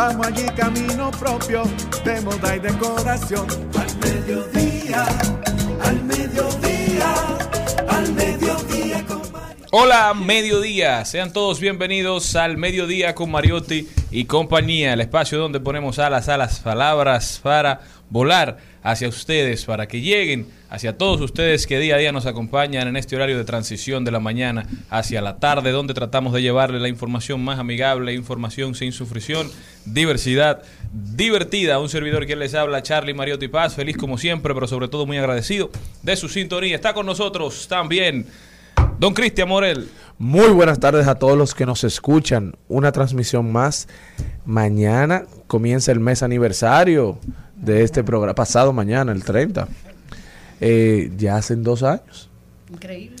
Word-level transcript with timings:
Vamos 0.00 0.28
allí 0.28 0.46
camino 0.56 1.10
propio 1.10 1.62
de 2.06 2.22
moda 2.22 2.56
y 2.56 2.58
decoración. 2.58 3.46
Al 3.78 3.98
mediodía, 3.98 5.04
al 5.84 6.02
mediodía, 6.04 7.14
al 7.86 8.12
mediodía. 8.14 8.29
Hola, 9.72 10.14
mediodía. 10.14 11.04
Sean 11.04 11.32
todos 11.32 11.60
bienvenidos 11.60 12.34
al 12.34 12.56
mediodía 12.56 13.14
con 13.14 13.30
Mariotti 13.30 13.86
y 14.10 14.24
compañía, 14.24 14.94
el 14.94 15.00
espacio 15.00 15.38
donde 15.38 15.60
ponemos 15.60 16.00
alas 16.00 16.28
a 16.28 16.36
las 16.36 16.58
palabras 16.58 17.38
para 17.40 17.80
volar 18.08 18.58
hacia 18.82 19.08
ustedes, 19.08 19.64
para 19.66 19.86
que 19.86 20.00
lleguen 20.00 20.48
hacia 20.70 20.98
todos 20.98 21.20
ustedes 21.20 21.68
que 21.68 21.78
día 21.78 21.94
a 21.94 21.98
día 21.98 22.10
nos 22.10 22.26
acompañan 22.26 22.88
en 22.88 22.96
este 22.96 23.14
horario 23.14 23.38
de 23.38 23.44
transición 23.44 24.04
de 24.04 24.10
la 24.10 24.18
mañana 24.18 24.66
hacia 24.88 25.20
la 25.20 25.38
tarde, 25.38 25.70
donde 25.70 25.94
tratamos 25.94 26.32
de 26.32 26.42
llevarle 26.42 26.80
la 26.80 26.88
información 26.88 27.40
más 27.44 27.60
amigable, 27.60 28.12
información 28.12 28.74
sin 28.74 28.90
sufrición, 28.90 29.48
diversidad 29.84 30.64
divertida. 30.92 31.78
Un 31.78 31.88
servidor 31.88 32.26
que 32.26 32.34
les 32.34 32.54
habla, 32.54 32.82
Charlie 32.82 33.14
Mariotti 33.14 33.46
Paz, 33.46 33.76
feliz 33.76 33.96
como 33.96 34.18
siempre, 34.18 34.52
pero 34.52 34.66
sobre 34.66 34.88
todo 34.88 35.06
muy 35.06 35.18
agradecido 35.18 35.70
de 36.02 36.16
su 36.16 36.28
sintonía. 36.28 36.74
Está 36.74 36.92
con 36.92 37.06
nosotros 37.06 37.68
también 37.68 38.26
Don 38.98 39.14
Cristian 39.14 39.48
Morel. 39.48 39.88
Muy 40.18 40.48
buenas 40.48 40.78
tardes 40.78 41.06
a 41.08 41.14
todos 41.14 41.38
los 41.38 41.54
que 41.54 41.64
nos 41.64 41.84
escuchan. 41.84 42.54
Una 42.68 42.92
transmisión 42.92 43.50
más. 43.50 43.88
Mañana 44.44 45.24
comienza 45.46 45.92
el 45.92 46.00
mes 46.00 46.22
aniversario 46.22 47.18
de 47.56 47.82
este 47.82 48.04
programa. 48.04 48.34
Pasado 48.34 48.72
mañana, 48.74 49.12
el 49.12 49.24
30. 49.24 49.68
Eh, 50.60 51.10
ya 51.16 51.36
hacen 51.36 51.62
dos 51.62 51.82
años. 51.82 52.28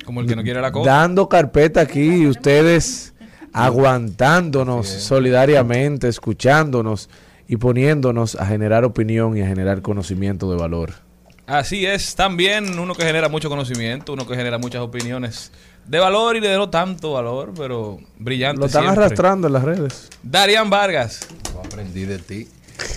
Como 0.04 0.20
el 0.20 0.26
que 0.26 0.36
no 0.36 0.42
quiere 0.42 0.60
la 0.60 0.70
cosa. 0.70 0.90
Dando 0.90 1.28
carpeta 1.28 1.80
aquí 1.80 2.22
y 2.22 2.26
ustedes 2.26 3.14
aguantándonos 3.52 4.86
solidariamente, 4.86 6.08
escuchándonos 6.08 7.08
y 7.48 7.56
poniéndonos 7.56 8.36
a 8.36 8.46
generar 8.46 8.84
opinión 8.84 9.36
y 9.36 9.40
a 9.42 9.46
generar 9.46 9.82
conocimiento 9.82 10.50
de 10.50 10.58
valor. 10.58 11.09
Así 11.50 11.84
es, 11.84 12.14
también 12.14 12.78
uno 12.78 12.94
que 12.94 13.02
genera 13.02 13.28
mucho 13.28 13.48
conocimiento, 13.48 14.12
uno 14.12 14.24
que 14.26 14.36
genera 14.36 14.56
muchas 14.58 14.82
opiniones 14.82 15.50
de 15.84 15.98
valor 15.98 16.36
y 16.36 16.40
de 16.40 16.56
no 16.56 16.70
tanto 16.70 17.12
valor, 17.14 17.52
pero 17.56 17.98
brillante. 18.18 18.60
Lo 18.60 18.66
están 18.66 18.82
siempre. 18.84 19.04
arrastrando 19.04 19.48
en 19.48 19.52
las 19.54 19.64
redes. 19.64 20.08
Darian 20.22 20.70
Vargas. 20.70 21.26
aprendí 21.64 22.04
de 22.04 22.18
ti. 22.18 22.46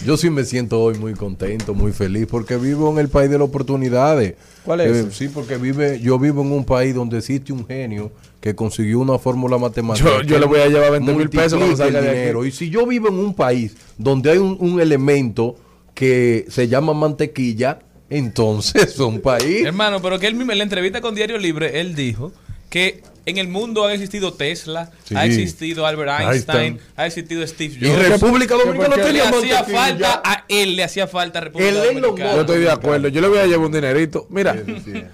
Yo 0.05 0.17
sí 0.17 0.29
me 0.29 0.43
siento 0.45 0.79
hoy 0.81 0.99
muy 0.99 1.13
contento, 1.13 1.73
muy 1.73 1.91
feliz, 1.93 2.27
porque 2.29 2.55
vivo 2.57 2.91
en 2.91 2.99
el 2.99 3.09
país 3.09 3.29
de 3.31 3.39
las 3.39 3.47
oportunidades. 3.47 4.35
¿Cuál 4.63 4.81
es? 4.81 4.97
Eh, 4.97 5.07
sí, 5.11 5.29
porque 5.29 5.57
vive, 5.57 5.99
yo 5.99 6.19
vivo 6.19 6.41
en 6.43 6.51
un 6.51 6.63
país 6.63 6.93
donde 6.93 7.17
existe 7.17 7.51
un 7.51 7.65
genio 7.65 8.11
que 8.39 8.53
consiguió 8.55 8.99
una 8.99 9.17
fórmula 9.17 9.57
matemática. 9.57 10.21
Yo- 10.25 10.37
le 10.39 10.45
voy 10.45 10.59
a 10.59 10.67
llevar 10.67 10.91
20 10.91 11.13
mil 11.15 11.29
pesos 11.29 11.57
cuando 11.57 11.75
salga 11.75 11.99
el 11.99 12.05
de 12.05 12.11
aquí. 12.11 12.19
dinero. 12.19 12.45
Y 12.45 12.51
si 12.51 12.69
yo 12.69 12.85
vivo 12.85 13.07
en 13.07 13.15
un 13.15 13.33
país 13.33 13.75
donde 13.97 14.29
hay 14.31 14.37
un, 14.37 14.55
un 14.59 14.79
elemento 14.79 15.55
que 15.95 16.45
se 16.49 16.67
llama 16.67 16.93
mantequilla, 16.93 17.79
entonces 18.17 18.83
es 18.93 18.99
un 18.99 19.21
país. 19.21 19.65
Hermano, 19.65 20.01
pero 20.01 20.19
que 20.19 20.27
él 20.27 20.35
mismo 20.35 20.51
en 20.51 20.59
la 20.59 20.63
entrevista 20.63 21.01
con 21.01 21.15
Diario 21.15 21.37
Libre, 21.37 21.79
él 21.79 21.95
dijo 21.95 22.31
que 22.69 23.03
en 23.25 23.37
el 23.37 23.47
mundo 23.47 23.85
han 23.85 23.91
existido 23.91 24.33
Tesla, 24.33 24.91
Sí. 25.05 25.15
ha 25.15 25.25
existido 25.25 25.85
Albert 25.85 26.11
Einstein, 26.19 26.33
Einstein. 26.33 26.79
ha 26.95 27.05
existido 27.05 27.45
Steve 27.47 27.75
Y 27.79 27.87
Jobs. 27.89 28.09
República 28.09 28.55
Dominicana 28.55 28.89
no 28.89 28.95
le 28.97 29.03
tenía 29.03 29.23
hacía 29.29 29.55
mantequilla. 29.55 29.79
falta 29.79 30.21
a 30.25 30.45
él, 30.49 30.75
le 30.75 30.83
hacía 30.83 31.07
falta 31.07 31.39
a 31.39 31.41
República 31.43 31.71
Dominicana. 31.83 32.33
Yo 32.35 32.41
estoy 32.41 32.59
de 32.61 32.71
acuerdo. 32.71 33.07
Yo 33.07 33.21
le 33.21 33.27
voy 33.29 33.37
a 33.39 33.45
llevar 33.45 33.65
un 33.67 33.71
dinerito. 33.71 34.27
Mira, 34.29 34.55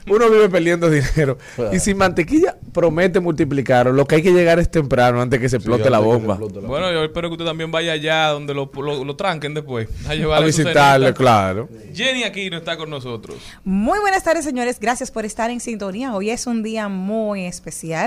uno 0.08 0.30
vive 0.30 0.50
perdiendo 0.50 0.90
dinero. 0.90 1.38
Y 1.72 1.80
si 1.80 1.94
mantequilla 1.94 2.58
promete 2.74 3.20
multiplicarlo, 3.20 3.94
lo 3.94 4.06
que 4.06 4.16
hay 4.16 4.22
que 4.24 4.32
llegar 4.32 4.60
es 4.60 4.72
temprano 4.72 5.22
antes 5.22 5.40
que 5.40 5.50
se 5.50 5.58
explote 5.58 5.84
Sí, 5.84 5.90
la 5.90 6.00
bomba. 6.00 6.38
se 6.38 6.44
explote 6.44 6.62
la 6.62 6.68
Bueno, 6.68 6.92
yo 6.92 7.04
espero 7.04 7.30
que 7.30 7.34
usted 7.34 7.46
también 7.46 7.72
vaya 7.72 7.92
allá 7.94 8.28
donde 8.30 8.54
lo, 8.54 8.72
lo- 8.76 9.04
lo 9.06 9.16
tranquen 9.16 9.54
después. 9.54 9.88
A, 10.08 10.12
A 10.36 10.40
visitarle, 10.42 11.14
claro. 11.14 11.70
Jenny 11.94 12.24
aquí 12.24 12.50
no 12.50 12.58
está 12.58 12.76
con 12.78 12.90
nosotros. 12.90 13.38
Muy 13.64 14.00
buenas 14.00 14.24
tardes, 14.24 14.46
señores. 14.46 14.80
Gracias 14.80 15.12
por 15.12 15.26
estar 15.26 15.50
en 15.52 15.60
sintonía. 15.60 16.16
Hoy 16.16 16.30
es 16.32 16.48
un 16.48 16.64
día 16.64 16.88
muy 16.88 17.46
especial. 17.46 17.99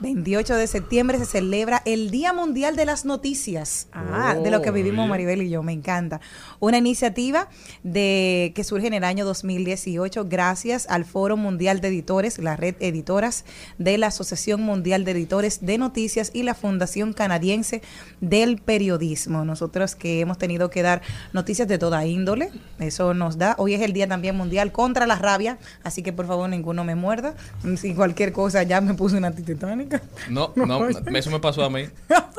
28 0.00 0.56
de 0.56 0.66
septiembre 0.66 1.18
se 1.18 1.24
celebra 1.24 1.82
el 1.84 2.10
Día 2.10 2.32
Mundial 2.32 2.76
de 2.76 2.84
las 2.84 3.04
Noticias. 3.04 3.88
Ah, 3.92 4.34
de 4.34 4.50
lo 4.50 4.60
que 4.62 4.70
vivimos 4.70 5.08
Maribel 5.08 5.42
y 5.42 5.50
yo. 5.50 5.62
Me 5.62 5.72
encanta. 5.72 6.20
Una 6.60 6.78
iniciativa 6.78 7.48
de 7.82 8.52
que 8.54 8.64
surge 8.64 8.86
en 8.86 8.94
el 8.94 9.04
año 9.04 9.24
2018 9.24 10.26
gracias 10.28 10.86
al 10.88 11.04
Foro 11.04 11.36
Mundial 11.36 11.80
de 11.80 11.88
Editores, 11.88 12.38
la 12.38 12.56
red 12.56 12.74
editoras 12.80 13.44
de 13.78 13.98
la 13.98 14.08
Asociación 14.08 14.62
Mundial 14.62 15.04
de 15.04 15.12
Editores 15.12 15.64
de 15.64 15.78
Noticias 15.78 16.30
y 16.34 16.42
la 16.42 16.54
Fundación 16.54 17.12
Canadiense 17.12 17.82
del 18.20 18.58
Periodismo. 18.58 19.44
Nosotros 19.44 19.94
que 19.94 20.20
hemos 20.20 20.38
tenido 20.38 20.70
que 20.70 20.82
dar 20.82 21.02
noticias 21.32 21.68
de 21.68 21.78
toda 21.78 22.04
índole, 22.06 22.50
eso 22.78 23.14
nos 23.14 23.38
da. 23.38 23.54
Hoy 23.58 23.74
es 23.74 23.80
el 23.80 23.92
Día 23.92 24.08
también 24.08 24.36
Mundial 24.36 24.72
contra 24.72 25.06
la 25.06 25.16
rabia, 25.16 25.58
así 25.82 26.02
que 26.02 26.12
por 26.12 26.26
favor 26.26 26.48
ninguno 26.48 26.84
me 26.84 26.94
muerda. 26.94 27.34
Si 27.76 27.94
cualquier 27.94 28.32
cosa 28.32 28.62
ya 28.62 28.80
me 28.80 28.94
puse 28.94 29.16
una 29.16 29.25
antitetánica. 29.28 30.00
No, 30.28 30.52
no, 30.56 30.88
eso 30.88 31.30
me 31.30 31.40
pasó 31.40 31.64
a 31.64 31.70
mí. 31.70 31.84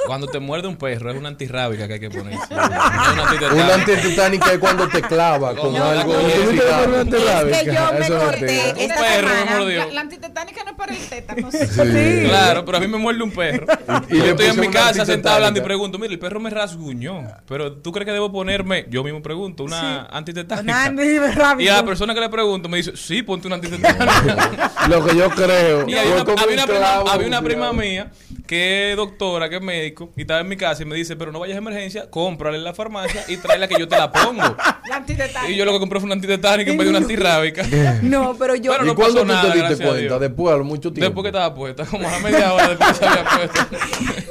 Cuando 0.06 0.28
te 0.28 0.40
muerde 0.40 0.68
un 0.68 0.78
perro, 0.78 1.12
es 1.12 1.18
una 1.18 1.30
antirrábica 1.30 1.88
que 1.88 1.96
hay 1.96 2.00
que 2.00 2.09
poner. 2.09 2.38
No 2.50 3.34
es 3.34 3.53
una 3.53 3.74
antitetánica. 3.75 4.46
Una 4.46 4.53
es 4.53 4.59
cuando 4.59 4.88
te 4.88 5.02
clava 5.02 5.56
con 5.56 5.74
No, 5.74 5.84
algo. 5.84 6.14
Es 6.20 6.34
que 6.50 6.56
yo 6.56 7.94
me 7.94 8.06
es 8.06 8.12
corté 8.12 8.69
esta 8.69 8.95
Un 8.95 9.01
perro 9.01 9.28
me 9.28 9.39
semana. 9.39 9.57
mordió. 9.57 9.78
La, 9.80 9.86
la 9.88 10.01
antitetánica 10.01 10.63
no 10.63 10.72
es 10.72 10.78
para 10.78 10.94
el 10.94 11.00
tétanos. 11.00 11.56
Claro, 11.56 12.66
pero 12.66 12.78
a 12.78 12.81
mí 12.81 12.88
me 12.88 12.98
muerde 12.98 13.24
un 13.24 13.31
perro. 13.31 13.66
Y 14.10 14.18
yo 14.18 14.25
estoy 14.25 14.45
en 14.48 14.60
mi 14.60 14.68
una 14.68 14.80
casa 14.80 15.06
sentado 15.06 15.36
hablando 15.36 15.60
y 15.60 15.63
pregunto, 15.63 15.98
mira, 15.98 16.13
el 16.13 16.19
perro 16.19 16.39
me 16.39 16.50
rasguñó. 16.50 17.24
Pero 17.48 17.74
¿tú 17.74 17.92
crees 17.92 18.06
que 18.06 18.12
debo 18.12 18.31
ponerme? 18.31 18.86
Yo 18.89 19.04
mismo 19.04 19.22
pregunto, 19.22 19.63
una 19.63 20.06
antitetánica. 20.06 20.62
Una 20.63 20.86
antirrábica. 20.86 21.63
Y 21.63 21.68
a 21.68 21.78
la 21.78 21.86
persona 21.86 22.13
que 22.13 22.19
le 22.22 22.30
pregunto 22.30 22.69
me 22.69 22.78
dice, 22.78 22.95
sí, 22.95 23.24
ponte 23.24 23.48
una 23.48 23.56
antitetánica. 23.56 24.72
Lo 24.89 25.06
que 25.06 25.16
yo 25.16 25.30
creo. 25.30 25.88
y 25.88 25.95
hay 25.95 26.07
una, 26.12 26.22
había, 26.22 26.54
una 26.56 26.68
prima, 26.77 27.12
había 27.12 27.27
una 27.27 27.39
un 27.39 27.45
prima 27.45 27.74
mía 27.74 28.12
que 28.47 28.91
es 28.91 28.97
doctora, 28.97 29.50
que 29.50 29.57
es 29.57 29.62
médico, 29.62 30.12
y 30.15 30.21
estaba 30.21 30.39
en 30.39 30.47
mi 30.47 30.56
casa 30.56 30.83
y 30.83 30.85
me 30.85 30.95
dice, 30.95 31.15
pero 31.15 31.31
no 31.31 31.39
vayas 31.39 31.56
a 31.56 31.57
emergencia, 31.57 32.09
cómprale 32.09 32.57
en 32.57 32.63
la 32.63 32.74
farmacia 32.74 33.25
y 33.27 33.38
tráela 33.38 33.68
que 33.68 33.77
yo 33.77 33.88
te 33.88 33.97
la 33.97 34.12
pongo. 34.12 34.41
La 34.89 34.95
antitetánica. 34.95 35.51
Y 35.51 35.57
yo 35.57 35.65
lo 35.65 35.74
que 35.74 35.79
compré 35.79 36.00
fue 36.00 36.06
una 36.06 36.15
antitetánica 36.15 36.71
en 36.71 36.77
vez 36.77 36.85
de 36.85 36.89
una 36.89 37.00
antirrábica. 37.00 37.65
No, 38.01 38.35
pero 38.38 38.56
yo. 38.56 38.71
Bueno, 38.71 38.85
¿Y 38.85 38.88
no 38.88 38.95
cuándo 38.95 39.21
tú 39.21 39.27
te 39.27 39.57
diste 39.57 39.83
cuenta? 39.83 40.19
Después, 40.19 40.53
a 40.53 40.57
lo 40.57 40.63
mucho 40.63 40.94
tiempo. 40.94 41.07
Después 41.07 41.24
que 41.24 41.27
estaba 41.29 41.53
puesta, 41.53 41.85
como 41.85 42.07
a 42.07 42.19
media 42.19 42.53
hora 42.53 42.69
después 42.69 42.95
se 42.95 43.06
había 43.06 43.25
puesto. 43.25 43.59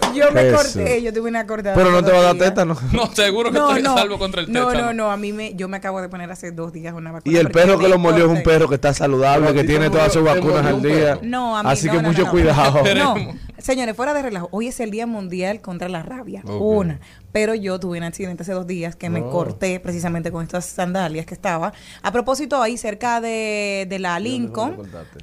Yo 0.14 0.32
me 0.32 0.48
Eso. 0.48 0.56
corté, 0.56 1.02
yo 1.02 1.12
tuve 1.12 1.28
una 1.28 1.46
cortada. 1.46 1.74
Pero 1.74 1.90
no 1.90 2.02
te 2.02 2.10
va 2.12 2.18
a 2.18 2.22
dar 2.22 2.32
todavía. 2.34 2.50
tétano. 2.54 2.76
No, 2.92 3.06
seguro 3.14 3.50
que 3.50 3.58
estoy 3.58 3.80
a 3.80 3.84
salvo 3.94 4.18
contra 4.18 4.40
el 4.42 4.52
no, 4.52 4.68
tétano. 4.68 4.86
no, 4.86 4.92
no, 4.94 5.10
a 5.10 5.16
mí 5.16 5.32
me, 5.32 5.54
yo 5.54 5.68
me 5.68 5.76
acabo 5.76 6.00
de 6.00 6.08
poner 6.08 6.30
hace 6.30 6.52
dos 6.52 6.72
días 6.72 6.94
una 6.94 7.12
vacuna. 7.12 7.34
Y 7.34 7.38
el 7.38 7.50
perro 7.50 7.78
que 7.78 7.88
lo 7.88 7.98
molió 7.98 8.24
es 8.26 8.30
un 8.30 8.42
perro 8.42 8.68
que 8.68 8.76
está 8.76 8.92
saludable, 8.94 9.52
que 9.52 9.62
ti 9.62 9.68
tiene 9.68 9.90
todas 9.90 10.12
sus 10.12 10.22
vacunas 10.24 10.64
al 10.66 10.82
día. 10.82 11.18
No, 11.22 11.56
a 11.56 11.62
mí 11.62 11.70
Así 11.70 11.86
no, 11.86 11.92
que 11.94 12.02
no, 12.02 12.08
mucho 12.08 12.24
no. 12.24 12.30
cuidado. 12.30 12.82
No, 12.94 13.14
señores, 13.58 13.94
fuera 13.96 14.14
de 14.14 14.22
relajo. 14.22 14.48
Hoy 14.52 14.68
es 14.68 14.80
el 14.80 14.90
Día 14.90 15.06
Mundial 15.06 15.60
contra 15.60 15.88
la 15.88 16.02
Rabia. 16.02 16.42
Una. 16.46 17.00
Pero 17.32 17.54
yo 17.54 17.78
tuve 17.78 17.98
un 17.98 18.04
accidente 18.04 18.42
hace 18.44 18.52
dos 18.52 18.66
días 18.66 18.96
que 18.96 19.10
me 19.10 19.20
Oh. 19.20 19.30
corté 19.30 19.78
precisamente 19.80 20.30
con 20.32 20.42
estas 20.42 20.64
sandalias 20.66 21.26
que 21.26 21.34
estaba. 21.34 21.72
A 22.02 22.12
propósito, 22.12 22.62
ahí 22.62 22.76
cerca 22.78 23.20
de, 23.20 23.86
de 23.88 23.98
la 23.98 24.18
Lincoln. 24.20 24.76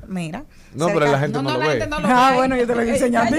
Mira. 0.07 0.44
No, 0.75 0.85
cerca- 0.87 0.99
pero 0.99 1.11
la 1.11 1.19
gente 1.19 1.37
no, 1.37 1.43
no, 1.43 1.51
lo 1.53 1.59
la 1.59 1.65
ve. 1.65 1.71
gente 1.73 1.87
no 1.87 1.99
lo 1.99 2.07
Ah, 2.11 2.29
ve. 2.31 2.37
bueno, 2.37 2.55
yo 2.57 2.67
te 2.67 2.75
lo 2.75 2.81
voy 2.83 2.89
a 2.91 3.07
ya. 3.07 3.29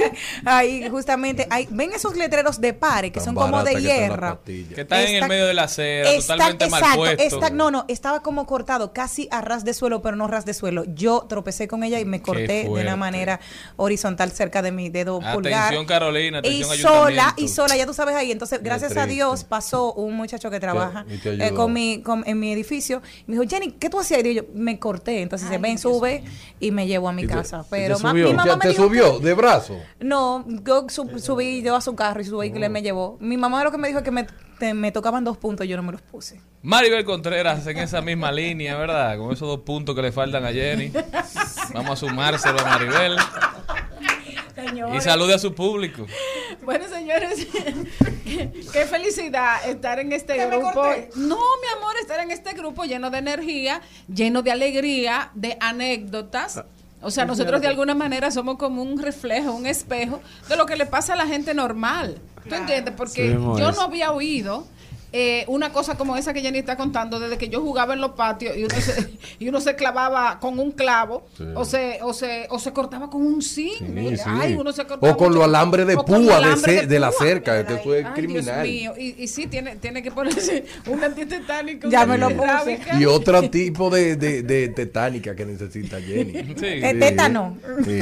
Ahí, 0.44 0.88
justamente, 0.90 1.46
hay, 1.50 1.66
ven 1.70 1.92
esos 1.92 2.16
letreros 2.16 2.60
de 2.60 2.72
pare 2.74 3.10
que 3.10 3.20
Tan 3.20 3.24
son 3.26 3.34
como 3.34 3.62
de 3.62 3.72
que 3.76 4.04
están 4.04 4.20
pastillas. 4.20 4.74
Que 4.74 4.80
está 4.82 5.02
en 5.02 5.22
el 5.22 5.28
medio 5.28 5.46
de 5.46 5.54
la 5.54 5.64
acera, 5.64 6.10
Está- 6.10 6.34
totalmente 6.34 6.68
mal 6.68 6.80
exacto, 6.80 6.98
puesto. 7.00 7.22
está- 7.22 7.50
no, 7.50 7.70
no, 7.70 7.84
estaba 7.88 8.22
como 8.22 8.46
cortado, 8.46 8.92
casi 8.92 9.28
a 9.30 9.40
ras 9.40 9.64
de 9.64 9.74
suelo, 9.74 10.02
pero 10.02 10.16
no 10.16 10.26
ras 10.28 10.44
de 10.44 10.54
suelo. 10.54 10.84
Yo 10.94 11.26
tropecé 11.28 11.68
con 11.68 11.84
ella 11.84 12.00
y 12.00 12.04
me 12.04 12.20
corté 12.22 12.64
de 12.64 12.68
una 12.68 12.96
manera 12.96 13.40
horizontal 13.76 14.30
cerca 14.32 14.62
de 14.62 14.72
mi 14.72 14.88
dedo 14.88 15.20
pulgar. 15.20 15.64
Atención, 15.64 15.86
Carolina, 15.86 16.40
Y 16.42 16.62
sola, 16.64 17.34
y 17.36 17.48
sola, 17.48 17.76
ya 17.76 17.86
tú 17.86 17.94
sabes 17.94 18.14
ahí. 18.16 18.30
Entonces, 18.32 18.60
gracias 18.62 18.96
a. 18.96 19.04
Dios, 19.06 19.44
pasó 19.44 19.92
un 19.92 20.14
muchacho 20.14 20.50
que 20.50 20.58
trabaja 20.58 21.04
eh, 21.08 21.52
con 21.54 21.72
mi, 21.72 22.00
con- 22.02 22.24
en 22.26 22.40
mi 22.40 22.52
edificio. 22.52 23.02
Y 23.26 23.32
me 23.32 23.38
dijo, 23.38 23.48
Jenny, 23.50 23.72
¿qué 23.72 23.90
tú 23.90 24.00
hacías? 24.00 24.24
Y 24.24 24.34
yo, 24.34 24.42
me 24.54 24.78
corté. 24.78 25.20
Entonces, 25.22 25.48
se 25.48 25.58
ven, 25.58 25.78
sube 25.78 26.24
y 26.58 26.70
me 26.70 26.86
llevó 26.86 27.08
a 27.10 27.12
mi 27.12 27.23
¿Y 27.24 27.28
te- 27.28 27.34
casa. 27.34 27.64
Pero 27.70 27.98
mi 27.98 28.22
mamá 28.22 28.44
¿Ya 28.46 28.56
me 28.56 28.62
¿Te 28.62 28.68
dijo 28.70 28.84
subió 28.84 29.18
de 29.18 29.34
brazo? 29.34 29.78
no, 30.00 30.44
yo 30.64 30.86
sub- 30.88 31.18
subí 31.18 31.62
yo 31.62 31.76
a 31.76 31.80
su 31.80 31.94
carro 31.94 32.20
y 32.20 32.24
su 32.24 32.36
vehículo 32.38 32.68
me 32.70 32.82
llevó. 32.82 33.16
Mi 33.20 33.36
mamá 33.36 33.62
lo 33.64 33.70
que 33.70 33.78
me 33.78 33.88
dijo 33.88 33.98
es 34.00 34.04
que 34.04 34.10
me, 34.10 34.26
te- 34.58 34.74
me 34.74 34.92
tocaban 34.92 35.24
dos 35.24 35.36
puntos 35.36 35.66
y 35.66 35.68
yo 35.68 35.76
no 35.76 35.82
me 35.82 35.92
los 35.92 36.02
puse. 36.02 36.40
Maribel 36.62 37.04
Contreras 37.04 37.66
en 37.66 37.76
esa 37.78 38.00
misma 38.00 38.32
línea, 38.32 38.76
¿verdad? 38.76 39.18
Con 39.18 39.32
esos 39.32 39.46
dos 39.48 39.60
puntos 39.60 39.94
que 39.94 40.00
le 40.02 40.12
faltan 40.12 40.44
a 40.46 40.52
Jenny. 40.52 40.90
Vamos 41.74 41.90
a 41.90 41.96
sumárselo 41.96 42.58
a 42.60 42.64
Maribel. 42.64 43.16
Y 44.96 45.00
salude 45.00 45.34
a 45.34 45.38
su 45.38 45.54
público. 45.54 46.06
Bueno, 46.64 46.86
señores, 46.88 47.46
qué, 48.24 48.50
qué 48.72 48.86
felicidad 48.86 49.68
estar 49.68 49.98
en 49.98 50.12
este 50.12 50.34
¿Que 50.34 50.46
me 50.46 50.56
grupo. 50.58 50.82
No, 51.16 51.36
mi 51.36 51.68
amor, 51.76 51.94
estar 52.00 52.20
en 52.20 52.30
este 52.30 52.52
grupo 52.54 52.84
lleno 52.84 53.10
de 53.10 53.18
energía, 53.18 53.82
lleno 54.12 54.42
de 54.42 54.52
alegría, 54.52 55.30
de 55.34 55.56
anécdotas. 55.60 56.64
O 57.04 57.10
sea, 57.10 57.24
nosotros 57.24 57.60
de 57.60 57.68
alguna 57.68 57.94
manera 57.94 58.30
somos 58.30 58.56
como 58.56 58.82
un 58.82 58.98
reflejo, 59.00 59.52
un 59.52 59.66
espejo 59.66 60.20
de 60.48 60.56
lo 60.56 60.66
que 60.66 60.76
le 60.76 60.86
pasa 60.86 61.12
a 61.12 61.16
la 61.16 61.26
gente 61.26 61.54
normal. 61.54 62.18
¿Tú 62.48 62.54
entiendes? 62.54 62.94
Porque 62.96 63.32
yo 63.32 63.72
no 63.72 63.80
había 63.82 64.12
oído 64.12 64.66
eh, 65.16 65.44
una 65.46 65.72
cosa 65.72 65.96
como 65.96 66.16
esa 66.16 66.34
que 66.34 66.40
Jenny 66.40 66.58
está 66.58 66.76
contando 66.76 67.20
desde 67.20 67.38
que 67.38 67.48
yo 67.48 67.60
jugaba 67.60 67.94
en 67.94 68.00
los 68.00 68.10
patios 68.12 68.56
y 68.56 68.64
uno 68.64 68.74
se, 68.74 69.10
y 69.38 69.48
uno 69.48 69.60
se 69.60 69.76
clavaba 69.76 70.40
con 70.40 70.58
un 70.58 70.72
clavo 70.72 71.24
Sí. 71.36 71.44
o, 71.54 71.64
se, 71.64 72.00
o, 72.02 72.12
se, 72.12 72.48
o 72.50 72.58
se 72.58 72.72
cortaba 72.72 73.08
con 73.08 73.24
un 73.24 73.40
zinc. 73.40 73.78
Sí, 73.78 74.16
sí. 74.16 74.22
Ay, 74.26 74.54
uno 74.54 74.72
se 74.72 74.84
cortaba 74.84 75.12
O 75.12 75.16
con 75.16 75.32
los 75.32 75.44
alambres 75.44 75.86
de 75.86 75.96
púa 75.96 76.40
de, 76.40 76.98
la 76.98 77.12
cerca, 77.12 77.64
que 77.64 77.74
eso 77.74 77.94
es 77.94 78.04
Ay, 78.06 78.12
criminal. 78.12 78.66
Dios 78.66 78.96
mío. 78.96 79.04
Y, 79.16 79.22
y 79.22 79.28
sí, 79.28 79.46
tiene, 79.46 79.76
tiene 79.76 80.02
que 80.02 80.10
ponerse 80.10 80.64
un 80.88 81.04
antitetánico. 81.04 81.88
Ya 81.88 82.06
me 82.06 82.18
lo 82.18 82.30
puse. 82.30 82.80
Y 82.98 83.04
otro 83.04 83.48
tipo 83.50 83.90
de, 83.90 84.16
de, 84.16 84.42
de 84.42 84.68
tetánica 84.68 85.36
que 85.36 85.46
necesita 85.46 86.00
Jenny. 86.00 86.54
Sí. 86.54 86.66
Eh, 86.66 86.94
tétano. 86.98 87.56
Sí. 87.84 88.00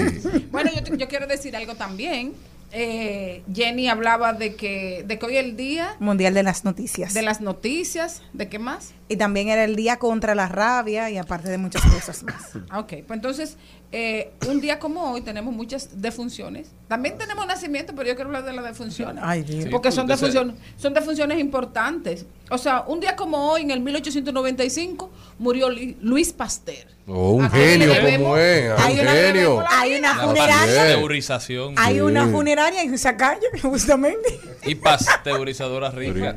Bueno, 0.51 0.71
yo 0.97 1.09
quiero 1.09 1.27
decir 1.27 1.55
algo 1.57 1.75
también. 1.75 2.33
Eh, 2.75 3.43
Jenny 3.53 3.89
hablaba 3.89 4.33
de 4.33 4.55
que, 4.57 5.05
de 5.07 5.19
que 5.19 5.27
hoy 5.27 5.37
el 5.37 5.57
día 5.57 5.95
Mundial 5.99 6.33
de 6.33 6.43
las 6.43 6.65
Noticias. 6.65 7.13
de 7.13 7.21
las 7.21 7.43
noticias, 7.43 8.23
¿de 8.33 8.49
qué 8.49 8.59
más? 8.59 8.95
y 9.09 9.17
también 9.17 9.49
era 9.49 9.65
el 9.65 9.77
día 9.77 9.99
contra 9.99 10.35
la 10.35 10.49
rabia 10.49 11.11
y 11.11 11.19
aparte 11.19 11.51
de 11.51 11.59
muchas 11.59 11.83
cosas 11.83 12.23
más. 12.23 12.57
Ok, 12.75 13.05
pues 13.07 13.11
entonces, 13.11 13.59
eh, 13.95 14.33
un 14.49 14.63
día 14.63 14.79
como 14.79 15.13
hoy 15.13 15.21
tenemos 15.21 15.53
muchas 15.53 16.01
defunciones. 16.01 16.69
También 16.89 17.19
tenemos 17.19 17.47
nacimiento, 17.47 17.95
pero 17.95 18.09
yo 18.09 18.15
quiero 18.15 18.31
hablar 18.31 18.45
de 18.45 18.55
las 18.55 18.65
defunciones. 18.65 19.23
Ay, 19.23 19.43
Dios. 19.43 19.67
Porque 19.71 19.93
son 19.93 20.07
defunciones, 20.07 20.57
son 20.79 20.95
defunciones 20.95 21.39
importantes. 21.39 22.25
O 22.49 22.57
sea, 22.57 22.85
un 22.87 23.01
día 23.01 23.15
como 23.17 23.51
hoy, 23.51 23.61
en 23.61 23.71
el 23.71 23.81
1895, 23.81 25.11
murió 25.39 25.69
Luis 26.01 26.33
Pasteur. 26.33 26.87
Oh, 27.07 27.33
un 27.33 27.45
¿A 27.45 27.51
quién 27.51 27.81
genio 27.81 28.19
como 28.19 28.37
es, 28.39 28.71
¿A 28.71 28.87
un 28.87 28.93
quién 28.95 29.05
le 29.05 29.13
genio. 29.13 29.65
Hay 29.69 29.95
una 29.97 30.15
funeraria. 30.15 30.83
pasteurización 30.85 31.75
Hay 31.77 32.01
una 32.01 32.29
funeraria 32.29 32.83
en 32.83 32.95
esa 32.95 33.17
calle, 33.17 33.47
justamente. 33.63 34.41
y 34.65 34.75
pasteurizadora 34.75 35.91
rica. 35.91 36.35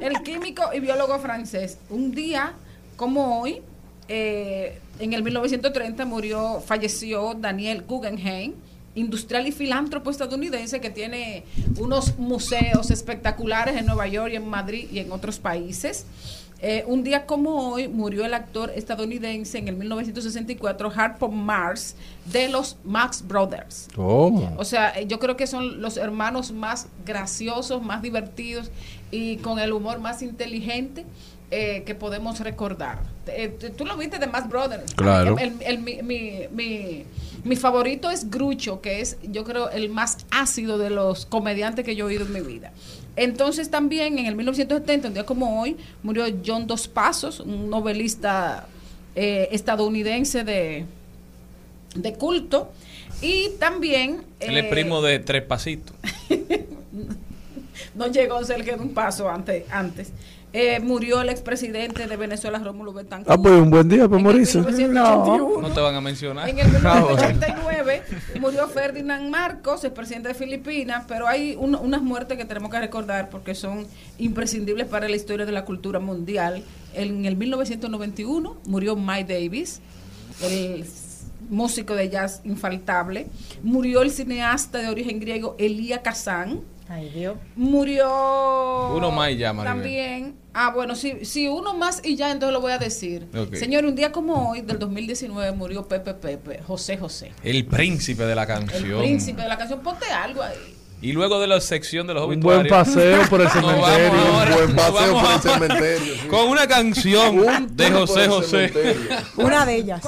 El 0.00 0.20
químico 0.24 0.64
y 0.74 0.80
biólogo 0.80 1.18
francés. 1.20 1.78
Un 1.90 2.10
día 2.10 2.54
como 2.96 3.40
hoy, 3.40 3.62
eh, 4.08 4.78
en 4.98 5.12
el 5.12 5.22
1930 5.22 6.04
murió, 6.04 6.60
falleció 6.60 7.34
Daniel 7.34 7.82
Guggenheim, 7.86 8.54
industrial 8.94 9.46
y 9.46 9.52
filántropo 9.52 10.10
estadounidense 10.10 10.80
que 10.80 10.90
tiene 10.90 11.44
unos 11.78 12.18
museos 12.18 12.90
espectaculares 12.90 13.76
en 13.76 13.86
Nueva 13.86 14.06
York 14.06 14.32
y 14.32 14.36
en 14.36 14.48
Madrid 14.48 14.88
y 14.90 15.00
en 15.00 15.12
otros 15.12 15.38
países. 15.38 16.06
Eh, 16.62 16.84
un 16.86 17.04
día 17.04 17.26
como 17.26 17.72
hoy 17.72 17.86
murió 17.86 18.24
el 18.24 18.32
actor 18.32 18.72
estadounidense 18.74 19.58
en 19.58 19.68
el 19.68 19.76
1964, 19.76 20.90
Harpo 20.96 21.28
Mars, 21.28 21.96
de 22.32 22.48
los 22.48 22.78
Max 22.82 23.22
Brothers. 23.26 23.88
¿Cómo? 23.94 24.54
O 24.56 24.64
sea, 24.64 24.98
eh, 24.98 25.06
yo 25.06 25.18
creo 25.18 25.36
que 25.36 25.46
son 25.46 25.82
los 25.82 25.98
hermanos 25.98 26.52
más 26.52 26.88
graciosos, 27.04 27.82
más 27.82 28.00
divertidos 28.00 28.70
y 29.10 29.36
con 29.36 29.58
el 29.58 29.74
humor 29.74 29.98
más 29.98 30.22
inteligente 30.22 31.04
eh, 31.50 31.82
que 31.84 31.94
podemos 31.94 32.40
recordar. 32.40 32.98
Eh, 33.28 33.56
tú 33.76 33.84
lo 33.84 33.96
viste 33.96 34.18
de 34.18 34.26
Más 34.26 34.48
Brothers. 34.48 34.94
Claro. 34.94 35.36
El- 35.38 35.54
el- 35.64 35.78
mi, 35.78 36.02
mi- 36.02 36.40
mi- 36.50 37.04
mi 37.44 37.56
favorito 37.56 38.10
es 38.10 38.28
Grucho, 38.30 38.80
que 38.80 39.00
es, 39.00 39.16
yo 39.22 39.44
creo, 39.44 39.70
el 39.70 39.88
más 39.88 40.18
ácido 40.30 40.78
de 40.78 40.90
los 40.90 41.26
comediantes 41.26 41.84
que 41.84 41.94
yo 41.94 42.06
he 42.06 42.08
oído 42.14 42.26
en 42.26 42.32
mi 42.32 42.40
vida. 42.40 42.72
Entonces 43.14 43.70
también 43.70 44.18
en 44.18 44.26
el 44.26 44.34
1970, 44.36 45.08
un 45.08 45.14
día 45.14 45.24
como 45.24 45.60
hoy, 45.62 45.76
murió 46.02 46.24
John 46.44 46.66
Dos 46.66 46.88
Pasos, 46.88 47.40
un 47.40 47.70
novelista 47.70 48.66
eh, 49.14 49.48
estadounidense 49.52 50.42
de, 50.44 50.84
de 51.94 52.12
culto. 52.14 52.72
Y 53.22 53.50
también... 53.58 54.22
Él 54.40 54.58
es 54.58 54.64
eh, 54.64 54.68
primo 54.68 55.00
de 55.00 55.20
Tres 55.20 55.42
Pasitos. 55.44 55.94
no 57.94 58.06
llegó 58.08 58.42
cerca 58.44 58.76
de 58.76 58.82
un 58.82 58.92
paso 58.92 59.28
antes. 59.30 59.64
antes. 59.70 60.10
Eh, 60.58 60.80
murió 60.80 61.20
el 61.20 61.28
expresidente 61.28 62.06
de 62.06 62.16
Venezuela, 62.16 62.58
Rómulo 62.58 62.94
Betancourt. 62.94 63.30
Ah, 63.30 63.42
pues 63.42 63.52
un 63.60 63.68
buen 63.68 63.86
día 63.90 64.08
para 64.08 64.22
morirse. 64.22 64.58
1981. 64.58 65.60
No 65.60 65.74
te 65.74 65.80
van 65.80 65.94
a 65.94 66.00
mencionar. 66.00 66.48
En 66.48 66.58
el 66.58 66.66
1989 66.68 68.02
murió 68.40 68.66
Ferdinand 68.66 69.28
Marcos, 69.28 69.84
el 69.84 69.92
presidente 69.92 70.28
de 70.28 70.34
Filipinas, 70.34 71.04
pero 71.06 71.28
hay 71.28 71.56
un- 71.58 71.74
unas 71.74 72.00
muertes 72.00 72.38
que 72.38 72.46
tenemos 72.46 72.70
que 72.70 72.78
recordar 72.80 73.28
porque 73.28 73.54
son 73.54 73.86
imprescindibles 74.16 74.86
para 74.86 75.08
la 75.10 75.16
historia 75.16 75.44
de 75.44 75.52
la 75.52 75.66
cultura 75.66 76.00
mundial. 76.00 76.62
En 76.94 77.26
el 77.26 77.36
1991 77.36 78.56
murió 78.66 78.96
Mike 78.96 79.34
Davis, 79.34 79.80
el 80.42 80.86
músico 81.50 81.94
de 81.94 82.08
jazz 82.08 82.40
infaltable. 82.44 83.26
Murió 83.62 84.00
el 84.00 84.10
cineasta 84.10 84.78
de 84.78 84.88
origen 84.88 85.20
griego 85.20 85.54
Elia 85.58 86.00
Kazan. 86.02 86.60
Ay, 86.88 87.10
Dios. 87.10 87.36
Murió. 87.56 88.92
Uno 88.94 89.10
más 89.10 89.30
y 89.32 89.36
ya, 89.38 89.52
Maribel. 89.52 89.76
También. 89.76 90.36
Ah, 90.54 90.70
bueno, 90.74 90.94
sí, 90.94 91.18
sí, 91.24 91.48
uno 91.48 91.74
más 91.74 92.00
y 92.04 92.16
ya, 92.16 92.30
entonces 92.30 92.52
lo 92.52 92.60
voy 92.60 92.72
a 92.72 92.78
decir. 92.78 93.26
Señor, 93.52 93.84
un 93.84 93.94
día 93.96 94.12
como 94.12 94.50
hoy, 94.50 94.62
del 94.62 94.78
2019, 94.78 95.52
murió 95.52 95.86
Pepe 95.86 96.14
Pepe, 96.14 96.60
José 96.66 96.96
José. 96.96 97.32
El 97.42 97.66
príncipe 97.66 98.24
de 98.24 98.34
la 98.34 98.42
El 98.42 98.48
canción. 98.48 99.00
príncipe 99.02 99.42
de 99.42 99.48
la 99.48 99.58
canción. 99.58 99.80
Ponte 99.80 100.06
algo 100.06 100.42
ahí. 100.42 100.74
Y 101.02 101.12
luego 101.12 101.38
de 101.40 101.46
la 101.46 101.60
sección 101.60 102.06
de 102.06 102.14
los 102.14 102.26
Un 102.26 102.40
buen 102.40 102.66
paseo 102.68 103.28
por 103.28 103.40
el 103.42 103.48
cementerio. 103.50 104.18
ahora. 104.18 104.56
Un 104.56 104.74
buen 104.74 104.76
paseo 104.76 105.12
por 105.20 105.32
el 105.32 105.40
cementerio, 105.40 106.14
sí. 106.14 106.28
Con 106.28 106.48
una 106.48 106.66
canción 106.66 107.38
Un 107.38 107.76
de 107.76 107.90
José 107.90 108.28
José. 108.28 108.72
Una 109.36 109.66
de 109.66 109.74
ellas. 109.76 110.02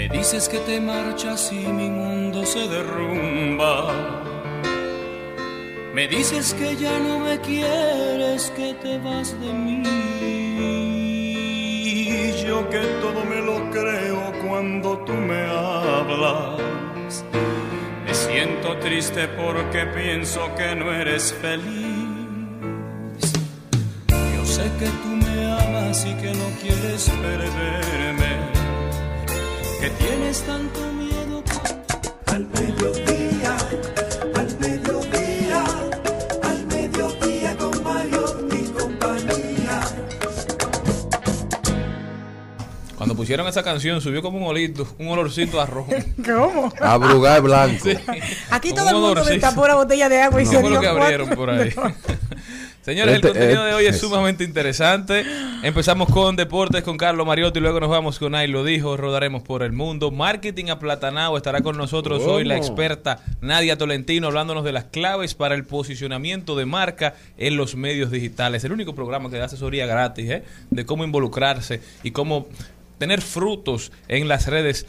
Me 0.00 0.08
dices 0.08 0.48
que 0.48 0.58
te 0.60 0.80
marchas 0.80 1.52
y 1.52 1.56
mi 1.58 1.90
mundo 1.90 2.46
se 2.46 2.66
derrumba. 2.68 3.92
Me 5.92 6.08
dices 6.08 6.54
que 6.54 6.74
ya 6.74 6.98
no 7.00 7.18
me 7.18 7.38
quieres, 7.40 8.50
que 8.56 8.72
te 8.82 8.96
vas 9.00 9.38
de 9.38 9.52
mí. 9.52 9.82
Yo 12.46 12.66
que 12.70 12.80
todo 13.02 13.22
me 13.26 13.42
lo 13.42 13.70
creo 13.70 14.32
cuando 14.48 14.96
tú 15.04 15.12
me 15.12 15.42
hablas. 15.42 17.22
Me 18.06 18.14
siento 18.14 18.78
triste 18.78 19.28
porque 19.28 19.84
pienso 19.84 20.40
que 20.56 20.74
no 20.76 20.90
eres 20.94 21.34
feliz. 21.42 21.74
Yo 24.08 24.46
sé 24.46 24.62
que 24.78 24.86
tú 25.02 25.08
me 25.08 25.52
amas 25.52 26.06
y 26.06 26.14
que 26.14 26.32
no 26.32 26.48
quieres 26.62 27.10
perderme, 27.20 28.59
que 29.80 29.90
tienes 29.90 30.42
tanto 30.42 30.80
miedo. 30.92 31.42
Al 32.26 32.46
mediodía, 32.46 33.56
al 34.36 34.58
mediodía, 34.60 35.64
al 36.42 36.66
mediodía 36.66 37.56
con 37.56 37.82
Mario 37.82 38.48
y 38.52 38.64
compañía. 38.70 39.80
Cuando 42.96 43.14
pusieron 43.16 43.46
esa 43.48 43.62
canción 43.62 44.00
subió 44.00 44.22
como 44.22 44.38
un 44.38 44.44
olito, 44.44 44.86
un 44.98 45.08
olorcito 45.08 45.60
a 45.60 45.66
rojo. 45.66 45.90
¿Cómo? 46.24 46.72
A 46.80 46.96
brugar 46.98 47.40
blanco. 47.42 47.88
Aquí 48.50 48.70
Como 48.70 48.80
todo 48.80 48.88
el 48.90 48.94
un 48.96 49.02
mundo 49.02 49.24
destapó 49.24 49.62
una 49.64 49.74
botella 49.74 50.08
de 50.08 50.20
agua 50.20 50.42
y 50.42 50.44
No 50.44 50.50
se 50.50 50.62
lo 50.62 50.68
dio 50.68 50.80
que 50.80 50.86
cuatro. 50.86 51.02
abrieron 51.02 51.28
por 51.30 51.50
ahí. 51.50 51.74
Señores, 52.82 53.16
el 53.16 53.20
contenido 53.20 53.62
de 53.62 53.74
hoy 53.74 53.84
es 53.84 53.96
este, 53.96 54.06
sumamente 54.06 54.42
interesante. 54.42 55.26
Empezamos 55.62 56.08
con 56.08 56.34
deportes 56.34 56.82
con 56.82 56.96
Carlos 56.96 57.26
Mariotti 57.26 57.58
y 57.58 57.62
luego 57.62 57.78
nos 57.78 57.90
vamos 57.90 58.18
con 58.18 58.34
Ahí 58.34 58.48
lo 58.48 58.64
dijo, 58.64 58.96
rodaremos 58.96 59.42
por 59.42 59.62
el 59.62 59.72
mundo. 59.72 60.10
Marketing 60.10 60.70
aplatanado 60.70 61.36
estará 61.36 61.60
con 61.60 61.76
nosotros 61.76 62.22
hoy 62.22 62.44
la 62.44 62.56
experta 62.56 63.22
Nadia 63.42 63.76
Tolentino 63.76 64.28
hablándonos 64.28 64.64
de 64.64 64.72
las 64.72 64.84
claves 64.84 65.34
para 65.34 65.54
el 65.54 65.64
posicionamiento 65.64 66.56
de 66.56 66.64
marca 66.64 67.14
en 67.36 67.58
los 67.58 67.76
medios 67.76 68.10
digitales. 68.10 68.64
El 68.64 68.72
único 68.72 68.94
programa 68.94 69.28
que 69.28 69.36
da 69.36 69.44
asesoría 69.44 69.84
gratis 69.84 70.30
¿eh? 70.30 70.44
de 70.70 70.86
cómo 70.86 71.04
involucrarse 71.04 71.82
y 72.02 72.12
cómo 72.12 72.48
tener 72.96 73.20
frutos 73.20 73.92
en 74.08 74.26
las 74.26 74.46
redes 74.46 74.86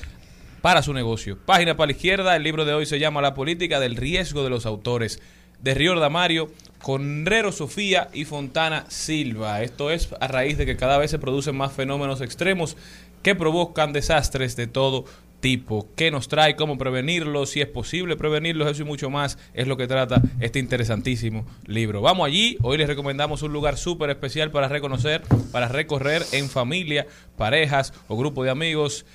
para 0.61 0.81
su 0.81 0.93
negocio. 0.93 1.37
Página 1.45 1.75
para 1.75 1.87
la 1.87 1.91
izquierda, 1.91 2.37
el 2.37 2.43
libro 2.43 2.63
de 2.63 2.73
hoy 2.73 2.85
se 2.85 2.99
llama 2.99 3.21
La 3.21 3.33
política 3.33 3.81
del 3.81 3.97
riesgo 3.97 4.45
de 4.45 4.49
los 4.49 4.65
autores. 4.65 5.21
De 5.59 5.75
Riorda 5.75 6.09
Mario, 6.09 6.49
Conrero 6.81 7.51
Sofía 7.51 8.09
y 8.13 8.25
Fontana 8.25 8.85
Silva. 8.89 9.61
Esto 9.61 9.91
es 9.91 10.09
a 10.19 10.27
raíz 10.27 10.57
de 10.57 10.65
que 10.65 10.77
cada 10.77 10.97
vez 10.97 11.11
se 11.11 11.19
producen 11.19 11.55
más 11.55 11.73
fenómenos 11.73 12.21
extremos 12.21 12.75
que 13.21 13.35
provocan 13.35 13.93
desastres 13.93 14.55
de 14.55 14.67
todo 14.67 15.05
tipo. 15.41 15.87
¿Qué 15.95 16.09
nos 16.11 16.27
trae? 16.27 16.55
¿Cómo 16.55 16.77
prevenirlos? 16.77 17.51
Si 17.51 17.61
es 17.61 17.67
posible 17.67 18.15
prevenirlos, 18.15 18.69
eso 18.69 18.81
y 18.81 18.85
mucho 18.85 19.09
más 19.09 19.37
es 19.53 19.67
lo 19.67 19.77
que 19.77 19.87
trata 19.87 20.21
este 20.39 20.59
interesantísimo 20.59 21.45
libro. 21.65 22.01
Vamos 22.01 22.27
allí. 22.27 22.57
Hoy 22.61 22.77
les 22.77 22.87
recomendamos 22.87 23.43
un 23.43 23.53
lugar 23.53 23.77
súper 23.77 24.09
especial 24.09 24.51
para 24.51 24.67
reconocer, 24.67 25.21
para 25.51 25.67
recorrer 25.67 26.23
en 26.31 26.49
familia, 26.49 27.07
parejas 27.37 27.93
o 28.07 28.17
grupo 28.17 28.43
de 28.43 28.49
amigos. 28.49 29.05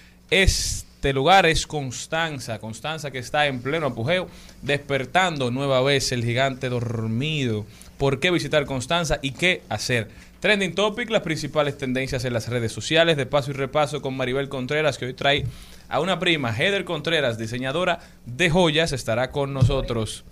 Este 1.07 1.15
lugar 1.15 1.47
es 1.47 1.69
Constanza, 1.69 2.59
Constanza 2.59 3.13
que 3.13 3.21
está 3.21 3.47
en 3.47 3.63
pleno 3.63 3.87
apogeo, 3.87 4.29
despertando 4.63 5.53
nueva 5.53 5.81
vez 5.81 6.11
el 6.11 6.25
gigante 6.25 6.69
dormido. 6.69 7.65
¿Por 7.97 8.19
qué 8.19 8.33
visitar 8.33 8.67
Constanza 8.67 9.21
y 9.23 9.31
qué 9.31 9.63
hacer? 9.69 10.09
Trending 10.41 10.75
Topic, 10.75 11.09
las 11.11 11.23
principales 11.23 11.79
tendencias 11.79 12.25
en 12.25 12.33
las 12.33 12.49
redes 12.49 12.73
sociales, 12.73 13.17
de 13.17 13.25
paso 13.25 13.53
y 13.53 13.55
repaso 13.55 14.03
con 14.03 14.17
Maribel 14.17 14.49
Contreras, 14.49 14.99
que 14.99 15.05
hoy 15.05 15.15
trae 15.15 15.47
a 15.89 16.01
una 16.01 16.19
prima, 16.19 16.53
Heather 16.53 16.85
Contreras, 16.85 17.39
diseñadora 17.39 18.01
de 18.25 18.51
joyas, 18.51 18.91
estará 18.91 19.31
con 19.31 19.55
nosotros. 19.55 20.25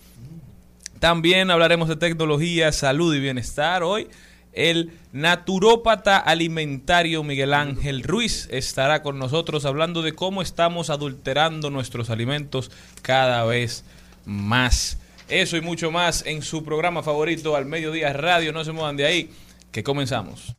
También 0.99 1.52
hablaremos 1.52 1.88
de 1.88 1.95
tecnología, 1.95 2.73
salud 2.73 3.14
y 3.14 3.21
bienestar. 3.21 3.85
Hoy 3.85 4.09
el 4.55 4.93
naturópata 5.13 6.19
alimentario 6.19 7.23
Miguel 7.23 7.55
Ángel 7.55 8.03
Ruiz 8.03 8.49
estará 8.51 9.03
con 9.03 9.19
nosotros 9.19 9.65
hablando 9.65 10.03
de 10.03 10.13
cómo 10.13 10.43
estamos 10.43 10.91
adulterando 10.91 11.71
nuestros 11.71 12.11
alimentos 12.11 12.71
cada 13.03 13.45
vez 13.45 13.85
más. 14.25 14.99
Eso 15.29 15.57
y 15.57 15.61
mucho 15.61 15.91
más 15.91 16.25
en 16.27 16.43
su 16.43 16.65
programa 16.65 17.03
favorito 17.03 17.57
al 17.57 17.67
mediodía 17.67 18.13
radio. 18.13 18.53
No 18.53 18.65
se 18.65 18.73
muevan 18.73 18.97
de 18.97 19.07
ahí, 19.07 19.31
que 19.73 19.83
comenzamos. 19.83 20.55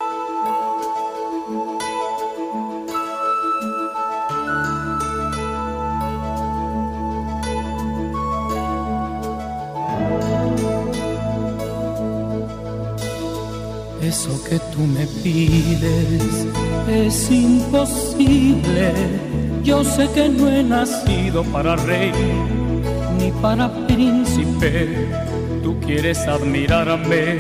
Eso 14.08 14.40
que 14.48 14.60
tú 14.72 14.82
me 14.82 15.08
pides 15.24 16.46
es 16.88 17.32
imposible. 17.32 18.94
Yo 19.64 19.84
sé 19.84 20.08
que 20.14 20.30
no 20.30 20.48
he 20.48 20.64
nacido 20.64 21.44
para 21.46 21.76
rey 21.76 22.12
ni 23.18 23.32
para 23.42 23.68
príncipe. 23.88 25.10
Tú 25.64 25.80
quieres 25.80 26.20
admirarme, 26.28 27.38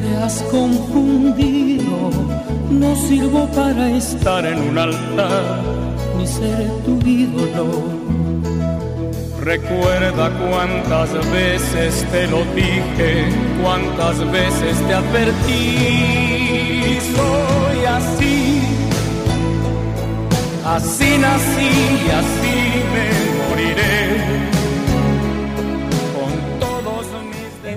te 0.00 0.16
has 0.22 0.40
confundido. 0.42 2.10
No 2.70 2.94
sirvo 2.94 3.48
para 3.48 3.90
estar 3.90 4.46
en 4.46 4.58
un 4.70 4.78
altar 4.78 5.62
ni 6.16 6.26
ser 6.28 6.70
tu 6.84 6.96
ídolo. 7.04 8.17
Recuerda 9.48 10.28
cuántas 10.38 11.10
veces 11.32 12.06
te 12.12 12.26
lo 12.26 12.44
dije, 12.54 13.30
cuántas 13.62 14.18
veces 14.30 14.76
te 14.86 14.92
advertí. 14.92 16.98
Soy 17.16 17.84
así, 17.86 18.60
así 20.66 21.16
nací 21.16 21.70
así 22.20 22.84
me 22.92 23.27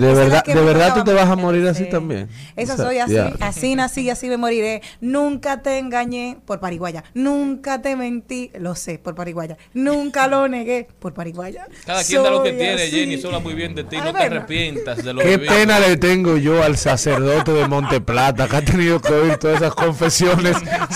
De 0.02 0.14
verdad, 0.14 0.44
de 0.44 0.62
verdad 0.62 0.94
tú 0.96 1.04
te 1.04 1.14
vas 1.14 1.30
a 1.30 1.36
morir 1.36 1.68
así 1.68 1.84
Sí. 1.86 1.90
también. 1.90 2.28
Eso 2.56 2.74
O 2.74 2.76
sea, 2.78 2.86
soy 2.86 2.98
así, 3.00 3.16
así 3.40 3.76
nací 3.76 4.02
y 4.02 4.10
así 4.10 4.28
me 4.28 4.38
moriré. 4.38 4.82
Nunca 5.00 5.62
te 5.62 5.78
engañé 5.78 6.38
por 6.46 6.60
pariguaya. 6.60 7.04
Nunca 7.14 7.82
te 7.82 7.96
mentí, 7.96 8.52
lo 8.60 8.76
sé, 8.76 9.00
por 9.00 9.16
pariguaya. 9.16 9.58
Nunca 9.74 10.28
lo 10.28 10.48
negué 10.48 10.88
por 11.00 11.14
pariguaya. 11.14 11.68
Cada 11.86 12.04
quien 12.04 12.24
da 12.24 12.30
lo 12.32 12.44
que 12.44 12.52
tiene. 12.54 12.88
Jenny, 12.88 13.14
eso 13.16 13.28
habla 13.28 13.40
muy 13.40 13.54
bien 13.54 13.76
de 13.76 13.84
ti. 13.84 13.98
No 13.98 14.14
te 14.14 14.24
arrepientas 14.24 15.04
de 15.04 15.14
lo 15.14 15.22
Qué 15.22 15.38
vivido. 15.38 15.54
pena 15.54 15.80
le 15.80 15.98
tengo 15.98 16.38
yo 16.38 16.64
al 16.64 16.78
sacerdote 16.78 17.52
de 17.54 17.68
Monteplata 17.68 18.48
que 18.48 18.56
ha 18.58 18.62
tenido 18.66 19.00
que 19.00 19.14
oír 19.14 19.38
todas 19.38 19.58
esas 19.58 19.74
confesiones 19.76 20.58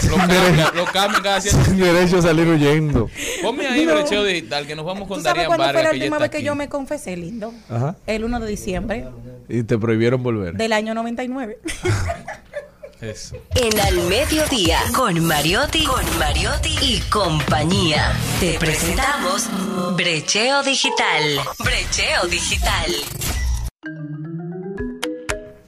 sin, 0.00 0.10
Lo 0.10 0.16
cambia, 0.16 0.40
derecho, 0.40 0.72
lo 0.74 0.84
cambia 0.86 1.40
sin 1.40 1.78
derecho 1.78 2.18
a 2.18 2.22
salir 2.22 2.46
huyendo. 2.48 3.10
Ponme 3.42 3.66
ahí 3.66 3.84
No. 3.84 3.94
brecheo 3.94 4.24
digital 4.24 4.66
que 4.66 4.76
nos 4.76 4.84
vamos 4.84 5.08
con 5.08 5.18
¿Tú 5.18 5.22
sabes 5.24 5.34
Darían 5.42 5.46
cuándo 5.48 5.64
fue 5.64 5.72
la 5.72 5.78
Vargas 5.78 5.92
última 5.94 6.18
vez 6.18 6.30
que 6.30 6.42
yo 6.42 6.54
me 6.54 6.68
confesé, 6.68 7.16
lindo? 7.16 7.52
Ajá. 7.68 7.96
El 8.06 8.24
1 8.24 8.37
de 8.40 8.46
diciembre 8.48 9.08
Y 9.48 9.62
te 9.62 9.78
prohibieron 9.78 10.22
volver. 10.22 10.54
del 10.54 10.72
año 10.72 10.94
99. 10.94 11.58
Eso. 13.00 13.36
En 13.54 13.78
Al 13.78 13.96
Mediodía, 14.08 14.80
con 14.92 15.24
Mariotti, 15.24 15.84
con 15.84 16.04
Mariotti 16.18 16.74
y 16.82 17.00
compañía. 17.10 18.12
Te 18.40 18.58
presentamos 18.58 19.48
Brecheo 19.96 20.64
Digital. 20.64 21.22
Brecheo 21.60 22.26
Digital. 22.28 22.90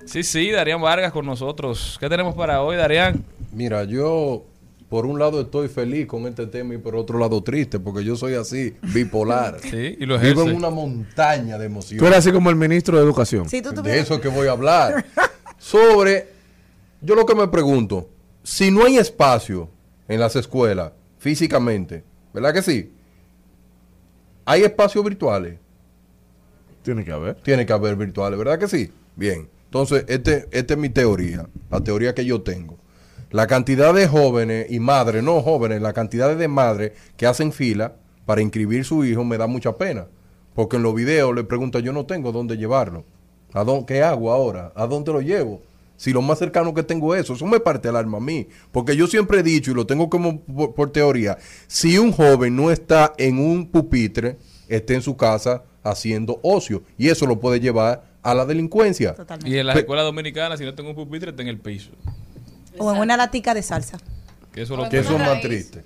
Sí, 0.06 0.24
sí, 0.24 0.50
Darían 0.50 0.80
Vargas 0.80 1.12
con 1.12 1.24
nosotros. 1.24 1.96
¿Qué 2.00 2.08
tenemos 2.08 2.34
para 2.34 2.62
hoy, 2.62 2.76
Darían? 2.76 3.24
Mira, 3.52 3.84
yo 3.84 4.44
por 4.90 5.06
un 5.06 5.20
lado 5.20 5.40
estoy 5.40 5.68
feliz 5.68 6.06
con 6.08 6.26
este 6.26 6.48
tema 6.48 6.74
y 6.74 6.78
por 6.78 6.96
otro 6.96 7.16
lado 7.16 7.40
triste, 7.44 7.78
porque 7.78 8.02
yo 8.02 8.16
soy 8.16 8.34
así, 8.34 8.76
bipolar. 8.92 9.58
Sí, 9.70 9.96
y 10.00 10.04
lo 10.04 10.18
Vivo 10.18 10.42
en 10.42 10.56
una 10.56 10.68
montaña 10.68 11.56
de 11.56 11.66
Tú 11.66 11.72
emociones. 11.72 12.02
eres 12.02 12.18
así 12.18 12.32
como 12.32 12.50
el 12.50 12.56
ministro 12.56 12.98
de 12.98 13.04
Educación. 13.04 13.48
Si 13.48 13.62
tú 13.62 13.70
De 13.70 14.00
eso 14.00 14.20
que 14.20 14.28
voy 14.28 14.48
a 14.48 14.50
hablar. 14.50 15.06
Sobre, 15.58 16.28
yo 17.00 17.14
lo 17.14 17.24
que 17.24 17.36
me 17.36 17.46
pregunto, 17.46 18.08
si 18.42 18.72
no 18.72 18.84
hay 18.84 18.96
espacio 18.96 19.70
en 20.08 20.18
las 20.18 20.34
escuelas 20.34 20.90
físicamente, 21.18 22.02
¿verdad 22.34 22.52
que 22.52 22.62
sí? 22.62 22.92
¿Hay 24.44 24.64
espacios 24.64 25.04
virtuales? 25.04 25.56
Tiene 26.82 27.04
que 27.04 27.12
haber. 27.12 27.36
Tiene 27.36 27.64
que 27.64 27.72
haber 27.72 27.94
virtuales, 27.94 28.36
¿verdad 28.36 28.58
que 28.58 28.66
sí? 28.66 28.90
Bien. 29.14 29.48
Entonces, 29.66 30.04
este, 30.08 30.48
esta 30.50 30.74
es 30.74 30.80
mi 30.80 30.88
teoría, 30.88 31.46
la 31.70 31.80
teoría 31.80 32.12
que 32.12 32.24
yo 32.24 32.42
tengo. 32.42 32.79
La 33.30 33.46
cantidad 33.46 33.94
de 33.94 34.08
jóvenes 34.08 34.66
y 34.70 34.80
madres, 34.80 35.22
no 35.22 35.40
jóvenes, 35.42 35.80
la 35.80 35.92
cantidad 35.92 36.34
de 36.36 36.48
madres 36.48 36.92
que 37.16 37.26
hacen 37.26 37.52
fila 37.52 37.94
para 38.26 38.42
inscribir 38.42 38.84
su 38.84 39.04
hijo 39.04 39.24
me 39.24 39.38
da 39.38 39.46
mucha 39.46 39.76
pena. 39.76 40.06
Porque 40.54 40.76
en 40.76 40.82
los 40.82 40.94
videos 40.94 41.34
le 41.34 41.44
preguntan, 41.44 41.82
yo 41.82 41.92
no 41.92 42.06
tengo 42.06 42.32
dónde 42.32 42.56
llevarlo. 42.56 43.04
¿A 43.52 43.62
dónde, 43.64 43.86
¿Qué 43.86 44.02
hago 44.02 44.32
ahora? 44.32 44.72
¿A 44.74 44.86
dónde 44.86 45.12
lo 45.12 45.20
llevo? 45.20 45.62
Si 45.96 46.12
lo 46.12 46.22
más 46.22 46.38
cercano 46.38 46.72
que 46.74 46.82
tengo 46.82 47.14
es 47.14 47.22
eso, 47.24 47.34
eso 47.34 47.46
me 47.46 47.60
parte 47.60 47.88
el 47.88 47.96
alma 47.96 48.18
a 48.18 48.20
mí. 48.20 48.48
Porque 48.72 48.96
yo 48.96 49.06
siempre 49.06 49.40
he 49.40 49.42
dicho, 49.42 49.70
y 49.70 49.74
lo 49.74 49.86
tengo 49.86 50.08
como 50.10 50.40
por, 50.40 50.74
por 50.74 50.90
teoría, 50.90 51.38
si 51.68 51.98
un 51.98 52.10
joven 52.10 52.56
no 52.56 52.70
está 52.70 53.12
en 53.18 53.38
un 53.38 53.66
pupitre, 53.68 54.38
esté 54.68 54.94
en 54.94 55.02
su 55.02 55.16
casa 55.16 55.62
haciendo 55.84 56.40
ocio. 56.42 56.82
Y 56.98 57.08
eso 57.10 57.26
lo 57.26 57.38
puede 57.38 57.60
llevar 57.60 58.02
a 58.22 58.34
la 58.34 58.44
delincuencia. 58.44 59.14
Totalmente. 59.14 59.50
Y 59.50 59.58
en 59.58 59.66
las 59.66 59.74
Pe- 59.74 59.80
escuelas 59.80 60.04
dominicanas, 60.04 60.58
si 60.58 60.64
no 60.64 60.74
tengo 60.74 60.90
un 60.90 60.96
pupitre, 60.96 61.30
está 61.30 61.42
en 61.42 61.48
el 61.48 61.58
piso. 61.58 61.90
O 62.78 62.92
en 62.94 63.00
una 63.00 63.16
latica 63.16 63.54
de 63.54 63.62
salsa. 63.62 63.98
Que 64.52 64.62
eso 64.62 64.74
es 64.74 64.78
lo 64.78 64.84
Que 64.84 64.90
que 64.90 64.98
eso 65.00 65.14
es 65.14 65.18
más 65.20 65.40
triste. 65.40 65.84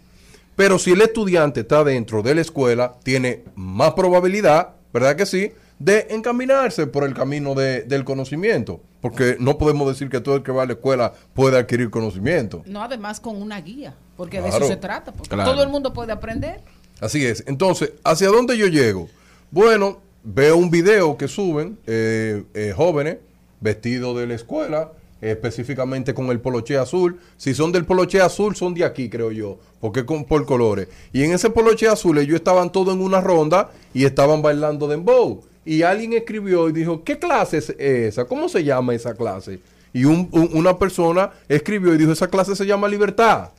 Pero 0.56 0.78
si 0.78 0.92
el 0.92 1.00
estudiante 1.00 1.60
está 1.60 1.82
dentro 1.84 2.22
de 2.22 2.34
la 2.34 2.40
escuela, 2.40 2.94
tiene 3.02 3.42
más 3.56 3.92
probabilidad, 3.94 4.70
¿verdad 4.92 5.16
que 5.16 5.26
sí?, 5.26 5.52
de 5.78 6.06
encaminarse 6.10 6.86
por 6.86 7.02
el 7.04 7.14
camino 7.14 7.54
de- 7.54 7.82
del 7.82 8.04
conocimiento. 8.04 8.80
Porque 9.00 9.36
no 9.40 9.58
podemos 9.58 9.88
decir 9.88 10.08
que 10.08 10.20
todo 10.20 10.36
el 10.36 10.42
que 10.44 10.52
va 10.52 10.62
a 10.62 10.66
la 10.66 10.74
escuela 10.74 11.12
puede 11.34 11.58
adquirir 11.58 11.90
conocimiento. 11.90 12.62
No, 12.66 12.82
además 12.82 13.18
con 13.20 13.42
una 13.42 13.60
guía, 13.60 13.94
porque 14.16 14.40
de 14.40 14.48
eso 14.48 14.66
se 14.66 14.76
trata. 14.76 15.12
Porque 15.12 15.30
Claro. 15.34 15.50
todo 15.52 15.62
el 15.62 15.68
mundo 15.68 15.92
puede 15.92 16.12
aprender. 16.12 16.60
Así 17.00 17.26
es. 17.26 17.42
Entonces, 17.48 17.92
¿hacia 18.04 18.28
dónde 18.28 18.56
yo 18.56 18.66
llego? 18.68 19.08
Bueno, 19.50 20.00
veo 20.22 20.56
un 20.56 20.70
video 20.70 21.16
que 21.18 21.26
suben 21.28 21.76
eh, 21.86 22.44
eh, 22.54 22.72
jóvenes 22.74 23.18
vestidos 23.60 24.16
de 24.16 24.26
la 24.28 24.34
escuela, 24.34 24.92
específicamente 25.30 26.14
con 26.14 26.26
el 26.26 26.40
poloche 26.40 26.76
azul. 26.76 27.18
Si 27.36 27.54
son 27.54 27.72
del 27.72 27.84
poloche 27.84 28.20
azul, 28.20 28.54
son 28.56 28.74
de 28.74 28.84
aquí, 28.84 29.08
creo 29.08 29.30
yo, 29.32 29.58
porque 29.80 30.04
con, 30.04 30.24
por 30.24 30.44
colores. 30.46 30.88
Y 31.12 31.22
en 31.24 31.32
ese 31.32 31.50
poloche 31.50 31.88
azul 31.88 32.18
ellos 32.18 32.36
estaban 32.36 32.70
todos 32.70 32.94
en 32.94 33.00
una 33.02 33.20
ronda 33.20 33.70
y 33.92 34.04
estaban 34.04 34.42
bailando 34.42 34.86
dembow. 34.88 35.42
Y 35.64 35.82
alguien 35.82 36.12
escribió 36.12 36.68
y 36.68 36.72
dijo, 36.72 37.02
¿qué 37.04 37.18
clase 37.18 37.58
es 37.58 37.70
esa? 37.78 38.26
¿Cómo 38.26 38.48
se 38.48 38.62
llama 38.64 38.94
esa 38.94 39.14
clase? 39.14 39.60
Y 39.92 40.04
un- 40.04 40.28
un- 40.32 40.50
una 40.52 40.78
persona 40.78 41.30
escribió 41.48 41.94
y 41.94 41.98
dijo, 41.98 42.12
esa 42.12 42.28
clase 42.28 42.54
se 42.54 42.66
llama 42.66 42.86
libertad. 42.88 43.50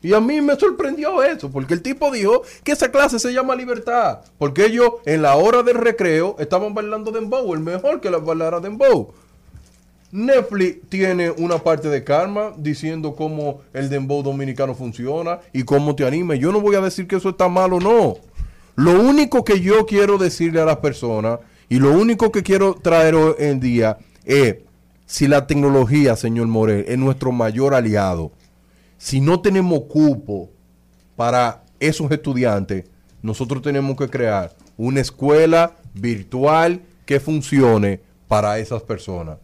Y 0.00 0.12
a 0.14 0.20
mí 0.20 0.40
me 0.40 0.54
sorprendió 0.54 1.24
eso, 1.24 1.50
porque 1.50 1.74
el 1.74 1.82
tipo 1.82 2.10
dijo 2.12 2.42
que 2.62 2.70
esa 2.72 2.90
clase 2.92 3.18
se 3.18 3.32
llama 3.32 3.56
libertad, 3.56 4.20
porque 4.38 4.64
ellos 4.66 4.92
en 5.04 5.22
la 5.22 5.34
hora 5.34 5.64
del 5.64 5.74
recreo 5.76 6.36
estaban 6.38 6.72
bailando 6.72 7.10
dembow, 7.10 7.52
el 7.52 7.58
mejor 7.60 8.00
que 8.00 8.08
la 8.08 8.18
bailara 8.18 8.60
dembow. 8.60 9.12
Netflix 10.10 10.88
tiene 10.88 11.30
una 11.30 11.58
parte 11.58 11.88
de 11.88 12.02
karma 12.02 12.52
diciendo 12.56 13.14
cómo 13.14 13.60
el 13.72 13.90
dembow 13.90 14.22
dominicano 14.22 14.74
funciona 14.74 15.40
y 15.52 15.64
cómo 15.64 15.94
te 15.94 16.06
anima. 16.06 16.34
Yo 16.34 16.50
no 16.52 16.60
voy 16.60 16.76
a 16.76 16.80
decir 16.80 17.06
que 17.06 17.16
eso 17.16 17.30
está 17.30 17.48
mal 17.48 17.72
o 17.74 17.80
no. 17.80 18.16
Lo 18.74 19.00
único 19.00 19.44
que 19.44 19.60
yo 19.60 19.86
quiero 19.86 20.18
decirle 20.18 20.60
a 20.60 20.64
las 20.64 20.78
personas 20.78 21.40
y 21.68 21.78
lo 21.78 21.92
único 21.92 22.32
que 22.32 22.42
quiero 22.42 22.74
traer 22.74 23.14
hoy 23.14 23.34
en 23.38 23.60
día 23.60 23.98
es 24.24 24.56
si 25.04 25.26
la 25.26 25.46
tecnología, 25.46 26.16
señor 26.16 26.46
Morel, 26.46 26.84
es 26.88 26.98
nuestro 26.98 27.32
mayor 27.32 27.74
aliado 27.74 28.32
si 28.98 29.20
no 29.20 29.40
tenemos 29.40 29.84
cupo 29.84 30.50
para 31.16 31.62
esos 31.78 32.10
estudiantes, 32.10 32.84
nosotros 33.22 33.62
tenemos 33.62 33.96
que 33.96 34.08
crear 34.08 34.54
una 34.76 35.00
escuela 35.00 35.76
virtual 35.94 36.82
que 37.06 37.20
funcione 37.20 38.00
para 38.26 38.58
esas 38.58 38.82
personas. 38.82 39.38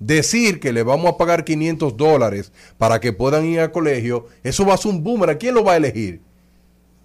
Decir 0.00 0.58
que 0.60 0.72
le 0.72 0.82
vamos 0.82 1.12
a 1.12 1.16
pagar 1.18 1.44
500 1.44 1.96
dólares 1.96 2.52
para 2.78 2.98
que 3.00 3.12
puedan 3.12 3.44
ir 3.44 3.60
al 3.60 3.70
colegio, 3.70 4.26
eso 4.42 4.64
va 4.66 4.74
a 4.74 4.78
ser 4.78 4.90
un 4.92 5.04
boomerang. 5.04 5.36
¿Quién 5.38 5.54
lo 5.54 5.62
va 5.62 5.74
a 5.74 5.76
elegir? 5.76 6.22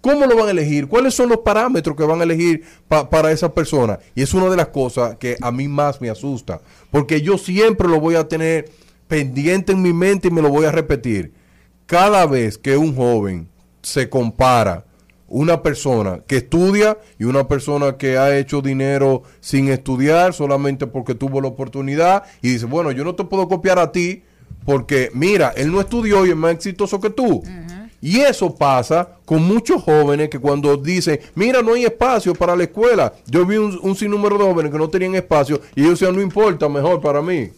¿Cómo 0.00 0.24
lo 0.24 0.34
van 0.36 0.48
a 0.48 0.50
elegir? 0.52 0.88
¿Cuáles 0.88 1.12
son 1.14 1.28
los 1.28 1.38
parámetros 1.40 1.94
que 1.94 2.04
van 2.04 2.20
a 2.20 2.24
elegir 2.24 2.64
pa- 2.88 3.10
para 3.10 3.30
esas 3.32 3.52
personas? 3.52 3.98
Y 4.14 4.22
es 4.22 4.32
una 4.32 4.48
de 4.48 4.56
las 4.56 4.68
cosas 4.68 5.16
que 5.16 5.36
a 5.42 5.52
mí 5.52 5.68
más 5.68 6.00
me 6.00 6.08
asusta, 6.08 6.60
porque 6.90 7.20
yo 7.20 7.36
siempre 7.36 7.86
lo 7.86 8.00
voy 8.00 8.14
a 8.14 8.26
tener 8.28 8.70
pendiente 9.08 9.72
en 9.72 9.82
mi 9.82 9.92
mente 9.92 10.28
y 10.28 10.30
me 10.30 10.40
lo 10.42 10.48
voy 10.48 10.64
a 10.64 10.72
repetir. 10.72 11.34
Cada 11.84 12.24
vez 12.26 12.56
que 12.56 12.78
un 12.78 12.96
joven 12.96 13.48
se 13.82 14.08
compara 14.08 14.85
una 15.28 15.62
persona 15.62 16.20
que 16.26 16.36
estudia 16.36 16.98
y 17.18 17.24
una 17.24 17.48
persona 17.48 17.96
que 17.96 18.16
ha 18.18 18.36
hecho 18.36 18.62
dinero 18.62 19.22
sin 19.40 19.68
estudiar 19.68 20.34
solamente 20.34 20.86
porque 20.86 21.14
tuvo 21.14 21.40
la 21.40 21.48
oportunidad 21.48 22.24
y 22.42 22.50
dice, 22.50 22.66
bueno, 22.66 22.92
yo 22.92 23.04
no 23.04 23.14
te 23.14 23.24
puedo 23.24 23.48
copiar 23.48 23.78
a 23.78 23.90
ti 23.90 24.22
porque 24.64 25.10
mira, 25.14 25.52
él 25.56 25.72
no 25.72 25.80
estudió 25.80 26.26
y 26.26 26.30
es 26.30 26.36
más 26.36 26.52
exitoso 26.52 27.00
que 27.00 27.10
tú. 27.10 27.42
Y 28.00 28.20
eso 28.20 28.54
pasa 28.54 29.08
con 29.24 29.42
muchos 29.42 29.82
jóvenes 29.82 30.28
que 30.28 30.38
cuando 30.38 30.76
dicen, 30.76 31.18
mira, 31.34 31.62
no 31.62 31.74
hay 31.74 31.84
espacio 31.84 32.34
para 32.34 32.54
la 32.54 32.64
escuela. 32.64 33.12
Yo 33.26 33.44
vi 33.46 33.56
un, 33.56 33.78
un 33.82 33.96
sinnúmero 33.96 34.38
de 34.38 34.44
jóvenes 34.44 34.70
que 34.70 34.78
no 34.78 34.88
tenían 34.88 35.14
espacio 35.14 35.60
y 35.74 35.80
ellos 35.80 35.98
decían, 35.98 36.14
no 36.14 36.22
importa, 36.22 36.68
mejor 36.68 37.00
para 37.00 37.22
mí. 37.22 37.50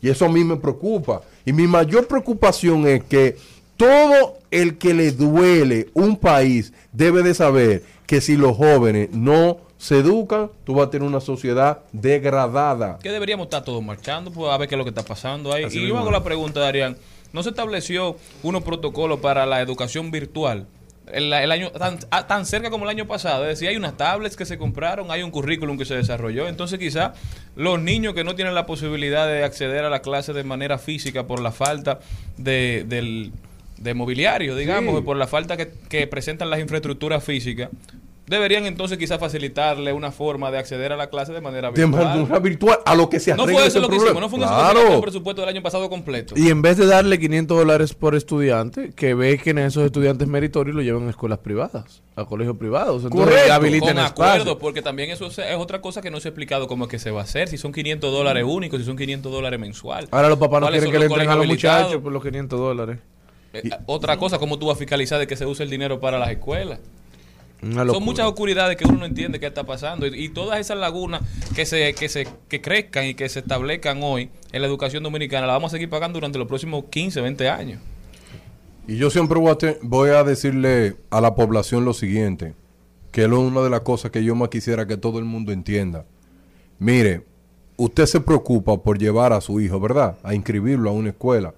Y 0.00 0.10
eso 0.10 0.26
a 0.26 0.28
mí 0.28 0.44
me 0.44 0.56
preocupa. 0.56 1.22
Y 1.44 1.52
mi 1.52 1.66
mayor 1.66 2.06
preocupación 2.06 2.86
es 2.86 3.02
que 3.04 3.36
todo 3.76 4.34
el 4.60 4.78
que 4.78 4.94
le 4.94 5.12
duele 5.12 5.88
un 5.94 6.16
país 6.16 6.72
debe 6.92 7.22
de 7.22 7.34
saber 7.34 7.82
que 8.06 8.20
si 8.20 8.36
los 8.36 8.56
jóvenes 8.56 9.10
no 9.12 9.58
se 9.78 9.98
educan, 9.98 10.50
tú 10.64 10.74
vas 10.74 10.86
a 10.86 10.90
tener 10.90 11.06
una 11.06 11.20
sociedad 11.20 11.80
degradada. 11.92 12.98
que 13.02 13.10
deberíamos 13.10 13.44
estar 13.46 13.64
todos 13.64 13.82
marchando 13.82 14.30
pues, 14.30 14.50
a 14.50 14.56
ver 14.56 14.68
qué 14.68 14.74
es 14.74 14.78
lo 14.78 14.84
que 14.84 14.90
está 14.90 15.02
pasando 15.04 15.52
ahí. 15.52 15.64
Así 15.64 15.78
y 15.78 15.80
yo 15.82 15.86
mismo 15.86 15.98
hago 16.00 16.08
es. 16.08 16.12
la 16.14 16.24
pregunta, 16.24 16.60
Darían, 16.60 16.96
¿no 17.32 17.42
se 17.42 17.50
estableció 17.50 18.16
unos 18.42 18.62
protocolos 18.62 19.20
para 19.20 19.44
la 19.46 19.60
educación 19.60 20.10
virtual? 20.10 20.66
El, 21.12 21.30
el 21.34 21.52
año 21.52 21.70
tan, 21.70 21.98
a- 22.10 22.26
tan 22.26 22.46
cerca 22.46 22.70
como 22.70 22.84
el 22.84 22.90
año 22.90 23.06
pasado, 23.06 23.42
es 23.42 23.48
decir, 23.50 23.68
hay 23.68 23.76
unas 23.76 23.94
tablets 23.96 24.36
que 24.36 24.46
se 24.46 24.56
compraron, 24.56 25.10
hay 25.10 25.22
un 25.22 25.30
currículum 25.30 25.76
que 25.76 25.84
se 25.84 25.94
desarrolló, 25.94 26.48
entonces 26.48 26.78
quizá 26.78 27.12
los 27.56 27.78
niños 27.78 28.14
que 28.14 28.24
no 28.24 28.34
tienen 28.34 28.54
la 28.54 28.64
posibilidad 28.64 29.26
de 29.26 29.44
acceder 29.44 29.84
a 29.84 29.90
la 29.90 30.00
clase 30.00 30.32
de 30.32 30.44
manera 30.44 30.78
física 30.78 31.26
por 31.26 31.40
la 31.40 31.52
falta 31.52 32.00
de, 32.38 32.84
del, 32.88 33.32
de 33.84 33.94
mobiliario, 33.94 34.56
digamos, 34.56 34.96
Sí. 34.96 35.02
por 35.04 35.16
la 35.16 35.26
falta 35.28 35.56
que, 35.56 35.70
que 35.88 36.06
presentan 36.08 36.50
las 36.50 36.58
infraestructuras 36.58 37.22
físicas, 37.22 37.68
deberían 38.26 38.64
entonces 38.64 38.96
quizá 38.96 39.18
facilitarle 39.18 39.92
una 39.92 40.10
forma 40.10 40.50
de 40.50 40.56
acceder 40.56 40.92
a 40.92 40.96
la 40.96 41.10
clase 41.10 41.34
de 41.34 41.42
manera 41.42 41.70
De 41.70 41.84
virtual. 41.84 42.04
manera 42.20 42.38
virtual, 42.38 42.78
a 42.86 42.94
lo 42.94 43.10
que 43.10 43.20
se 43.20 43.34
No 43.34 43.44
fue 43.46 43.66
eso 43.66 43.80
lo 43.80 43.88
que 43.90 43.96
hicimos, 43.96 44.18
no 44.18 44.30
fue 44.30 44.38
un 44.38 44.44
eso 44.46 44.54
Claro. 44.54 44.94
el 44.94 45.00
presupuesto 45.02 45.42
del 45.42 45.50
año 45.50 45.62
pasado 45.62 45.90
completo. 45.90 46.34
Y 46.34 46.48
en 46.48 46.62
vez 46.62 46.78
de 46.78 46.86
darle 46.86 47.18
500 47.20 47.58
dólares 47.58 47.92
por 47.92 48.14
estudiante, 48.14 48.94
que 48.94 49.12
ve 49.12 49.36
que 49.36 49.50
en 49.50 49.58
esos 49.58 49.84
estudiantes 49.84 50.26
meritorios 50.26 50.74
lo 50.74 50.80
llevan 50.80 51.06
a 51.06 51.10
escuelas 51.10 51.40
privadas, 51.40 52.00
a 52.16 52.24
colegios 52.24 52.56
privados. 52.56 53.04
Entonces 53.04 53.28
Correcto. 53.28 53.52
habiliten 53.52 53.96
con 53.96 54.04
espacio. 54.06 54.58
porque 54.58 54.80
también 54.80 55.10
eso 55.10 55.26
es, 55.26 55.38
es 55.38 55.56
otra 55.58 55.82
cosa 55.82 56.00
que 56.00 56.10
no 56.10 56.18
se 56.18 56.28
ha 56.28 56.30
explicado 56.30 56.66
cómo 56.66 56.84
es 56.86 56.90
que 56.90 56.98
se 56.98 57.10
va 57.10 57.20
a 57.20 57.24
hacer, 57.24 57.48
si 57.48 57.58
son 57.58 57.72
500 57.72 58.10
dólares 58.10 58.44
únicos, 58.46 58.80
si 58.80 58.86
son 58.86 58.96
500 58.96 59.30
dólares 59.30 59.60
mensual. 59.60 60.08
Ahora 60.10 60.30
los 60.30 60.38
papás 60.38 60.60
no 60.62 60.66
¿Cuáles 60.68 60.80
quieren 60.82 60.92
que 60.92 60.98
le 60.98 61.12
entren 61.12 61.28
a 61.28 61.36
los 61.36 61.46
muchachos 61.46 62.00
por 62.00 62.10
los 62.10 62.22
500 62.22 62.58
dólares. 62.58 62.98
Eh, 63.54 63.70
otra 63.86 64.16
cosa, 64.16 64.38
cómo 64.38 64.58
tú 64.58 64.66
vas 64.66 64.76
a 64.76 64.78
fiscalizar 64.78 65.18
de 65.18 65.26
que 65.26 65.36
se 65.36 65.46
use 65.46 65.62
el 65.62 65.70
dinero 65.70 66.00
para 66.00 66.18
las 66.18 66.30
escuelas. 66.30 66.78
Son 67.94 68.02
muchas 68.04 68.26
oscuridades 68.26 68.76
que 68.76 68.84
uno 68.84 68.98
no 68.98 69.06
entiende 69.06 69.40
qué 69.40 69.46
está 69.46 69.64
pasando 69.64 70.06
y, 70.06 70.24
y 70.24 70.28
todas 70.28 70.58
esas 70.60 70.76
lagunas 70.76 71.22
que 71.54 71.64
se 71.64 71.94
que 71.94 72.10
se 72.10 72.26
que 72.48 72.60
crezcan 72.60 73.06
y 73.06 73.14
que 73.14 73.26
se 73.30 73.38
establezcan 73.38 74.02
hoy 74.02 74.28
en 74.52 74.60
la 74.60 74.66
educación 74.68 75.02
dominicana 75.02 75.46
la 75.46 75.54
vamos 75.54 75.70
a 75.72 75.76
seguir 75.76 75.88
pagando 75.88 76.18
durante 76.18 76.38
los 76.38 76.46
próximos 76.46 76.84
15, 76.90 77.22
20 77.22 77.48
años. 77.48 77.80
Y 78.86 78.96
yo 78.96 79.08
siempre 79.08 79.38
voy 79.38 79.50
a, 79.50 79.54
te- 79.54 79.78
voy 79.80 80.10
a 80.10 80.24
decirle 80.24 80.96
a 81.08 81.22
la 81.22 81.34
población 81.34 81.86
lo 81.86 81.94
siguiente, 81.94 82.52
que 83.12 83.22
es 83.22 83.28
una 83.28 83.62
de 83.62 83.70
las 83.70 83.80
cosas 83.80 84.10
que 84.10 84.22
yo 84.22 84.34
más 84.34 84.50
quisiera 84.50 84.86
que 84.86 84.98
todo 84.98 85.18
el 85.18 85.24
mundo 85.24 85.50
entienda. 85.50 86.04
Mire, 86.78 87.22
usted 87.78 88.04
se 88.04 88.20
preocupa 88.20 88.76
por 88.82 88.98
llevar 88.98 89.32
a 89.32 89.40
su 89.40 89.58
hijo, 89.62 89.80
¿verdad? 89.80 90.18
A 90.22 90.34
inscribirlo 90.34 90.90
a 90.90 90.92
una 90.92 91.10
escuela. 91.10 91.54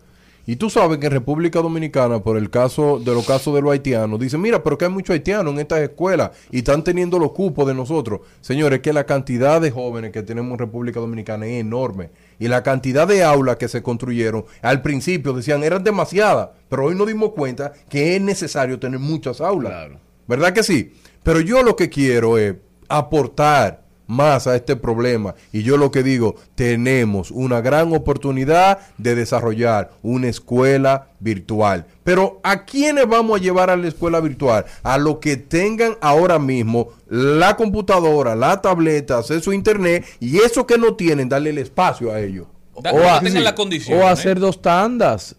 Y 0.49 0.57
tú 0.57 0.71
sabes 0.71 0.99
que 0.99 1.07
en 1.07 1.13
República 1.13 1.61
Dominicana, 1.61 2.21
por 2.21 2.37
el 2.37 2.51
caso 2.51 3.01
de 3.01 3.13
los 3.13 3.27
casos 3.27 3.53
de 3.53 3.61
los 3.61 3.73
haitianos, 3.73 4.21
dicen, 4.21 4.41
mira, 4.41 4.63
pero 4.63 4.79
que 4.79 4.85
hay 4.85 4.91
muchos 4.93 5.15
haitianos 5.15 5.53
en 5.53 5.59
estas 5.59 5.81
escuelas 5.81 6.31
y 6.53 6.59
están 6.59 6.85
teniendo 6.85 7.19
los 7.19 7.33
cupos 7.33 7.67
de 7.67 7.75
nosotros. 7.75 8.21
Señores, 8.41 8.79
que 8.79 8.93
la 8.93 9.05
cantidad 9.05 9.61
de 9.61 9.73
jóvenes 9.73 10.13
que 10.13 10.23
tenemos 10.23 10.53
en 10.53 10.59
República 10.59 11.01
Dominicana 11.01 11.47
es 11.47 11.61
enorme. 11.61 12.11
Y 12.39 12.47
la 12.47 12.63
cantidad 12.63 13.09
de 13.09 13.25
aulas 13.25 13.57
que 13.57 13.67
se 13.67 13.83
construyeron, 13.83 14.45
al 14.63 14.83
principio 14.83 15.33
decían, 15.33 15.65
eran 15.65 15.83
demasiadas, 15.83 16.51
pero 16.69 16.85
hoy 16.85 16.95
nos 16.95 17.09
dimos 17.09 17.33
cuenta 17.33 17.73
que 17.89 18.15
es 18.15 18.23
necesario 18.23 18.79
tener 18.79 19.01
muchas 19.01 19.41
aulas. 19.41 19.91
¿Verdad 20.29 20.53
que 20.53 20.63
sí? 20.63 20.93
Pero 21.25 21.41
yo 21.41 21.65
lo 21.65 21.75
que 21.75 21.91
quiero 21.91 22.39
es 22.39 22.55
aportar 22.89 23.86
más 24.07 24.47
a 24.47 24.57
este 24.57 24.77
problema. 24.77 25.35
Y 25.53 25.63
yo 25.63 25.77
lo 25.77 25.91
que 25.91 26.03
digo, 26.03 26.37
tenemos 26.55 27.31
una 27.31 27.61
gran 27.61 27.93
oportunidad 27.95 28.79
de 28.99 29.15
desarrollar 29.15 29.91
una 30.03 30.29
escuela 30.29 31.09
virtual. 31.21 31.87
Pero 32.05 32.41
¿a 32.43 32.65
quiénes 32.65 33.07
vamos 33.09 33.41
a 33.41 33.43
llevar 33.43 33.71
a 33.71 33.77
la 33.77 33.89
escuela 33.89 34.21
virtual? 34.21 34.65
A 34.83 34.99
los 34.99 35.19
que 35.19 35.37
tengan 35.37 35.97
ahora 36.01 36.39
mismo 36.39 36.89
la 37.09 37.57
computadora, 37.57 38.35
la 38.37 38.61
tableta, 38.61 39.19
acceso 39.19 39.51
a 39.51 39.55
internet 39.55 40.05
y 40.21 40.39
eso 40.39 40.67
que 40.67 40.79
no 40.79 40.95
tienen, 40.95 41.29
darle 41.29 41.51
el 41.51 41.59
espacio 41.59 42.13
a 42.13 42.21
ellos. 42.21 42.47
Da- 42.83 42.93
O 42.93 42.97
que 42.99 43.09
a- 43.09 43.19
tengan 43.21 43.33
sí. 43.39 43.45
la 43.45 43.55
condición. 43.55 43.99
O 43.99 44.03
¿eh? 44.03 44.09
hacer 44.09 44.39
dos 44.39 44.61
tandas 44.61 45.35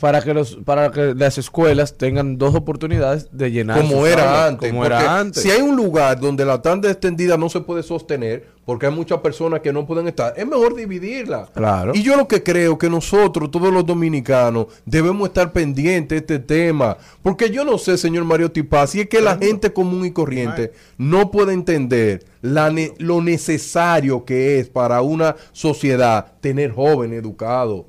para 0.00 0.22
que 0.22 0.32
los 0.32 0.56
para 0.64 0.90
que 0.90 1.14
las 1.14 1.36
escuelas 1.36 1.98
tengan 1.98 2.38
dos 2.38 2.54
oportunidades 2.54 3.28
de 3.30 3.50
llenar 3.50 3.80
como 3.80 4.06
era 4.06 4.46
antes. 4.46 4.70
como 4.70 4.86
era 4.86 5.18
antes 5.20 5.42
Si 5.42 5.50
hay 5.50 5.60
un 5.60 5.76
lugar 5.76 6.18
donde 6.18 6.44
la 6.46 6.62
tanda 6.62 6.90
extendida 6.90 7.36
no 7.36 7.50
se 7.50 7.60
puede 7.60 7.82
sostener, 7.82 8.46
porque 8.64 8.86
hay 8.86 8.92
muchas 8.92 9.20
personas 9.20 9.60
que 9.60 9.72
no 9.74 9.86
pueden 9.86 10.08
estar, 10.08 10.32
es 10.36 10.46
mejor 10.46 10.74
dividirla. 10.74 11.48
Claro. 11.54 11.92
Y 11.94 12.02
yo 12.02 12.16
lo 12.16 12.26
que 12.26 12.42
creo 12.42 12.78
que 12.78 12.88
nosotros, 12.88 13.50
todos 13.50 13.72
los 13.72 13.84
dominicanos, 13.84 14.66
debemos 14.86 15.28
estar 15.28 15.52
pendientes 15.52 16.08
de 16.26 16.34
este 16.34 16.38
tema. 16.38 16.96
Porque 17.22 17.50
yo 17.50 17.64
no 17.64 17.76
sé, 17.76 17.98
señor 17.98 18.24
Mario 18.24 18.50
Tipaz, 18.50 18.90
si 18.90 19.00
es 19.02 19.08
que 19.08 19.20
la 19.20 19.36
gente 19.36 19.72
común 19.72 20.06
y 20.06 20.10
corriente 20.10 20.72
no 20.96 21.30
puede 21.30 21.52
entender 21.52 22.24
la 22.40 22.70
ne- 22.70 22.94
lo 22.98 23.20
necesario 23.20 24.24
que 24.24 24.58
es 24.58 24.68
para 24.68 25.02
una 25.02 25.36
sociedad 25.52 26.32
tener 26.40 26.72
jóvenes 26.72 27.18
educados. 27.20 27.84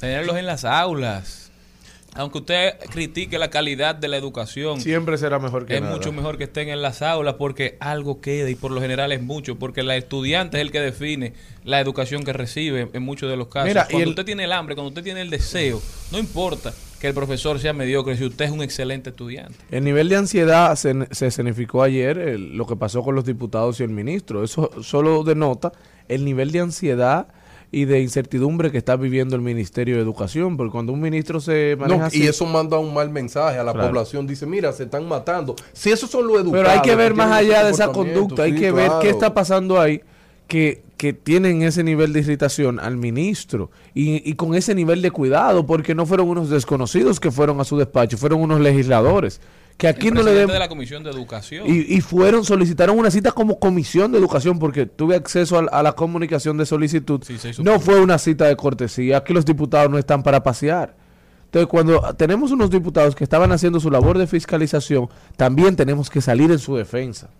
Tenerlos 0.00 0.36
en 0.36 0.46
las 0.46 0.64
aulas. 0.64 1.36
aunque 2.16 2.38
usted 2.38 2.74
critique 2.90 3.38
la 3.38 3.50
calidad 3.50 3.94
de 3.94 4.08
la 4.08 4.16
educación, 4.16 4.80
Siempre 4.80 5.16
será 5.16 5.38
mejor 5.38 5.64
que 5.66 5.76
es 5.76 5.80
nada. 5.80 5.94
mucho 5.94 6.10
mejor 6.10 6.38
que 6.38 6.44
estén 6.44 6.68
en 6.68 6.82
las 6.82 7.02
aulas 7.02 7.34
porque 7.34 7.76
algo 7.78 8.20
queda 8.20 8.50
y 8.50 8.56
por 8.56 8.72
lo 8.72 8.80
general 8.80 9.12
es 9.12 9.22
mucho, 9.22 9.60
porque 9.60 9.82
el 9.82 9.90
estudiante 9.92 10.56
es 10.56 10.62
el 10.62 10.72
que 10.72 10.80
define 10.80 11.34
la 11.62 11.78
educación 11.78 12.24
que 12.24 12.32
recibe 12.32 12.88
en 12.92 13.02
muchos 13.04 13.30
de 13.30 13.36
los 13.36 13.46
casos. 13.46 13.68
Mira, 13.68 13.84
cuando 13.84 14.02
el- 14.02 14.08
usted 14.08 14.24
tiene 14.24 14.42
el 14.42 14.50
hambre, 14.52 14.74
cuando 14.74 14.88
usted 14.88 15.04
tiene 15.04 15.20
el 15.20 15.30
deseo, 15.30 15.80
no 16.10 16.18
importa 16.18 16.72
que 17.00 17.06
el 17.06 17.14
profesor 17.14 17.60
sea 17.60 17.72
mediocre 17.74 18.16
si 18.16 18.24
usted 18.24 18.46
es 18.46 18.50
un 18.50 18.62
excelente 18.62 19.10
estudiante. 19.10 19.54
El 19.70 19.84
nivel 19.84 20.08
de 20.08 20.16
ansiedad 20.16 20.74
se, 20.74 21.06
se 21.12 21.28
escenificó 21.28 21.84
ayer, 21.84 22.18
el- 22.18 22.56
lo 22.56 22.66
que 22.66 22.74
pasó 22.74 23.04
con 23.04 23.14
los 23.14 23.24
diputados 23.24 23.78
y 23.78 23.84
el 23.84 23.90
ministro. 23.90 24.42
Eso 24.42 24.82
solo 24.82 25.22
denota 25.22 25.70
el 26.08 26.24
nivel 26.24 26.50
de 26.50 26.58
ansiedad 26.58 27.28
y 27.72 27.84
de 27.84 28.00
incertidumbre 28.00 28.72
que 28.72 28.78
está 28.78 28.96
viviendo 28.96 29.36
el 29.36 29.42
Ministerio 29.42 29.94
de 29.96 30.02
Educación, 30.02 30.56
porque 30.56 30.72
cuando 30.72 30.92
un 30.92 31.00
ministro 31.00 31.40
se 31.40 31.76
maneja 31.78 32.00
No, 32.00 32.06
así, 32.06 32.24
y 32.24 32.26
eso 32.26 32.44
manda 32.46 32.78
un 32.78 32.92
mal 32.92 33.10
mensaje 33.10 33.58
a 33.58 33.62
la 33.64 33.72
Claro. 33.72 33.88
población. 33.88 34.26
Dice, 34.26 34.44
mira, 34.46 34.72
se 34.72 34.84
están 34.84 35.06
matando. 35.06 35.54
Si 35.72 35.90
esos 35.90 36.10
son 36.10 36.26
los 36.26 36.36
educados. 36.40 36.66
Pero 36.66 36.70
hay 36.70 36.82
que 36.82 36.96
ver 36.96 37.14
más 37.14 37.30
allá 37.30 37.64
de 37.64 37.70
esa 37.70 37.92
conducta, 37.92 38.42
hay 38.42 38.54
que 38.54 38.72
ver 38.72 38.90
qué 39.00 39.10
está 39.10 39.32
pasando 39.34 39.80
ahí 39.80 40.00
que, 40.48 40.82
que 40.96 41.12
tienen 41.12 41.62
ese 41.62 41.84
nivel 41.84 42.12
de 42.12 42.18
irritación 42.20 42.80
al 42.80 42.96
ministro 42.96 43.70
y, 43.94 44.28
y 44.28 44.34
con 44.34 44.56
ese 44.56 44.74
nivel 44.74 45.00
de 45.00 45.12
cuidado, 45.12 45.64
porque 45.64 45.94
no 45.94 46.06
fueron 46.06 46.28
unos 46.28 46.50
desconocidos 46.50 47.20
que 47.20 47.30
fueron 47.30 47.60
a 47.60 47.64
su 47.64 47.76
despacho, 47.78 48.18
fueron 48.18 48.40
unos 48.40 48.58
legisladores. 48.60 49.40
Que 49.76 49.88
aquí 49.88 50.08
el 50.08 50.14
no 50.14 50.22
le 50.22 50.32
de 50.32 50.58
la 50.58 50.68
Comisión 50.68 51.02
de 51.02 51.10
Educación. 51.10 51.66
Y, 51.66 51.96
y 51.96 52.00
fueron, 52.00 52.44
solicitaron 52.44 52.98
una 52.98 53.10
cita 53.10 53.32
como 53.32 53.58
comisión 53.58 54.12
de 54.12 54.18
educación 54.18 54.58
porque 54.58 54.84
tuve 54.86 55.16
acceso 55.16 55.58
a, 55.58 55.78
a 55.78 55.82
la 55.82 55.92
comunicación 55.92 56.58
de 56.58 56.66
solicitud. 56.66 57.22
Sí, 57.24 57.38
no 57.62 57.80
fue 57.80 58.00
una 58.00 58.18
cita 58.18 58.46
de 58.46 58.56
cortesía, 58.56 59.18
aquí 59.18 59.32
los 59.32 59.46
diputados 59.46 59.90
no 59.90 59.98
están 59.98 60.22
para 60.22 60.42
pasear. 60.42 60.94
Entonces, 61.46 61.66
cuando 61.66 62.00
tenemos 62.14 62.52
unos 62.52 62.70
diputados 62.70 63.16
que 63.16 63.24
estaban 63.24 63.50
haciendo 63.50 63.80
su 63.80 63.90
labor 63.90 64.18
de 64.18 64.26
fiscalización, 64.28 65.08
también 65.36 65.74
tenemos 65.74 66.08
que 66.08 66.20
salir 66.20 66.50
en 66.52 66.60
su 66.60 66.76
defensa. 66.76 67.30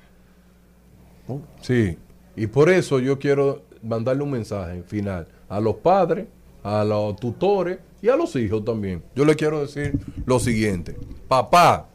Sí, 1.61 1.97
y 2.35 2.47
por 2.49 2.71
eso 2.71 2.99
yo 2.99 3.21
quiero 3.21 3.62
mandarle 3.83 4.25
un 4.25 4.33
mensaje 4.33 4.83
final 4.83 5.29
a 5.49 5.61
los 5.61 5.77
padres, 5.77 6.27
a 6.64 6.83
los 6.83 7.16
tutores 7.16 7.79
y 8.03 8.09
a 8.09 8.16
los 8.16 8.35
hijos 8.35 8.64
también. 8.64 9.03
Yo 9.14 9.25
le 9.25 9.37
quiero 9.37 9.61
decir 9.61 9.97
lo 10.27 10.40
siguiente. 10.40 10.97
Papá, 11.29 11.89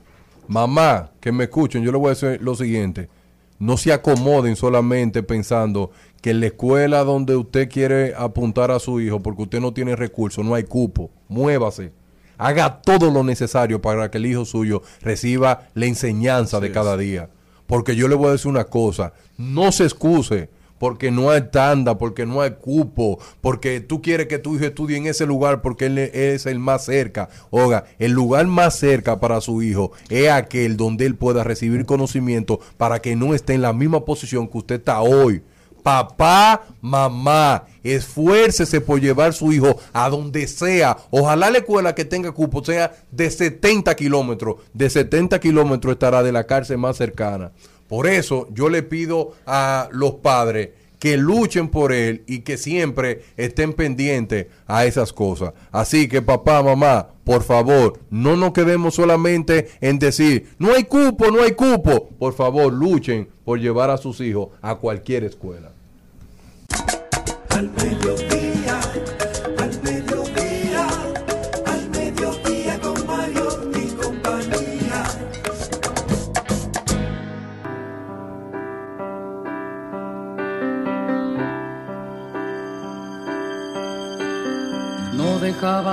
mamá, 0.47 1.11
que 1.19 1.31
me 1.31 1.45
escuchen, 1.45 1.83
yo 1.83 1.91
le 1.91 1.97
voy 1.97 2.07
a 2.07 2.15
decir 2.15 2.39
lo 2.41 2.55
siguiente. 2.55 3.09
No 3.57 3.77
se 3.77 3.93
acomoden 3.93 4.55
solamente 4.55 5.23
pensando 5.23 5.91
que 6.21 6.31
en 6.31 6.41
la 6.41 6.47
escuela 6.47 7.03
donde 7.03 7.35
usted 7.35 7.69
quiere 7.69 8.13
apuntar 8.15 8.71
a 8.71 8.79
su 8.79 8.99
hijo, 8.99 9.21
porque 9.21 9.43
usted 9.43 9.61
no 9.61 9.73
tiene 9.73 9.95
recursos, 9.95 10.43
no 10.43 10.55
hay 10.55 10.63
cupo, 10.63 11.09
muévase. 11.27 11.93
Haga 12.37 12.81
todo 12.81 13.11
lo 13.11 13.23
necesario 13.23 13.81
para 13.81 14.11
que 14.11 14.17
el 14.17 14.25
hijo 14.25 14.43
suyo 14.43 14.81
reciba 15.01 15.67
la 15.73 15.85
enseñanza 15.85 16.59
de 16.59 16.71
cada 16.71 16.97
día. 16.97 17.29
Porque 17.65 17.95
yo 17.95 18.07
le 18.07 18.15
voy 18.15 18.27
a 18.27 18.31
decir 18.33 18.47
una 18.47 18.65
cosa, 18.65 19.13
no 19.37 19.71
se 19.71 19.83
excuse 19.85 20.49
porque 20.85 21.09
no 21.09 21.31
hay 21.31 21.41
tanda, 21.49 21.97
porque 21.97 22.27
no 22.27 22.41
hay 22.41 22.51
cupo, 22.61 23.17
porque 23.41 23.79
tú 23.79 24.03
quieres 24.03 24.27
que 24.27 24.37
tu 24.37 24.55
hijo 24.55 24.65
estudie 24.65 24.97
en 24.97 25.07
ese 25.07 25.25
lugar 25.25 25.63
porque 25.63 25.87
él 25.87 25.97
es 25.97 26.45
el 26.45 26.59
más 26.59 26.85
cerca. 26.85 27.27
Oiga, 27.49 27.85
el 27.97 28.11
lugar 28.11 28.45
más 28.45 28.77
cerca 28.77 29.19
para 29.19 29.41
su 29.41 29.63
hijo 29.63 29.93
es 30.09 30.29
aquel 30.29 30.77
donde 30.77 31.07
él 31.07 31.15
pueda 31.15 31.43
recibir 31.43 31.87
conocimiento 31.87 32.59
para 32.77 33.01
que 33.01 33.15
no 33.15 33.33
esté 33.33 33.55
en 33.55 33.63
la 33.63 33.73
misma 33.73 34.05
posición 34.05 34.47
que 34.47 34.59
usted 34.59 34.75
está 34.75 35.01
hoy. 35.01 35.41
Papá, 35.81 36.67
mamá, 36.81 37.63
esfuércese 37.83 38.79
por 38.79 39.01
llevar 39.01 39.33
su 39.33 39.51
hijo 39.53 39.79
a 39.91 40.07
donde 40.11 40.47
sea. 40.47 40.97
Ojalá 41.09 41.49
la 41.49 41.57
escuela 41.57 41.95
que 41.95 42.05
tenga 42.05 42.31
cupo 42.31 42.63
sea 42.63 42.95
de 43.09 43.31
70 43.31 43.95
kilómetros. 43.95 44.57
De 44.71 44.87
70 44.87 45.39
kilómetros 45.39 45.93
estará 45.93 46.21
de 46.21 46.31
la 46.31 46.43
cárcel 46.43 46.77
más 46.77 46.97
cercana. 46.97 47.53
Por 47.87 48.07
eso 48.07 48.47
yo 48.51 48.69
le 48.69 48.83
pido 48.83 49.33
a 49.45 49.89
los 49.91 50.15
padres 50.15 50.69
que 50.99 51.17
luchen 51.17 51.69
por 51.69 51.91
él 51.91 52.23
y 52.25 52.39
que 52.39 52.57
siempre 52.57 53.23
estén 53.37 53.73
pendientes 53.73 54.47
a 54.65 54.85
esas 54.85 55.13
cosas. 55.13 55.53
Así 55.71 56.07
que 56.07 56.21
papá, 56.21 56.63
mamá, 56.63 57.09
por 57.23 57.43
favor, 57.43 57.99
no 58.09 58.35
nos 58.35 58.53
quedemos 58.53 58.95
solamente 58.95 59.69
en 59.81 59.99
decir, 59.99 60.49
no 60.57 60.73
hay 60.73 60.85
cupo, 60.85 61.29
no 61.29 61.43
hay 61.43 61.51
cupo. 61.51 62.09
Por 62.17 62.33
favor, 62.33 62.73
luchen 62.73 63.27
por 63.43 63.59
llevar 63.59 63.89
a 63.89 63.97
sus 63.97 64.19
hijos 64.21 64.49
a 64.61 64.75
cualquier 64.75 65.25
escuela. 65.25 65.71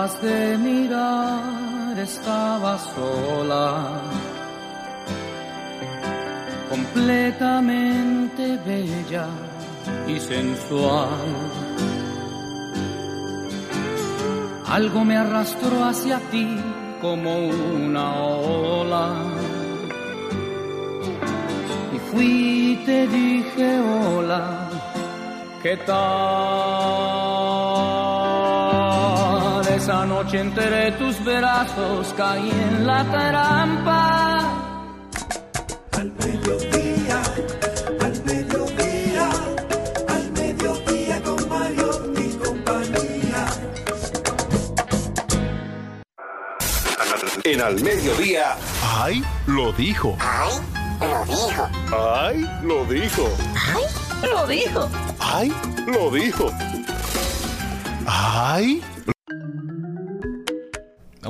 De 0.03 0.59
mirar, 0.59 1.97
estabas 1.97 2.83
sola, 2.93 4.01
completamente 6.69 8.59
bella 8.67 9.29
y 10.09 10.19
sensual. 10.19 11.09
Algo 14.69 15.05
me 15.05 15.17
arrastró 15.17 15.85
hacia 15.85 16.19
ti 16.33 16.49
como 17.01 17.39
una 17.39 18.17
ola. 18.25 19.07
Y 21.95 21.99
fui 22.11 22.73
y 22.73 22.77
te 22.85 23.07
dije 23.07 23.81
hola, 23.81 24.69
¿qué 25.63 25.77
tal? 25.77 27.12
Noche 30.07 30.41
entre 30.41 30.93
tus 30.93 31.25
brazos 31.25 32.13
caí 32.17 32.51
en 32.51 32.87
la 32.87 33.05
trampa. 33.05 34.39
Al 35.93 36.13
mediodía, 36.13 37.23
al 38.01 38.25
mediodía, 38.25 39.31
al 40.09 40.33
mediodía 40.33 41.23
con 41.23 41.49
Mario 41.49 42.13
y 42.19 42.29
compañía. 42.37 43.47
En 47.45 47.61
Al 47.61 47.81
Mediodía. 47.83 48.57
¡Ay! 49.01 49.25
Lo 49.47 49.73
dijo. 49.73 50.17
¡Ay! 50.21 50.61
Lo 51.01 51.25
dijo. 51.25 51.69
¡Ay! 51.93 52.49
Lo 52.63 52.85
dijo. 52.85 53.29
Lo 54.23 54.47
dijo. 54.47 54.91
¡Ay! 55.21 55.53
Lo 55.87 56.11
dijo. 56.11 56.51
¡Ay! 58.07 58.83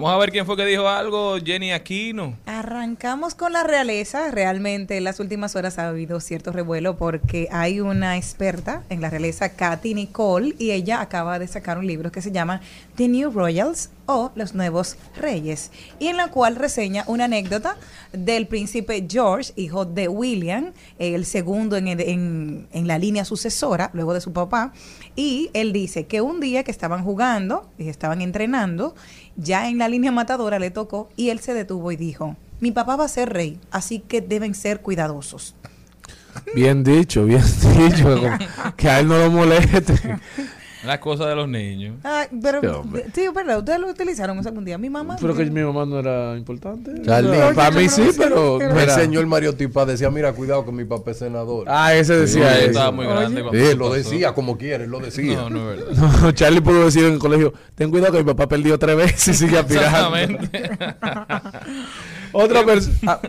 Vamos 0.03 0.17
a 0.17 0.19
ver 0.19 0.33
quién 0.33 0.47
fue 0.47 0.57
que 0.57 0.67
dijo 0.67 0.89
algo, 0.89 1.37
Jenny 1.39 1.71
Aquino. 1.71 2.37
Arrancamos 2.47 3.37
con 3.37 3.53
la 3.53 3.63
realeza. 3.63 4.33
Realmente 4.33 4.97
en 4.97 5.05
las 5.05 5.21
últimas 5.21 5.55
horas 5.55 5.79
ha 5.79 5.87
habido 5.87 6.19
cierto 6.19 6.51
revuelo 6.51 6.97
porque 6.97 7.47
hay 7.53 7.79
una 7.79 8.17
experta 8.17 8.83
en 8.89 9.01
la 9.01 9.11
realeza, 9.11 9.51
Katy 9.51 9.95
Nicole, 9.95 10.57
y 10.59 10.73
ella 10.73 11.03
acaba 11.03 11.39
de 11.39 11.47
sacar 11.47 11.79
un 11.79 11.87
libro 11.87 12.11
que 12.11 12.21
se 12.21 12.33
llama 12.33 12.63
The 12.97 13.09
New 13.09 13.31
Royals 13.31 13.89
o 14.07 14.31
Los 14.35 14.55
Nuevos 14.55 14.97
Reyes, 15.17 15.71
y 15.99 16.09
en 16.09 16.19
la 16.19 16.29
cual 16.29 16.57
reseña 16.57 17.05
una 17.07 17.25
anécdota 17.25 17.77
del 18.13 18.47
príncipe 18.47 19.07
George, 19.09 19.53
hijo 19.57 19.85
de 19.87 20.09
William, 20.09 20.73
el 20.99 21.25
segundo 21.25 21.77
en, 21.77 21.89
en- 21.89 22.69
en 22.73 22.87
la 22.87 22.99
línea 22.99 23.25
sucesora, 23.25 23.91
luego 23.95 24.13
de 24.13 24.21
su 24.21 24.33
papá, 24.33 24.73
y 25.17 25.49
él 25.55 25.73
dice 25.73 26.07
que 26.07 26.21
un 26.21 26.41
día 26.41 26.65
que 26.65 26.71
estaban 26.71 27.03
jugando 27.05 27.71
y 27.79 27.89
estaban 27.89 28.21
entrenando, 28.21 28.95
ya 29.37 29.69
en 29.69 29.79
la 29.79 29.89
línea 29.89 30.13
matadora 30.13 30.59
le 30.59 30.71
tocó 30.71 31.09
y 31.17 31.31
él 31.31 31.41
se 31.41 31.55
detuvo 31.55 31.93
y 31.93 31.97
dijo, 31.97 32.37
mi 32.61 32.73
papá 32.73 32.97
va 32.97 33.05
a 33.07 33.09
ser 33.09 33.33
rey, 33.33 33.59
así 33.71 34.01
que 34.01 34.21
deben 34.21 34.55
ser 34.55 34.81
cuidadosos. 34.83 35.55
Bien 36.55 36.83
dicho, 36.85 37.25
bien 37.25 37.43
dicho, 37.79 38.21
que 38.77 38.89
a 38.91 39.01
él 39.01 39.09
no 39.09 39.19
lo 39.19 39.31
moleste. 39.31 40.19
La 40.85 40.99
cosa 40.99 41.27
de 41.29 41.37
los 41.37 41.49
niños. 41.49 41.97
Ah, 42.03 42.27
pero, 42.43 42.61
Sí, 42.95 43.01
sí, 43.15 43.23
verdad, 43.35 43.59
ustedes 43.59 43.79
lo 43.79 43.89
utilizaron 43.89 44.39
eso 44.39 44.49
algún 44.49 44.65
día. 44.65 44.79
Mi 44.79 44.91
mamá. 44.91 45.17
Pero 45.21 45.35
que 45.35 45.45
mi 45.47 45.63
mamá 45.63 45.87
no 45.87 46.01
era 46.01 46.37
importante. 46.37 46.91
Charlie, 47.03 47.39
No, 47.39 47.55
para 47.55 47.71
mí 47.71 47.89
sí, 47.89 48.11
pero 48.19 48.61
El 48.61 48.91
señor 48.91 49.27
Mario 49.27 49.55
Tipa 49.55 49.87
decía, 49.87 50.11
mira, 50.11 50.33
cuidado 50.33 50.65
que 50.65 50.73
mi 50.73 50.85
papá 50.85 51.13
es 51.13 51.19
senador. 51.19 51.67
Ah, 51.69 51.95
ese 51.95 52.15
Sí, 52.27 52.39
decía 52.41 52.55
él 52.57 52.61
eso. 52.63 52.71
estaba 52.71 52.91
muy 52.91 53.07
grande. 53.07 53.43
Oye. 53.43 53.67
Sí, 53.71 53.77
lo 53.77 53.85
pasó. 53.91 53.95
decía 53.95 54.33
como 54.35 54.59
quiere, 54.59 54.85
él 54.85 54.91
lo 54.91 54.99
decía. 54.99 55.37
No, 55.37 55.51
no 55.51 55.73
es 55.73 55.79
verdad. 55.87 56.11
No, 56.23 56.33
Charlie 56.33 56.61
pudo 56.61 56.85
decir 56.85 57.05
en 57.05 57.13
el 57.15 57.19
colegio, 57.21 57.53
ten 57.77 57.91
cuidado 57.91 58.13
que 58.13 58.19
mi 58.19 58.25
papá 58.25 58.49
perdió 58.49 58.77
tres 58.79 58.97
veces 58.97 59.29
y 59.29 59.35
sigue 59.35 59.59
aspirando. 59.59 60.17
Exactamente. 60.17 60.71
Otra, 62.33 62.63
pers- 62.63 62.91
ah, 63.07 63.21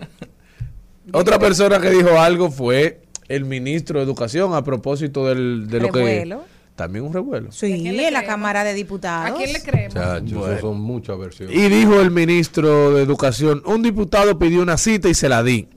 otra 1.11 1.37
persona 1.37 1.79
que 1.79 1.89
dijo 1.89 2.17
algo 2.19 2.49
fue 2.49 3.01
el 3.27 3.45
ministro 3.45 3.99
de 3.99 4.05
Educación 4.05 4.53
a 4.53 4.63
propósito 4.63 5.27
del, 5.27 5.67
de 5.67 5.79
lo 5.81 5.89
que. 5.91 6.35
También 6.75 7.05
un 7.05 7.13
revuelo. 7.13 7.51
Sí, 7.51 7.87
en 7.87 8.13
la? 8.13 8.25
Cámara 8.25 8.63
de 8.63 8.73
Diputados. 8.73 9.31
¿A 9.31 9.35
quién 9.35 9.53
le 9.53 9.61
creemos? 9.61 9.93
Chacho, 9.93 10.51
eso 10.51 10.61
son 10.61 10.81
muchas 10.81 11.17
versiones. 11.19 11.55
Y 11.55 11.69
dijo 11.69 12.01
el 12.01 12.09
ministro 12.09 12.93
de 12.95 13.03
Educación, 13.03 13.61
un 13.65 13.83
diputado 13.83 14.39
pidió 14.39 14.61
una 14.61 14.77
cita 14.77 15.07
y 15.07 15.13
se 15.13 15.29
la 15.29 15.43
di. 15.43 15.67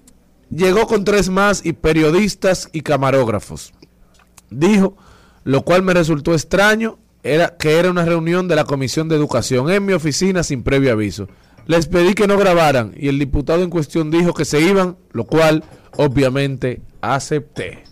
Llegó 0.49 0.87
con 0.87 1.05
tres 1.05 1.29
más 1.29 1.67
y 1.67 1.75
periodistas 1.75 2.71
y 2.73 2.81
camarógrafos. 2.81 3.75
Dijo, 4.49 4.97
lo 5.45 5.63
cual 5.63 5.83
me 5.83 5.93
resultó 5.93 6.33
extraño, 6.33 6.99
era 7.23 7.57
que 7.59 7.79
era 7.79 7.91
una 7.91 8.05
reunión 8.05 8.49
de 8.49 8.57
la 8.57 8.65
Comisión 8.65 9.09
de 9.09 9.17
Educación 9.17 9.71
en 9.71 9.85
mi 9.85 9.93
oficina 9.93 10.43
sin 10.43 10.63
previo 10.63 10.93
aviso. 10.93 11.29
Les 11.67 11.89
pedí 11.89 12.15
que 12.15 12.29
no 12.29 12.39
grabaran 12.39 12.95
y 12.97 13.09
el 13.09 13.19
diputado 13.19 13.65
en 13.65 13.71
cuestión 13.71 14.11
dijo 14.11 14.33
que 14.33 14.45
se 14.45 14.61
iban, 14.61 14.97
lo 15.11 15.25
cual 15.25 15.65
obviamente 15.97 16.81
acepté. 17.01 17.83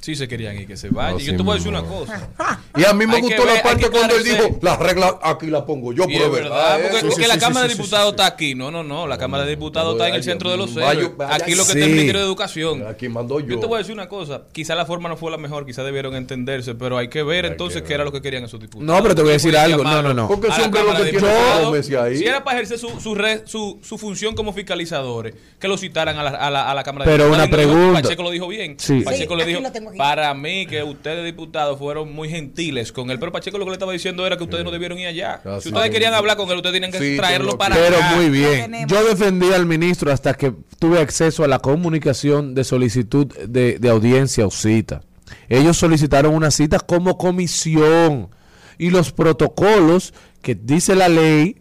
Sí 0.00 0.14
se 0.16 0.26
querían 0.26 0.56
ir, 0.58 0.66
que 0.66 0.76
se 0.78 0.88
vayan. 0.88 1.14
No, 1.14 1.20
y 1.20 1.24
yo 1.24 1.30
sí, 1.32 1.36
te 1.36 1.42
voy 1.42 1.52
a 1.52 1.54
decir 1.56 1.68
una 1.68 1.82
cosa. 1.82 2.28
Y 2.76 2.84
a 2.84 2.92
mí 2.94 3.06
me 3.06 3.16
Hay 3.16 3.20
gustó 3.22 3.44
ver- 3.44 3.54
la 3.56 3.62
parte 3.62 3.90
cuando 3.90 4.16
él 4.16 4.24
dijo, 4.24 4.58
la 4.62 4.76
regla 4.78 5.18
aquí 5.22 5.48
la 5.48 5.66
pongo 5.66 5.92
yo, 5.92 6.04
Y 6.04 6.14
pero 6.14 6.24
es 6.26 6.32
verdad, 6.32 6.78
porque 6.80 6.96
eso. 6.98 7.08
es 7.08 7.14
que 7.16 7.22
sí, 7.22 7.28
la 7.28 7.34
sí, 7.34 7.40
Cámara 7.40 7.66
sí, 7.66 7.68
de 7.68 7.74
Diputados 7.76 8.06
sí. 8.06 8.10
está 8.12 8.26
aquí. 8.26 8.54
No, 8.54 8.70
no, 8.70 8.82
no. 8.82 9.06
La 9.06 9.18
Cámara 9.18 9.44
de 9.44 9.50
Diputados 9.50 9.92
está 9.94 10.08
en 10.08 10.14
el 10.14 10.22
centro 10.22 10.50
de 10.50 10.56
los 10.56 10.74
vaya, 10.74 11.10
Aquí 11.30 11.54
lo 11.54 11.64
que 11.66 11.72
está 11.72 11.84
el 11.84 11.90
Ministerio 11.90 12.20
de 12.20 12.26
Educación. 12.26 12.86
Aquí 12.88 13.08
mandó 13.10 13.40
yo. 13.40 13.46
Yo 13.48 13.60
te 13.60 13.66
voy 13.66 13.74
a 13.74 13.78
decir 13.78 13.92
una 13.92 14.08
cosa. 14.08 14.42
Quizá 14.52 14.74
la 14.74 14.86
forma 14.86 15.08
no 15.10 15.16
fue 15.18 15.30
la 15.30 15.36
mejor, 15.36 15.66
quizá 15.66 15.82
debieron 15.84 16.14
entenderse, 16.14 16.74
pero 16.74 16.96
hay 16.96 17.08
que 17.08 17.22
ver 17.22 17.44
entonces 17.44 17.82
qué 17.82 17.92
era 17.92 18.04
lo 18.04 18.12
que 18.12 18.22
querían 18.22 18.44
esos 18.44 18.58
diputados. 18.58 18.86
No, 18.86 19.02
pero 19.02 19.14
te 19.14 19.20
voy 19.20 19.30
a 19.30 19.34
decir 19.34 19.54
algo. 19.56 19.84
No, 19.84 20.00
no, 20.02 20.14
no. 20.14 20.28
Porque 20.28 20.50
siempre 20.52 20.80
Cámara 20.80 20.98
lo 21.00 21.04
de 21.04 21.82
que 21.82 21.96
ahí. 21.98 22.16
Si 22.16 22.24
era 22.26 22.42
para 22.42 22.56
ejercer 22.58 22.78
su, 22.78 22.98
su, 23.00 23.14
re- 23.14 23.42
su, 23.46 23.78
su 23.82 23.98
función 23.98 24.34
como 24.34 24.52
fiscalizadores, 24.54 25.34
que 25.58 25.68
lo 25.68 25.76
citaran 25.76 26.18
a 26.18 26.22
la, 26.22 26.30
a 26.30 26.50
la, 26.50 26.70
a 26.70 26.74
la 26.74 26.82
Cámara 26.84 27.04
Pero 27.04 27.24
de 27.24 27.30
una 27.30 27.42
Diputados. 27.44 27.64
Y 27.64 27.68
no, 27.68 27.74
pregunta. 27.74 28.02
Pacheco 28.02 28.22
lo 28.22 28.30
dijo 28.30 28.48
bien. 28.48 28.76
Sí. 28.78 29.00
Pacheco 29.02 29.36
le 29.36 29.44
dijo, 29.44 29.60
para 29.96 30.32
mí 30.34 30.66
que 30.66 30.82
ustedes 30.82 31.24
diputados 31.24 31.78
fueron 31.78 32.12
muy 32.12 32.28
gentiles 32.28 32.92
con 32.92 33.10
él, 33.10 33.18
pero 33.18 33.32
Pacheco 33.32 33.58
lo 33.58 33.64
que 33.64 33.70
le 33.70 33.74
estaba 33.74 33.92
diciendo 33.92 34.26
era 34.26 34.36
que 34.36 34.44
ustedes 34.44 34.64
no 34.64 34.70
debieron 34.70 34.98
ir 34.98 35.06
allá. 35.06 35.40
Ah, 35.44 35.58
si 35.60 35.68
ustedes 35.68 35.90
querían 35.90 36.14
hablar 36.14 36.36
con 36.36 36.48
él, 36.50 36.56
ustedes 36.56 36.74
tenían 36.74 36.92
que 36.92 36.98
Sí, 36.98 37.16
traerlo 37.16 37.46
pero- 37.48 37.58
para 37.58 37.74
Pero 37.76 37.96
acá. 37.96 38.12
muy 38.16 38.26
Lo 38.26 38.32
bien. 38.32 38.86
Yo 38.88 39.04
defendí 39.04 39.52
al 39.52 39.66
ministro 39.66 40.12
hasta 40.12 40.34
que 40.34 40.52
tuve 40.78 40.98
acceso 41.00 41.44
a 41.44 41.48
la 41.48 41.58
comunicación 41.58 42.54
de 42.54 42.64
solicitud 42.64 43.26
de, 43.46 43.78
de 43.78 43.88
audiencia 43.88 44.46
o 44.46 44.50
cita. 44.50 45.02
Ellos 45.48 45.76
solicitaron 45.76 46.34
una 46.34 46.50
cita 46.50 46.78
como 46.80 47.16
comisión 47.18 48.30
y 48.78 48.90
los 48.90 49.12
protocolos 49.12 50.14
que 50.42 50.54
dice 50.54 50.94
la 50.96 51.08
ley 51.08 51.56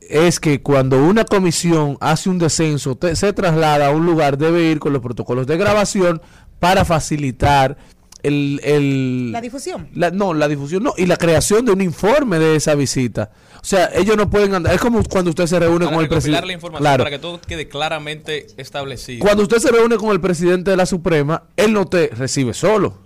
es 0.00 0.40
que 0.40 0.60
cuando 0.60 1.02
una 1.02 1.24
comisión 1.24 1.96
hace 2.00 2.28
un 2.28 2.38
descenso, 2.38 2.96
te- 2.96 3.16
se 3.16 3.32
traslada 3.32 3.86
a 3.86 3.90
un 3.90 4.04
lugar, 4.04 4.36
debe 4.36 4.64
ir 4.64 4.78
con 4.78 4.92
los 4.92 5.00
protocolos 5.00 5.46
de 5.46 5.56
grabación 5.56 6.20
para 6.62 6.84
facilitar 6.84 7.76
el... 8.22 8.60
el- 8.62 9.32
La 9.32 9.40
difusión. 9.40 9.88
la- 9.94 10.12
no, 10.12 10.32
la 10.32 10.46
difusión 10.46 10.84
no, 10.84 10.94
y 10.96 11.06
la 11.06 11.16
creación 11.16 11.64
de 11.64 11.72
un 11.72 11.80
informe 11.80 12.38
de 12.38 12.54
esa 12.54 12.76
visita. 12.76 13.32
O 13.56 13.64
sea, 13.64 13.90
ellos 13.96 14.16
no 14.16 14.30
pueden 14.30 14.54
andar. 14.54 14.72
Es 14.72 14.80
como 14.80 15.02
cuando 15.02 15.30
usted 15.30 15.46
se 15.46 15.58
reúne 15.58 15.86
para 15.86 15.96
con 15.96 16.04
el 16.04 16.08
presidente. 16.08 16.46
la 16.46 16.52
información 16.52 16.82
Claro. 16.84 17.02
para 17.02 17.10
que 17.16 17.18
todo 17.18 17.40
quede 17.40 17.66
claramente 17.66 18.46
establecido. 18.58 19.24
Cuando 19.24 19.42
usted 19.42 19.58
se 19.58 19.72
reúne 19.72 19.96
con 19.96 20.10
el 20.10 20.20
presidente 20.20 20.70
de 20.70 20.76
la 20.76 20.86
Suprema, 20.86 21.42
él 21.56 21.72
no 21.72 21.86
te 21.86 22.08
recibe 22.08 22.54
solo. 22.54 22.96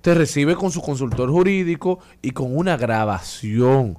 Te 0.00 0.14
recibe 0.14 0.54
con 0.54 0.70
su 0.70 0.80
consultor 0.80 1.28
jurídico 1.28 1.98
y 2.22 2.30
con 2.30 2.56
una 2.56 2.76
grabación. 2.76 3.98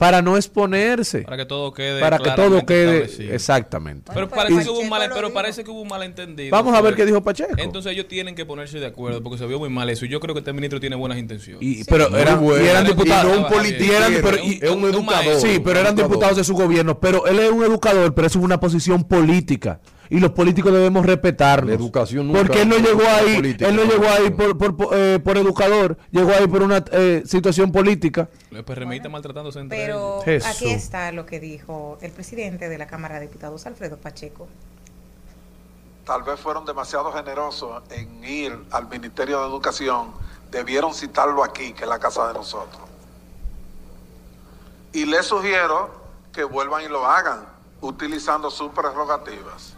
Para 0.00 0.22
no 0.22 0.38
exponerse. 0.38 1.20
para 1.24 1.36
que 1.36 1.44
todo 1.44 1.74
quede 1.74 2.00
Para 2.00 2.18
que 2.18 2.30
todo 2.30 2.64
quede. 2.64 3.02
establecido. 3.02 3.34
Exactamente. 3.34 4.10
Pero, 4.14 4.30
parece, 4.30 4.54
pues 4.54 4.64
que 4.64 4.70
hubo 4.72 4.78
un 4.80 4.88
Pacheco 4.88 5.00
mal, 5.00 5.08
lo 5.10 5.14
pero 5.14 5.28
dijo. 5.28 5.34
parece 5.34 5.62
que 5.62 5.70
hubo 5.70 5.82
un 5.82 5.88
malentendido. 5.88 6.50
Vamos 6.50 6.74
a 6.74 6.80
ver 6.80 6.94
qué 6.94 7.04
dijo 7.04 7.22
Pacheco. 7.22 7.50
Entonces 7.58 7.92
ellos 7.92 8.08
tienen 8.08 8.34
que 8.34 8.46
ponerse 8.46 8.80
de 8.80 8.86
acuerdo 8.86 9.22
porque 9.22 9.36
se 9.36 9.44
vio 9.46 9.58
muy 9.58 9.68
mal 9.68 9.90
eso. 9.90 10.06
Y 10.06 10.08
yo 10.08 10.18
creo 10.18 10.34
que 10.34 10.38
este 10.38 10.54
ministro 10.54 10.80
tiene 10.80 10.96
buenas 10.96 11.18
intenciones. 11.18 11.62
Y, 11.62 11.84
pero 11.84 12.08
Muy 12.08 12.18
eran, 12.18 12.40
bueno. 12.42 12.64
y 12.64 12.68
eran 12.68 12.86
Y 12.86 12.88
diputados. 12.88 13.30
no 13.30 13.38
un 13.40 13.44
pero- 14.22 14.36
es 14.36 14.70
un 14.70 14.84
un 14.84 14.90
educador. 14.90 15.34
Sí, 15.38 15.60
pero 15.62 15.80
eran 15.80 15.94
diputados 15.94 16.36
de 16.38 16.44
su 16.44 16.54
gobierno. 16.54 16.98
Pero 16.98 17.26
él 17.26 17.38
es 17.38 17.50
un 17.50 17.62
educador, 17.62 18.14
pero 18.14 18.26
eso 18.26 18.38
es 18.38 18.44
una 18.46 18.58
posición 18.58 19.04
política. 19.04 19.80
Y 20.10 20.18
los 20.18 20.32
políticos 20.32 20.72
debemos 20.72 21.06
respetarlo. 21.06 21.68
La 21.68 21.74
educación 21.76 22.26
nunca 22.26 22.40
Porque 22.40 22.62
él 22.62 22.68
no 22.68 22.76
llegó 22.78 23.02
ahí, 23.06 23.36
política. 23.36 23.68
él 23.68 23.76
no 23.76 23.84
llegó 23.84 24.08
ahí 24.08 24.30
por, 24.30 24.58
por, 24.58 24.76
por, 24.76 24.88
eh, 24.92 25.20
por 25.20 25.38
educador, 25.38 25.96
llegó 26.10 26.32
ahí 26.32 26.48
por 26.48 26.62
una 26.62 26.84
eh, 26.90 27.22
situación 27.24 27.70
política. 27.70 28.28
Los 28.50 28.64
PRMistas 28.64 28.96
está 28.96 29.08
maltratándose 29.08 29.60
entre 29.60 29.78
Pero 29.78 30.20
aquí 30.44 30.70
está 30.70 31.12
lo 31.12 31.26
que 31.26 31.38
dijo 31.38 31.96
el 32.02 32.10
presidente 32.10 32.68
de 32.68 32.76
la 32.76 32.88
Cámara 32.88 33.14
de 33.20 33.22
Diputados, 33.28 33.64
Alfredo 33.66 33.96
Pacheco. 33.98 34.48
tal 36.04 36.24
vez 36.24 36.40
fueron 36.40 36.64
demasiado 36.64 37.12
generosos 37.12 37.80
en 37.90 38.24
ir 38.24 38.52
al 38.72 38.88
Ministerio 38.88 39.40
de 39.42 39.46
Educación, 39.46 40.08
debieron 40.50 40.92
citarlo 40.92 41.44
aquí, 41.44 41.72
que 41.72 41.84
es 41.84 41.88
la 41.88 42.00
casa 42.00 42.26
de 42.26 42.34
nosotros. 42.34 42.82
Y 44.92 45.04
les 45.06 45.24
sugiero 45.26 45.88
que 46.32 46.42
vuelvan 46.42 46.82
y 46.82 46.88
lo 46.88 47.06
hagan, 47.06 47.44
utilizando 47.80 48.50
sus 48.50 48.72
prerrogativas. 48.72 49.74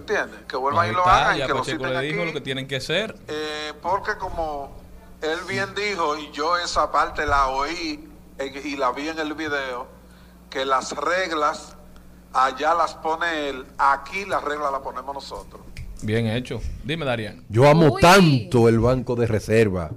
¿Entienden? 0.00 0.44
Que 0.48 0.56
vuelvan 0.56 0.84
Ahí 0.84 0.90
y 0.90 0.94
lo 0.94 0.98
está, 1.00 1.20
hagan 1.22 1.36
y 1.36 1.38
ya 1.38 1.46
que 1.46 1.52
lo 1.52 1.58
Pacheco 1.60 1.78
citen 1.84 1.94
le 1.94 2.00
dijo 2.06 2.18
aquí. 2.20 2.26
lo 2.26 2.32
que 2.34 2.40
tienen 2.40 2.66
que 2.66 2.76
hacer. 2.76 3.14
Eh, 3.28 3.72
porque 3.82 4.12
como 4.18 4.76
él 5.22 5.38
bien 5.48 5.68
dijo, 5.74 6.16
y 6.18 6.30
yo 6.32 6.56
esa 6.58 6.90
parte 6.90 7.26
la 7.26 7.48
oí 7.48 8.08
en- 8.38 8.66
y 8.66 8.76
la 8.76 8.90
vi 8.92 9.08
en 9.08 9.18
el 9.18 9.34
video, 9.34 9.86
que 10.48 10.64
las 10.64 10.92
reglas 10.92 11.76
allá 12.32 12.74
las 12.74 12.94
pone 12.94 13.48
él, 13.50 13.66
aquí 13.78 14.24
las 14.24 14.42
reglas 14.42 14.72
las 14.72 14.80
ponemos 14.80 15.14
nosotros. 15.14 15.60
Bien 16.02 16.26
hecho. 16.26 16.60
Dime, 16.82 17.04
Darían. 17.04 17.44
Yo 17.50 17.68
amo 17.68 17.92
Uy. 17.92 18.00
tanto 18.00 18.68
el 18.68 18.78
banco 18.80 19.14
de 19.16 19.26
reserva 19.26 19.90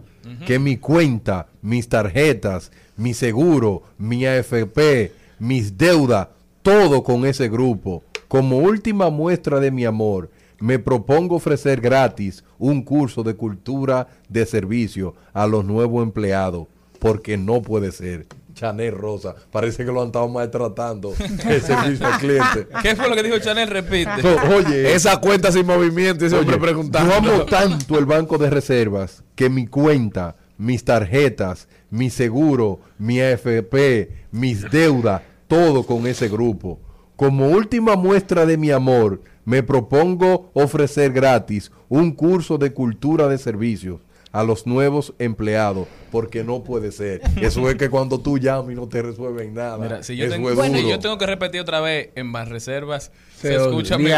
que 0.46 0.58
mi 0.60 0.78
cuenta, 0.78 1.48
mis 1.62 1.88
tarjetas, 1.88 2.72
mi 2.98 3.13
seguro, 3.13 3.84
mi 3.98 4.26
AFP, 4.26 5.13
mis 5.39 5.78
deudas, 5.78 6.28
todo 6.63 7.04
con 7.04 7.26
ese 7.26 7.49
grupo. 7.49 8.04
Como 8.28 8.58
última 8.58 9.12
muestra 9.12 9.60
de 9.60 9.69
mi 9.69 9.86
amor, 9.86 10.32
me 10.60 10.80
propongo 10.80 11.36
ofrecer 11.36 11.82
gratis 11.82 12.43
un 12.58 12.82
curso 12.82 13.21
de 13.21 13.36
cultura 13.36 14.08
de 14.30 14.45
servicio 14.45 15.13
a 15.34 15.45
los 15.45 15.65
nuevos 15.65 16.02
empleados, 16.02 16.67
porque 16.99 17.38
no 17.38 17.62
puede 17.62 17.91
ser. 17.91 18.26
Chanel 18.54 18.93
Rosa, 18.93 19.36
parece 19.52 19.84
que 19.84 19.91
lo 19.91 20.02
han 20.02 20.08
estado 20.08 20.30
maltratando 20.30 21.13
el 21.19 21.62
servicio 21.62 22.08
al 22.08 22.19
cliente. 22.19 22.67
¿Qué 22.82 22.95
fue 22.95 23.10
lo 23.10 23.15
que 23.15 23.23
dijo 23.23 23.39
Chanel? 23.39 23.69
Repite. 23.69 24.21
No, 24.23 24.56
oye, 24.56 24.93
Esa 24.93 25.17
cuenta 25.17 25.52
sin 25.52 25.65
movimiento, 25.65 26.26
ese 26.26 26.38
hombre 26.38 26.58
preguntando. 26.58 27.12
Yo 27.12 27.17
amo 27.17 27.45
tanto 27.45 27.97
el 27.99 28.06
banco 28.06 28.38
de 28.38 28.49
reservas 28.49 29.23
que 29.36 29.49
mi 29.49 29.67
cuenta, 29.67 30.36
mis 30.58 30.86
tarjetas, 30.86 31.67
mi 31.89 32.10
seguro, 32.10 32.80
mi 32.97 33.19
AFP, 33.19 34.12
mis 34.32 34.69
deudas, 34.71 35.23
todo 35.54 35.84
con 35.86 36.08
ese 36.08 36.28
grupo. 36.30 36.80
Como 37.16 37.48
última 37.50 37.96
muestra 37.96 38.46
de 38.48 38.58
mi 38.58 38.72
amor, 38.72 39.22
me 39.46 39.62
propongo 39.62 40.50
ofrecer 40.54 41.12
gratis 41.13 41.72
un 41.89 42.12
curso 42.12 42.58
de 42.58 42.74
cultura 42.74 43.28
de 43.28 43.38
servicios 43.38 44.00
a 44.32 44.44
los 44.44 44.66
nuevos 44.66 45.13
empleados, 45.20 45.88
porque 46.12 46.44
no 46.44 46.63
puede 46.63 46.92
ser. 46.92 47.22
Eso 47.39 47.70
es 47.70 47.76
que 47.76 47.92
cuando 47.92 48.20
tú 48.20 48.39
llamas 48.39 48.72
y 48.72 48.76
no 48.76 48.88
te 48.88 49.04
resuelven 49.04 49.54
nada. 49.54 49.78
Mira, 49.78 50.02
si 50.02 50.16
yo, 50.16 50.28
tengo, 50.28 50.50
es 50.50 50.56
bueno, 50.56 50.78
duro. 50.78 50.89
yo 50.89 50.98
tengo 50.98 51.20
que 51.20 51.28
repetir 51.28 51.62
otra 51.62 51.82
vez 51.82 52.10
en 52.16 52.26
más 52.26 52.50
reservas, 52.50 53.12
se, 53.39 53.50
Se 53.50 53.56
escucha 53.58 54.00
mi. 54.00 54.10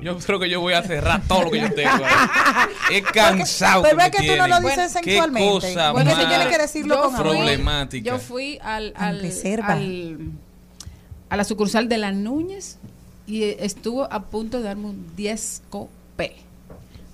Yo 0.00 0.16
creo 0.16 0.40
que 0.40 0.48
yo 0.48 0.62
voy 0.62 0.72
a 0.72 0.82
cerrar 0.82 1.20
todo 1.28 1.42
lo 1.42 1.50
que 1.50 1.60
yo 1.60 1.70
tengo. 1.74 2.02
He 2.90 3.02
cansado. 3.02 3.82
Pero 3.82 4.00
es 4.00 4.10
que 4.10 4.26
tú 4.26 4.36
no 4.38 4.48
lo 4.48 4.60
dices 4.60 4.90
sensualmente. 4.90 5.50
cosa 5.50 5.92
Bueno, 5.92 6.12
más 6.12 6.18
eso 6.20 6.28
tiene 6.30 6.48
que 6.50 6.58
decirlo 6.58 6.94
yo 6.94 7.02
con 7.02 7.12
fui- 7.12 7.20
problemática. 7.22 8.10
Yo 8.10 8.18
fui 8.18 8.58
al, 8.62 8.94
al- 8.96 9.20
a 11.30 11.36
la 11.36 11.44
sucursal 11.44 11.88
de 11.88 11.98
la 11.98 12.12
Núñez 12.12 12.78
y 13.26 13.44
estuvo 13.44 14.10
a 14.12 14.24
punto 14.24 14.58
de 14.58 14.64
darme 14.64 14.86
un 14.86 15.16
10 15.16 15.62
copé. 15.70 16.36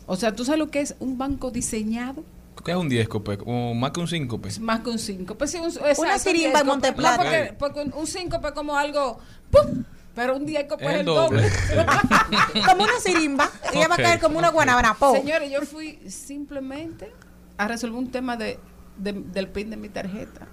O 0.06 0.16
sea, 0.16 0.34
¿tú 0.34 0.44
sabes 0.44 0.58
lo 0.58 0.70
que 0.70 0.80
es 0.80 0.94
un 1.00 1.18
banco 1.18 1.50
diseñado? 1.50 2.22
¿Qué 2.64 2.70
es 2.70 2.76
un 2.76 2.88
10 2.88 3.08
copé? 3.08 3.36
Como 3.36 3.74
más 3.74 3.90
que 3.90 4.00
un 4.00 4.08
5 4.08 4.36
Es 4.36 4.42
pesos. 4.42 4.60
más 4.60 4.80
que 4.80 4.90
un 4.90 4.98
5. 4.98 5.34
Pues 5.34 5.50
sí, 5.50 5.58
un, 5.58 5.66
exacto, 5.66 6.00
Una 6.02 6.14
un 6.14 6.20
sirimba 6.20 6.50
10 6.50 6.60
en 6.60 6.66
Monteplata. 6.66 7.16
No, 7.16 7.22
porque, 7.30 7.54
porque 7.58 7.80
un- 7.82 7.94
un 7.94 8.06
5 8.06 8.40
es 8.44 8.52
como 8.52 8.76
algo... 8.76 9.18
¡pum! 9.50 9.84
Pero 10.14 10.36
un 10.36 10.46
10 10.46 10.66
copé 10.68 10.86
es 10.86 11.00
el 11.00 11.06
doble. 11.06 11.42
como 12.66 12.84
una 12.84 13.00
sirimba. 13.00 13.50
Ella 13.72 13.88
va 13.88 13.94
a 13.94 13.98
caer 13.98 14.20
como 14.20 14.38
una 14.38 14.50
guanábana. 14.50 14.94
po. 14.94 15.12
Señores, 15.14 15.50
yo 15.50 15.60
fui 15.62 15.98
simplemente 16.08 17.10
a 17.58 17.66
resolver 17.68 17.98
un 17.98 18.10
tema 18.10 18.36
de, 18.36 18.58
de- 18.96 19.12
del 19.12 19.48
PIN 19.48 19.70
de 19.70 19.76
mi 19.76 19.88
tarjeta. 19.88 20.46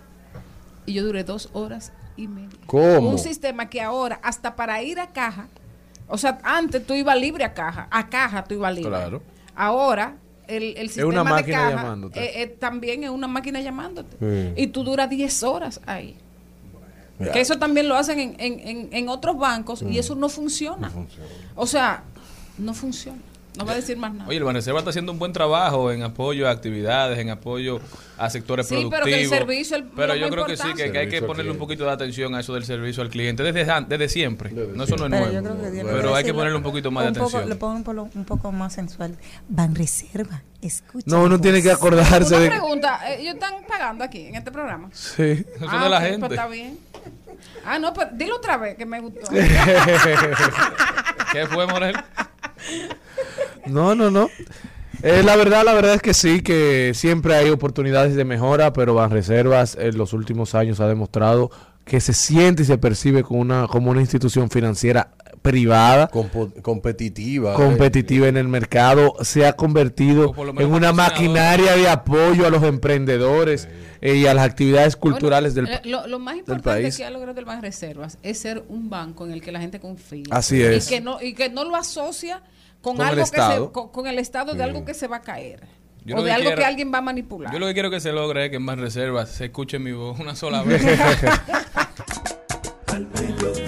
Y 0.88 0.94
yo 0.94 1.04
duré 1.04 1.24
dos 1.24 1.50
horas 1.54 1.94
y 2.18 2.28
media. 2.28 2.58
¿Cómo? 2.66 3.10
Un 3.10 3.20
sistema 3.20 3.70
que 3.70 3.82
ahora, 3.82 4.20
hasta 4.24 4.56
para 4.56 4.82
ir 4.84 5.00
a 5.00 5.08
caja, 5.08 5.48
o 6.08 6.18
sea, 6.18 6.40
antes 6.44 6.86
tú 6.86 6.94
ibas 6.94 7.18
libre 7.20 7.44
a 7.44 7.54
caja, 7.54 7.88
a 7.92 8.10
caja 8.10 8.44
tú 8.44 8.56
ibas 8.56 8.74
libre. 8.76 8.90
Claro. 8.90 9.22
Ahora, 9.56 10.16
el, 10.48 10.76
el 10.78 10.88
sistema 10.90 11.08
una 11.08 11.24
de 11.24 11.30
máquina 11.30 11.58
caja 11.58 11.70
llamándote. 11.72 12.20
eh, 12.24 12.42
eh, 12.44 12.48
también 12.48 13.04
es 13.04 13.10
una 13.10 13.28
máquina 13.28 13.62
llamándote. 13.62 14.18
Sí. 14.56 14.62
Y 14.62 14.68
tú 14.68 14.84
duras 14.84 15.10
10 15.10 15.44
horas 15.44 15.80
ahí. 15.86 16.18
Que 17.34 17.40
eso 17.40 17.60
también 17.60 17.88
lo 17.88 17.96
hacen 17.96 18.20
en, 18.20 18.36
en, 18.40 18.90
en, 18.92 19.08
otros 19.10 19.38
bancos 19.38 19.84
Mm. 19.84 19.92
y 19.92 20.00
eso 20.00 20.16
no 20.16 20.28
funciona. 20.28 20.92
O 21.56 21.68
sea, 21.68 22.04
no 22.58 22.74
funciona. 22.74 23.20
No 23.58 23.66
va 23.66 23.74
a 23.74 23.76
decir 23.76 23.98
más 23.98 24.14
nada. 24.14 24.30
Oye, 24.30 24.38
el 24.38 24.44
Banreserva 24.46 24.80
está 24.80 24.92
haciendo 24.92 25.12
un 25.12 25.20
buen 25.20 25.34
trabajo 25.34 25.92
en 25.92 26.04
apoyo 26.04 26.48
a 26.48 26.52
actividades, 26.52 27.20
en 27.20 27.30
apoyo 27.32 27.82
a 28.18 28.30
sectores 28.30 28.66
Sí, 28.68 28.88
pero 28.90 29.04
que 29.06 29.24
el 29.24 29.28
servicio 29.30 29.76
es 29.78 29.84
Pero 29.94 30.08
lo 30.14 30.16
yo 30.16 30.22
más 30.28 30.32
creo 30.32 30.46
que 30.46 30.56
sí, 30.58 30.74
que, 30.74 30.98
hay 30.98 31.10
que 31.10 31.22
ponerle 31.22 31.52
un 31.52 31.58
poquito 31.58 31.84
de 31.84 31.92
atención 31.92 32.34
a 32.34 32.40
eso 32.40 32.54
del 32.54 32.64
servicio 32.64 33.04
al 33.04 33.10
cliente 33.10 33.44
desde, 33.44 33.66
desde 33.90 34.08
siempre. 34.08 34.52
no, 34.52 34.84
eso 34.86 34.96
no 34.96 35.06
es 35.06 35.12
Pero 35.12 35.26
nuevo. 35.26 35.32
yo 35.34 35.42
creo 35.44 35.62
que 35.62 35.72
Dios 35.72 35.88
Pero 35.92 36.16
hay 36.16 36.24
que 36.24 36.34
ponerle 36.34 36.56
un 36.58 36.64
poquito 36.64 36.92
más 36.92 37.04
de 37.04 37.10
un 37.10 37.14
poco- 37.16 37.28
atención. 37.28 37.50
le 37.50 37.56
pongo 37.56 37.76
un, 37.76 37.84
polo- 37.84 38.10
un 38.16 38.24
poco 38.26 38.52
más 38.54 38.72
sensual. 38.74 39.18
Van 39.50 39.76
reserva, 39.76 40.44
escucha. 40.62 41.06
No, 41.10 41.24
uno 41.24 41.40
tiene 41.42 41.62
que 41.62 41.72
acordarse 41.72 42.34
Una 42.36 42.44
de... 42.44 42.50
pregunta, 42.50 43.02
eh, 43.12 43.18
ellos 43.20 43.34
están 43.34 43.56
pagando 43.68 44.06
aquí 44.06 44.28
en 44.28 44.36
este 44.36 44.52
programa. 44.52 44.90
Sí. 44.94 45.24
Eso 45.56 45.66
Ah, 45.68 45.84
de 45.84 45.90
la 45.90 46.00
gente. 46.02 46.20
pues 46.20 46.32
está 46.32 46.48
bien. 46.48 46.80
Ah, 47.66 47.80
no, 47.80 47.92
pues 47.94 48.08
dilo 48.14 48.38
otra 48.38 48.56
vez 48.58 48.78
que 48.78 48.86
me 48.86 49.02
gustó. 49.02 49.28
¿Qué 51.34 51.48
fue, 51.48 51.68
Morel? 51.68 51.96
No, 53.68 53.96
no, 53.96 54.10
no. 54.10 54.30
Eh, 55.04 55.22
la 55.24 55.36
verdad, 55.36 55.64
la 55.64 55.74
verdad 55.74 55.96
es 55.96 56.02
que 56.02 56.14
sí, 56.14 56.42
que 56.42 56.92
siempre 56.96 57.36
hay 57.36 57.50
oportunidades 57.50 58.16
de 58.16 58.26
mejora, 58.26 58.74
pero 58.74 58.94
Banreservas 58.96 59.76
en 59.80 59.98
los 59.98 60.14
últimos 60.14 60.54
años 60.56 60.80
ha 60.80 60.88
demostrado 60.88 61.50
que 61.86 62.00
se 62.02 62.14
siente 62.14 62.64
y 62.64 62.66
se 62.66 62.78
percibe 62.78 63.24
como 63.24 63.40
una, 63.40 63.68
como 63.68 63.90
una 63.92 64.02
institución 64.02 64.50
financiera 64.50 65.12
privada, 65.42 66.08
Compo- 66.12 66.52
competitiva. 66.62 67.54
competitiva 67.56 68.28
en 68.28 68.38
el 68.38 68.48
mercado, 68.48 69.16
se 69.22 69.46
ha 69.48 69.54
convertido 69.54 70.34
en 70.60 70.72
una 70.72 70.94
maquinaria 70.94 71.76
de 71.76 71.90
apoyo 71.90 72.46
a 72.46 72.52
los 72.52 72.62
emprendedores 72.64 73.66
eh, 73.66 73.91
y 74.02 74.26
a 74.26 74.34
las 74.34 74.46
actividades 74.46 74.96
culturales 74.96 75.54
Bueno, 75.54 75.70
del 75.70 75.78
eh, 75.78 75.82
lo, 75.86 76.08
lo 76.08 76.20
más 76.20 76.34
del 76.34 76.40
importante 76.40 76.82
país. 76.84 76.98
que 76.98 77.06
ha 77.06 77.10
logrado 77.12 77.40
el 77.40 77.46
Banreservas 77.46 78.18
es 78.24 78.40
ser 78.40 78.64
un 78.68 78.90
banco 78.90 79.26
en 79.26 79.32
el 79.34 79.42
que 79.42 79.52
la 79.52 79.60
gente 79.60 79.80
confía. 79.80 80.24
Así 80.32 80.62
es. 80.62 80.88
Y 80.88 80.96
que 80.96 81.02
no, 81.02 81.22
y 81.22 81.34
que 81.34 81.50
no 81.50 81.64
lo 81.64 81.76
asocia 81.76 82.42
con, 82.82 82.98
Con 82.98 83.06
el 83.06 83.10
algo 83.12 83.22
que 83.22 83.24
Estado. 83.24 83.66
se, 83.68 83.72
con, 83.72 83.90
con 83.90 84.08
el 84.08 84.18
estado 84.20 84.54
de 84.56 84.64
algo 84.64 84.84
que 84.86 84.94
se 84.96 85.08
va 85.08 85.18
a 85.18 85.22
caer. 85.22 85.62
Yo 86.04 86.16
o 86.16 86.20
de 86.24 86.30
que 86.30 86.32
algo 86.32 86.46
quiero- 86.48 86.58
que 86.62 86.66
alguien 86.66 86.92
va 86.92 86.98
a 86.98 87.02
manipular. 87.02 87.54
Yo 87.54 87.60
lo 87.60 87.68
que 87.68 87.74
quiero 87.74 87.92
que 87.92 88.00
se 88.00 88.12
logre 88.12 88.46
es 88.46 88.50
que 88.50 88.56
en 88.56 88.64
más 88.64 88.80
reservas 88.80 89.30
se 89.30 89.46
escuche 89.46 89.78
mi 89.78 89.92
voz 89.92 90.20
una 90.20 90.36
sola 90.36 90.64
vez. 90.64 90.82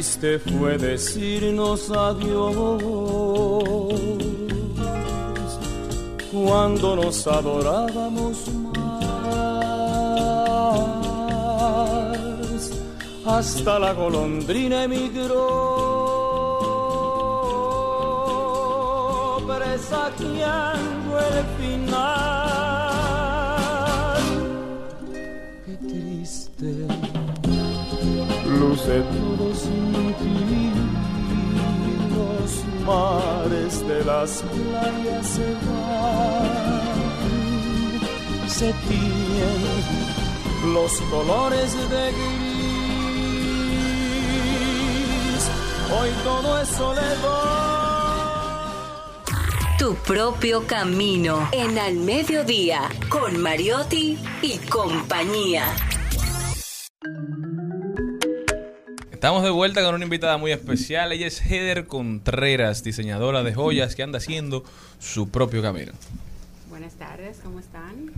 Fue 0.00 0.78
decirnos 0.78 1.90
adiós 1.90 2.80
cuando 6.30 6.94
nos 6.94 7.26
adorábamos 7.26 8.46
más. 8.46 8.78
Hasta 13.26 13.80
la 13.80 13.92
golondrina 13.92 14.84
emigró, 14.84 15.34
presagiando 19.48 21.18
el 21.18 21.44
final. 21.58 22.37
Luce 28.58 29.02
todo 29.02 29.54
sin 29.54 30.14
ti. 30.14 30.72
Los 32.16 32.50
mares 32.86 33.86
de 33.86 34.04
las 34.04 34.42
playas 34.42 35.26
se 35.26 35.54
van, 35.66 36.50
se 38.48 38.72
tiñen 38.88 39.62
los 40.74 40.92
colores 41.10 41.72
de 41.90 42.12
gris. 42.12 42.58
Hoy 45.98 46.10
todo 46.24 46.60
es 46.60 46.68
soledad. 46.68 47.78
Tu 49.78 49.94
propio 49.94 50.66
camino 50.66 51.48
en 51.52 51.78
Al 51.78 51.94
Mediodía 51.94 52.88
con 53.08 53.40
Mariotti 53.40 54.18
y 54.42 54.58
compañía. 54.58 55.64
Estamos 59.18 59.42
de 59.42 59.50
vuelta 59.50 59.82
con 59.82 59.96
una 59.96 60.04
invitada 60.04 60.36
muy 60.36 60.52
especial. 60.52 61.10
Ella 61.10 61.26
es 61.26 61.40
Heather 61.40 61.88
Contreras, 61.88 62.84
diseñadora 62.84 63.42
de 63.42 63.52
joyas 63.52 63.96
que 63.96 64.04
anda 64.04 64.18
haciendo 64.18 64.62
su 65.00 65.28
propio 65.28 65.60
camino. 65.60 65.90
Buenas 66.68 66.92
tardes, 66.94 67.40
¿cómo 67.42 67.58
están? 67.58 68.12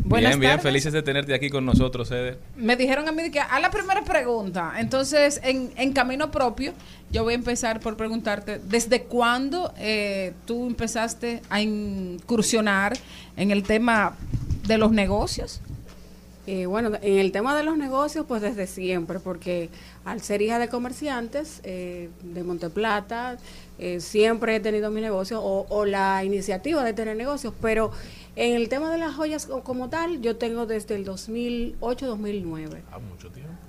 Buenas 0.00 0.30
bien, 0.30 0.40
bien, 0.40 0.50
tardes. 0.50 0.64
felices 0.64 0.92
de 0.92 1.02
tenerte 1.04 1.32
aquí 1.32 1.48
con 1.48 1.64
nosotros, 1.64 2.10
Heather. 2.10 2.40
Me 2.56 2.74
dijeron 2.74 3.06
a 3.08 3.12
mí 3.12 3.30
que 3.30 3.38
a 3.38 3.60
la 3.60 3.70
primera 3.70 4.02
pregunta. 4.02 4.72
Entonces, 4.78 5.40
en, 5.44 5.72
en 5.76 5.92
camino 5.92 6.32
propio, 6.32 6.72
yo 7.12 7.22
voy 7.22 7.34
a 7.34 7.36
empezar 7.36 7.78
por 7.78 7.96
preguntarte, 7.96 8.58
¿desde 8.64 9.04
cuándo 9.04 9.72
eh, 9.78 10.32
tú 10.44 10.66
empezaste 10.66 11.40
a 11.50 11.60
incursionar 11.60 12.94
en 13.36 13.52
el 13.52 13.62
tema 13.62 14.16
de 14.66 14.76
los 14.76 14.90
negocios? 14.90 15.60
Eh, 16.46 16.66
bueno, 16.66 16.90
en 17.02 17.18
el 17.18 17.30
tema 17.30 17.56
de 17.56 17.62
los 17.62 17.76
negocios, 17.78 18.24
pues 18.26 18.42
desde 18.42 18.66
siempre, 18.66 19.20
porque 19.20 19.70
al 20.04 20.20
ser 20.20 20.42
hija 20.42 20.58
de 20.58 20.68
comerciantes 20.68 21.60
eh, 21.62 22.08
de 22.24 22.42
Monteplata, 22.42 23.36
eh, 23.78 24.00
siempre 24.00 24.56
he 24.56 24.60
tenido 24.60 24.90
mi 24.90 25.00
negocio 25.00 25.40
o, 25.40 25.66
o 25.68 25.84
la 25.84 26.24
iniciativa 26.24 26.82
de 26.82 26.92
tener 26.94 27.16
negocios, 27.16 27.54
pero 27.60 27.92
en 28.34 28.56
el 28.56 28.68
tema 28.68 28.90
de 28.90 28.98
las 28.98 29.14
joyas 29.14 29.46
co- 29.46 29.62
como 29.62 29.88
tal, 29.88 30.20
yo 30.20 30.34
tengo 30.36 30.66
desde 30.66 30.96
el 30.96 31.04
2008-2009. 31.06 32.80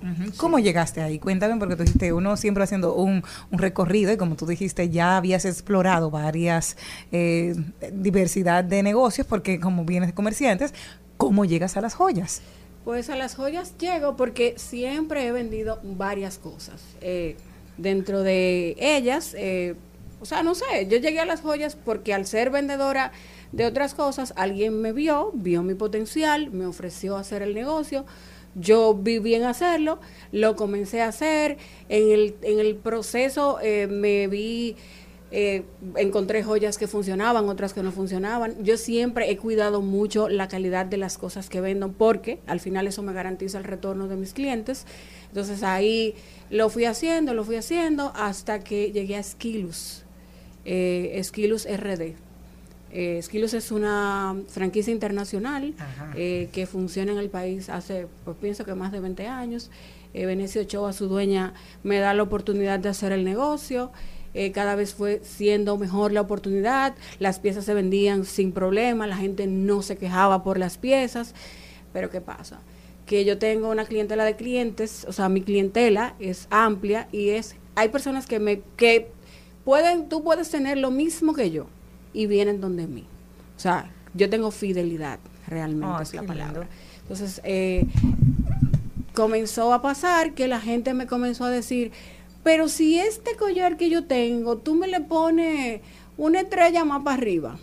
Ujú. 0.02 0.32
¿Cómo 0.36 0.58
llegaste 0.58 1.00
ahí? 1.00 1.18
Cuéntame, 1.18 1.56
porque 1.58 1.76
tú 1.76 1.82
dijiste, 1.84 2.12
uno 2.12 2.36
siempre 2.36 2.64
haciendo 2.64 2.94
un, 2.94 3.22
un 3.50 3.58
recorrido 3.58 4.12
y 4.12 4.16
como 4.16 4.36
tú 4.36 4.46
dijiste, 4.46 4.90
ya 4.90 5.16
habías 5.16 5.44
explorado 5.44 6.10
varias 6.10 6.76
eh, 7.12 7.54
diversidad 7.92 8.64
de 8.64 8.82
negocios, 8.82 9.26
porque 9.26 9.60
como 9.60 9.84
vienes 9.84 10.08
de 10.08 10.14
comerciantes, 10.14 10.74
¿cómo 11.16 11.44
llegas 11.44 11.76
a 11.76 11.80
las 11.80 11.94
joyas? 11.94 12.42
Pues 12.84 13.08
a 13.08 13.16
las 13.16 13.34
joyas 13.34 13.76
llego 13.78 14.16
porque 14.16 14.54
siempre 14.58 15.26
he 15.26 15.32
vendido 15.32 15.80
varias 15.82 16.38
cosas. 16.38 16.82
Eh, 17.00 17.36
dentro 17.78 18.22
de 18.22 18.76
ellas, 18.78 19.34
eh, 19.36 19.74
o 20.20 20.26
sea, 20.26 20.42
no 20.42 20.54
sé, 20.54 20.86
yo 20.88 20.98
llegué 20.98 21.20
a 21.20 21.24
las 21.24 21.40
joyas 21.40 21.76
porque 21.76 22.12
al 22.14 22.26
ser 22.26 22.50
vendedora 22.50 23.12
de 23.52 23.66
otras 23.66 23.94
cosas, 23.94 24.34
alguien 24.36 24.80
me 24.80 24.92
vio, 24.92 25.30
vio 25.32 25.62
mi 25.62 25.74
potencial, 25.74 26.50
me 26.50 26.66
ofreció 26.66 27.16
hacer 27.16 27.42
el 27.42 27.54
negocio. 27.54 28.04
Yo 28.54 28.94
vi 28.94 29.18
bien 29.18 29.42
hacerlo, 29.44 29.98
lo 30.30 30.54
comencé 30.54 31.02
a 31.02 31.08
hacer. 31.08 31.58
En 31.88 32.10
el, 32.10 32.36
en 32.42 32.60
el 32.60 32.76
proceso 32.76 33.58
eh, 33.62 33.86
me 33.86 34.28
vi 34.28 34.76
eh, 35.36 35.64
encontré 35.96 36.44
joyas 36.44 36.78
que 36.78 36.86
funcionaban, 36.86 37.48
otras 37.48 37.74
que 37.74 37.82
no 37.82 37.90
funcionaban. 37.90 38.62
Yo 38.62 38.76
siempre 38.76 39.28
he 39.32 39.36
cuidado 39.36 39.82
mucho 39.82 40.28
la 40.28 40.46
calidad 40.46 40.86
de 40.86 40.96
las 40.96 41.18
cosas 41.18 41.48
que 41.48 41.60
vendo 41.60 41.90
porque 41.90 42.38
al 42.46 42.60
final 42.60 42.86
eso 42.86 43.02
me 43.02 43.12
garantiza 43.12 43.58
el 43.58 43.64
retorno 43.64 44.06
de 44.06 44.14
mis 44.14 44.32
clientes. 44.32 44.86
Entonces 45.26 45.64
ahí 45.64 46.14
lo 46.50 46.70
fui 46.70 46.84
haciendo, 46.84 47.34
lo 47.34 47.42
fui 47.42 47.56
haciendo 47.56 48.12
hasta 48.14 48.60
que 48.60 48.92
llegué 48.92 49.16
a 49.16 49.24
Skilus, 49.24 50.04
eh, 50.64 51.20
Skilus 51.24 51.66
RD. 51.66 52.14
Eh, 52.92 53.20
Skilus 53.20 53.54
es 53.54 53.72
una 53.72 54.36
franquicia 54.46 54.92
internacional 54.92 55.74
eh, 56.14 56.48
que 56.52 56.64
funciona 56.64 57.10
en 57.10 57.18
el 57.18 57.28
país 57.28 57.68
hace, 57.68 58.06
pues 58.24 58.36
pienso 58.36 58.64
que 58.64 58.76
más 58.76 58.92
de 58.92 59.00
20 59.00 59.26
años. 59.26 59.68
Eh, 60.14 60.26
Venecio 60.26 60.62
Ochoa, 60.62 60.92
su 60.92 61.08
dueña, 61.08 61.54
me 61.82 61.98
da 61.98 62.14
la 62.14 62.22
oportunidad 62.22 62.78
de 62.78 62.88
hacer 62.88 63.10
el 63.10 63.24
negocio. 63.24 63.90
Eh, 64.34 64.50
cada 64.52 64.74
vez 64.74 64.94
fue 64.94 65.20
siendo 65.22 65.78
mejor 65.78 66.12
la 66.12 66.20
oportunidad, 66.20 66.94
las 67.20 67.38
piezas 67.38 67.64
se 67.64 67.72
vendían 67.72 68.24
sin 68.24 68.50
problema, 68.52 69.06
la 69.06 69.16
gente 69.16 69.46
no 69.46 69.80
se 69.82 69.96
quejaba 69.96 70.42
por 70.42 70.58
las 70.58 70.76
piezas, 70.76 71.34
pero 71.92 72.10
¿qué 72.10 72.20
pasa? 72.20 72.58
Que 73.06 73.24
yo 73.24 73.38
tengo 73.38 73.70
una 73.70 73.84
clientela 73.84 74.24
de 74.24 74.34
clientes, 74.34 75.06
o 75.08 75.12
sea, 75.12 75.28
mi 75.28 75.40
clientela 75.40 76.14
es 76.18 76.48
amplia 76.50 77.06
y 77.12 77.30
es, 77.30 77.54
hay 77.76 77.90
personas 77.90 78.26
que 78.26 78.40
me, 78.40 78.60
que 78.76 79.12
pueden, 79.64 80.08
tú 80.08 80.24
puedes 80.24 80.50
tener 80.50 80.78
lo 80.78 80.90
mismo 80.90 81.32
que 81.32 81.50
yo 81.52 81.66
y 82.12 82.26
vienen 82.26 82.60
donde 82.60 82.86
mí. 82.88 83.06
O 83.56 83.60
sea, 83.60 83.90
yo 84.14 84.28
tengo 84.30 84.50
fidelidad, 84.50 85.20
realmente 85.46 85.86
Ah, 85.96 86.02
es 86.02 86.12
la 86.12 86.22
palabra. 86.24 86.60
lindo. 86.62 86.74
Entonces, 87.02 87.40
eh, 87.44 87.86
comenzó 89.14 89.72
a 89.72 89.82
pasar 89.82 90.34
que 90.34 90.48
la 90.48 90.60
gente 90.60 90.94
me 90.94 91.06
comenzó 91.06 91.44
a 91.44 91.50
decir, 91.50 91.92
pero 92.44 92.68
si 92.68 92.98
este 93.00 93.36
collar 93.36 93.76
que 93.76 93.88
yo 93.90 94.04
tengo, 94.04 94.58
tú 94.58 94.74
me 94.74 94.86
le 94.86 95.00
pones 95.00 95.80
una 96.18 96.42
estrella 96.42 96.84
más 96.84 97.02
para 97.02 97.16
arriba, 97.16 97.56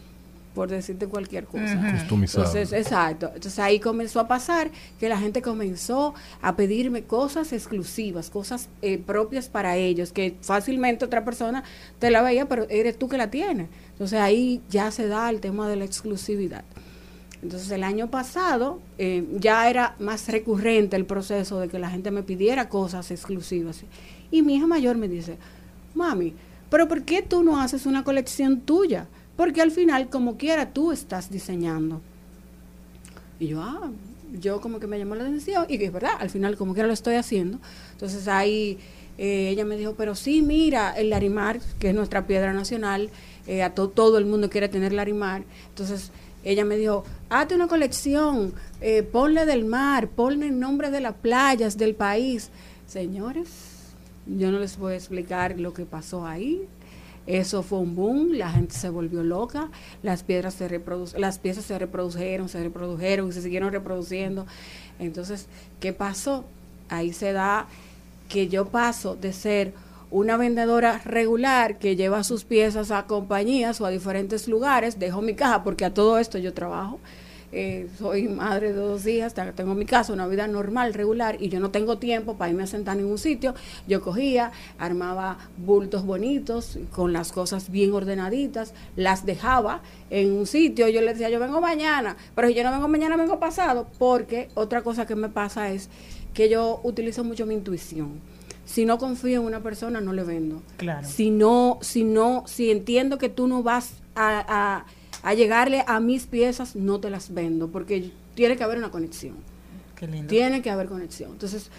por 0.55 0.69
decirte 0.69 1.05
cualquier 1.07 1.45
cosa. 1.45 1.79
Customizado. 1.93 2.45
Entonces, 2.45 2.73
exacto. 2.73 3.27
Entonces 3.27 3.59
ahí 3.59 3.79
comenzó 3.79 4.19
a 4.19 4.27
pasar 4.27 4.71
que 4.99 5.07
la 5.07 5.19
gente 5.19 5.43
comenzó 5.43 6.15
a 6.41 6.55
pedirme 6.55 7.03
cosas 7.03 7.53
exclusivas, 7.53 8.31
cosas 8.31 8.69
eh, 8.81 8.97
propias 8.97 9.49
para 9.49 9.77
ellos, 9.77 10.11
que 10.11 10.35
fácilmente 10.41 11.05
otra 11.05 11.23
persona 11.23 11.63
te 11.99 12.09
la 12.09 12.23
veía, 12.23 12.47
pero 12.47 12.65
eres 12.69 12.97
tú 12.97 13.07
que 13.07 13.17
la 13.17 13.29
tienes. 13.29 13.69
Entonces 13.91 14.19
ahí 14.19 14.61
ya 14.67 14.89
se 14.89 15.07
da 15.07 15.29
el 15.29 15.41
tema 15.41 15.69
de 15.69 15.75
la 15.75 15.85
exclusividad. 15.85 16.63
Entonces 17.43 17.71
el 17.71 17.83
año 17.83 18.09
pasado 18.09 18.79
eh, 18.97 19.25
ya 19.39 19.69
era 19.69 19.95
más 19.99 20.27
recurrente 20.27 20.95
el 20.95 21.05
proceso 21.05 21.59
de 21.59 21.69
que 21.69 21.79
la 21.79 21.89
gente 21.89 22.11
me 22.11 22.23
pidiera 22.23 22.67
cosas 22.67 23.09
exclusivas. 23.11 23.83
Y 24.31 24.41
mi 24.41 24.55
hija 24.55 24.65
mayor 24.67 24.97
me 24.97 25.07
dice, 25.07 25.37
mami, 25.93 26.33
pero 26.69 26.87
¿por 26.87 27.03
qué 27.03 27.21
tú 27.21 27.43
no 27.43 27.59
haces 27.61 27.85
una 27.85 28.03
colección 28.03 28.61
tuya? 28.61 29.07
Porque 29.35 29.61
al 29.61 29.71
final, 29.71 30.09
como 30.09 30.37
quiera, 30.37 30.71
tú 30.71 30.91
estás 30.91 31.29
diseñando. 31.29 32.01
Y 33.39 33.47
yo, 33.47 33.61
ah, 33.61 33.89
yo 34.39 34.61
como 34.61 34.79
que 34.79 34.87
me 34.87 34.97
llamó 34.97 35.15
la 35.15 35.23
atención 35.23 35.65
y 35.67 35.83
es 35.83 35.91
verdad, 35.91 36.11
al 36.19 36.29
final 36.29 36.55
como 36.57 36.73
quiera 36.73 36.87
lo 36.87 36.93
estoy 36.93 37.15
haciendo. 37.15 37.59
Entonces 37.93 38.27
ahí 38.27 38.77
eh, 39.17 39.49
ella 39.49 39.65
me 39.65 39.75
dijo, 39.77 39.95
pero 39.97 40.15
sí, 40.15 40.41
mira, 40.41 40.91
el 40.91 41.09
Larimar, 41.09 41.59
que 41.79 41.89
es 41.89 41.95
nuestra 41.95 42.25
piedra 42.27 42.53
nacional, 42.53 43.09
eh, 43.47 43.63
a 43.63 43.73
to- 43.73 43.89
todo 43.89 44.17
el 44.17 44.25
mundo 44.25 44.49
quiere 44.49 44.69
tener 44.69 44.93
Larimar. 44.93 45.43
Entonces 45.69 46.11
ella 46.43 46.63
me 46.65 46.77
dijo, 46.77 47.03
hazte 47.29 47.55
una 47.55 47.67
colección, 47.67 48.53
eh, 48.79 49.03
ponle 49.03 49.45
del 49.45 49.65
mar, 49.65 50.07
ponle 50.07 50.47
el 50.47 50.59
nombre 50.59 50.89
de 50.91 51.01
las 51.01 51.15
playas 51.15 51.77
del 51.77 51.95
país. 51.95 52.49
Señores, 52.87 53.49
yo 54.25 54.51
no 54.51 54.59
les 54.59 54.77
voy 54.77 54.93
a 54.93 54.95
explicar 54.95 55.59
lo 55.59 55.73
que 55.73 55.85
pasó 55.85 56.25
ahí. 56.25 56.67
Eso 57.27 57.61
fue 57.61 57.79
un 57.79 57.95
boom, 57.95 58.33
la 58.33 58.49
gente 58.49 58.73
se 58.73 58.89
volvió 58.89 59.23
loca, 59.23 59.69
las 60.01 60.23
piedras 60.23 60.55
se 60.55 60.67
reprodu- 60.67 61.15
las 61.17 61.37
piezas 61.37 61.65
se 61.65 61.77
reprodujeron, 61.77 62.49
se 62.49 62.63
reprodujeron 62.63 63.29
y 63.29 63.31
se 63.31 63.41
siguieron 63.43 63.71
reproduciendo. 63.71 64.47
Entonces, 64.99 65.47
¿qué 65.79 65.93
pasó? 65.93 66.45
Ahí 66.89 67.13
se 67.13 67.31
da 67.31 67.67
que 68.27 68.47
yo 68.47 68.65
paso 68.65 69.15
de 69.15 69.33
ser 69.33 69.73
una 70.09 70.35
vendedora 70.35 70.99
regular 71.05 71.77
que 71.77 71.95
lleva 71.95 72.23
sus 72.23 72.43
piezas 72.43 72.91
a 72.91 73.05
compañías 73.05 73.79
o 73.79 73.85
a 73.85 73.89
diferentes 73.91 74.47
lugares, 74.47 74.99
dejo 74.99 75.21
mi 75.21 75.35
caja 75.35 75.63
porque 75.63 75.85
a 75.85 75.93
todo 75.93 76.17
esto 76.17 76.37
yo 76.37 76.53
trabajo. 76.53 76.99
Eh, 77.53 77.89
soy 77.99 78.29
madre 78.29 78.71
de 78.71 78.79
dos 78.79 79.05
hijas, 79.07 79.33
tengo 79.55 79.75
mi 79.75 79.85
casa, 79.85 80.13
una 80.13 80.25
vida 80.27 80.47
normal, 80.47 80.93
regular, 80.93 81.35
y 81.39 81.49
yo 81.49 81.59
no 81.59 81.69
tengo 81.69 81.97
tiempo 81.97 82.35
para 82.37 82.49
irme 82.51 82.63
a 82.63 82.67
sentar 82.67 82.95
en 82.95 83.03
ningún 83.03 83.17
sitio. 83.17 83.53
Yo 83.87 84.01
cogía, 84.01 84.51
armaba 84.77 85.37
bultos 85.57 86.05
bonitos, 86.05 86.79
con 86.91 87.11
las 87.11 87.31
cosas 87.33 87.69
bien 87.69 87.91
ordenaditas, 87.93 88.73
las 88.95 89.25
dejaba 89.25 89.81
en 90.09 90.31
un 90.31 90.45
sitio. 90.47 90.87
Yo 90.87 91.01
le 91.01 91.11
decía, 91.11 91.29
yo 91.29 91.39
vengo 91.39 91.59
mañana, 91.59 92.15
pero 92.35 92.47
si 92.47 92.53
yo 92.53 92.63
no 92.63 92.71
vengo 92.71 92.87
mañana, 92.87 93.17
vengo 93.17 93.39
pasado, 93.39 93.87
porque 93.99 94.47
otra 94.53 94.81
cosa 94.81 95.05
que 95.05 95.15
me 95.15 95.27
pasa 95.29 95.71
es 95.71 95.89
que 96.33 96.47
yo 96.47 96.79
utilizo 96.83 97.23
mucho 97.25 97.45
mi 97.45 97.53
intuición. 97.55 98.21
Si 98.63 98.85
no 98.85 98.97
confío 98.97 99.41
en 99.41 99.45
una 99.45 99.61
persona, 99.61 99.99
no 99.99 100.13
le 100.13 100.23
vendo. 100.23 100.61
Claro. 100.77 101.05
Si 101.05 101.29
no, 101.31 101.79
si 101.81 102.05
no, 102.05 102.43
si 102.47 102.71
entiendo 102.71 103.17
que 103.17 103.27
tú 103.27 103.47
no 103.47 103.63
vas 103.63 103.95
a, 104.15 104.45
a- 104.47 104.85
a 105.23 105.33
llegarle 105.33 105.83
a 105.87 105.99
mis 105.99 106.25
piezas, 106.25 106.75
no 106.75 106.99
te 106.99 107.09
las 107.09 107.33
vendo, 107.33 107.67
porque 107.69 108.11
tiene 108.35 108.57
que 108.57 108.63
haber 108.63 108.77
una 108.77 108.91
conexión. 108.91 109.35
Qué 109.95 110.07
lindo. 110.07 110.27
Tiene 110.27 110.61
que 110.61 110.69
haber 110.69 110.87
conexión. 110.87 111.31
Entonces, 111.31 111.69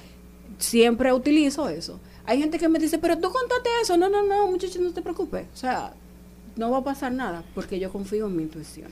siempre 0.59 1.13
utilizo 1.13 1.69
eso. 1.69 2.01
Hay 2.25 2.39
gente 2.39 2.59
que 2.59 2.69
me 2.69 2.79
dice, 2.79 2.99
pero 2.99 3.17
tú 3.19 3.31
contaste 3.31 3.69
eso. 3.83 3.97
No, 3.97 4.09
no, 4.09 4.23
no, 4.27 4.47
muchachos, 4.47 4.81
no 4.81 4.93
te 4.93 5.03
preocupes. 5.03 5.47
O 5.53 5.57
sea, 5.57 5.93
no 6.57 6.71
va 6.71 6.79
a 6.79 6.85
pasar 6.85 7.13
nada, 7.13 7.43
porque 7.55 7.79
yo 7.81 7.91
confío 7.91 8.27
en 8.27 8.37
mi 8.37 8.43
intuición. 8.45 8.91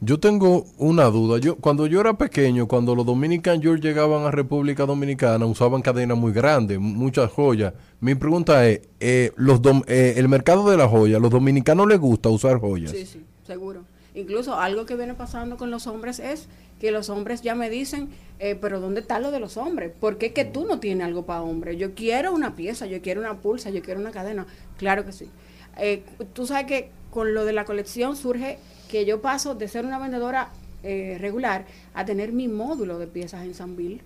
Yo 0.00 0.20
tengo 0.20 0.64
una 0.78 1.06
duda. 1.06 1.38
Yo 1.40 1.56
cuando 1.56 1.86
yo 1.88 2.00
era 2.00 2.16
pequeño, 2.16 2.68
cuando 2.68 2.94
los 2.94 3.04
Dominican 3.04 3.60
York 3.60 3.82
llegaban 3.82 4.22
a 4.24 4.30
República 4.30 4.86
Dominicana, 4.86 5.44
usaban 5.44 5.82
cadenas 5.82 6.16
muy 6.16 6.32
grandes, 6.32 6.78
muchas 6.78 7.32
joyas. 7.32 7.74
Mi 8.00 8.14
pregunta 8.14 8.66
es, 8.68 8.82
eh, 9.00 9.32
los 9.34 9.60
dom- 9.60 9.84
eh, 9.88 10.14
el 10.16 10.28
mercado 10.28 10.70
de 10.70 10.76
la 10.76 10.86
joya, 10.88 11.18
¿los 11.18 11.32
dominicanos 11.32 11.88
les 11.88 11.98
gusta 11.98 12.28
usar 12.28 12.60
joyas? 12.60 12.92
Sí, 12.92 13.04
sí, 13.06 13.24
seguro. 13.48 13.84
Incluso 14.14 14.54
algo 14.54 14.86
que 14.86 14.94
viene 14.94 15.14
pasando 15.14 15.56
con 15.56 15.70
los 15.70 15.86
hombres 15.88 16.20
es 16.20 16.46
que 16.80 16.92
los 16.92 17.08
hombres 17.10 17.42
ya 17.42 17.54
me 17.56 17.68
dicen, 17.68 18.08
eh, 18.38 18.56
pero 18.60 18.78
¿dónde 18.80 19.00
está 19.00 19.18
lo 19.18 19.32
de 19.32 19.40
los 19.40 19.56
hombres? 19.56 19.90
¿Por 19.98 20.16
qué 20.18 20.32
que 20.32 20.44
tú 20.44 20.64
no 20.64 20.78
tienes 20.78 21.04
algo 21.06 21.26
para 21.26 21.42
hombre? 21.42 21.76
Yo 21.76 21.94
quiero 21.94 22.32
una 22.32 22.54
pieza, 22.54 22.86
yo 22.86 23.02
quiero 23.02 23.20
una 23.20 23.38
pulsa, 23.38 23.70
yo 23.70 23.82
quiero 23.82 24.00
una 24.00 24.12
cadena. 24.12 24.46
Claro 24.76 25.04
que 25.04 25.12
sí. 25.12 25.28
Eh, 25.76 26.04
tú 26.32 26.46
sabes 26.46 26.66
que 26.66 26.90
con 27.10 27.34
lo 27.34 27.44
de 27.44 27.52
la 27.52 27.64
colección 27.64 28.16
surge 28.16 28.58
que 28.88 29.04
yo 29.04 29.20
paso 29.20 29.54
de 29.54 29.66
ser 29.66 29.84
una 29.84 29.98
vendedora 29.98 30.50
eh, 30.82 31.16
regular 31.20 31.66
a 31.94 32.04
tener 32.04 32.32
mi 32.32 32.46
módulo 32.48 32.98
de 32.98 33.06
piezas 33.08 33.44
en 33.44 33.54
Sanville. 33.54 34.00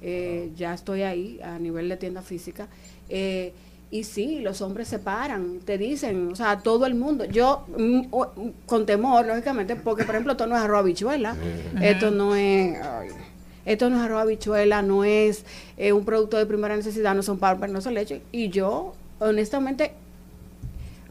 Eh, 0.00 0.50
Ya 0.56 0.74
estoy 0.74 1.02
ahí 1.02 1.40
a 1.42 1.58
nivel 1.58 1.88
de 1.88 1.96
tienda 1.96 2.22
física. 2.22 2.68
Eh, 3.08 3.52
y 3.94 4.02
sí, 4.02 4.40
los 4.40 4.60
hombres 4.60 4.88
se 4.88 4.98
paran, 4.98 5.60
te 5.64 5.78
dicen, 5.78 6.30
o 6.32 6.34
sea, 6.34 6.58
todo 6.58 6.84
el 6.84 6.96
mundo. 6.96 7.26
Yo, 7.26 7.64
mm, 7.78 8.00
o- 8.10 8.26
mm, 8.34 8.48
con 8.66 8.86
temor, 8.86 9.24
lógicamente, 9.24 9.76
porque, 9.76 10.02
por 10.02 10.16
ejemplo, 10.16 10.32
esto 10.32 10.48
no 10.48 10.56
es 10.56 10.62
arroz 10.62 10.80
habichuela. 10.80 11.36
Esto 11.80 12.10
no 12.10 12.34
es. 12.34 12.76
ay, 12.82 13.08
esto 13.64 13.88
no 13.90 13.96
es 13.98 14.02
arroz 14.02 14.22
habichuela, 14.22 14.82
no 14.82 15.04
es 15.04 15.44
eh, 15.76 15.92
un 15.92 16.04
producto 16.04 16.36
de 16.36 16.44
primera 16.46 16.74
necesidad, 16.76 17.14
no 17.14 17.22
son 17.22 17.38
papas, 17.38 17.70
no 17.70 17.80
son 17.80 17.94
leche. 17.94 18.20
Y 18.32 18.48
yo, 18.48 18.94
honestamente, 19.20 19.92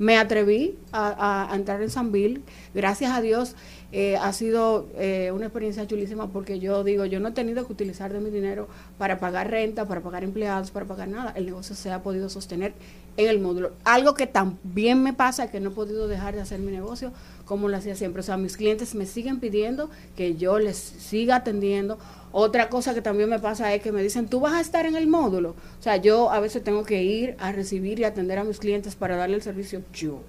me 0.04 0.18
atreví 0.18 0.78
a, 0.92 1.50
entrar 1.54 1.82
en 1.82 1.90
Sanville. 1.90 2.42
Gracias 2.74 3.12
a 3.12 3.22
Dios 3.22 3.56
eh, 3.94 4.18
ha 4.18 4.34
sido 4.34 4.88
eh, 4.98 5.32
una 5.34 5.46
experiencia 5.46 5.88
chulísima 5.88 6.28
porque 6.28 6.60
yo 6.60 6.84
digo, 6.84 7.06
yo 7.06 7.22
no 7.22 7.30
he 7.30 7.32
tenido 7.32 7.66
que 7.66 7.72
utilizar 7.72 8.12
de 8.12 8.20
mi 8.20 8.30
dinero 8.30 8.68
para 8.98 9.18
pagar 9.20 9.50
renta, 9.50 9.88
para 9.88 10.02
pagar 10.02 10.26
empleados, 10.26 10.72
para 10.72 10.86
pagar 10.86 11.08
nada. 11.08 11.32
El 11.38 11.46
negocio 11.46 11.74
se 11.74 11.90
ha 11.90 12.04
podido 12.04 12.28
sostener 12.30 12.74
en 13.16 13.30
el 13.30 13.40
módulo. 13.40 13.72
Algo 13.86 14.14
que 14.14 14.28
también 14.28 15.02
me 15.02 15.14
pasa 15.14 15.50
que 15.50 15.62
no 15.62 15.70
he 15.70 15.74
podido 15.74 16.10
dejar 16.10 16.36
de 16.36 16.42
hacer 16.42 16.60
mi 16.60 16.74
negocio 16.74 17.14
como 17.46 17.70
lo 17.70 17.78
hacía 17.78 17.96
siempre. 17.96 18.20
O 18.20 18.24
sea, 18.24 18.36
mis 18.36 18.58
clientes 18.58 18.96
me 18.96 19.06
siguen 19.06 19.40
pidiendo 19.40 19.90
que 20.18 20.36
yo 20.36 20.60
les 20.60 20.78
siga 20.78 21.38
atendiendo. 21.38 21.98
Otra 22.36 22.68
cosa 22.70 22.94
que 22.96 23.02
también 23.02 23.30
me 23.30 23.40
pasa 23.40 23.74
es 23.74 23.82
que 23.82 23.92
me 23.92 24.02
dicen, 24.04 24.28
tú 24.28 24.40
vas 24.40 24.54
a 24.54 24.60
estar 24.60 24.86
en 24.88 24.96
el 24.96 25.08
módulo. 25.08 25.52
O 25.80 25.84
sea, 25.84 25.98
yo 25.98 26.32
a 26.32 26.40
veces 26.40 26.64
tengo 26.64 26.84
que 26.84 27.04
ir 27.04 27.36
a 27.40 27.52
recibir 27.52 28.00
y 28.00 28.04
atender 28.04 28.40
a 28.40 28.44
mis 28.44 28.58
clientes 28.58 28.96
para 28.96 29.16
darle 29.16 29.36
el 29.36 29.42
servicio 29.44 29.84
yo. 29.94 30.22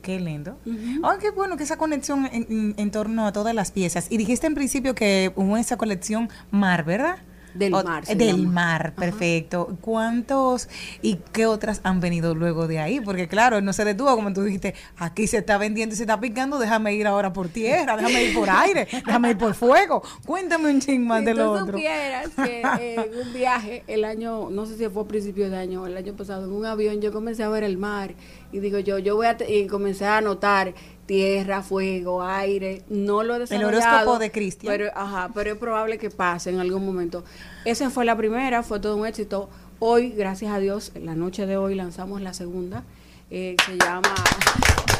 Qué 0.00 0.18
lindo. 0.18 0.56
Oh, 1.04 1.12
qué 1.20 1.30
bueno 1.30 1.56
que 1.56 1.62
esa 1.64 1.76
conexión 1.76 2.26
en, 2.32 2.46
en- 2.50 2.74
en 2.76 2.90
torno 2.90 3.26
a 3.26 3.32
todas 3.32 3.54
las 3.54 3.70
piezas. 3.70 4.06
Y 4.10 4.16
dijiste 4.16 4.46
en 4.48 4.54
principio 4.54 4.94
que 4.96 5.30
hubo 5.36 5.56
esa 5.56 5.76
colección 5.76 6.28
mar, 6.50 6.84
¿verdad? 6.84 7.18
Del 7.54 7.74
O- 7.74 7.82
mar 7.84 8.04
Del 8.06 8.46
mar, 8.46 8.94
perfecto. 8.96 9.76
¿Cuántos 9.80 10.68
y 11.02 11.16
qué 11.32 11.46
otras 11.46 11.80
han 11.84 12.00
venido 12.00 12.34
luego 12.34 12.66
de 12.66 12.78
ahí? 12.78 13.00
Porque 13.00 13.28
claro, 13.28 13.60
no 13.60 13.72
se 13.72 13.84
detuvo, 13.84 14.14
como 14.16 14.32
tú 14.32 14.42
dijiste, 14.42 14.74
aquí 14.96 15.26
se 15.26 15.38
está 15.38 15.58
vendiendo 15.58 15.94
y 15.94 15.96
se 15.96 16.04
está 16.04 16.18
picando, 16.20 16.58
déjame 16.58 16.94
ir 16.94 17.06
ahora 17.06 17.32
por 17.32 17.48
tierra, 17.48 17.96
déjame 17.96 18.24
ir 18.24 18.34
por 18.34 18.48
aire, 18.50 18.86
déjame 19.06 19.30
ir 19.30 19.38
por 19.38 19.54
fuego. 19.54 20.02
Cuéntame 20.26 20.70
un 20.70 20.80
ching 20.80 21.06
más 21.06 21.20
Si 21.20 21.26
de 21.26 21.34
lo 21.34 21.44
tú 21.44 21.62
otro. 21.64 21.72
supieras 21.78 22.28
que 22.42 22.62
en 22.94 23.26
un 23.26 23.32
viaje 23.32 23.84
el 23.86 24.04
año, 24.04 24.48
no 24.50 24.66
sé 24.66 24.76
si 24.76 24.88
fue 24.88 25.02
a 25.02 25.06
principio 25.06 25.50
de 25.50 25.56
año 25.56 25.82
o 25.82 25.86
el 25.86 25.96
año 25.96 26.14
pasado, 26.14 26.44
en 26.46 26.52
un 26.52 26.64
avión 26.66 27.00
yo 27.00 27.12
comencé 27.12 27.42
a 27.42 27.48
ver 27.48 27.64
el 27.64 27.78
mar 27.78 28.14
y 28.52 28.60
digo 28.60 28.78
yo, 28.78 28.98
yo 28.98 29.16
voy 29.16 29.26
a, 29.26 29.36
y 29.48 29.66
comencé 29.66 30.04
a 30.04 30.18
anotar 30.18 30.74
tierra, 31.06 31.62
fuego, 31.62 32.22
aire, 32.22 32.82
no 32.88 33.22
lo 33.22 33.36
he 33.36 33.38
desarrollado. 33.40 33.78
horóscopo 33.78 34.18
de 34.18 34.30
Cristian. 34.30 34.72
Pero, 34.72 34.90
ajá, 34.94 35.30
pero 35.34 35.52
es 35.52 35.58
probable 35.58 35.98
que 35.98 36.10
pase 36.10 36.50
en 36.50 36.60
algún 36.60 36.84
momento. 36.86 37.24
Esa 37.64 37.90
fue 37.90 38.04
la 38.04 38.16
primera, 38.16 38.62
fue 38.62 38.78
todo 38.78 38.96
un 38.96 39.06
éxito. 39.06 39.48
Hoy, 39.78 40.10
gracias 40.10 40.52
a 40.52 40.58
Dios, 40.58 40.92
en 40.94 41.06
la 41.06 41.14
noche 41.14 41.46
de 41.46 41.56
hoy 41.56 41.74
lanzamos 41.74 42.20
la 42.20 42.34
segunda. 42.34 42.84
eh, 43.30 43.56
se 43.66 43.76
llama... 43.78 44.14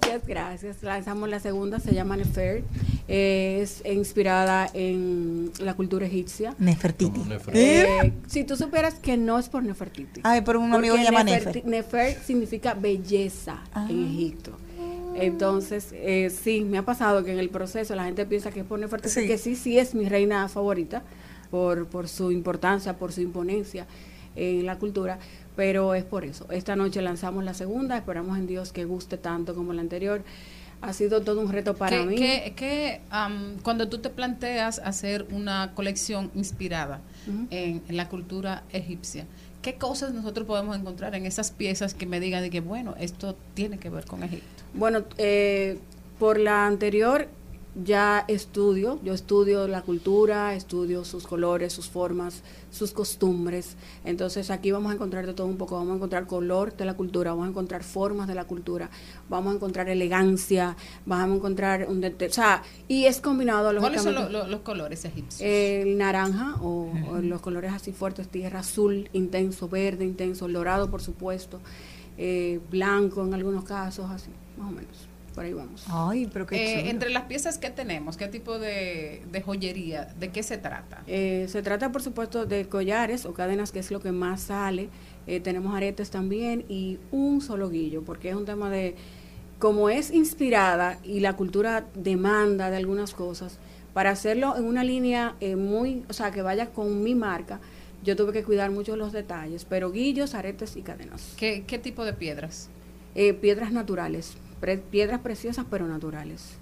Gracias, 0.00 0.26
gracias. 0.26 0.82
Lanzamos 0.82 1.28
la 1.28 1.38
segunda, 1.40 1.78
se 1.78 1.92
llama 1.92 2.16
Nefer. 2.16 2.62
Eh, 3.08 3.60
es 3.62 3.82
inspirada 3.84 4.70
en 4.72 5.50
la 5.60 5.74
cultura 5.74 6.06
egipcia. 6.06 6.54
Nefertiti. 6.58 7.20
Eh, 7.52 8.12
si 8.26 8.44
tú 8.44 8.56
supieras 8.56 8.94
que 8.94 9.16
no 9.16 9.38
es 9.38 9.48
por 9.48 9.62
Nefertiti. 9.62 10.20
Ay, 10.24 10.40
pero 10.42 10.60
un 10.60 10.72
amigo 10.72 10.94
Porque 10.94 11.04
llama 11.04 11.24
Nefer. 11.24 11.64
Nefer 11.66 12.16
significa 12.24 12.74
belleza 12.74 13.62
Ah. 13.74 13.86
en 13.90 14.04
Egipto. 14.06 14.52
Entonces, 15.14 15.88
eh, 15.92 16.30
sí, 16.30 16.62
me 16.62 16.78
ha 16.78 16.84
pasado 16.84 17.22
que 17.22 17.32
en 17.32 17.38
el 17.38 17.50
proceso 17.50 17.94
la 17.94 18.04
gente 18.04 18.24
piensa 18.24 18.50
que 18.50 18.60
es 18.60 18.66
por 18.66 18.78
Nefertiti, 18.78 19.12
Sí. 19.20 19.26
que 19.26 19.36
sí, 19.36 19.56
sí 19.56 19.78
es 19.78 19.94
mi 19.94 20.08
reina 20.08 20.48
favorita 20.48 21.02
por, 21.50 21.86
por 21.86 22.08
su 22.08 22.32
importancia, 22.32 22.96
por 22.96 23.12
su 23.12 23.20
imponencia 23.20 23.86
en 24.34 24.64
la 24.64 24.78
cultura, 24.78 25.18
pero 25.56 25.94
es 25.94 26.04
por 26.04 26.24
eso. 26.24 26.46
Esta 26.50 26.76
noche 26.76 27.02
lanzamos 27.02 27.44
la 27.44 27.54
segunda, 27.54 27.96
esperamos 27.96 28.38
en 28.38 28.46
Dios 28.46 28.72
que 28.72 28.84
guste 28.84 29.18
tanto 29.18 29.54
como 29.54 29.72
la 29.72 29.80
anterior. 29.82 30.22
Ha 30.80 30.92
sido 30.92 31.20
todo 31.22 31.40
un 31.40 31.52
reto 31.52 31.74
para 31.76 31.96
que, 31.98 32.06
mí. 32.06 32.14
que- 32.16 32.54
que, 32.56 33.00
am, 33.10 33.56
cuando 33.62 33.88
tú 33.88 33.98
te 33.98 34.10
planteas 34.10 34.80
hacer 34.80 35.26
una 35.30 35.72
colección 35.74 36.30
inspirada 36.34 37.00
Ujú. 37.28 37.46
en, 37.50 37.82
en 37.88 37.96
la 37.96 38.08
cultura 38.08 38.64
egipcia, 38.72 39.26
¿qué 39.62 39.74
cosas 39.74 40.12
nosotros 40.12 40.44
podemos 40.46 40.76
encontrar 40.76 41.14
en 41.14 41.24
esas 41.24 41.52
piezas 41.52 41.94
que 41.94 42.04
me 42.06 42.18
digan 42.18 42.42
de 42.42 42.50
que, 42.50 42.60
bueno, 42.60 42.96
esto 42.98 43.36
tiene 43.54 43.78
que 43.78 43.90
ver 43.90 44.06
con 44.06 44.24
Egipto? 44.24 44.64
Bueno, 44.74 45.04
eh, 45.18 45.78
por 46.18 46.38
la 46.40 46.66
anterior 46.66 47.28
ya 47.74 48.24
estudio, 48.28 49.00
yo 49.02 49.14
estudio 49.14 49.66
la 49.66 49.80
cultura, 49.80 50.54
estudio 50.54 51.04
sus 51.06 51.26
colores, 51.26 51.72
sus 51.72 51.88
formas, 51.88 52.42
sus 52.70 52.92
costumbres. 52.92 53.76
Entonces 54.04 54.50
aquí 54.50 54.70
vamos 54.70 54.92
a 54.92 54.94
encontrar 54.94 55.26
de 55.26 55.32
todo 55.32 55.46
un 55.46 55.56
poco, 55.56 55.76
vamos 55.76 55.92
a 55.92 55.96
encontrar 55.96 56.26
color 56.26 56.76
de 56.76 56.84
la 56.84 56.92
cultura, 56.94 57.30
vamos 57.30 57.46
a 57.46 57.48
encontrar 57.50 57.82
formas 57.82 58.28
de 58.28 58.34
la 58.34 58.44
cultura, 58.44 58.90
vamos 59.30 59.52
a 59.52 59.56
encontrar 59.56 59.88
elegancia, 59.88 60.76
vamos 61.06 61.32
a 61.32 61.36
encontrar 61.38 61.86
un 61.88 62.04
o 62.04 62.30
sea, 62.32 62.62
y 62.88 63.06
es 63.06 63.20
combinado 63.22 63.74
¿Cuáles 63.80 64.02
son 64.02 64.14
lo- 64.16 64.28
lo- 64.28 64.46
los 64.48 64.60
colores 64.60 65.04
egipcios? 65.06 65.40
el 65.40 65.96
naranja 65.96 66.56
o, 66.60 66.92
o 67.10 67.18
los 67.22 67.40
colores 67.40 67.72
así 67.72 67.92
fuertes, 67.92 68.28
tierra 68.28 68.60
azul 68.60 69.08
intenso, 69.14 69.68
verde 69.68 70.04
intenso, 70.04 70.44
el 70.44 70.52
dorado 70.52 70.90
por 70.90 71.00
supuesto, 71.00 71.58
eh, 72.18 72.60
blanco 72.70 73.24
en 73.24 73.32
algunos 73.32 73.64
casos, 73.64 74.10
así, 74.10 74.28
más 74.58 74.68
o 74.68 74.72
menos. 74.72 75.08
Por 75.34 75.44
ahí 75.44 75.52
vamos. 75.52 75.84
Ay, 75.88 76.28
pero 76.32 76.46
qué 76.46 76.56
Eh, 76.56 76.90
entre 76.90 77.10
las 77.10 77.24
piezas 77.24 77.58
que 77.58 77.70
tenemos, 77.70 78.16
¿qué 78.16 78.28
tipo 78.28 78.58
de, 78.58 79.22
de 79.30 79.40
joyería? 79.42 80.04
¿De 80.18 80.28
qué 80.28 80.42
se 80.42 80.58
trata? 80.58 81.02
Eh, 81.06 81.46
se 81.48 81.62
trata, 81.62 81.90
por 81.90 82.02
supuesto, 82.02 82.44
de 82.44 82.68
collares 82.68 83.24
o 83.24 83.32
cadenas, 83.32 83.72
que 83.72 83.78
es 83.78 83.90
lo 83.90 84.00
que 84.00 84.12
más 84.12 84.42
sale. 84.42 84.88
Eh, 85.26 85.40
tenemos 85.40 85.74
aretes 85.74 86.10
también 86.10 86.64
y 86.68 86.98
un 87.12 87.40
solo 87.40 87.70
guillo, 87.70 88.02
porque 88.02 88.28
es 88.28 88.34
un 88.34 88.44
tema 88.44 88.68
de, 88.70 88.94
como 89.58 89.88
es 89.88 90.10
inspirada 90.10 90.98
y 91.04 91.20
la 91.20 91.34
cultura 91.34 91.86
demanda 91.94 92.70
de 92.70 92.76
algunas 92.76 93.14
cosas, 93.14 93.58
para 93.94 94.10
hacerlo 94.10 94.56
en 94.56 94.64
una 94.64 94.84
línea 94.84 95.36
eh, 95.40 95.56
muy, 95.56 96.04
o 96.08 96.12
sea, 96.12 96.30
que 96.30 96.42
vaya 96.42 96.70
con 96.70 97.02
mi 97.02 97.14
marca, 97.14 97.60
yo 98.02 98.16
tuve 98.16 98.32
que 98.32 98.42
cuidar 98.42 98.70
mucho 98.70 98.96
los 98.96 99.12
detalles, 99.12 99.64
pero 99.64 99.92
guillos, 99.92 100.34
aretes 100.34 100.76
y 100.76 100.82
cadenas. 100.82 101.34
¿Qué, 101.36 101.64
qué 101.66 101.78
tipo 101.78 102.04
de 102.04 102.12
piedras? 102.12 102.68
Eh, 103.14 103.34
piedras 103.34 103.72
naturales, 103.72 104.32
pre- 104.62 104.78
piedras 104.78 105.20
preciosas 105.20 105.66
pero 105.68 105.88
naturales. 105.88 106.56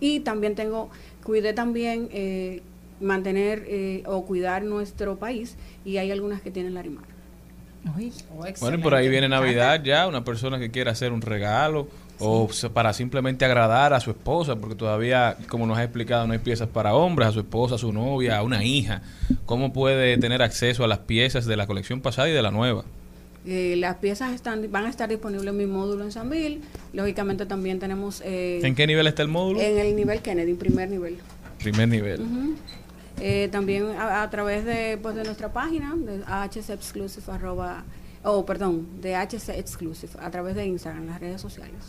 Y 0.00 0.20
también 0.20 0.54
tengo, 0.54 0.88
cuidé 1.24 1.52
también 1.52 2.08
eh, 2.12 2.62
mantener 3.00 3.64
eh, 3.66 4.04
o 4.06 4.24
cuidar 4.24 4.62
nuestro 4.62 5.16
país 5.16 5.56
y 5.84 5.96
hay 5.98 6.10
algunas 6.12 6.40
que 6.40 6.50
tienen 6.50 6.74
larimar. 6.74 7.04
Oh, 7.86 8.46
Bueno, 8.60 8.78
y 8.78 8.80
por 8.80 8.94
ahí 8.94 9.08
viene 9.10 9.28
Navidad 9.28 9.82
ya, 9.82 10.06
una 10.06 10.24
persona 10.24 10.58
que 10.58 10.70
quiera 10.70 10.92
hacer 10.92 11.12
un 11.12 11.20
regalo 11.20 11.86
o 12.18 12.48
para 12.72 12.92
simplemente 12.92 13.44
agradar 13.44 13.92
a 13.92 14.00
su 14.00 14.10
esposa, 14.10 14.56
porque 14.56 14.76
todavía, 14.76 15.36
como 15.48 15.66
nos 15.66 15.76
ha 15.76 15.82
explicado, 15.82 16.26
no 16.26 16.32
hay 16.32 16.38
piezas 16.38 16.68
para 16.68 16.94
hombres, 16.94 17.28
a 17.28 17.32
su 17.32 17.40
esposa, 17.40 17.74
a 17.74 17.78
su 17.78 17.92
novia, 17.92 18.38
a 18.38 18.42
una 18.42 18.64
hija. 18.64 19.02
¿Cómo 19.44 19.72
puede 19.72 20.16
tener 20.16 20.40
acceso 20.40 20.84
a 20.84 20.88
las 20.88 21.00
piezas 21.00 21.44
de 21.44 21.56
la 21.56 21.66
colección 21.66 22.00
pasada 22.00 22.28
y 22.28 22.32
de 22.32 22.40
la 22.40 22.52
nueva? 22.52 22.84
Eh, 23.46 23.76
las 23.76 23.96
piezas 23.96 24.32
están, 24.32 24.70
van 24.70 24.86
a 24.86 24.88
estar 24.88 25.08
disponibles 25.08 25.48
en 25.48 25.56
mi 25.56 25.66
módulo 25.66 26.04
en 26.04 26.12
Sanville. 26.12 26.60
Lógicamente 26.92 27.44
también 27.44 27.78
tenemos 27.78 28.22
eh, 28.24 28.60
¿En 28.62 28.74
qué 28.74 28.86
nivel 28.86 29.06
está 29.06 29.22
el 29.22 29.28
módulo? 29.28 29.60
en 29.60 29.78
el 29.78 29.94
nivel 29.94 30.20
Kennedy, 30.20 30.54
primer 30.54 30.88
nivel. 30.88 31.18
Primer 31.58 31.88
nivel. 31.88 32.22
Eh, 33.20 33.48
también 33.52 33.86
a, 33.98 34.22
a 34.22 34.30
través 34.30 34.64
de, 34.64 34.98
pues, 35.00 35.14
de 35.14 35.24
nuestra 35.24 35.52
página, 35.52 35.94
de 35.94 36.22
HC 36.26 36.70
Exclusive, 36.70 37.24
arroba, 37.30 37.84
oh, 38.22 38.44
perdón, 38.46 38.86
de 39.02 39.14
HC 39.14 39.50
Exclusive, 39.58 40.12
a 40.20 40.30
través 40.30 40.56
de 40.56 40.66
Instagram, 40.66 41.06
las 41.06 41.20
redes 41.20 41.40
sociales. 41.40 41.84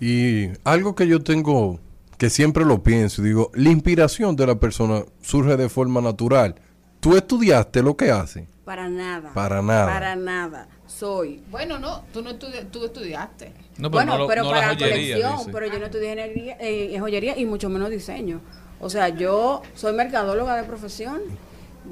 Y 0.00 0.48
algo 0.64 0.94
que 0.94 1.06
yo 1.06 1.22
tengo, 1.22 1.80
que 2.18 2.28
siempre 2.28 2.64
lo 2.64 2.82
pienso, 2.82 3.22
digo, 3.22 3.50
la 3.54 3.70
inspiración 3.70 4.36
de 4.36 4.46
la 4.46 4.60
persona 4.60 5.02
surge 5.22 5.56
de 5.56 5.68
forma 5.68 6.00
natural. 6.00 6.56
¿Tú 7.00 7.16
estudiaste 7.16 7.82
lo 7.82 7.96
que 7.96 8.10
hace? 8.10 8.46
Para 8.64 8.88
nada. 8.88 9.30
Para 9.34 9.60
nada. 9.62 9.86
Para 9.86 10.16
nada. 10.16 10.68
Soy. 10.86 11.42
Bueno, 11.50 11.78
no, 11.78 12.02
tú 12.12 12.22
no 12.22 12.30
estudi- 12.30 12.66
tú 12.70 12.84
estudiaste. 12.84 13.52
No, 13.78 13.90
pero 13.90 13.90
bueno, 13.90 14.12
no 14.12 14.18
lo- 14.18 14.26
pero 14.26 14.42
no 14.44 14.50
la 14.52 14.54
para 14.56 14.68
joyería, 14.68 14.90
colección, 15.16 15.38
dice. 15.38 15.50
pero 15.52 15.66
yo 15.66 15.78
no 15.78 15.84
estudié 15.86 16.12
ingeniería, 16.12 16.56
eh, 16.60 16.96
joyería 16.98 17.36
y 17.38 17.44
mucho 17.46 17.68
menos 17.68 17.90
diseño. 17.90 18.40
O 18.80 18.88
sea, 18.88 19.08
yo 19.10 19.62
soy 19.74 19.92
mercadóloga 19.92 20.56
de 20.56 20.64
profesión, 20.64 21.20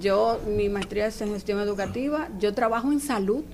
yo 0.00 0.40
mi 0.46 0.68
maestría 0.68 1.06
es 1.06 1.20
en 1.20 1.32
gestión 1.32 1.60
educativa, 1.60 2.28
yo 2.38 2.54
trabajo 2.54 2.90
en 2.92 3.00
salud 3.00 3.44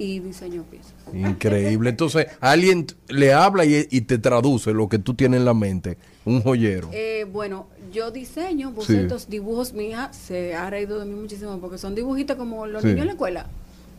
y 0.00 0.18
diseño 0.20 0.62
piezas. 0.64 0.94
Increíble. 1.12 1.90
Entonces, 1.90 2.26
alguien 2.40 2.86
le 3.08 3.34
habla 3.34 3.66
y, 3.66 3.86
y 3.90 4.00
te 4.00 4.16
traduce 4.16 4.72
lo 4.72 4.88
que 4.88 4.98
tú 4.98 5.12
tienes 5.12 5.38
en 5.40 5.44
la 5.44 5.52
mente. 5.52 5.98
Un 6.24 6.42
joyero. 6.42 6.88
Eh, 6.92 7.26
bueno, 7.30 7.66
yo 7.92 8.10
diseño 8.10 8.68
Sí. 8.70 8.74
bocetos, 8.76 9.28
dibujos. 9.28 9.74
Mi 9.74 9.88
hija 9.88 10.10
se 10.14 10.54
ha 10.54 10.70
reído 10.70 10.98
de 10.98 11.04
mí 11.04 11.14
muchísimo 11.14 11.58
porque 11.60 11.76
son 11.76 11.94
dibujitos 11.94 12.36
como 12.38 12.66
los 12.66 12.80
Sí. 12.80 12.88
niños 12.88 13.02
en 13.02 13.06
la 13.08 13.12
escuela. 13.12 13.46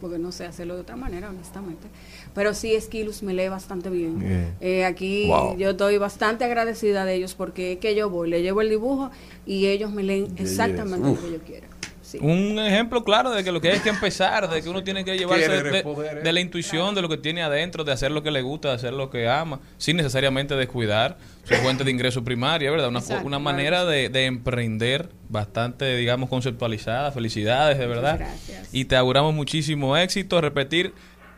Porque 0.02 0.18
no 0.18 0.32
sé 0.32 0.48
hacerlo 0.48 0.74
de 0.74 0.82
otra 0.82 0.96
manera, 0.96 1.30
honestamente. 1.30 1.86
Pero 2.34 2.56
sí, 2.56 2.74
Esquilus 2.74 3.22
me 3.22 3.36
lee 3.36 3.50
bastante 3.50 3.92
bien. 3.92 4.18
Bien. 4.18 4.56
Eh, 4.60 4.84
aquí 4.84 5.28
Wow. 5.28 5.56
yo 5.58 5.70
estoy 5.70 6.00
bastante 6.00 6.44
agradecida 6.44 7.06
de 7.06 7.14
ellos 7.14 7.36
porque 7.36 7.74
es 7.74 7.78
que 7.78 7.94
yo 7.94 8.10
voy, 8.10 8.28
le 8.28 8.42
llevo 8.42 8.62
el 8.62 8.70
dibujo 8.70 9.12
y 9.46 9.68
ellos 9.68 9.92
me 9.92 10.02
leen 10.02 10.30
exactamente 10.38 11.08
lo 11.08 11.22
que 11.22 11.32
yo 11.34 11.38
quiero. 11.46 11.68
Sí. 12.12 12.18
Un 12.20 12.60
ejemplo 12.60 13.06
claro 13.06 13.32
de 13.32 13.42
que 13.42 13.54
lo 13.54 13.62
que 13.62 13.72
hay 13.72 13.80
que 13.80 13.88
empezar, 13.90 14.50
de 14.50 14.62
que 14.62 14.68
uno 14.68 14.84
tiene 14.84 15.06
que 15.06 15.18
llevarse 15.18 15.64
de, 15.64 15.82
poder, 15.82 16.18
¿eh? 16.18 16.22
de 16.22 16.34
la 16.34 16.42
intuición, 16.42 16.94
de 16.94 17.02
lo 17.02 17.08
que 17.08 17.18
tiene 17.18 17.42
adentro, 17.42 17.86
de 17.86 17.94
hacer 17.94 18.12
lo 18.12 18.22
que 18.22 18.32
le 18.32 18.42
gusta, 18.42 18.68
de 18.68 18.76
hacer 18.76 18.92
lo 18.92 19.10
que 19.10 19.30
ama, 19.30 19.62
sin 19.78 19.96
necesariamente 19.96 20.56
descuidar 20.56 21.18
su 21.44 21.54
fuente 21.56 21.86
de 21.86 21.92
ingreso 21.92 22.22
primaria, 22.24 22.70
¿verdad? 22.70 22.90
Una, 22.90 23.00
Exacto, 23.00 23.26
una 23.26 23.40
manera 23.40 23.86
de, 23.86 24.10
de 24.10 24.26
emprender 24.26 25.10
bastante, 25.30 25.96
digamos, 25.96 26.30
conceptualizada. 26.30 27.12
Felicidades, 27.12 27.78
de 27.80 27.88
verdad. 27.88 28.18
Gracias. 28.20 28.70
Y 28.74 28.86
te 28.86 28.98
auguramos 28.98 29.34
muchísimo 29.34 29.96
éxito. 29.96 30.42
Repetir, 30.42 30.94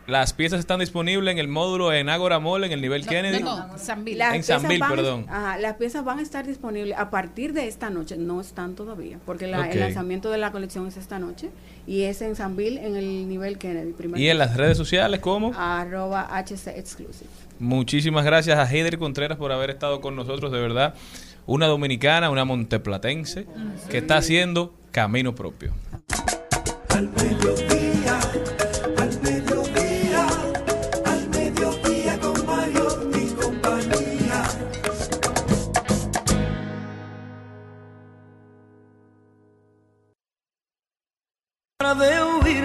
las 0.07 0.33
piezas 0.33 0.59
están 0.59 0.79
disponibles 0.79 1.31
en 1.31 1.37
el 1.37 1.47
módulo 1.47 1.93
en 1.93 2.09
Agora 2.09 2.39
Mall, 2.39 2.63
en 2.65 2.71
el 2.73 2.81
nivel 2.81 3.05
Kennedy. 3.05 3.41
No, 3.41 3.67
no, 3.67 3.77
Sanville. 3.77 4.23
En 4.33 4.43
Sanville, 4.43 4.79
van 4.79 4.89
perdón. 4.95 5.25
ajá, 5.29 5.57
las 5.57 5.75
piezas 5.75 6.03
van 6.03 6.19
a 6.19 6.21
estar 6.21 6.45
disponibles 6.45 6.97
a 6.97 7.09
partir 7.09 7.53
de 7.53 7.67
esta 7.67 7.89
noche. 7.89 8.17
No 8.17 8.41
están 8.41 8.75
todavía, 8.75 9.19
porque 9.25 9.47
la- 9.47 9.69
el 9.69 9.79
lanzamiento 9.79 10.29
de 10.31 10.37
la 10.37 10.51
colección 10.51 10.87
es 10.87 10.97
esta 10.97 11.19
noche. 11.19 11.49
Y 11.87 12.03
es 12.03 12.21
en 12.21 12.35
Sanville, 12.35 12.85
en 12.85 12.95
el 12.95 13.27
nivel 13.27 13.57
Kennedy. 13.57 13.93
Primer 13.93 14.19
Y 14.19 14.29
en 14.29 14.37
las 14.37 14.55
redes 14.57 14.77
sociales, 14.77 15.19
¿cómo? 15.19 15.51
Arroba 15.55 16.27
HC 16.31 16.77
Exclusive. 16.77 17.29
Muchísimas 17.59 18.25
gracias 18.25 18.57
a 18.57 18.69
Heider 18.69 18.97
Contreras 18.97 19.37
por 19.37 19.51
haber 19.51 19.69
estado 19.69 20.01
con 20.01 20.15
nosotros, 20.15 20.51
de 20.51 20.59
verdad. 20.59 20.95
Una 21.45 21.67
dominicana, 21.67 22.29
una 22.29 22.45
monteplatense, 22.45 23.45
que 23.89 23.97
está 23.99 24.17
haciendo 24.17 24.73
camino 24.91 25.35
propio. 25.35 25.73
Al 26.89 27.09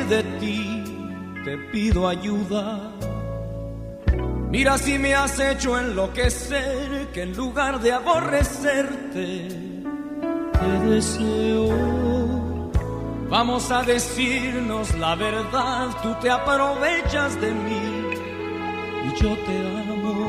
de 0.08 0.22
ti, 0.40 0.84
te 1.44 1.58
pido 1.70 2.08
ayuda. 2.08 2.90
Mira 4.50 4.78
si 4.78 4.98
me 4.98 5.14
has 5.14 5.38
hecho 5.38 5.78
enloquecer, 5.78 7.08
que 7.12 7.22
en 7.22 7.36
lugar 7.36 7.80
de 7.80 7.92
aborrecerte, 7.92 9.48
te 10.60 10.86
deseo. 10.86 11.68
Vamos 13.28 13.70
a 13.70 13.82
decirnos 13.82 14.94
la 14.94 15.14
verdad, 15.14 15.88
tú 16.02 16.14
te 16.22 16.30
aprovechas 16.30 17.38
de 17.42 17.52
mí 17.52 18.02
y 19.04 19.22
yo 19.22 19.36
te 19.36 19.92
amo. 19.92 20.28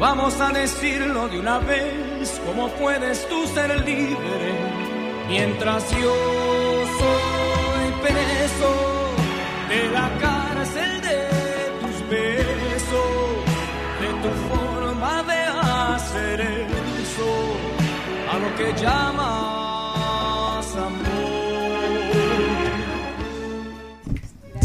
Vamos 0.00 0.40
a 0.40 0.48
decirlo 0.48 1.28
de 1.28 1.38
una 1.38 1.58
vez, 1.58 2.40
¿cómo 2.46 2.68
puedes 2.70 3.28
tú 3.28 3.46
ser 3.48 3.84
libre 3.84 4.54
mientras 5.28 5.90
yo 5.90 6.14
soy 6.98 7.55
de 9.76 9.90
la 9.90 10.08
cárcel 10.18 11.00
de 11.02 11.18
tus 11.80 11.96
besos, 12.08 13.08
de 14.02 14.10
tu 14.22 14.30
forma 14.48 15.22
de 15.30 15.40
hacer 15.94 16.40
eso, 17.02 17.32
a 18.32 18.38
lo 18.38 18.48
que 18.56 18.72
llamas 18.80 19.65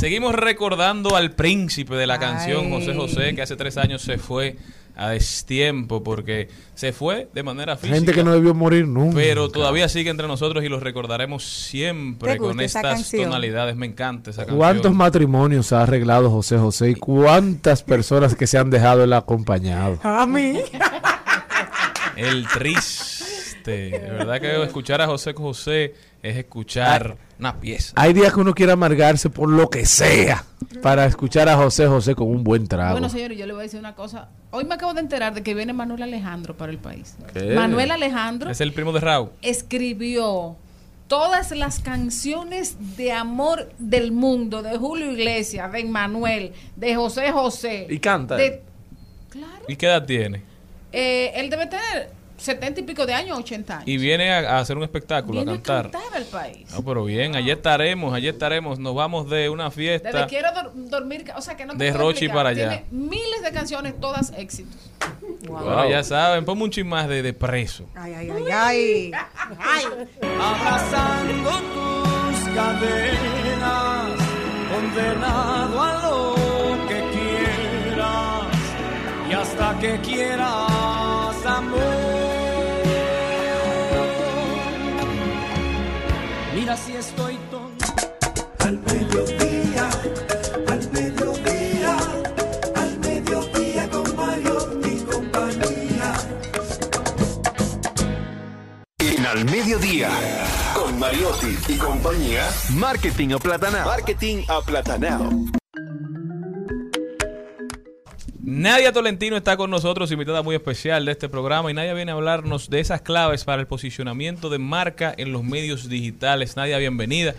Seguimos 0.02 0.34
recordando 0.34 1.16
al 1.16 1.30
príncipe 1.30 1.94
de 1.94 2.08
la 2.08 2.18
canción, 2.18 2.66
Ay. 2.66 2.72
José 2.72 2.96
José, 2.96 3.36
que 3.36 3.44
hace 3.44 3.56
tres 3.56 3.78
años 3.78 4.02
se 4.02 4.18
fue 4.18 4.56
a 4.96 5.10
destiempo 5.10 6.02
porque 6.02 6.50
se 6.74 6.92
fue 6.92 7.30
de 7.32 7.44
manera 7.44 7.78
física. 7.78 7.98
Gente 7.98 8.12
que 8.12 8.24
no 8.24 8.34
debió 8.34 8.56
morir 8.56 8.88
nunca. 8.88 9.18
Pero 9.18 9.50
todavía 9.50 9.88
sigue 9.90 10.10
entre 10.10 10.26
nosotros 10.26 10.64
y 10.64 10.70
los 10.70 10.82
recordaremos 10.82 11.44
siempre 11.44 12.32
¿Te 12.32 12.40
gusta 12.40 12.52
con 12.52 12.62
estas 12.62 13.12
tonalidades. 13.12 13.76
Me 13.76 13.86
encanta 13.86 14.32
esa 14.32 14.42
canción. 14.42 14.58
¿Cuántos 14.58 14.92
matrimonios 14.92 15.72
ha 15.72 15.84
arreglado 15.84 16.32
José 16.32 16.58
José 16.58 16.90
y 16.90 16.96
cuántas 16.96 17.84
personas 17.84 18.34
que 18.34 18.48
se 18.48 18.58
han 18.58 18.72
dejado 18.72 19.04
él 19.04 19.14
acompañado? 19.14 20.00
A 20.02 20.26
mí. 20.26 20.64
El 22.16 22.48
triste. 22.48 23.92
De 23.92 24.00
verdad 24.00 24.42
que 24.42 24.64
escuchar 24.64 25.00
a 25.00 25.06
José 25.06 25.34
José 25.34 25.94
es 26.24 26.38
escuchar 26.38 27.18
Una 27.42 27.60
pieza. 27.60 27.92
Hay 27.96 28.14
días 28.14 28.32
que 28.32 28.40
uno 28.40 28.54
quiere 28.54 28.72
amargarse 28.72 29.28
por 29.32 29.50
lo 29.50 29.68
que 29.68 29.84
sea 29.88 30.46
para 30.84 31.08
escuchar 31.08 31.50
a 31.50 31.58
José 31.58 31.88
José 31.88 32.14
con 32.14 32.28
un 32.28 32.44
buen 32.44 32.68
trago. 32.68 32.92
Bueno, 32.92 33.10
señores, 33.10 33.36
yo 33.36 33.48
le 33.48 33.54
voy 33.54 33.62
a 33.62 33.64
decir 33.64 33.80
una 33.80 33.96
cosa. 33.96 34.30
Hoy 34.52 34.64
me 34.64 34.76
acabo 34.76 34.94
de 34.94 35.00
enterar 35.02 35.34
de 35.34 35.42
que 35.42 35.56
viene 35.56 35.74
Manuel 35.74 36.04
Alejandro 36.04 36.56
para 36.56 36.72
el 36.72 36.78
país. 36.78 37.18
¿Qué? 37.34 37.56
Manuel 37.56 37.90
Alejandro 37.90 38.52
Es 38.52 38.62
el 38.62 38.74
primo 38.74 38.92
de 38.94 39.00
Raúl. 39.00 39.32
escribió 39.42 40.56
todas 41.08 41.50
las 41.50 41.80
canciones 41.80 42.78
de 42.96 43.12
amor 43.12 43.72
del 43.80 44.12
mundo 44.12 44.62
de 44.62 44.78
Julio 44.78 45.12
Iglesias, 45.12 45.72
de 45.72 45.84
Manuel, 45.86 46.54
de 46.76 46.96
José 46.96 47.32
José. 47.32 47.88
Y 47.90 47.98
canta. 47.98 48.36
De, 48.36 48.62
¿Y 49.68 49.76
qué 49.78 49.88
edad 49.88 50.06
tiene? 50.06 50.44
eh, 50.92 51.32
él 51.36 51.50
debe 51.50 51.66
tener 51.66 52.12
setenta 52.42 52.80
y 52.80 52.84
pico 52.84 53.06
de 53.06 53.14
años, 53.14 53.38
80 53.40 53.74
años. 53.76 53.88
Y 53.88 53.98
viene 53.98 54.32
a, 54.32 54.58
a 54.58 54.60
hacer 54.60 54.76
un 54.78 54.84
espectáculo, 54.84 55.36
Viene 55.44 55.52
a 55.52 55.56
cantar. 55.56 55.88
a 55.88 55.92
cantar 55.92 56.14
al 56.18 56.26
país. 56.26 56.66
No, 56.74 56.84
pero 56.84 57.06
bien, 57.06 57.36
allí 57.36 57.52
estaremos, 57.52 58.14
allí 58.14 58.28
estaremos. 58.28 58.80
Nos 58.80 58.96
vamos 58.96 59.30
de 59.30 59.50
una 59.50 59.70
fiesta. 59.72 60.12
Desde 60.12 60.28
quiero 60.28 60.50
dor- 60.52 60.72
dormir, 60.74 61.26
o 61.36 61.42
sea 61.42 61.56
que 61.56 61.66
no 61.66 61.78
te 61.78 61.84
De 61.84 61.92
Rochi 61.94 62.28
para 62.30 62.50
allá. 62.50 62.70
Tiene 62.70 62.86
miles 63.10 63.42
de 63.44 63.52
canciones, 63.52 64.00
todas 64.00 64.32
éxitos. 64.38 64.76
Bueno, 65.48 65.90
ya 65.90 66.04
saben, 66.04 66.46
ponme 66.46 66.64
un 66.64 66.72
chin 66.72 66.88
más 66.88 67.08
de, 67.08 67.22
de 67.22 67.34
preso. 67.34 67.86
Ay, 67.96 68.14
ay, 68.14 68.30
ay, 68.52 69.12
ay. 69.60 69.84
abrazando 70.40 71.50
tus 71.52 72.56
cadenas, 72.56 74.12
condenado 74.72 75.82
a 75.82 75.94
lo 76.10 76.36
que 76.88 77.00
quieras 77.12 78.48
y 79.30 79.34
hasta 79.34 79.80
que 79.80 80.00
quieras 80.02 81.46
amor. 81.46 82.11
Mira 86.72 86.84
si 86.86 86.96
estoy 86.96 87.38
tonto. 87.52 87.86
Al 88.60 88.80
mediodía, 88.80 89.90
al 90.70 90.92
mediodía, 90.94 91.98
al 92.76 93.00
mediodía 93.00 93.90
con 93.90 94.16
Mario 94.16 94.80
y 94.86 95.00
compañía. 95.04 96.14
En 99.00 99.26
Al 99.26 99.44
Mediodía, 99.44 100.10
con 100.74 100.98
Mariotti 100.98 101.58
y 101.68 101.78
compañía, 101.78 102.50
Marketing 102.70 103.34
Aplatanado. 103.34 103.90
Marketing 103.90 104.46
Aplatanado. 104.48 105.61
Nadia 108.62 108.92
Tolentino 108.92 109.36
está 109.38 109.58
con 109.58 109.72
nosotros, 109.72 110.12
invitada 110.12 110.44
muy 110.44 110.54
especial 110.54 111.04
de 111.04 111.14
este 111.14 111.28
programa, 111.28 111.72
y 111.72 111.74
Nadia 111.74 111.96
viene 111.96 112.12
a 112.12 112.14
hablarnos 112.14 112.70
de 112.70 112.80
esas 112.80 113.02
claves 113.02 113.44
para 113.44 113.60
el 113.60 113.66
posicionamiento 113.66 114.52
de 114.52 114.60
marca 114.60 115.16
en 115.18 115.32
los 115.32 115.44
medios 115.44 115.90
digitales. 115.90 116.56
Nadia, 116.56 116.78
bienvenida. 116.78 117.34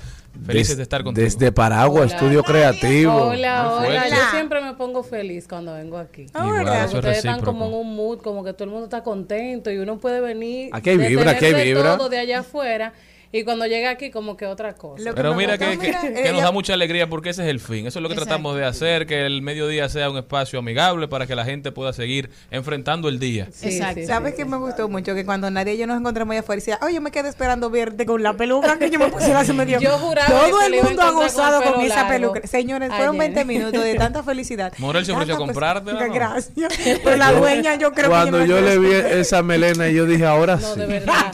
Felices 0.44 0.70
Des- 0.70 0.76
de 0.78 0.82
estar 0.82 1.04
contigo. 1.04 1.24
Desde 1.24 1.52
Paragua, 1.52 2.06
Estudio 2.06 2.42
Creativo. 2.42 3.14
Hola, 3.14 3.72
hola. 3.72 4.08
Yo 4.08 4.16
siempre 4.32 4.60
me 4.62 4.74
pongo 4.74 5.04
feliz 5.04 5.46
cuando 5.46 5.74
vengo 5.74 5.96
aquí. 5.96 6.26
Igual, 6.34 6.66
es 6.86 6.92
Ustedes 6.92 7.18
están 7.18 7.40
como 7.40 7.66
en 7.68 7.74
un 7.74 7.94
mood, 7.94 8.18
como 8.18 8.42
que 8.42 8.52
todo 8.52 8.64
el 8.64 8.70
mundo 8.70 8.86
está 8.86 9.04
contento 9.04 9.70
y 9.70 9.78
uno 9.78 9.98
puede 9.98 10.20
venir. 10.20 10.70
Aquí 10.72 10.90
hay 10.90 10.96
vibra, 10.96 11.30
aquí 11.32 11.44
hay 11.44 11.62
vibra. 11.68 11.98
todo 11.98 12.08
de 12.08 12.18
allá 12.18 12.40
afuera 12.40 12.94
y 13.32 13.44
cuando 13.44 13.66
llega 13.66 13.90
aquí 13.90 14.10
como 14.10 14.36
que 14.36 14.46
otra 14.46 14.74
cosa. 14.74 15.12
Pero 15.14 15.34
mira 15.34 15.56
que, 15.58 15.70
que- 15.70 15.76
mira, 15.78 16.00
que 16.02 16.20
ella- 16.20 16.32
nos 16.32 16.42
da 16.42 16.52
mucha 16.52 16.74
alegría 16.74 17.08
porque 17.08 17.30
ese 17.30 17.42
es 17.42 17.48
el 17.48 17.60
fin. 17.60 17.86
Eso 17.86 17.98
es 17.98 18.02
lo 18.02 18.08
que 18.08 18.14
Exacto. 18.14 18.28
tratamos 18.28 18.56
de 18.56 18.64
hacer, 18.64 19.06
que 19.06 19.24
el 19.26 19.42
mediodía 19.42 19.88
sea 19.88 20.10
un 20.10 20.18
espacio 20.18 20.58
amigable 20.58 21.08
para 21.08 21.26
que 21.26 21.34
la 21.34 21.44
gente 21.44 21.72
pueda 21.72 21.92
seguir 21.92 22.30
enfrentando 22.50 23.08
el 23.08 23.18
día. 23.18 23.48
Sí, 23.52 23.68
Exacto. 23.68 24.00
sí, 24.00 24.06
¿Sabes 24.06 24.32
sí, 24.32 24.36
qué 24.36 24.42
sí. 24.44 24.48
me 24.48 24.58
gustó 24.58 24.88
mucho? 24.88 25.14
Que 25.14 25.24
cuando 25.24 25.50
nadie 25.50 25.74
y 25.74 25.78
yo 25.78 25.86
nos 25.86 25.98
encontramos 25.98 26.32
allá 26.32 26.40
afuera, 26.40 26.56
decía, 26.60 26.78
oye, 26.82 26.94
yo 26.94 27.00
me 27.00 27.10
quedé 27.10 27.28
esperando 27.28 27.70
verte 27.70 28.04
con 28.06 28.22
la 28.22 28.34
peluca 28.34 28.78
que 28.78 28.90
yo 28.90 28.98
me 28.98 29.08
pusiera 29.08 29.40
hace 29.40 29.52
medio. 29.54 29.80
Yo 29.80 29.98
juraba 29.98 30.28
Todo 30.28 30.58
que 30.58 30.66
el 30.66 30.82
mundo 30.82 31.02
ha 31.02 31.06
con 31.06 31.14
gozado 31.16 31.62
con, 31.62 31.80
esa 31.80 32.08
peluca. 32.08 32.46
Señores, 32.46 32.90
fueron 32.90 33.20
ayer. 33.20 33.34
20 33.34 33.44
minutos 33.46 33.82
de 33.82 33.94
tanta 33.94 34.22
felicidad. 34.22 34.72
Morel 34.78 35.06
se 35.06 35.12
ofreció 35.12 35.34
a 35.36 35.38
¿no? 35.38 36.12
Gracias. 36.12 36.72
Pero 37.02 37.16
la 37.16 37.32
dueña, 37.32 37.76
yo 37.76 37.92
creo 37.92 38.10
Cuando 38.10 38.38
que 38.40 38.48
yo 38.48 38.56
me 38.56 38.62
le 38.62 38.78
vi 38.78 38.92
esa 38.92 39.42
melena, 39.42 39.88
yo 39.88 40.04
dije, 40.06 40.26
ahora 40.26 40.56
No, 40.56 40.74
sí. 40.74 40.80
de 40.80 40.86
verdad. 40.86 41.32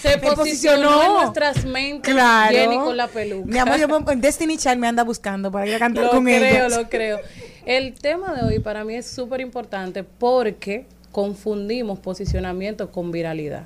Se 0.00 0.18
posicionó 0.18 0.57
posicionó. 0.66 1.02
en 1.04 1.12
nuestras 1.14 1.64
mentes 1.64 2.12
Claro. 2.14 2.56
Jenny 2.56 2.76
con 2.76 2.96
la 2.96 3.08
peluca. 3.08 3.46
Mi 3.50 3.58
amor, 3.58 3.78
yo 3.78 3.88
Destiny 4.16 4.56
Child 4.56 4.78
me 4.78 4.86
anda 4.88 5.04
buscando 5.04 5.50
para 5.50 5.66
ir 5.66 5.74
a 5.74 5.78
cantar 5.78 6.04
lo 6.04 6.10
con 6.10 6.24
creo, 6.24 6.66
ella. 6.66 6.68
lo 6.68 6.88
creo. 6.88 7.20
El 7.66 7.94
tema 7.94 8.34
de 8.34 8.42
hoy 8.46 8.58
para 8.60 8.84
mí 8.84 8.94
es 8.94 9.06
súper 9.06 9.40
importante 9.40 10.02
porque 10.04 10.86
confundimos 11.12 11.98
posicionamiento 11.98 12.90
con 12.92 13.10
viralidad. 13.10 13.64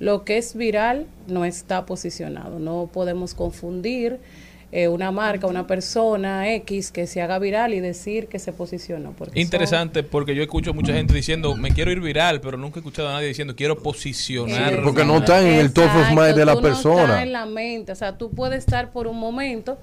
Lo 0.00 0.24
que 0.24 0.38
es 0.38 0.54
viral 0.54 1.06
no 1.26 1.44
está 1.44 1.84
posicionado. 1.86 2.58
No 2.58 2.88
podemos 2.92 3.34
confundir 3.34 4.20
eh, 4.70 4.86
una 4.88 5.10
marca, 5.10 5.46
una 5.46 5.66
persona 5.66 6.52
X 6.56 6.92
que 6.92 7.06
se 7.06 7.22
haga 7.22 7.38
viral 7.38 7.72
y 7.72 7.80
decir 7.80 8.26
que 8.26 8.38
se 8.38 8.52
posicionó. 8.52 9.12
porque 9.16 9.32
son- 9.34 9.40
Interesante 9.40 10.02
porque 10.02 10.34
yo 10.34 10.42
escucho 10.42 10.74
mucha 10.74 10.92
gente 10.92 11.14
diciendo, 11.14 11.56
me 11.56 11.70
quiero 11.72 11.90
ir 11.90 12.00
viral, 12.00 12.40
pero 12.42 12.58
nunca 12.58 12.76
he 12.78 12.80
escuchado 12.80 13.08
a 13.08 13.12
nadie 13.12 13.28
diciendo, 13.28 13.56
quiero 13.56 13.78
posicionar. 13.82 14.82
Porque 14.82 15.04
no 15.04 15.18
está 15.18 15.40
en 15.40 15.54
el 15.54 15.72
top 15.72 15.84
of 15.86 16.08
mind 16.10 16.34
de 16.36 16.44
la 16.44 16.52
tú 16.52 16.58
No 16.60 16.62
persona. 16.68 17.02
está 17.04 17.22
en 17.22 17.32
la 17.32 17.46
mente. 17.46 17.92
O 17.92 17.96
sea, 17.96 18.18
tú 18.18 18.30
puedes 18.30 18.58
estar 18.58 18.90
por 18.92 19.06
un 19.06 19.18
momento 19.18 19.78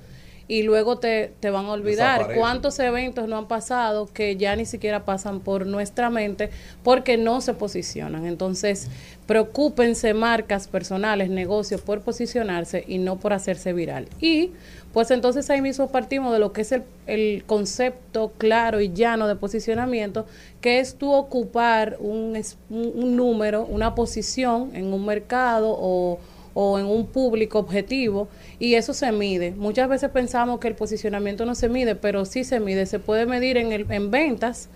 y 0.48 0.62
luego 0.64 0.98
te, 1.00 1.34
te 1.40 1.50
van 1.50 1.66
a 1.66 1.72
olvidar. 1.72 2.18
Desaparece. 2.20 2.40
¿Cuántos 2.40 2.80
eventos 2.80 3.28
no 3.28 3.38
han 3.38 3.48
pasado 3.48 4.08
que 4.14 4.36
ya 4.38 4.56
ni 4.56 4.66
siquiera 4.66 5.04
pasan 5.04 5.40
por 5.40 5.66
nuestra 5.66 6.10
mente 6.10 6.52
porque 6.84 7.18
no 7.18 7.42
se 7.42 7.54
posicionan? 7.56 8.26
Entonces, 8.28 8.90
preocúpense 9.26 10.14
marcas 10.14 10.68
personales, 10.68 11.30
negocios 11.30 11.82
por 11.82 12.02
posicionarse 12.02 12.84
y 12.88 13.00
no 13.00 13.18
por 13.18 13.34
hacerse 13.34 13.74
viral. 13.74 14.08
Y 14.22 14.52
pues 14.94 15.12
entonces 15.12 15.50
ahí 15.50 15.62
mismo 15.62 15.90
partimos 15.90 16.32
de 16.32 16.40
lo 16.40 16.54
que 16.54 16.62
es 16.62 16.72
el, 16.72 16.84
el 17.08 17.44
concepto 17.46 18.32
claro 18.38 18.80
y 18.80 18.94
llano 18.94 19.28
de 19.28 19.36
posicionamiento, 19.36 20.26
que 20.62 20.80
es 20.80 20.96
tú 20.96 21.12
ocupar 21.12 21.98
un, 22.00 22.36
es- 22.36 22.58
un, 22.70 22.92
un 22.96 23.16
número, 23.18 23.66
una 23.66 23.94
posición 23.96 24.70
en 24.74 24.94
un 24.94 25.06
mercado 25.06 25.76
o, 25.78 26.20
o 26.56 26.80
en 26.80 26.86
un 26.86 27.06
público 27.06 27.60
objetivo 27.60 28.30
y 28.60 28.74
eso 28.74 28.94
se 28.94 29.12
mide. 29.12 29.52
Muchas 29.52 29.90
veces 29.90 30.10
pensamos 30.10 30.60
que 30.60 30.70
el 30.70 30.76
posicionamiento 30.76 31.46
no 31.46 31.54
se 31.54 31.70
mide, 31.70 31.96
pero 31.96 32.26
sí 32.26 32.44
se 32.44 32.60
mide. 32.60 32.86
Se 32.86 32.98
puede 32.98 33.26
medir 33.28 33.58
en, 33.58 33.74
el, 33.74 33.86
en 33.92 34.10
ventas. 34.10 34.70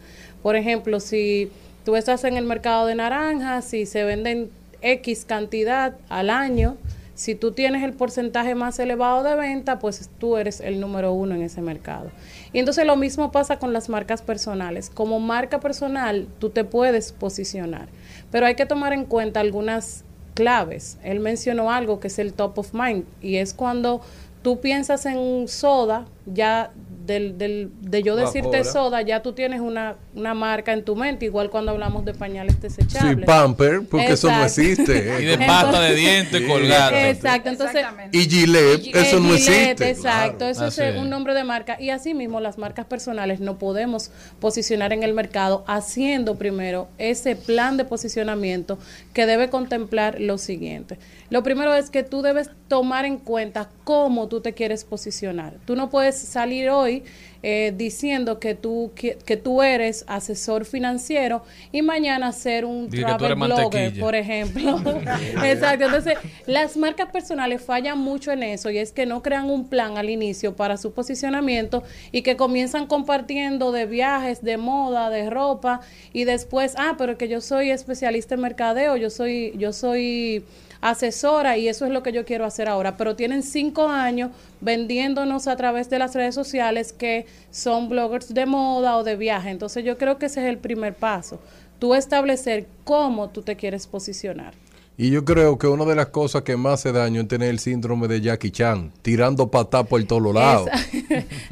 Por 0.43 0.57
ejemplo, 0.57 0.99
si 0.99 1.49
tú 1.86 1.95
estás 1.95 2.25
en 2.25 2.36
el 2.36 2.45
mercado 2.45 2.86
de 2.86 2.95
naranjas 2.95 3.73
y 3.73 3.86
se 3.86 4.03
venden 4.03 4.51
X 4.82 5.23
cantidad 5.25 5.95
al 6.09 6.30
año, 6.30 6.75
si 7.15 7.34
tú 7.34 7.53
tienes 7.53 7.84
el 7.84 7.93
porcentaje 7.93 8.55
más 8.55 8.77
elevado 8.80 9.23
de 9.23 9.36
venta, 9.36 9.80
pues 9.80 10.09
tú 10.19 10.36
eres 10.36 10.59
el 10.59 10.82
número 10.82 11.13
uno 11.13 11.34
en 11.34 11.43
ese 11.43 11.61
mercado. 11.61 12.11
Y 12.51 12.59
entonces 12.59 12.86
lo 12.86 12.97
mismo 12.97 13.32
pasa 13.32 13.57
con 13.57 13.71
las 13.71 13.88
marcas 13.88 14.21
personales. 14.21 14.89
Como 14.89 15.19
marca 15.21 15.61
personal, 15.61 16.27
tú 16.39 16.49
te 16.49 16.65
puedes 16.65 17.13
posicionar, 17.13 17.88
pero 18.32 18.45
hay 18.45 18.55
que 18.55 18.65
tomar 18.65 18.91
en 18.91 19.05
cuenta 19.05 19.39
algunas 19.39 20.03
claves. 20.40 20.98
Él 21.04 21.20
mencionó 21.20 21.70
algo 21.70 22.00
que 22.00 22.08
es 22.08 22.18
el 22.18 22.32
top 22.32 22.60
of 22.60 22.74
mind 22.74 23.04
y 23.22 23.36
es 23.36 23.54
cuando 23.54 24.00
tú 24.42 24.62
piensas 24.62 25.06
en 25.06 25.50
soda, 25.50 26.06
ya 26.26 26.72
del, 27.10 27.38
del, 27.39 27.72
de 27.82 28.03
yo 28.03 28.16
decirte 28.16 28.64
soda, 28.64 29.01
ya 29.01 29.22
tú 29.24 29.34
tienes 29.34 29.60
una, 29.62 29.95
una 30.14 30.36
marca 30.36 30.72
en 30.74 30.84
tu 30.86 30.95
mente, 30.95 31.26
igual 31.26 31.49
cuando 31.49 31.72
hablamos 31.72 32.05
de 32.05 32.14
pañales 32.14 32.55
Sí, 32.55 32.62
desechables. 32.62 33.26
Pamper, 33.26 33.82
porque 33.89 34.12
eso 34.14 34.30
no 34.30 34.43
existe. 34.45 35.18
Y 35.22 35.26
de 35.26 35.38
pasta 35.39 35.82
de 35.82 35.95
dientes 35.95 36.41
Sí. 36.41 36.47
colgada. 36.47 37.10
Exacto, 37.10 37.49
entonces 37.49 37.78
Exactamente. 37.78 38.18
Y 38.18 38.30
Gillette, 38.30 38.95
eso 38.95 39.20
no 39.20 39.30
Gillette, 39.36 39.49
existe. 39.82 39.89
Exacto, 39.89 40.38
Claro. 40.38 40.51
eso 40.51 40.66
Así 40.66 40.82
es. 40.84 40.95
un 40.97 41.10
nombre 41.10 41.34
de 41.34 41.43
marca. 41.43 41.78
Y 41.82 41.89
así 41.89 42.14
mismo 42.14 42.39
las 42.39 42.57
marcas 42.60 42.86
personales 42.86 43.39
no 43.39 43.57
podemos 43.57 44.12
posicionar 44.39 44.93
en 44.93 45.01
el 45.03 45.14
mercado 45.14 45.64
haciendo 45.68 46.36
primero 46.36 46.88
ese 46.99 47.36
plan 47.36 47.76
de 47.78 47.86
posicionamiento 47.86 48.78
que 49.14 49.26
debe 49.26 49.49
contemplar 49.49 50.22
lo 50.22 50.38
siguiente. 50.38 50.97
Lo 51.30 51.43
primero 51.43 51.73
es 51.73 51.89
que 51.89 52.03
tú 52.03 52.21
debes 52.21 52.49
tomar 52.67 53.05
en 53.05 53.17
cuenta 53.17 53.69
cómo 53.84 54.27
tú 54.27 54.41
te 54.41 54.53
quieres 54.53 54.84
posicionar. 54.84 55.53
Tú 55.65 55.75
no 55.75 55.89
puedes 55.89 56.17
salir 56.17 56.69
hoy 56.69 57.03
eh, 57.41 57.73
diciendo 57.75 58.39
que 58.39 58.53
tú, 58.53 58.91
que, 58.95 59.17
que 59.25 59.38
tú 59.38 59.61
eres 59.63 60.03
asesor 60.07 60.65
financiero 60.65 61.43
y 61.71 61.82
mañana 61.82 62.32
ser 62.32 62.65
un 62.65 62.89
travel 62.89 63.36
blogger, 63.36 63.99
por 63.99 64.13
ejemplo. 64.13 64.77
Exacto. 65.43 65.86
Entonces, 65.86 66.15
las 66.45 66.75
marcas 66.75 67.11
personales 67.11 67.61
fallan 67.61 67.97
mucho 67.97 68.32
en 68.32 68.43
eso 68.43 68.69
y 68.69 68.77
es 68.77 68.91
que 68.91 69.05
no 69.05 69.23
crean 69.23 69.49
un 69.49 69.69
plan 69.69 69.97
al 69.97 70.09
inicio 70.09 70.55
para 70.55 70.77
su 70.77 70.91
posicionamiento 70.93 71.84
y 72.11 72.23
que 72.23 72.36
comienzan 72.36 72.88
compartiendo 72.88 73.71
de 73.71 73.86
viajes, 73.86 74.43
de 74.43 74.57
moda, 74.57 75.09
de 75.09 75.30
ropa 75.30 75.82
y 76.11 76.25
después, 76.25 76.73
ah, 76.77 76.95
pero 76.97 77.17
que 77.17 77.27
yo 77.27 77.39
soy 77.39 77.71
especialista 77.71 78.36
en 78.36 78.41
mercadeo, 78.41 78.97
yo 78.97 79.09
soy, 79.09 79.53
yo 79.57 79.71
soy 79.71 80.43
asesora 80.82 81.57
y 81.57 81.67
eso 81.67 81.86
es 81.86 81.91
lo 81.91 82.03
que 82.03 82.11
yo 82.11 82.25
quiero 82.25 82.45
hacer 82.45 82.69
ahora. 82.69 82.97
Pero 82.97 83.15
tienen 83.15 83.43
cinco 83.43 83.88
años 83.89 84.32
vendiéndonos 84.61 85.47
a 85.47 85.55
través 85.55 85.89
de 85.89 85.99
las 85.99 86.15
redes 86.15 86.36
sociales 86.36 86.93
que 86.93 87.25
son 87.51 87.89
bloggers 87.89 88.34
de 88.34 88.45
moda 88.45 88.97
o 88.97 89.03
de 89.03 89.15
viaje. 89.15 89.49
Entonces 89.49 89.84
yo 89.84 89.97
creo 89.97 90.17
que 90.17 90.27
ese 90.27 90.41
es 90.41 90.49
el 90.49 90.57
primer 90.57 90.93
paso. 90.93 91.39
Tú 91.80 91.95
establecer 91.95 92.67
cómo 92.84 93.30
tú 93.30 93.41
te 93.41 93.55
quieres 93.55 93.88
posicionar. 93.88 94.53
Y 95.01 95.11
yo 95.11 95.23
creo 95.23 95.57
que 95.57 95.65
una 95.65 95.86
de 95.86 95.95
las 95.95 96.07
cosas 96.07 96.41
que 96.41 96.57
más 96.57 96.82
hace 96.82 96.91
daño 96.91 97.21
es 97.21 97.27
tener 97.30 97.49
el 97.49 97.59
síndrome 97.59 98.09
de 98.09 98.19
Jackie 98.19 98.51
Chan, 98.51 98.91
tirando 99.01 99.49
patas 99.49 99.88
por 99.88 100.03
todos 100.03 100.36
lados. 100.36 100.69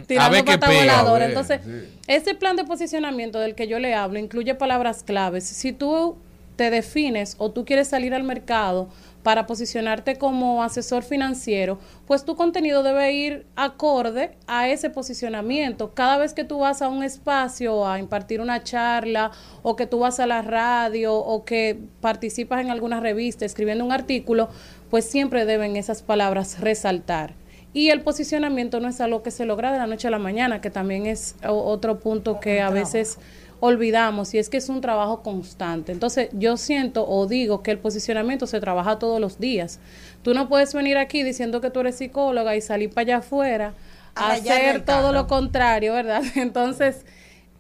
tirando 0.05 0.43
voladora. 0.67 1.27
ver, 1.27 1.29
Entonces, 1.29 1.61
sí. 1.63 1.97
ese 2.07 2.35
plan 2.35 2.57
de 2.57 2.65
posicionamiento 2.65 3.39
del 3.39 3.55
que 3.55 3.69
yo 3.69 3.79
le 3.79 3.95
hablo 3.95 4.19
incluye 4.19 4.53
palabras 4.53 5.01
claves. 5.01 5.45
Si 5.45 5.71
tú 5.71 6.17
te 6.57 6.69
defines 6.69 7.35
o 7.37 7.51
tú 7.51 7.63
quieres 7.63 7.87
salir 7.87 8.13
al 8.13 8.23
mercado 8.23 8.89
para 9.27 9.45
posicionarte 9.45 10.15
como 10.15 10.63
asesor 10.63 11.03
financiero, 11.03 11.79
pues 12.05 12.23
tu 12.23 12.37
contenido 12.37 12.81
debe 12.81 13.11
ir 13.11 13.45
acorde 13.57 14.37
a 14.47 14.69
ese 14.69 14.89
posicionamiento. 14.89 15.93
Cada 15.93 16.17
vez 16.17 16.33
que 16.33 16.45
tú 16.45 16.59
vas 16.59 16.81
a 16.81 16.87
un 16.87 17.03
espacio 17.03 17.85
a 17.85 17.99
impartir 17.99 18.39
una 18.39 18.63
charla 18.63 19.31
o 19.63 19.75
que 19.75 19.85
tú 19.85 19.99
vas 19.99 20.21
a 20.21 20.27
la 20.27 20.43
radio 20.43 21.13
o 21.13 21.43
que 21.43 21.77
participas 21.99 22.61
en 22.61 22.71
alguna 22.71 23.01
revista 23.01 23.43
escribiendo 23.43 23.83
un 23.83 23.91
artículo, 23.91 24.47
pues 24.89 25.03
siempre 25.03 25.43
deben 25.43 25.75
esas 25.75 26.03
palabras 26.03 26.61
resaltar. 26.61 27.33
Y 27.73 27.89
el 27.89 28.03
posicionamiento 28.03 28.79
no 28.79 28.87
es 28.87 29.01
algo 29.01 29.23
que 29.23 29.31
se 29.31 29.45
logra 29.45 29.73
de 29.73 29.77
la 29.79 29.87
noche 29.87 30.07
a 30.07 30.11
la 30.11 30.19
mañana, 30.19 30.61
que 30.61 30.69
también 30.69 31.05
es 31.05 31.35
otro 31.45 31.99
punto 31.99 32.39
que 32.39 32.61
a 32.61 32.69
veces 32.69 33.19
olvidamos 33.59 34.33
y 34.33 34.37
es 34.37 34.49
que 34.49 34.57
es 34.57 34.69
un 34.69 34.81
trabajo 34.81 35.21
constante. 35.23 35.91
Entonces 35.91 36.29
yo 36.33 36.57
siento 36.57 37.07
o 37.07 37.25
digo 37.27 37.63
que 37.63 37.71
el 37.71 37.79
posicionamiento 37.79 38.45
se 38.47 38.59
trabaja 38.59 38.99
todos 38.99 39.19
los 39.19 39.39
días. 39.39 39.79
Tú 40.21 40.33
no 40.33 40.47
puedes 40.47 40.73
venir 40.73 40.97
aquí 40.97 41.23
diciendo 41.23 41.61
que 41.61 41.69
tú 41.69 41.79
eres 41.79 41.95
psicóloga 41.97 42.55
y 42.55 42.61
salir 42.61 42.89
para 42.91 43.01
allá 43.03 43.17
afuera 43.17 43.73
a 44.15 44.31
hacer 44.33 44.83
todo 44.85 45.11
lo 45.13 45.27
contrario, 45.27 45.93
¿verdad? 45.93 46.21
Entonces... 46.35 47.05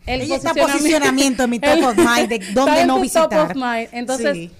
El 0.05 0.21
Ella 0.21 0.37
está 0.37 0.53
posicionamiento 0.53 1.43
en 1.43 1.49
mi 1.49 1.59
top 1.59 1.69
el- 1.69 1.83
of 1.83 1.97
mind 1.97 2.29
de 2.29 2.39
dónde 2.53 2.85
no 2.85 2.93
tu 2.93 2.99
top 2.99 3.01
visitar. 3.01 3.51
of 3.51 3.55
mind. 3.55 3.89
Entonces, 3.91 4.33
Sí. 4.37 4.51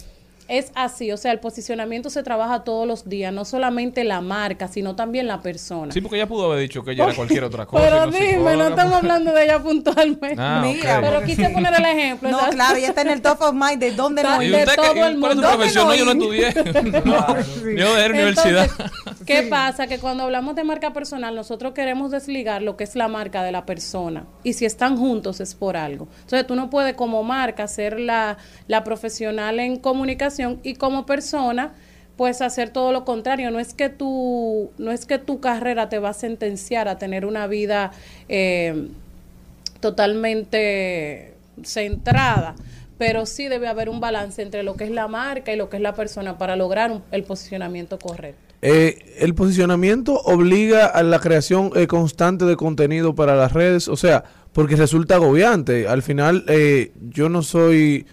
Es 0.47 0.71
así, 0.75 1.11
o 1.11 1.17
sea, 1.17 1.31
el 1.31 1.39
posicionamiento 1.39 2.09
se 2.09 2.23
trabaja 2.23 2.63
todos 2.63 2.87
los 2.87 3.07
días, 3.09 3.33
no 3.33 3.45
solamente 3.45 4.03
la 4.03 4.21
marca, 4.21 4.67
sino 4.67 4.95
también 4.95 5.27
la 5.27 5.41
persona. 5.41 5.91
Sí, 5.91 6.01
porque 6.01 6.15
ella 6.17 6.27
pudo 6.27 6.45
haber 6.45 6.59
dicho 6.61 6.83
que 6.83 6.91
ella 6.91 7.05
era 7.05 7.13
cualquier 7.15 7.43
otra 7.43 7.65
cosa. 7.67 7.83
Pero 7.83 8.05
no 8.05 8.11
dime, 8.11 8.55
no 8.57 8.67
estamos 8.69 8.93
hablando 8.93 9.33
de 9.33 9.43
ella 9.43 9.59
puntualmente. 9.59 10.35
Ah, 10.37 10.61
Mira, 10.63 10.99
ok. 10.99 11.05
Pero 11.05 11.23
quise 11.23 11.49
poner 11.49 11.73
el 11.77 11.85
ejemplo. 11.85 12.29
No, 12.37 12.39
¿sabes? 12.39 12.55
claro, 12.55 12.77
ella 12.77 12.87
está 12.89 13.01
en 13.01 13.09
el 13.09 13.21
top 13.21 13.41
of 13.41 13.53
mind 13.53 13.79
de 13.79 13.91
dónde 13.91 14.23
no 14.23 14.41
¿Y 14.41 14.49
de 14.49 14.65
todo 14.65 14.75
¿Cuál 14.75 14.97
el 14.97 15.13
es 15.13 15.19
mundo. 15.19 15.35
tu 15.35 15.41
¿Dónde 15.41 15.57
profesión? 15.57 15.85
no 15.85 15.89
No, 15.91 15.95
yo 15.95 16.05
no 16.05 16.11
estudié. 16.11 16.53
Yo 17.77 17.95
de 17.95 18.01
la 18.01 18.13
universidad. 18.13 18.69
Entonces, 18.69 19.25
¿qué 19.25 19.43
pasa? 19.43 19.87
Que 19.87 19.99
cuando 19.99 20.23
hablamos 20.23 20.55
de 20.55 20.63
marca 20.63 20.93
personal, 20.93 21.35
nosotros 21.35 21.73
queremos 21.73 22.11
desligar 22.11 22.61
lo 22.61 22.75
que 22.77 22.83
es 22.83 22.95
la 22.95 23.07
marca 23.07 23.43
de 23.43 23.51
la 23.51 23.65
persona. 23.65 24.25
Y 24.43 24.53
si 24.53 24.65
están 24.65 24.97
juntos 24.97 25.39
es 25.39 25.55
por 25.55 25.77
algo. 25.77 26.07
Entonces, 26.21 26.45
tú 26.47 26.55
no 26.55 26.69
puedes 26.69 26.93
como 26.95 27.23
marca 27.23 27.67
ser 27.67 27.99
la, 27.99 28.37
la 28.67 28.83
profesional 28.83 29.59
en 29.59 29.77
comunicación 29.77 30.36
y 30.63 30.75
como 30.75 31.05
persona 31.05 31.73
pues 32.15 32.41
hacer 32.41 32.69
todo 32.71 32.91
lo 32.91 33.05
contrario. 33.05 33.51
No 33.51 33.59
es 33.59 33.73
que 33.75 33.89
tu, 33.89 34.71
no 34.79 34.91
es 34.91 35.05
que 35.05 35.19
tu 35.19 35.39
carrera 35.39 35.87
te 35.89 35.99
va 35.99 36.09
a 36.09 36.13
sentenciar 36.13 36.87
a 36.87 36.97
tener 36.97 37.25
una 37.25 37.45
vida 37.47 37.91
eh, 38.27 38.87
totalmente 39.79 41.33
centrada, 41.63 42.55
pero 42.97 43.25
sí 43.25 43.47
debe 43.47 43.67
haber 43.67 43.89
un 43.89 43.99
balance 43.99 44.41
entre 44.41 44.63
lo 44.63 44.75
que 44.75 44.85
es 44.85 44.91
la 44.91 45.07
marca 45.07 45.53
y 45.53 45.57
lo 45.57 45.69
que 45.69 45.77
es 45.77 45.83
la 45.83 45.93
persona 45.93 46.37
para 46.37 46.55
lograr 46.55 46.91
un- 46.91 47.03
el 47.11 47.23
posicionamiento 47.23 47.99
correcto. 47.99 48.41
Eh, 48.63 49.15
el 49.19 49.35
posicionamiento 49.35 50.19
obliga 50.21 50.87
a 50.87 51.03
la 51.03 51.19
creación 51.19 51.71
eh, 51.75 51.85
constante 51.85 52.45
de 52.45 52.55
contenido 52.55 53.13
para 53.13 53.35
las 53.35 53.53
redes, 53.53 53.87
o 53.87 53.95
sea, 53.95 54.23
porque 54.51 54.75
resulta 54.75 55.15
agobiante. 55.15 55.87
Al 55.87 56.01
final, 56.01 56.43
eh, 56.47 56.91
yo 57.11 57.29
no 57.29 57.43
soy, 57.43 58.07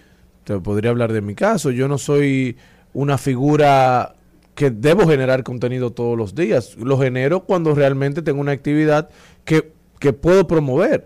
te 0.45 0.57
podría 0.59 0.91
hablar 0.91 1.11
de 1.11 1.21
mi 1.21 1.35
caso, 1.35 1.71
yo 1.71 1.87
no 1.87 1.97
soy 1.97 2.55
una 2.93 3.17
figura 3.17 4.15
que 4.53 4.71
debo 4.71 5.05
generar 5.05 5.43
contenido 5.43 5.91
todos 5.91 6.17
los 6.17 6.33
días. 6.33 6.77
Lo 6.77 6.97
genero 6.97 7.41
cuando 7.41 7.75
realmente 7.75 8.21
tengo 8.21 8.39
una 8.39 8.53
actividad 8.53 9.09
que, 9.43 9.73
que 9.99 10.13
puedo 10.13 10.47
promover. 10.47 11.03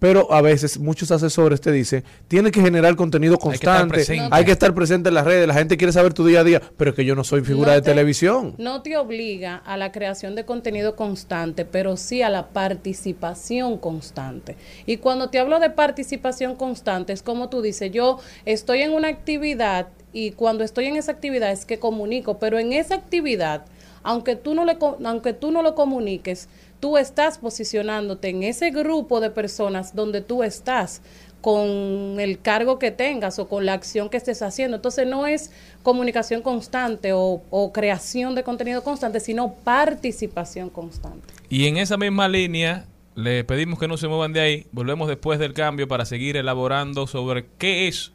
Pero 0.00 0.32
a 0.32 0.42
veces 0.42 0.78
muchos 0.80 1.12
asesores 1.12 1.60
te 1.60 1.70
dicen, 1.70 2.02
tienes 2.26 2.50
que 2.50 2.60
generar 2.60 2.96
contenido 2.96 3.34
Hay 3.40 3.50
que 3.50 3.54
estar 3.54 3.80
constante, 3.88 4.28
hay 4.32 4.44
que 4.44 4.50
estar 4.50 4.74
presente 4.74 5.10
en 5.10 5.14
las 5.14 5.24
redes, 5.24 5.46
la 5.46 5.54
gente 5.54 5.76
quiere 5.76 5.92
saber 5.92 6.12
tu 6.12 6.26
día 6.26 6.40
a 6.40 6.44
día, 6.44 6.60
pero 6.76 6.90
es 6.90 6.96
que 6.96 7.04
yo 7.04 7.14
no 7.14 7.22
soy 7.22 7.42
figura 7.42 7.68
No 7.68 7.74
de 7.74 7.82
te- 7.82 7.90
televisión. 7.90 8.54
No 8.58 8.82
te 8.82 8.96
obliga 8.96 9.56
a 9.56 9.76
la 9.76 9.92
creación 9.92 10.34
de 10.34 10.44
contenido 10.44 10.96
constante, 10.96 11.64
pero 11.64 11.96
sí 11.96 12.22
a 12.22 12.30
la 12.30 12.48
participación 12.48 13.78
constante. 13.78 14.56
Y 14.86 14.96
cuando 14.96 15.28
te 15.30 15.38
hablo 15.38 15.60
de 15.60 15.70
participación 15.70 16.56
constante, 16.56 17.12
es 17.12 17.22
como 17.22 17.48
tú 17.48 17.62
dices, 17.62 17.92
yo 17.92 18.18
estoy 18.46 18.82
en 18.82 18.92
una 18.92 19.08
actividad 19.08 19.88
y 20.12 20.32
cuando 20.32 20.64
estoy 20.64 20.86
en 20.86 20.96
esa 20.96 21.12
actividad 21.12 21.52
es 21.52 21.64
que 21.66 21.78
comunico, 21.78 22.38
pero 22.38 22.58
en 22.58 22.72
esa 22.72 22.94
actividad, 22.96 23.64
aunque 24.02 24.34
tú 24.34 24.54
no, 24.54 24.64
le, 24.64 24.78
co- 24.78 24.96
aunque 25.04 25.34
tú 25.34 25.50
no 25.50 25.62
lo 25.62 25.74
comuniques, 25.74 26.48
tú 26.80 26.96
estás 26.98 27.38
posicionándote 27.38 28.30
en 28.30 28.42
ese 28.42 28.70
grupo 28.70 29.20
de 29.20 29.30
personas 29.30 29.94
donde 29.94 30.22
tú 30.22 30.42
estás 30.42 31.02
con 31.40 32.18
el 32.18 32.40
cargo 32.40 32.78
que 32.78 32.90
tengas 32.90 33.38
o 33.38 33.48
con 33.48 33.64
la 33.64 33.72
acción 33.72 34.10
que 34.10 34.16
estés 34.16 34.42
haciendo. 34.42 34.76
Entonces 34.76 35.06
no 35.06 35.26
es 35.26 35.52
comunicación 35.82 36.42
constante 36.42 37.12
o, 37.12 37.42
o 37.50 37.72
creación 37.72 38.34
de 38.34 38.42
contenido 38.42 38.82
constante, 38.82 39.20
sino 39.20 39.54
participación 39.54 40.70
constante. 40.70 41.32
Y 41.48 41.66
en 41.66 41.76
esa 41.76 41.96
misma 41.96 42.28
línea, 42.28 42.86
le 43.14 43.44
pedimos 43.44 43.78
que 43.78 43.88
no 43.88 43.96
se 43.96 44.08
muevan 44.08 44.32
de 44.32 44.40
ahí. 44.40 44.66
Volvemos 44.72 45.08
después 45.08 45.38
del 45.38 45.52
cambio 45.52 45.88
para 45.88 46.04
seguir 46.04 46.36
elaborando 46.36 47.06
sobre 47.06 47.46
qué 47.58 47.88
es 47.88 48.12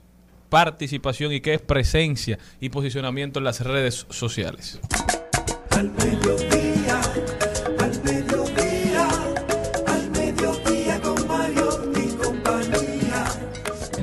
participación 0.49 1.33
y 1.33 1.41
qué 1.41 1.55
es 1.55 1.61
presencia 1.61 2.37
y 2.59 2.69
posicionamiento 2.69 3.39
en 3.39 3.45
las 3.45 3.61
redes 3.61 4.05
sociales. 4.09 4.79
Al 5.71 5.91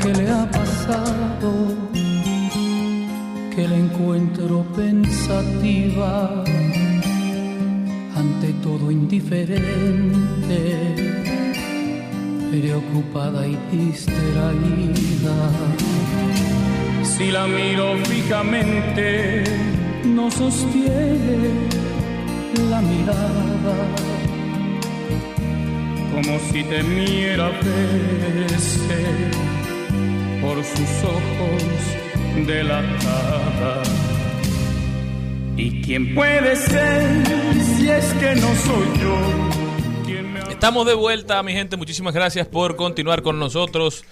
¿Qué 0.03 0.13
le 0.15 0.29
ha 0.29 0.51
pasado? 0.51 1.53
Que 3.55 3.69
la 3.69 3.77
encuentro 3.77 4.67
pensativa, 4.75 6.43
ante 8.17 8.53
todo 8.65 8.91
indiferente, 8.91 9.63
preocupada 12.51 13.47
y 13.47 13.57
distraída. 13.71 15.37
Si 17.05 17.31
la 17.31 17.47
miro 17.47 17.97
fijamente, 18.05 19.45
no 20.05 20.29
sostiene 20.33 21.69
la 22.69 22.81
mirada 22.81 23.77
como 26.13 26.39
si 26.51 26.65
temiera 26.65 27.51
verse 27.51 29.62
por 30.43 30.63
sus 30.65 31.05
ojos 31.05 32.47
delatada. 32.47 33.83
¿Y 35.57 35.83
quién 35.83 36.15
puede 36.15 36.57
ser 36.57 37.25
si 37.77 37.89
es 37.89 38.13
que 38.15 38.35
no 38.35 38.55
soy 38.57 39.01
yo? 39.01 40.51
Estamos 40.51 40.87
de 40.87 40.95
vuelta, 40.95 41.43
mi 41.43 41.53
gente. 41.53 41.77
Muchísimas 41.77 42.15
gracias 42.15 42.47
por 42.49 42.77
continuar 42.77 43.23
con 43.23 43.39
nosotros 43.39 44.05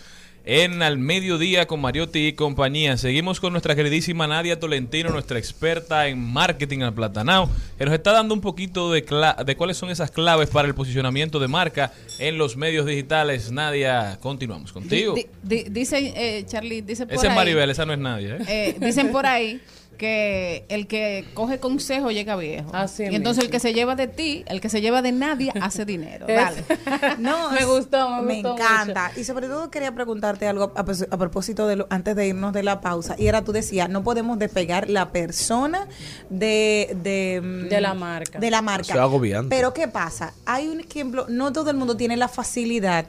en 0.45 0.83
Al 0.83 0.99
Mediodía 0.99 1.67
con 1.67 1.81
Mariotti 1.81 2.29
y 2.29 2.33
compañía. 2.33 2.97
Seguimos 2.97 3.41
con 3.41 3.53
nuestra 3.53 3.75
queridísima 3.77 4.27
Nadia 4.27 4.59
Tolentino, 4.59 5.11
nuestra 5.11 5.39
experta 5.39 6.09
en 6.09 6.19
marketing 6.19 6.81
al 6.81 6.95
platanao, 6.95 7.49
que 7.79 7.85
nos 7.85 7.95
está 7.95 8.13
dando 8.13 8.35
un 8.35 8.41
poquito 8.41 8.91
de, 8.91 9.03
de 9.47 9.57
cuáles 9.57 9.77
son 9.77 9.91
esas 9.91 10.11
claves 10.11 10.49
para 10.49 10.67
el 10.69 10.75
posicionamiento 10.75 11.39
de 11.39 11.49
marca 11.49 11.93
en 12.19 12.39
los 12.39 12.57
medios 12.57 12.87
digitales. 12.87 13.51
Nadia, 13.53 14.19
continuamos 14.21 14.73
contigo. 14.73 15.15
Di- 15.15 15.27
di- 15.43 15.65
dice, 15.71 16.13
eh, 16.17 16.45
Charlie, 16.47 16.83
dice 16.83 17.07
por 17.07 17.15
Esa 17.15 17.25
es 17.27 17.31
ahí, 17.31 17.37
Maribel, 17.37 17.71
esa 17.71 17.85
no 17.87 17.93
es 17.93 17.99
Nadia. 17.99 18.37
¿eh? 18.37 18.45
eh, 18.49 18.77
dicen 18.81 19.13
por 19.13 19.27
ahí 19.27 19.61
que 20.01 20.65
el 20.71 20.87
que 20.87 21.27
coge 21.35 21.59
consejo 21.59 22.11
llega 22.11 22.35
viejo. 22.35 22.71
Así 22.73 23.03
y 23.03 23.15
entonces 23.15 23.45
el 23.45 23.51
que 23.51 23.61
se 23.61 23.75
lleva 23.75 23.97
de 23.97 24.09
ti, 24.09 24.45
el 24.47 24.63
que 24.63 24.71
se 24.71 24.81
lleva 24.81 25.03
de 25.03 25.13
nadie, 25.13 25.53
hace 25.61 25.85
dinero. 25.85 26.27
Dale. 26.27 26.65
No, 27.19 27.51
Me 27.51 27.67
gustó, 27.67 28.23
me 28.23 28.23
me 28.23 28.35
gustó 28.37 28.55
encanta. 28.55 29.13
Y 29.15 29.25
sobre 29.25 29.47
todo 29.47 29.71
quería 29.71 29.95
preguntarte 29.95 30.47
algo 30.49 30.73
a, 30.75 30.85
propósito 31.19 31.67
de 31.67 31.77
lo, 31.77 31.87
antes 31.91 32.17
de 32.17 32.29
irnos 32.29 32.55
de 32.55 32.63
la 32.63 32.81
pausa. 32.81 33.15
Y 33.19 33.27
era 33.27 33.45
tú 33.45 33.53
decías, 33.53 33.91
no 33.91 34.03
podemos 34.03 34.39
despegar 34.39 34.89
la 34.89 35.13
persona 35.13 35.87
de, 36.31 36.97
de, 37.03 37.43
mm, 37.43 37.69
De 37.69 37.81
la 37.83 37.93
marca. 37.93 38.39
De 38.39 38.51
la 38.51 38.63
marca. 38.63 38.95
Es 38.95 38.99
agobiante. 38.99 39.55
Pero 39.55 39.75
¿qué 39.75 39.87
pasa? 39.87 40.33
Hay 40.47 40.69
un 40.69 40.81
ejemplo, 40.81 41.27
no 41.29 41.53
todo 41.53 41.69
el 41.69 41.77
mundo 41.77 41.99
tiene 41.99 42.17
la 42.17 42.29
facilidad 42.29 43.05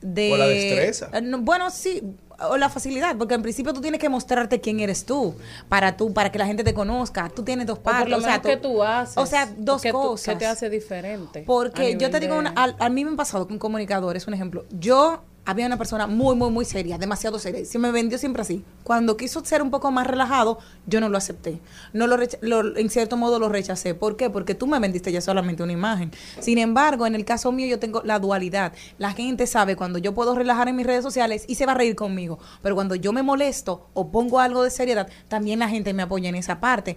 de... 0.00 0.32
O 0.32 0.36
la 0.36 0.46
destreza. 0.46 1.10
Eh, 1.12 1.20
no, 1.20 1.38
bueno, 1.38 1.70
sí, 1.70 2.02
o 2.48 2.56
la 2.56 2.68
facilidad, 2.68 3.16
porque 3.16 3.34
en 3.34 3.42
principio 3.42 3.72
tú 3.72 3.80
tienes 3.80 4.00
que 4.00 4.08
mostrarte 4.08 4.60
quién 4.60 4.80
eres 4.80 5.04
tú, 5.04 5.34
para 5.68 5.96
tú, 5.96 6.12
para 6.12 6.30
que 6.32 6.38
la 6.38 6.46
gente 6.46 6.64
te 6.64 6.74
conozca. 6.74 7.28
Tú 7.28 7.42
tienes 7.42 7.66
dos 7.66 7.78
O 7.78 7.82
por 7.82 7.92
partes. 7.92 8.10
lo 8.10 8.16
o 8.18 8.20
sea, 8.20 8.30
menos 8.30 8.46
que 8.46 8.56
tú 8.56 8.82
haces. 8.82 9.16
O 9.18 9.26
sea, 9.26 9.48
dos 9.56 9.80
que 9.82 9.90
tú- 9.92 10.00
cosas. 10.00 10.34
que 10.34 10.38
te 10.40 10.46
hace 10.46 10.70
diferente. 10.70 11.40
a 11.40 11.44
Porque 11.44 11.96
yo 11.96 12.10
te 12.10 12.20
digo, 12.20 12.36
una- 12.36 12.50
al- 12.50 12.76
a, 12.78 12.88
mí 12.88 13.04
me 13.04 13.10
han 13.10 13.16
pasado 13.16 13.46
con 13.48 13.58
comunicadores, 13.58 14.26
un 14.26 14.34
ejemplo. 14.34 14.64
Yo 14.70 15.22
había 15.44 15.66
una 15.66 15.76
persona 15.76 16.06
muy, 16.06 16.36
muy, 16.36 16.50
muy 16.50 16.64
seria, 16.64 16.98
demasiado 16.98 17.38
seria. 17.38 17.64
Se 17.64 17.78
me 17.78 17.90
vendió 17.90 18.16
siempre 18.16 18.42
así. 18.42 18.64
Cuando 18.84 19.16
quiso 19.16 19.44
ser 19.44 19.60
un 19.60 19.70
poco 19.70 19.90
más 19.90 20.06
relajado, 20.06 20.58
yo 20.86 21.00
no 21.00 21.08
lo 21.08 21.18
acepté. 21.18 21.60
No 21.92 22.06
lo, 22.06 22.16
lo- 22.42 22.76
en 22.76 22.90
cierto 22.90 23.16
modo 23.16 23.38
lo 23.40 23.48
rechacé. 23.48 23.94
¿Por 23.94 24.16
qué? 24.16 24.30
Porque 24.30 24.54
tú 24.54 24.66
me 24.68 24.78
vendiste 24.78 25.10
ya 25.10 25.20
solamente 25.20 25.62
una 25.64 25.72
imagen. 25.72 26.12
Sin 26.38 26.58
embargo, 26.58 27.06
en 27.06 27.14
el 27.16 27.24
caso 27.24 27.50
mío 27.50 27.66
yo 27.66 27.78
tengo 27.80 28.02
la 28.04 28.20
dualidad. 28.20 28.72
La 28.98 29.12
gente 29.12 29.46
sabe 29.48 29.74
cuando 29.74 29.98
yo 29.98 30.14
puedo 30.14 30.34
relajar 30.36 30.68
en 30.68 30.76
mis 30.76 30.86
redes 30.86 31.02
sociales 31.02 31.44
y 31.48 31.56
se 31.56 31.66
va 31.66 31.72
a 31.72 31.76
reír 31.76 31.96
conmigo. 31.96 32.38
Pero 32.62 32.74
cuando 32.76 32.94
yo 32.94 33.12
me 33.12 33.22
molesto 33.22 33.88
o 33.94 34.10
pongo 34.12 34.38
algo 34.38 34.62
de 34.62 34.70
seriedad, 34.70 35.08
también 35.28 35.58
la 35.58 35.68
gente 35.68 35.92
me 35.92 36.02
apoya 36.02 36.28
en 36.28 36.36
esa 36.36 36.60
parte. 36.60 36.96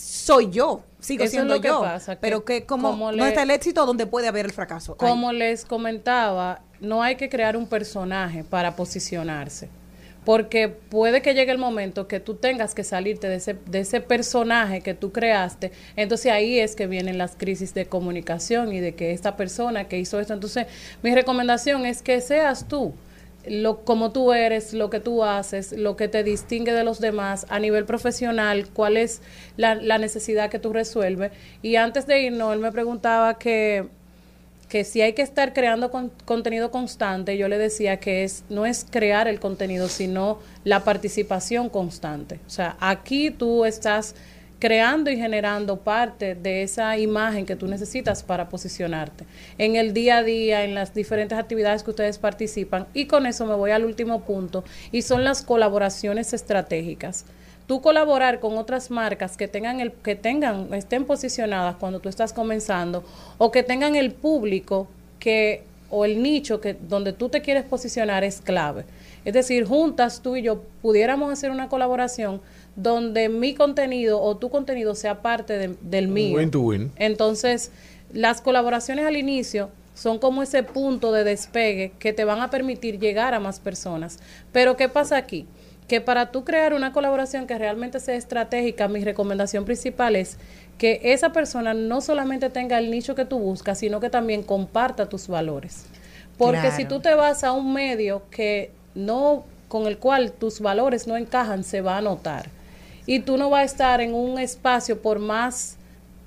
Soy 0.00 0.50
yo, 0.50 0.82
sigo 0.98 1.24
Eso 1.24 1.26
es 1.26 1.30
siendo 1.32 1.60
que 1.60 1.68
yo. 1.68 1.80
pasa, 1.80 2.14
que 2.16 2.20
pero 2.20 2.44
que 2.44 2.64
como, 2.64 2.90
como 2.90 3.12
no 3.12 3.26
está 3.26 3.42
el 3.42 3.50
éxito 3.50 3.84
donde 3.86 4.06
puede 4.06 4.28
haber 4.28 4.46
el 4.46 4.52
fracaso. 4.52 4.92
Ahí. 4.92 5.08
Como 5.08 5.32
les 5.32 5.64
comentaba, 5.64 6.62
no 6.80 7.02
hay 7.02 7.16
que 7.16 7.28
crear 7.28 7.56
un 7.56 7.66
personaje 7.66 8.44
para 8.44 8.76
posicionarse. 8.76 9.68
Porque 10.24 10.68
puede 10.68 11.22
que 11.22 11.32
llegue 11.32 11.50
el 11.50 11.58
momento 11.58 12.06
que 12.06 12.20
tú 12.20 12.34
tengas 12.34 12.74
que 12.74 12.84
salirte 12.84 13.26
de 13.26 13.36
ese, 13.36 13.54
de 13.54 13.80
ese 13.80 14.02
personaje 14.02 14.82
que 14.82 14.92
tú 14.92 15.12
creaste. 15.12 15.72
Entonces 15.96 16.30
ahí 16.30 16.58
es 16.58 16.76
que 16.76 16.86
vienen 16.86 17.16
las 17.16 17.36
crisis 17.36 17.72
de 17.72 17.86
comunicación 17.86 18.72
y 18.74 18.80
de 18.80 18.94
que 18.94 19.12
esta 19.12 19.36
persona 19.36 19.88
que 19.88 19.98
hizo 19.98 20.20
esto. 20.20 20.34
Entonces 20.34 20.66
mi 21.02 21.14
recomendación 21.14 21.86
es 21.86 22.02
que 22.02 22.20
seas 22.20 22.68
tú, 22.68 22.94
lo, 23.46 23.84
como 23.84 24.12
tú 24.12 24.32
eres, 24.32 24.72
lo 24.74 24.90
que 24.90 25.00
tú 25.00 25.24
haces, 25.24 25.72
lo 25.72 25.96
que 25.96 26.08
te 26.08 26.22
distingue 26.24 26.72
de 26.72 26.84
los 26.84 27.00
demás 27.00 27.46
a 27.48 27.58
nivel 27.58 27.84
profesional, 27.84 28.68
cuál 28.72 28.96
es 28.96 29.22
la, 29.56 29.74
la 29.74 29.98
necesidad 29.98 30.50
que 30.50 30.58
tú 30.58 30.72
resuelves. 30.72 31.32
Y 31.62 31.76
antes 31.76 32.06
de 32.06 32.20
irnos, 32.22 32.52
él 32.52 32.60
me 32.60 32.72
preguntaba 32.72 33.38
que 33.38 33.88
que 34.68 34.84
si 34.84 35.00
hay 35.02 35.14
que 35.14 35.22
estar 35.22 35.52
creando 35.52 35.90
con- 35.90 36.12
contenido 36.24 36.70
constante, 36.70 37.36
yo 37.36 37.48
le 37.48 37.58
decía 37.58 37.98
que 37.98 38.22
es 38.22 38.44
no 38.48 38.66
es 38.66 38.86
crear 38.88 39.26
el 39.26 39.40
contenido, 39.40 39.88
sino 39.88 40.38
la 40.62 40.84
participación 40.84 41.68
constante. 41.68 42.38
O 42.46 42.50
sea, 42.50 42.76
aquí 42.78 43.30
tú 43.32 43.64
estás 43.64 44.14
creando 44.60 45.10
y 45.10 45.16
generando 45.16 45.78
parte 45.78 46.36
de 46.36 46.62
esa 46.62 46.96
imagen 46.98 47.46
que 47.46 47.56
tú 47.56 47.66
necesitas 47.66 48.22
para 48.22 48.48
posicionarte 48.48 49.24
en 49.58 49.74
el 49.74 49.92
día 49.94 50.18
a 50.18 50.22
día, 50.22 50.64
en 50.64 50.74
las 50.74 50.94
diferentes 50.94 51.36
actividades 51.36 51.82
que 51.82 51.90
ustedes 51.90 52.18
participan. 52.18 52.86
Y 52.94 53.06
con 53.06 53.26
eso 53.26 53.46
me 53.46 53.54
voy 53.54 53.72
al 53.72 53.84
último 53.84 54.20
punto, 54.20 54.62
y 54.92 55.02
son 55.02 55.24
las 55.24 55.42
colaboraciones 55.42 56.32
estratégicas 56.32 57.24
tú 57.66 57.80
colaborar 57.80 58.40
con 58.40 58.58
otras 58.58 58.90
marcas 58.90 59.36
que 59.36 59.46
tengan 59.46 59.78
el 59.78 59.92
que 59.92 60.16
tengan 60.16 60.74
estén 60.74 61.04
posicionadas 61.04 61.76
cuando 61.76 62.00
tú 62.00 62.08
estás 62.08 62.32
comenzando 62.32 63.04
o 63.38 63.52
que 63.52 63.62
tengan 63.62 63.94
el 63.94 64.10
público 64.10 64.88
que 65.20 65.62
o 65.88 66.04
el 66.04 66.20
nicho 66.20 66.60
que 66.60 66.74
donde 66.74 67.12
tú 67.12 67.28
te 67.28 67.42
quieres 67.42 67.62
posicionar 67.62 68.24
es 68.24 68.40
clave. 68.40 68.84
Es 69.24 69.34
decir, 69.34 69.66
juntas 69.66 70.20
tú 70.20 70.34
y 70.34 70.42
yo 70.42 70.62
pudiéramos 70.82 71.32
hacer 71.32 71.52
una 71.52 71.68
colaboración 71.68 72.40
donde 72.76 73.28
mi 73.28 73.54
contenido 73.54 74.20
o 74.22 74.36
tu 74.36 74.48
contenido 74.50 74.94
sea 74.94 75.22
parte 75.22 75.58
de- 75.58 75.76
del 75.80 76.08
mío. 76.08 76.36
Win 76.38 76.50
to 76.50 76.60
win. 76.60 76.92
Entonces, 76.96 77.70
las 78.12 78.40
colaboraciones 78.40 79.06
al 79.06 79.16
inicio 79.16 79.70
son 79.94 80.18
como 80.18 80.42
ese 80.42 80.62
punto 80.62 81.12
de 81.12 81.24
despegue 81.24 81.92
que 81.98 82.12
te 82.12 82.24
van 82.24 82.40
a 82.40 82.48
permitir 82.50 82.98
llegar 82.98 83.34
a 83.34 83.40
más 83.40 83.60
personas. 83.60 84.18
Pero 84.52 84.76
¿qué 84.76 84.88
pasa 84.88 85.16
aquí? 85.16 85.46
Que 85.88 86.00
para 86.00 86.30
tú 86.30 86.44
crear 86.44 86.72
una 86.72 86.92
colaboración 86.92 87.46
que 87.46 87.58
realmente 87.58 87.98
sea 88.00 88.14
estratégica, 88.14 88.88
mi 88.88 89.02
recomendación 89.04 89.64
principal 89.64 90.16
es 90.16 90.38
que 90.78 91.00
esa 91.02 91.32
persona 91.32 91.74
no 91.74 92.00
solamente 92.00 92.48
tenga 92.48 92.78
el 92.78 92.90
nicho 92.90 93.14
que 93.14 93.24
tú 93.26 93.38
buscas, 93.38 93.78
sino 93.78 94.00
que 94.00 94.08
también 94.08 94.42
comparta 94.42 95.08
tus 95.08 95.26
valores. 95.28 95.84
Porque 96.38 96.60
Claro. 96.60 96.76
si 96.76 96.84
tú 96.86 97.00
te 97.00 97.14
vas 97.14 97.44
a 97.44 97.52
un 97.52 97.74
medio 97.74 98.22
que 98.30 98.70
no 98.94 99.44
con 99.68 99.86
el 99.86 99.98
cual 99.98 100.32
tus 100.32 100.60
valores 100.60 101.06
no 101.06 101.16
encajan, 101.16 101.62
se 101.64 101.80
va 101.82 101.98
a 101.98 102.00
notar. 102.00 102.48
Y 103.10 103.18
tú 103.18 103.36
no 103.36 103.50
vas 103.50 103.62
a 103.62 103.64
estar 103.64 104.00
en 104.00 104.14
un 104.14 104.38
espacio 104.38 105.02
por 105.02 105.18
más 105.18 105.76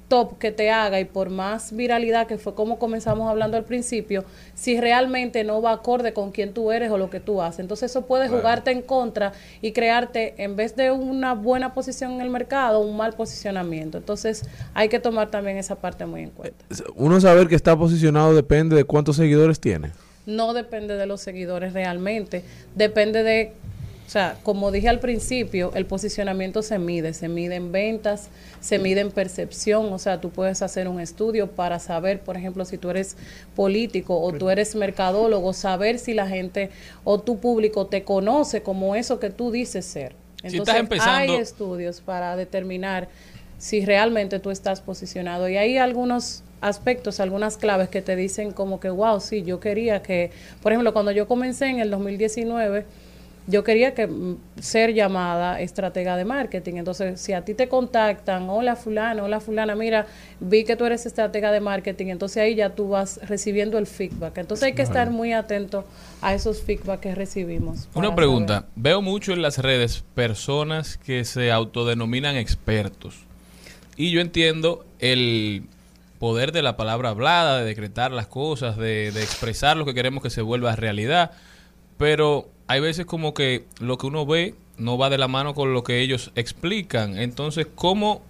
top 0.10 0.38
que 0.38 0.52
te 0.52 0.70
haga 0.70 1.00
y 1.00 1.06
por 1.06 1.30
más 1.30 1.74
viralidad 1.74 2.28
que 2.28 2.38
fue 2.38 2.54
como 2.56 2.78
comenzamos 2.78 3.30
hablando 3.30 3.56
al 3.56 3.64
principio, 3.64 4.26
si 4.54 4.82
realmente 4.82 5.46
no 5.46 5.62
va 5.62 5.72
acorde 5.72 6.12
con 6.12 6.32
quién 6.32 6.54
tú 6.54 6.74
eres 6.74 6.92
o 6.92 6.98
lo 6.98 7.10
que 7.10 7.22
tú 7.22 7.42
haces. 7.42 7.62
Entonces 7.62 7.90
eso 7.90 8.06
puede 8.06 8.26
Claro. 8.28 8.42
jugarte 8.42 8.72
en 8.72 8.82
contra 8.82 9.32
y 9.62 9.72
crearte, 9.72 10.34
en 10.44 10.58
vez 10.58 10.76
de 10.76 10.92
una 10.92 11.34
buena 11.36 11.74
posición 11.74 12.12
en 12.12 12.22
el 12.22 12.30
mercado, 12.30 12.82
un 12.82 12.98
mal 12.98 13.14
posicionamiento. 13.14 13.98
Entonces 13.98 14.44
hay 14.74 14.90
que 14.90 15.00
tomar 15.00 15.32
también 15.32 15.56
esa 15.58 15.76
parte 15.76 16.06
muy 16.06 16.24
en 16.24 16.32
cuenta. 16.32 16.66
Uno 16.96 17.22
saber 17.22 17.48
que 17.48 17.56
está 17.56 17.78
posicionado 17.78 18.36
depende 18.36 18.76
de 18.76 18.84
cuántos 18.84 19.16
seguidores 19.16 19.58
tiene. 19.62 19.92
no 20.26 20.54
depende 20.54 20.96
de 20.96 21.06
los 21.06 21.22
seguidores 21.22 21.74
realmente, 21.74 22.44
depende 22.76 23.24
de, 23.24 23.52
o 24.06 24.10
sea, 24.14 24.38
como 24.44 24.72
dije 24.72 24.90
al 24.90 25.00
principio, 25.00 25.72
el 25.76 25.86
posicionamiento 25.86 26.62
se 26.62 26.78
mide, 26.78 27.14
se 27.14 27.30
mide 27.30 27.56
en 27.56 27.72
ventas, 27.72 28.30
se 28.60 28.78
mide 28.78 29.00
en 29.02 29.12
percepción, 29.12 29.92
o 29.92 29.98
sea, 29.98 30.22
tú 30.22 30.30
puedes 30.30 30.62
hacer 30.62 30.88
un 30.88 31.00
estudio 31.00 31.48
para 31.52 31.80
saber, 31.80 32.20
por 32.20 32.38
ejemplo, 32.38 32.66
si 32.66 32.78
tú 32.78 32.90
eres 32.90 33.16
político 33.56 34.20
o 34.20 34.32
tú 34.34 34.50
eres 34.50 34.76
mercadólogo, 34.76 35.54
saber 35.54 36.00
si 36.00 36.14
la 36.14 36.28
gente 36.28 36.70
o 37.04 37.20
tu 37.20 37.40
público 37.40 37.88
te 37.88 38.04
conoce 38.04 38.62
como 38.62 38.96
eso 38.96 39.20
que 39.20 39.30
tú 39.30 39.52
dices 39.52 39.86
ser. 39.86 40.14
Si 40.42 40.48
Entonces, 40.48 40.60
estás 40.60 40.76
empezando- 40.80 41.34
hay 41.34 41.36
estudios 41.36 42.02
para 42.02 42.36
determinar 42.36 43.08
si 43.58 43.86
realmente 43.86 44.40
tú 44.40 44.52
estás 44.52 44.82
posicionado. 44.82 45.48
Y 45.48 45.56
hay 45.56 45.78
algunos 45.78 46.44
aspectos, 46.60 47.22
algunas 47.22 47.56
claves 47.56 47.88
que 47.88 48.02
te 48.02 48.16
dicen 48.18 48.52
como 48.52 48.82
que, 48.82 48.90
wow, 48.90 49.22
sí, 49.22 49.44
yo 49.44 49.62
quería 49.62 50.02
que, 50.02 50.32
por 50.62 50.74
ejemplo, 50.74 50.92
cuando 50.92 51.12
yo 51.12 51.28
comencé 51.30 51.68
en 51.68 51.80
el 51.80 51.90
2019, 51.90 52.86
yo 53.46 53.64
quería 53.64 53.94
que 53.94 54.08
mm, 54.08 54.38
ser 54.60 54.94
llamada 54.94 55.60
estratega 55.60 56.16
de 56.16 56.26
marketing. 56.26 56.76
Entonces, 56.76 57.20
si 57.20 57.34
a 57.34 57.44
ti 57.44 57.54
te 57.54 57.68
contactan, 57.68 58.50
hola 58.50 58.76
fulano, 58.76 59.26
hola 59.26 59.40
fulana, 59.40 59.76
mira, 59.76 60.08
vi 60.40 60.64
que 60.64 60.76
tú 60.76 60.86
eres 60.86 61.06
estratega 61.06 61.52
de 61.52 61.60
marketing, 61.60 62.08
entonces 62.08 62.38
ahí 62.38 62.56
ya 62.56 62.70
tú 62.70 62.90
vas 62.90 63.20
recibiendo 63.28 63.78
el 63.78 63.88
feedback. 63.88 64.38
Entonces 64.38 64.64
hay 64.64 64.74
que 64.74 64.82
estar 64.82 65.10
muy 65.10 65.34
atento 65.34 65.86
a 66.22 66.34
esos 66.34 66.62
feedback 66.62 67.02
que 67.02 67.16
recibimos. 67.16 67.90
Una 67.94 68.16
pregunta. 68.16 68.66
Veo 68.76 69.02
mucho 69.02 69.34
en 69.34 69.42
las 69.42 69.58
redes 69.58 70.04
personas 70.16 70.98
que 70.98 71.26
se 71.26 71.52
autodenominan 71.52 72.36
expertos. 72.36 73.26
Y 73.96 74.12
yo 74.12 74.22
entiendo 74.22 74.86
el 75.00 75.64
poder 76.18 76.54
de 76.54 76.62
la 76.62 76.78
palabra 76.78 77.10
hablada, 77.10 77.60
de 77.60 77.66
decretar 77.66 78.12
las 78.12 78.28
cosas, 78.28 78.78
de, 78.78 79.12
de 79.12 79.22
expresar 79.22 79.76
lo 79.76 79.86
que 79.86 79.94
queremos 79.94 80.24
que 80.24 80.30
se 80.30 80.42
vuelva 80.42 80.76
realidad. 80.76 81.32
Pero 82.04 82.50
hay 82.68 82.82
veces 82.82 83.06
como 83.06 83.34
que 83.34 83.64
lo 83.80 83.98
que 83.98 84.08
uno 84.08 84.26
ve 84.26 84.56
no 84.78 84.98
va 84.98 85.10
de 85.10 85.18
la 85.18 85.30
mano 85.30 85.54
con 85.54 85.72
lo 85.72 85.86
que 85.86 86.02
ellos 86.02 86.34
explican. 86.36 87.18
Entonces, 87.18 87.66
¿cómo, 87.76 88.22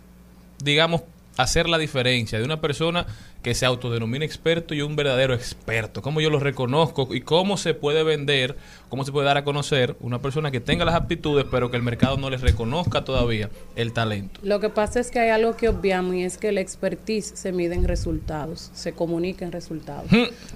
digamos, 0.64 1.02
hacer 1.38 1.68
la 1.68 1.80
diferencia 1.80 2.38
de 2.38 2.46
una 2.46 2.62
persona 2.62 3.08
que 3.44 3.54
se 3.54 3.66
autodenomina 3.66 4.26
experto 4.26 4.74
y 4.74 4.82
un 4.82 4.96
verdadero 4.96 5.34
experto? 5.36 6.02
¿Cómo 6.02 6.22
yo 6.22 6.30
lo 6.32 6.40
reconozco? 6.40 7.08
¿Y 7.14 7.22
cómo 7.22 7.58
se 7.58 7.74
puede 7.74 8.04
vender, 8.04 8.56
cómo 8.90 9.04
se 9.06 9.12
puede 9.12 9.28
dar 9.28 9.38
a 9.38 9.44
conocer 9.44 9.96
una 10.00 10.20
persona 10.20 10.50
que 10.50 10.60
tenga 10.62 10.86
las 10.86 10.96
aptitudes, 10.96 11.46
pero 11.52 11.70
que 11.70 11.78
el 11.78 11.84
mercado 11.84 12.18
no 12.18 12.30
les 12.30 12.42
reconozca 12.42 13.04
todavía 13.04 13.50
el 13.76 13.94
talento? 13.94 14.40
Lo 14.44 14.60
que 14.60 14.70
pasa 14.70 15.00
es 15.00 15.12
que 15.12 15.20
hay 15.20 15.30
algo 15.30 15.56
que 15.58 15.70
obviamos 15.70 16.16
y 16.16 16.24
es 16.24 16.38
que 16.38 16.50
el 16.50 16.58
expertise 16.58 17.34
se 17.36 17.52
mide 17.52 17.76
en 17.76 17.84
resultados, 17.84 18.72
se 18.74 18.94
comunica 18.94 19.44
en 19.46 19.52
resultados. 19.52 20.10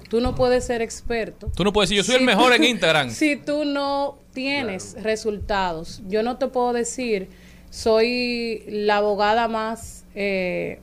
Tú 0.10 0.22
no 0.22 0.34
puedes 0.34 0.66
ser 0.66 0.82
experto. 0.82 1.52
Tú 1.56 1.64
no 1.64 1.74
puedes 1.74 1.90
decir, 1.90 1.98
yo 1.98 2.04
soy 2.06 2.16
Si 2.16 2.20
el 2.22 2.26
mejor 2.26 2.50
tú- 2.50 2.54
en 2.56 2.64
Instagram. 2.72 3.10
Si 3.12 3.36
tú 3.36 3.66
no 3.66 4.18
tienes 4.34 4.96
resultados, 5.04 6.02
yo 6.08 6.24
no 6.24 6.38
te 6.38 6.48
puedo 6.48 6.72
decir, 6.72 7.28
soy 7.70 8.64
la 8.68 8.98
abogada 8.98 9.48
más 9.48 10.06
eh, 10.16 10.80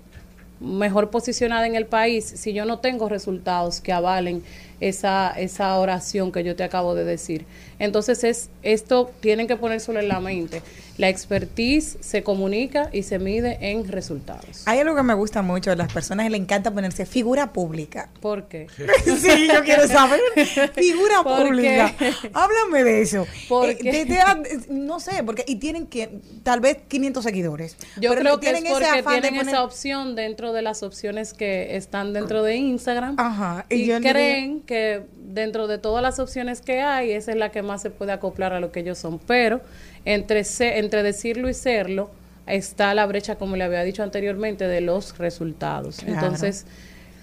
mejor 0.64 1.10
posicionada 1.10 1.66
en 1.66 1.76
el 1.76 1.86
país 1.86 2.24
si 2.24 2.52
yo 2.52 2.64
no 2.64 2.78
tengo 2.78 3.08
resultados 3.08 3.80
que 3.80 3.92
avalen 3.92 4.42
esa, 4.80 5.30
esa 5.30 5.78
oración 5.78 6.32
que 6.32 6.42
yo 6.44 6.56
te 6.56 6.64
acabo 6.64 6.94
de 6.94 7.04
decir. 7.04 7.44
Entonces 7.78 8.24
es 8.24 8.50
esto 8.62 9.10
tienen 9.20 9.46
que 9.46 9.56
ponérselo 9.56 10.00
en 10.00 10.08
la 10.08 10.20
mente. 10.20 10.62
La 10.96 11.08
expertise 11.08 11.98
se 12.00 12.22
comunica 12.22 12.88
y 12.92 13.02
se 13.02 13.18
mide 13.18 13.58
en 13.60 13.88
resultados. 13.88 14.62
Hay 14.66 14.78
algo 14.78 14.94
que 14.94 15.02
me 15.02 15.14
gusta 15.14 15.42
mucho, 15.42 15.72
a 15.72 15.76
las 15.76 15.92
personas 15.92 16.30
les 16.30 16.40
encanta 16.40 16.70
ponerse 16.70 17.04
figura 17.04 17.52
pública. 17.52 18.10
¿Por 18.20 18.44
qué? 18.44 18.68
sí, 19.04 19.48
yo 19.52 19.64
quiero 19.64 19.88
saber. 19.88 20.20
Figura 20.74 21.22
¿Por 21.24 21.46
pública. 21.46 21.92
qué? 21.98 22.12
Háblame 22.32 22.84
de 22.84 23.02
eso. 23.02 23.26
¿Por 23.48 23.70
Eh, 23.70 23.76
qué? 23.76 23.90
desde 24.04 24.20
a- 24.20 24.40
no 24.68 25.00
sé, 25.00 25.22
porque 25.24 25.44
y 25.48 25.56
tienen 25.56 25.86
que 25.88 26.20
tal 26.44 26.60
vez 26.60 26.78
500 26.86 27.24
seguidores. 27.24 27.76
Yo 28.00 28.10
Pero 28.10 28.20
creo 28.20 28.40
que 28.40 28.46
es 28.46 28.52
tienen 28.52 28.66
ese 28.72 28.72
porque 28.72 28.96
de 28.96 29.02
tienen 29.20 29.34
poner- 29.40 29.48
esa 29.54 29.64
opción 29.64 30.14
dentro 30.14 30.52
de 30.52 30.62
las 30.62 30.82
opciones 30.84 31.34
que 31.34 31.76
están 31.76 32.12
dentro 32.12 32.42
de 32.44 32.54
Instagram 32.56 33.16
y 33.68 33.74
y, 33.74 33.86
yo 33.86 33.98
le 33.98 34.10
creen 34.10 34.60
que 34.60 35.02
dentro 35.16 35.66
de 35.66 35.78
todas 35.78 36.02
las 36.02 36.20
opciones 36.20 36.60
que 36.60 36.80
hay, 36.82 37.10
esa 37.10 37.32
es 37.32 37.36
la 37.36 37.50
que 37.50 37.62
más 37.62 37.82
se 37.82 37.90
puede 37.90 38.12
acoplar 38.12 38.52
a 38.52 38.60
lo 38.60 38.70
que 38.70 38.80
ellos 38.80 38.98
son. 38.98 39.18
Pero 39.18 39.60
entre, 40.04 40.44
se- 40.44 40.78
entre 40.78 41.02
decirlo 41.02 41.48
y 41.48 41.54
serlo 41.54 42.10
está 42.46 42.92
la 42.94 43.06
brecha, 43.06 43.36
como 43.36 43.56
le 43.56 43.64
había 43.64 43.82
dicho 43.84 44.02
anteriormente, 44.02 44.66
de 44.68 44.80
los 44.80 45.16
resultados. 45.18 45.96
Claro. 45.96 46.12
Entonces, 46.14 46.66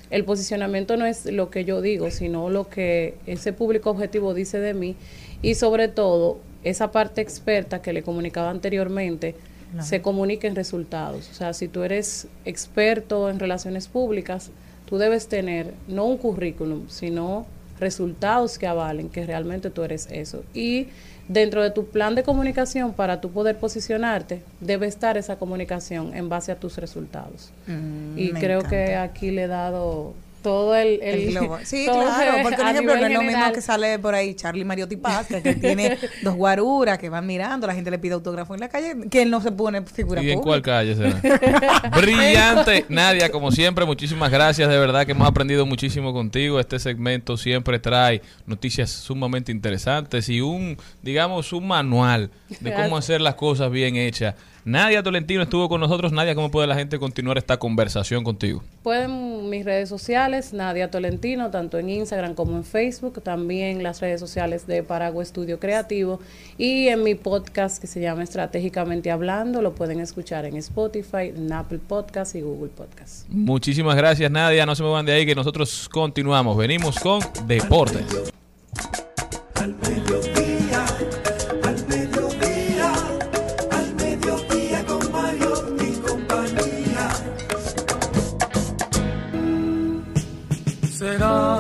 el 0.10 0.26
posicionamiento 0.26 0.98
no 0.98 1.06
es 1.06 1.26
lo 1.26 1.50
que 1.50 1.64
yo 1.64 1.82
digo, 1.82 2.10
sino 2.12 2.50
lo 2.50 2.68
que 2.70 3.16
ese 3.28 3.54
público 3.54 3.92
objetivo 3.92 4.34
dice 4.34 4.60
de 4.60 4.74
mí 4.74 4.96
y 5.42 5.56
sobre 5.56 5.88
todo 5.88 6.40
esa 6.64 6.92
parte 6.92 7.22
experta 7.22 7.82
que 7.82 7.94
le 7.94 8.04
comunicaba 8.04 8.50
anteriormente 8.50 9.36
Claro. 9.72 9.86
se 9.88 10.02
comunica 10.02 10.48
en 10.50 10.56
resultados. 10.58 11.30
O 11.30 11.34
sea, 11.34 11.54
si 11.54 11.70
tú 11.70 11.84
eres 11.84 12.28
experto 12.44 13.30
en 13.30 13.40
relaciones 13.40 13.88
públicas, 13.88 14.52
tú 14.86 14.98
debes 14.98 15.28
tener 15.30 15.74
no 15.88 16.04
un 16.08 16.18
currículum, 16.18 16.90
sino 16.90 17.46
resultados 17.80 18.58
que 18.60 18.68
avalen 18.68 19.08
que 19.08 19.26
realmente 19.26 19.70
tú 19.70 19.84
eres 19.84 20.10
eso. 20.12 20.44
Y 20.54 20.88
dentro 21.32 21.64
de 21.64 21.72
tu 21.72 21.88
plan 21.88 22.16
de 22.16 22.24
comunicación, 22.24 22.94
para 22.94 23.22
tú 23.22 23.32
poder 23.32 23.58
posicionarte, 23.58 24.42
debe 24.60 24.88
estar 24.88 25.18
esa 25.18 25.38
comunicación 25.38 26.16
en 26.16 26.30
base 26.30 26.52
a 26.52 26.56
tus 26.56 26.78
resultados. 26.78 27.52
Mm, 27.68 28.18
y 28.18 28.32
creo 28.34 28.64
que 28.64 28.96
aquí 28.96 29.32
le 29.32 29.44
he 29.44 29.48
dado 29.48 30.14
todo 30.42 30.76
el... 30.76 31.00
el- 31.02 31.20
El 31.22 31.32
globo. 31.32 31.60
Sí, 31.64 31.86
claro, 31.92 32.40
porque 32.44 32.58
por 32.58 32.68
ejemplo 32.68 32.96
no 32.98 33.06
es 33.06 33.14
lo 33.14 33.22
mismo 33.22 33.52
que 33.54 33.62
sale 33.62 34.00
por 34.00 34.16
ahí 34.16 34.34
Charlie 34.34 34.66
Mariotti 34.66 34.96
Paz, 34.98 35.28
que, 35.28 35.56
tiene 35.56 35.98
dos 36.24 36.36
guaruras 36.36 36.98
que 36.98 37.10
van 37.10 37.26
mirando, 37.26 37.68
la 37.68 37.74
gente 37.76 37.92
le 37.92 38.00
pide 38.00 38.14
autógrafo 38.14 38.54
en 38.54 38.60
la 38.62 38.70
calle, 38.70 38.96
que 39.10 39.22
él 39.22 39.30
no 39.30 39.42
se 39.42 39.52
pone 39.52 39.82
figura 39.84 40.22
¿Y 40.22 40.32
en 40.32 40.40
cuál 40.42 40.62
calle 40.62 40.96
será? 40.96 41.22
Brillante, 41.96 42.86
Nadia, 42.90 43.30
como 43.32 43.52
siempre, 43.52 43.86
muchísimas 43.86 44.32
gracias. 44.32 44.70
De 44.70 44.78
verdad 44.78 45.06
que 45.06 45.12
hemos 45.12 45.28
aprendido 45.28 45.66
muchísimo 45.66 46.14
contigo. 46.14 46.60
Este 46.60 46.80
segmento 46.80 47.38
siempre 47.38 47.80
trae 47.80 48.22
noticias 48.46 48.90
sumamente 48.90 49.52
interesantes 49.52 50.30
y 50.30 50.42
un, 50.42 50.78
digamos, 51.02 51.54
un 51.54 51.68
manual 51.68 52.32
de 52.60 52.74
cómo 52.74 52.98
hacer 52.98 53.22
las 53.22 53.36
cosas 53.36 53.72
bien 53.72 53.96
hechas. 53.96 54.36
Nadia 54.64 55.02
Tolentino 55.02 55.42
estuvo 55.42 55.68
con 55.68 55.82
nosotros. 55.82 56.12
Nadia, 56.12 56.36
¿cómo 56.36 56.52
puede 56.52 56.68
la 56.68 56.76
gente 56.76 57.00
continuar 57.00 57.38
esta 57.38 57.58
conversación 57.58 58.24
contigo? 58.24 58.64
Pueden 58.84 59.50
mis 59.50 59.66
redes 59.66 59.90
sociales, 59.90 60.54
Nadia 60.54 60.92
Tolentino, 60.92 61.50
tanto 61.50 61.78
en 61.80 61.90
Instagram 61.90 62.36
como 62.36 62.56
en 62.56 62.64
Facebook, 62.64 63.22
también 63.22 63.84
las 63.84 64.00
redes 64.02 64.20
sociales 64.20 64.68
de 64.68 64.84
Paraguay 64.84 65.24
Estudio 65.24 65.60
Creativo 65.60 66.20
y 66.58 66.88
en 66.88 67.04
mi 67.04 67.16
podcast 67.16 67.82
que 67.82 67.88
se 67.88 68.00
llama 68.00 68.24
Estratégicamente 68.24 69.12
Hablando, 69.12 69.62
lo 69.62 69.74
pueden 69.74 70.00
escuchar 70.00 70.46
en 70.46 70.56
Spotify, 70.58 71.34
en 71.36 71.52
Apple 71.52 71.80
Podcast 71.80 72.36
y 72.36 72.42
Google 72.42 72.70
Podcast. 72.70 73.28
Muchísimas 73.30 73.96
gracias, 73.96 74.32
Nadia. 74.32 74.66
No 74.66 74.76
se 74.76 74.84
me 74.84 74.90
van 74.90 75.06
de 75.06 75.14
ahí 75.14 75.26
que 75.26 75.36
nosotros 75.36 75.90
continuamos. 75.90 76.56
Venimos 76.56 77.00
con 77.00 77.20
Deportes. 77.48 78.06
Al 79.56 79.76
mediodía, 79.76 80.34
al 80.36 80.41
¿Será 91.02 91.58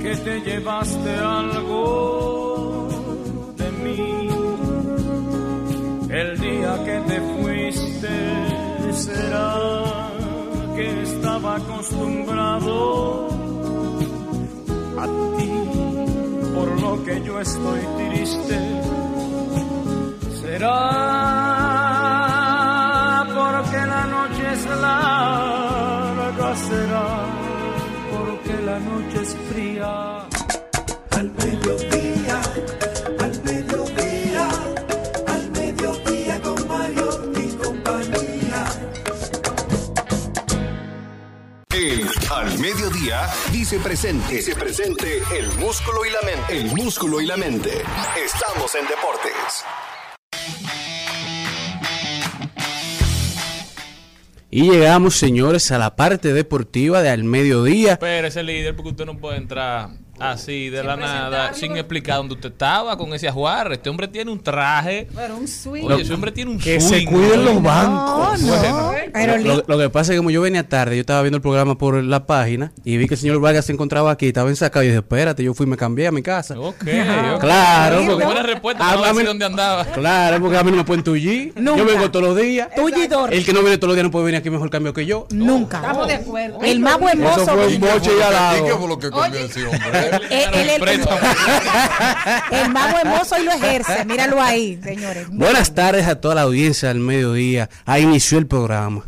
que 0.00 0.16
te 0.16 0.40
llevaste 0.40 1.12
algo 1.18 2.88
de 3.58 3.70
mí? 3.84 4.28
El 6.08 6.40
día 6.40 6.82
que 6.86 6.96
te 7.10 7.20
fuiste, 7.20 8.14
¿será 8.90 9.54
que 10.74 11.02
estaba 11.02 11.56
acostumbrado 11.56 13.28
a 14.96 15.04
ti? 15.36 15.52
Por 16.54 16.68
lo 16.80 17.04
que 17.04 17.22
yo 17.22 17.38
estoy 17.38 17.80
triste. 17.98 18.58
¿Será 20.40 20.80
porque 23.28 23.76
la 23.76 24.06
noche 24.06 24.52
es 24.54 24.64
larga? 24.80 26.56
¿Será 26.56 27.33
la 28.74 28.80
noche 28.80 29.22
es 29.22 29.36
fría? 29.50 30.26
Al 31.18 31.30
mediodía, 31.30 32.42
al 33.20 33.34
mediodía, 33.44 34.48
al 35.34 35.50
mediodía 35.50 36.40
con 36.42 36.68
Mario 36.68 37.08
y 37.36 37.46
compañía. 37.64 38.64
El 41.70 42.10
Al 42.32 42.58
Mediodía 42.58 43.28
dice 43.52 43.78
presente. 43.78 44.34
Dice 44.34 44.56
presente 44.56 45.22
el 45.38 45.46
músculo 45.58 46.04
y 46.04 46.10
la 46.10 46.22
mente. 46.22 46.58
El 46.58 46.74
músculo 46.74 47.20
y 47.20 47.26
la 47.26 47.36
mente. 47.36 47.82
Estamos 48.16 48.74
en 48.74 48.88
deportes. 48.88 49.64
Y 54.56 54.70
llegamos, 54.70 55.16
señores, 55.16 55.72
a 55.72 55.78
la 55.78 55.96
parte 55.96 56.32
deportiva 56.32 57.02
de 57.02 57.08
al 57.08 57.24
mediodía. 57.24 57.98
Pero 57.98 58.28
ese 58.28 58.44
líder, 58.44 58.76
porque 58.76 58.90
usted 58.90 59.04
no 59.04 59.18
puede 59.18 59.38
entrar 59.38 59.88
así 60.20 60.70
de 60.70 60.82
la 60.84 60.96
nada, 60.96 61.54
sin 61.54 61.76
explicar 61.76 62.16
dónde 62.18 62.34
usted 62.34 62.50
estaba 62.52 62.96
con 62.96 63.12
ese 63.14 63.28
ajuar. 63.28 63.72
Este 63.72 63.88
hombre 63.90 64.08
tiene 64.08 64.30
un 64.30 64.42
traje. 64.42 65.08
Pero 65.14 65.36
un 65.36 65.48
swing. 65.48 65.84
Oye, 65.84 66.02
ese 66.02 66.14
hombre 66.14 66.32
tiene 66.32 66.50
un 66.52 66.58
Que 66.58 66.80
swing. 66.80 67.00
se 67.00 67.04
cuiden 67.06 67.44
los 67.44 67.54
¿no? 67.54 67.60
bancos. 67.62 68.42
Bueno. 68.42 68.92
Pero 69.12 69.62
Lo, 69.66 69.78
que 69.78 69.90
pasa 69.90 70.12
es 70.12 70.16
que 70.16 70.16
como 70.18 70.30
yo 70.30 70.40
venía 70.40 70.68
tarde, 70.68 70.96
yo 70.96 71.00
estaba 71.00 71.22
viendo 71.22 71.36
el 71.36 71.42
programa 71.42 71.76
por 71.78 72.02
la 72.02 72.26
página 72.26 72.72
y 72.84 72.96
vi 72.96 73.06
que 73.06 73.14
el 73.14 73.20
señor 73.20 73.40
Vargas 73.40 73.64
se 73.66 73.72
encontraba 73.72 74.10
aquí, 74.10 74.26
estaba 74.28 74.48
ensacado 74.48 74.82
y 74.82 74.88
dije, 74.88 74.98
espérate, 74.98 75.42
yo 75.44 75.54
fui 75.54 75.66
y 75.66 75.70
me 75.70 75.76
cambié 75.76 76.06
a 76.06 76.12
mi 76.12 76.22
casa. 76.22 76.58
Ok. 76.58 76.84
Claro, 77.40 78.02
porque... 78.06 78.24
Buena 78.24 78.42
respuesta, 78.42 78.90
A- 78.90 78.94
no 78.96 79.04
a 79.04 79.08
decir 79.08 79.20
mí- 79.22 79.26
dónde 79.26 79.44
andaba. 79.44 79.84
Claro, 79.86 80.40
porque 80.40 80.56
a 80.56 80.62
mí 80.64 80.70
no 80.70 80.78
me 80.78 80.84
pueden 80.84 81.04
tullir. 81.04 81.52
Nunca. 81.56 81.78
Yo 81.78 81.84
vengo 81.86 82.10
todos 82.10 82.24
los 82.26 82.36
días. 82.36 82.68
Tullidor. 82.74 83.32
El 83.32 83.44
que 83.44 83.52
no 83.52 83.60
viene 83.60 83.76
todos 83.78 83.88
los 83.88 83.96
días 83.96 84.04
no 84.04 84.10
puede 84.10 84.26
venir 84.26 84.38
aquí 84.40 84.50
mejor 84.50 84.70
cambio 84.70 84.92
que 84.92 85.06
yo. 85.06 85.26
Nunca. 85.30 85.78
Estamos 85.78 86.06
de 86.08 86.14
acuerdo. 86.14 86.58
El 86.62 86.80
más 86.80 86.98
buen 86.98 87.22
Eso 87.22 87.38
mozo. 87.40 87.52
fue 87.54 87.66
un 87.66 87.80
boche 87.80 88.10
y 88.14 88.18
¿Y 88.18 88.22
alado. 88.22 88.64
qué 88.64 88.72
fue 88.72 88.88
lo 88.88 88.98
que 88.98 89.10
cambió 89.10 89.40
ese 89.40 89.64
hombre? 89.66 90.03
Eh, 90.30 90.46
él- 90.52 90.68
él- 90.70 90.80
Préstamo. 90.80 91.18
el 92.50 92.70
más 92.70 92.92
buen 92.92 93.08
mozo 93.08 93.36
y 93.40 93.44
lo 93.44 93.52
ejerce. 93.52 94.04
Míralo 94.04 94.40
ahí, 94.40 94.78
señores. 94.82 95.28
Buenas 95.30 95.74
tardes 95.74 96.06
a 96.06 96.20
toda 96.20 96.34
la 96.36 96.42
audiencia 96.42 96.88
del 96.88 97.00
mediodía. 97.00 97.68
Ahí 97.84 98.02
inició 98.02 98.38
el 98.38 98.46
programa. 98.46 99.04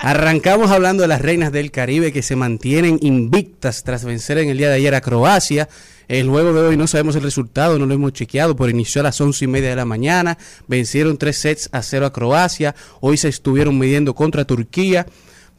Arrancamos 0.00 0.70
hablando 0.70 1.02
de 1.02 1.08
las 1.08 1.20
reinas 1.20 1.50
del 1.52 1.70
Caribe 1.70 2.12
que 2.12 2.22
se 2.22 2.36
mantienen 2.36 2.98
invictas 3.02 3.82
tras 3.82 4.04
vencer 4.04 4.38
en 4.38 4.48
el 4.48 4.58
día 4.58 4.68
de 4.68 4.76
ayer 4.76 4.94
a 4.94 5.00
Croacia. 5.00 5.68
El 6.06 6.28
juego 6.30 6.52
de 6.54 6.60
hoy 6.68 6.76
no 6.76 6.86
sabemos 6.86 7.16
el 7.16 7.22
resultado, 7.22 7.78
no 7.78 7.84
lo 7.84 7.92
hemos 7.92 8.12
chequeado, 8.14 8.56
pero 8.56 8.70
inició 8.70 9.00
a 9.00 9.04
las 9.04 9.20
once 9.20 9.44
y 9.44 9.48
media 9.48 9.70
de 9.70 9.76
la 9.76 9.84
mañana. 9.84 10.38
Vencieron 10.66 11.18
tres 11.18 11.36
sets 11.36 11.68
a 11.72 11.82
cero 11.82 12.06
a 12.06 12.12
Croacia. 12.12 12.74
Hoy 13.00 13.16
se 13.18 13.28
estuvieron 13.28 13.78
midiendo 13.78 14.14
contra 14.14 14.44
Turquía 14.46 15.04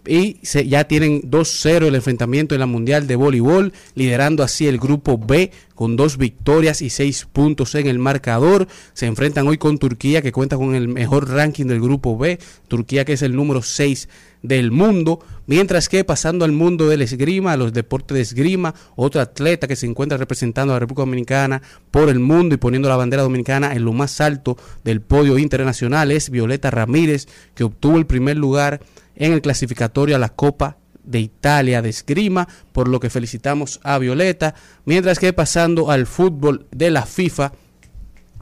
y 0.09 0.39
se, 0.41 0.67
ya 0.67 0.85
tienen 0.85 1.21
2-0 1.21 1.85
el 1.85 1.95
enfrentamiento 1.95 2.55
en 2.55 2.59
la 2.59 2.65
Mundial 2.65 3.05
de 3.05 3.15
Voleibol, 3.15 3.73
liderando 3.93 4.41
así 4.41 4.67
el 4.67 4.79
grupo 4.79 5.19
B 5.19 5.51
con 5.75 5.95
dos 5.95 6.17
victorias 6.17 6.81
y 6.81 6.89
seis 6.89 7.27
puntos 7.31 7.75
en 7.75 7.87
el 7.87 7.99
marcador. 7.99 8.67
Se 8.93 9.05
enfrentan 9.05 9.47
hoy 9.47 9.57
con 9.57 9.77
Turquía, 9.77 10.21
que 10.21 10.31
cuenta 10.31 10.57
con 10.57 10.75
el 10.75 10.87
mejor 10.87 11.29
ranking 11.29 11.67
del 11.67 11.79
grupo 11.79 12.17
B. 12.17 12.39
Turquía, 12.67 13.05
que 13.05 13.13
es 13.13 13.21
el 13.21 13.35
número 13.35 13.61
6 13.61 14.09
del 14.41 14.71
mundo. 14.71 15.19
Mientras 15.45 15.87
que 15.87 16.03
pasando 16.03 16.43
al 16.43 16.51
mundo 16.51 16.89
del 16.89 17.01
esgrima, 17.01 17.53
a 17.53 17.57
los 17.57 17.71
deportes 17.71 18.15
de 18.15 18.21
esgrima, 18.21 18.75
otro 18.95 19.21
atleta 19.21 19.67
que 19.67 19.75
se 19.75 19.85
encuentra 19.85 20.17
representando 20.17 20.73
a 20.73 20.75
la 20.75 20.79
República 20.79 21.03
Dominicana 21.03 21.61
por 21.91 22.09
el 22.09 22.19
mundo 22.19 22.55
y 22.55 22.57
poniendo 22.57 22.89
la 22.89 22.97
bandera 22.97 23.23
dominicana 23.23 23.73
en 23.73 23.85
lo 23.85 23.93
más 23.93 24.19
alto 24.21 24.57
del 24.83 25.01
podio 25.01 25.37
internacional 25.37 26.11
es 26.11 26.29
Violeta 26.29 26.71
Ramírez, 26.71 27.27
que 27.55 27.63
obtuvo 27.63 27.97
el 27.97 28.05
primer 28.05 28.37
lugar 28.37 28.81
en 29.19 29.33
el 29.33 29.41
clasificatorio 29.41 30.15
a 30.15 30.19
la 30.19 30.29
Copa 30.29 30.77
de 31.03 31.19
Italia 31.19 31.81
de 31.81 31.89
esgrima, 31.89 32.47
por 32.71 32.87
lo 32.87 32.99
que 32.99 33.09
felicitamos 33.09 33.79
a 33.83 33.97
Violeta. 33.99 34.55
Mientras 34.85 35.19
que 35.19 35.33
pasando 35.33 35.91
al 35.91 36.07
fútbol 36.07 36.67
de 36.71 36.89
la 36.89 37.05
FIFA, 37.05 37.51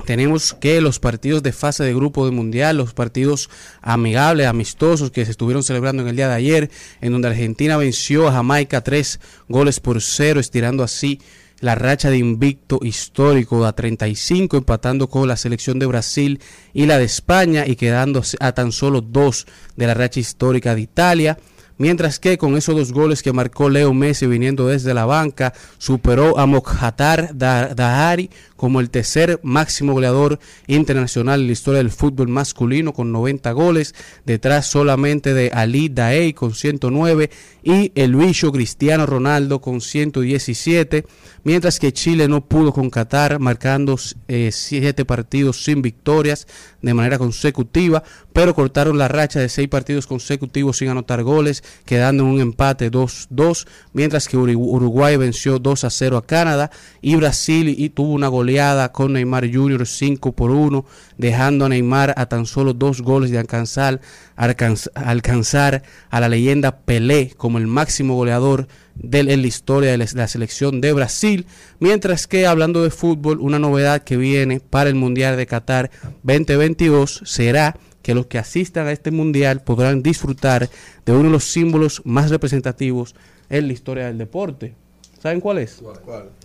tenemos 0.06 0.54
que 0.54 0.80
los 0.80 1.00
partidos 1.00 1.44
de 1.44 1.52
fase 1.52 1.84
de 1.84 1.94
grupo 1.94 2.26
de 2.26 2.32
mundial, 2.32 2.78
los 2.78 2.94
partidos 2.94 3.50
amigables, 3.82 4.48
amistosos 4.48 5.12
que 5.12 5.26
se 5.26 5.32
estuvieron 5.32 5.64
celebrando 5.64 6.04
en 6.04 6.10
el 6.10 6.16
día 6.16 6.28
de 6.28 6.36
ayer, 6.36 6.72
en 7.02 7.12
donde 7.12 7.30
Argentina 7.30 7.78
venció 7.78 8.28
a 8.28 8.34
Jamaica 8.34 8.84
tres 8.84 9.20
goles 9.48 9.80
por 9.80 10.02
cero, 10.02 10.40
estirando 10.40 10.84
así 10.84 11.20
la 11.60 11.76
racha 11.76 12.10
de 12.10 12.18
invicto 12.18 12.80
histórico 12.84 13.66
a 13.66 13.74
35, 13.74 14.58
empatando 14.58 15.10
con 15.10 15.28
la 15.28 15.38
selección 15.38 15.80
de 15.80 15.86
Brasil 15.88 16.40
y 16.74 16.86
la 16.86 16.98
de 17.00 17.06
España 17.06 17.66
y 17.66 17.76
quedando 17.76 18.22
a 18.40 18.52
tan 18.52 18.72
solo 18.72 19.02
dos 19.02 19.48
de 19.76 19.88
la 19.88 19.94
racha 19.94 20.20
histórica 20.20 20.76
de 20.76 20.82
Italia. 20.82 21.38
Mientras 21.80 22.20
que 22.20 22.40
con 22.40 22.58
esos 22.58 22.76
dos 22.76 22.92
goles 22.92 23.22
que 23.22 23.34
marcó 23.34 23.70
Leo 23.70 23.94
Messi 23.94 24.26
viniendo 24.26 24.68
desde 24.68 24.96
la 24.96 25.06
banca, 25.06 25.54
superó 25.78 26.40
a 26.40 26.48
Mokhtar 26.48 27.38
Da- 27.38 27.68
Dahari 27.76 28.32
como 28.58 28.82
el 28.82 28.90
tercer 28.90 29.40
máximo 29.44 29.94
goleador 29.94 30.40
internacional 30.66 31.40
en 31.40 31.48
la 31.48 31.54
historia 31.54 31.78
del 31.78 31.92
fútbol 31.92 32.28
masculino 32.28 32.92
con 32.92 33.12
90 33.14 33.52
goles, 33.52 33.96
detrás 34.26 34.68
solamente 34.68 35.34
de 35.34 35.52
Ali 35.54 35.88
Daei 35.90 36.34
con 36.34 36.54
109 36.54 37.30
y 37.64 37.92
el 37.96 38.16
bicho 38.16 38.52
Cristiano 38.52 39.06
Ronaldo 39.06 39.62
con 39.62 39.80
117, 39.80 41.06
mientras 41.44 41.80
que 41.80 41.94
Chile 41.94 42.28
no 42.28 42.44
pudo 42.44 42.74
con 42.74 42.90
Qatar 42.90 43.40
marcando 43.40 43.98
eh, 44.28 44.50
siete 44.52 45.06
partidos 45.06 45.64
sin 45.64 45.82
victorias 45.82 46.48
de 46.82 46.94
manera 46.94 47.20
consecutiva, 47.20 48.04
pero 48.34 48.56
cortaron 48.56 48.98
la 48.98 49.08
racha 49.08 49.40
de 49.40 49.50
seis 49.50 49.68
partidos 49.68 50.08
consecutivos 50.08 50.78
sin 50.78 50.90
anotar 50.90 51.24
goles, 51.24 51.64
quedando 51.86 52.24
en 52.24 52.30
un 52.30 52.42
empate 52.42 52.92
2-2, 52.92 53.68
mientras 53.94 54.28
que 54.28 54.38
Uruguay 54.38 55.16
venció 55.18 55.60
2 55.60 55.84
a 55.84 55.90
0 55.90 56.18
a 56.18 56.26
Canadá 56.26 56.72
y 57.02 57.16
Brasil 57.16 57.76
y 57.78 57.90
tuvo 57.90 58.14
una 58.14 58.28
goleada 58.28 58.47
con 58.94 59.14
Neymar 59.14 59.52
Jr. 59.52 59.86
5 59.86 60.32
por 60.34 60.52
1, 60.52 60.86
dejando 61.18 61.66
a 61.66 61.70
Neymar 61.70 62.14
a 62.18 62.26
tan 62.28 62.46
solo 62.46 62.74
dos 62.74 63.02
goles 63.02 63.30
de 63.32 63.38
alcanzar, 63.38 64.02
alcanz- 64.36 64.90
alcanzar 64.96 65.84
a 66.10 66.20
la 66.20 66.30
leyenda 66.30 66.80
Pelé 66.80 67.34
como 67.38 67.58
el 67.58 67.68
máximo 67.68 68.16
goleador 68.16 68.68
de 68.96 69.24
la 69.24 69.34
historia 69.48 69.92
de 69.92 69.98
la 69.98 70.28
selección 70.28 70.82
de 70.82 70.94
Brasil, 70.94 71.46
mientras 71.80 72.26
que 72.28 72.48
hablando 72.48 72.84
de 72.84 72.90
fútbol, 72.90 73.40
una 73.40 73.60
novedad 73.60 74.04
que 74.04 74.18
viene 74.18 74.60
para 74.60 74.90
el 74.90 74.96
Mundial 74.96 75.38
de 75.38 75.46
Qatar 75.46 75.92
2022 76.24 77.22
será 77.26 77.76
que 78.02 78.14
los 78.16 78.28
que 78.28 78.38
asistan 78.40 78.88
a 78.88 78.92
este 78.92 79.12
mundial 79.12 79.64
podrán 79.64 80.02
disfrutar 80.02 80.70
de 81.06 81.12
uno 81.12 81.24
de 81.24 81.30
los 81.30 81.44
símbolos 81.44 82.02
más 82.06 82.30
representativos 82.30 83.16
en 83.50 83.68
la 83.68 83.74
historia 83.74 84.06
del 84.06 84.18
deporte. 84.18 84.76
¿Saben 85.20 85.40
cuál 85.42 85.60
es? 85.60 85.82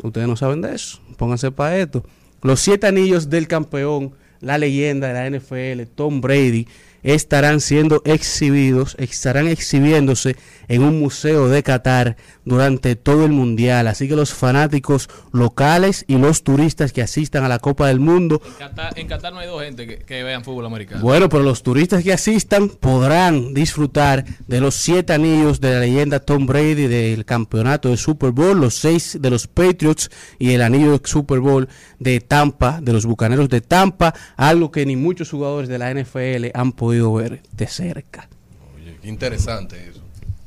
Ustedes 0.02 0.26
no 0.26 0.36
saben 0.36 0.62
de 0.62 0.74
eso. 0.74 1.00
Pónganse 1.16 1.50
para 1.50 1.78
esto. 1.78 2.04
Los 2.42 2.60
siete 2.60 2.86
anillos 2.86 3.30
del 3.30 3.46
campeón, 3.46 4.14
la 4.40 4.58
leyenda 4.58 5.12
de 5.12 5.30
la 5.30 5.38
NFL, 5.38 5.82
Tom 5.94 6.20
Brady, 6.20 6.66
estarán 7.02 7.60
siendo 7.60 8.02
exhibidos, 8.04 8.94
estarán 8.98 9.48
exhibiéndose 9.48 10.36
en 10.68 10.82
un 10.82 10.98
museo 11.00 11.48
de 11.48 11.62
Qatar 11.62 12.16
durante 12.44 12.96
todo 12.96 13.24
el 13.24 13.32
mundial. 13.32 13.88
Así 13.88 14.08
que 14.08 14.16
los 14.16 14.32
fanáticos 14.32 15.08
locales 15.32 16.04
y 16.08 16.16
los 16.18 16.44
turistas 16.44 16.92
que 16.92 17.02
asistan 17.02 17.44
a 17.44 17.48
la 17.48 17.58
Copa 17.58 17.88
del 17.88 18.00
Mundo 18.00 18.40
Qatar- 18.58 18.92
en 18.96 19.06
Qatar 19.08 19.32
no 19.32 19.40
hay 19.40 19.48
dos 19.48 19.62
gente 19.62 19.86
que, 19.86 19.98
que 19.98 20.22
vean 20.22 20.44
fútbol 20.44 20.66
americano. 20.66 21.02
bueno, 21.02 21.28
pero 21.28 21.42
los 21.42 21.62
turistas 21.62 22.02
que 22.04 22.12
asistan 22.12 22.68
podrán 22.68 23.54
disfrutar 23.54 24.24
de 24.46 24.60
los 24.60 24.74
siete 24.76 25.12
anillos 25.12 25.60
de 25.60 25.72
la 25.74 25.80
leyenda 25.80 26.20
Tom 26.20 26.46
Brady 26.46 26.86
del 26.86 27.24
campeonato 27.24 27.88
de 27.88 27.96
Super 27.96 28.30
Bowl, 28.30 28.60
los 28.60 28.74
seis 28.74 29.18
de 29.20 29.30
los 29.30 29.46
Patriots 29.46 30.10
y 30.38 30.52
el 30.52 30.62
anillo 30.62 30.92
de 30.92 31.00
Super 31.04 31.40
Bowl 31.40 31.68
de 31.98 32.20
Tampa, 32.20 32.80
de 32.82 32.92
los 32.92 33.06
Bucaneros 33.06 33.48
de 33.48 33.60
Tampa, 33.60 34.14
algo 34.36 34.70
que 34.70 34.86
ni 34.86 34.96
muchos 34.96 35.30
jugadores 35.30 35.68
de 35.68 35.78
la 35.78 35.90
NFL 35.92 36.50
han 36.54 36.72
podido 36.72 36.91
ver 37.00 37.42
de 37.52 37.66
cerca. 37.66 38.28
Oye, 38.76 38.98
qué 39.00 39.08
interesante 39.08 39.88
eso. 39.88 40.02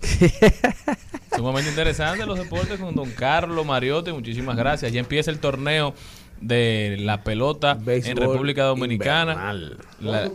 Sumamente 1.35 1.69
interesante 1.69 2.25
los 2.25 2.37
deportes 2.37 2.79
con 2.79 2.95
don 2.95 3.09
Carlos 3.11 3.65
Mariotti. 3.65 4.11
Muchísimas 4.11 4.55
gracias. 4.55 4.91
Ya 4.91 4.99
empieza 4.99 5.31
el 5.31 5.39
torneo 5.39 5.93
de 6.41 6.97
la 6.99 7.23
pelota 7.23 7.77
en 7.85 8.17
República 8.17 8.63
Dominicana. 8.63 9.33
invernal. 9.33 9.77
La, 9.99 10.29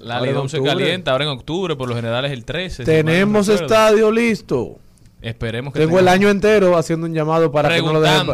la 0.00 0.20
11 0.20 0.56
octubre. 0.56 0.62
calienta 0.62 1.12
ahora 1.12 1.24
en 1.24 1.30
octubre, 1.30 1.76
por 1.76 1.88
lo 1.88 1.94
general 1.94 2.24
es 2.24 2.32
el 2.32 2.44
13. 2.44 2.84
si 2.84 2.90
mal 2.90 2.96
no 2.96 3.10
Tenemos 3.10 3.48
estadio 3.48 4.10
listo. 4.10 4.78
Esperemos 5.22 5.72
que 5.72 5.80
Tengo 5.80 5.98
el 5.98 6.08
año 6.08 6.28
entero 6.28 6.76
haciendo 6.76 7.06
un 7.06 7.14
llamado 7.14 7.50
para 7.50 7.74
que 7.74 7.82
no 7.82 7.92
lo 7.92 8.00
dejen. 8.00 8.26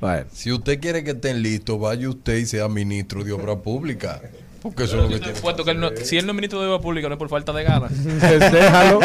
Bueno. 0.00 0.26
Si 0.32 0.50
usted 0.50 0.80
quiere 0.80 1.04
que 1.04 1.12
estén 1.12 1.42
listos, 1.42 1.78
vaya 1.78 2.08
usted 2.08 2.36
y 2.38 2.46
sea 2.46 2.68
ministro 2.68 3.22
de 3.22 3.32
obra 3.32 3.56
pública. 3.56 4.20
Porque 4.62 4.84
eso 4.84 4.96
es 4.96 5.02
lo 5.02 5.08
que 5.08 5.18
tiene. 5.18 5.40
Puesto 5.40 5.64
que 5.64 5.72
él 5.72 5.80
no- 5.80 5.90
si 5.96 6.16
él 6.18 6.26
no 6.26 6.32
es 6.32 6.36
ministro 6.36 6.60
de 6.60 6.68
Obra 6.68 6.80
Pública, 6.80 7.08
no 7.08 7.14
es 7.14 7.18
por 7.18 7.28
falta 7.28 7.52
de 7.52 7.64
ganas. 7.64 7.90
Déjalo. 8.04 9.00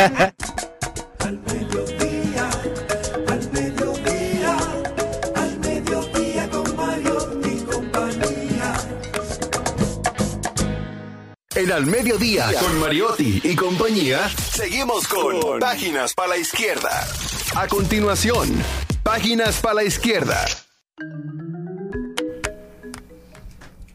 Al 1.19 1.39
mediodía, 1.39 2.49
al 3.27 3.51
mediodía, 3.51 4.57
al 5.35 5.59
mediodía 5.59 6.49
con 6.49 6.75
Mario 6.75 7.39
y 7.43 7.57
compañía. 7.63 8.73
En 11.55 11.71
Al 11.71 11.85
Mediodía, 11.87 12.51
con 12.59 12.79
Mariotti 12.79 13.41
y 13.43 13.55
compañía, 13.55 14.29
seguimos 14.51 15.07
con 15.07 15.59
Páginas 15.59 16.13
para 16.13 16.29
la 16.29 16.37
Izquierda. 16.37 17.07
A 17.55 17.67
continuación, 17.67 18.47
Páginas 19.01 19.59
para 19.59 19.75
la 19.75 19.83
Izquierda. 19.83 20.45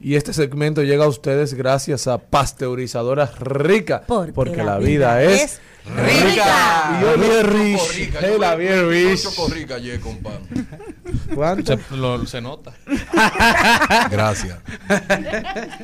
Y 0.05 0.17
este 0.17 0.33
segmento 0.33 0.83
llega 0.83 1.05
a 1.05 1.09
ustedes 1.09 1.55
gracias 1.55 2.09
a 2.09 2.19
Pasteurizadoras 2.19 3.39
Rica. 3.39 4.03
Porque, 4.35 4.57
la, 4.65 4.79
vida, 4.79 5.23
es 5.23 5.61
rica. 5.87 6.99
Y 6.99 7.03
yo 7.05 7.19
bien 7.19 7.47
rich. 7.47 8.11
Yo 8.21 8.39
la 8.39 8.57
bien 8.57 8.91
rich. 8.91 9.23
chocorrica 9.23 9.77
ayer 9.77 10.01
con 10.01 10.19
pan. 10.19 10.41
¿Cuánto? 11.35 11.77
Se, 11.77 11.97
lo- 11.97 12.27
se 12.27 12.41
nota. 12.41 12.73
Gracias. 14.11 14.59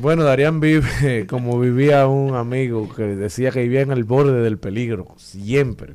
Bueno, 0.00 0.22
Darían 0.22 0.60
vive 0.60 1.26
como 1.26 1.58
vivía 1.58 2.06
un 2.08 2.34
amigo 2.36 2.94
que 2.94 3.04
decía 3.04 3.50
que 3.50 3.62
vivía 3.62 3.80
en 3.80 3.90
el 3.90 4.04
borde 4.04 4.42
del 4.42 4.58
peligro, 4.58 5.14
siempre. 5.16 5.94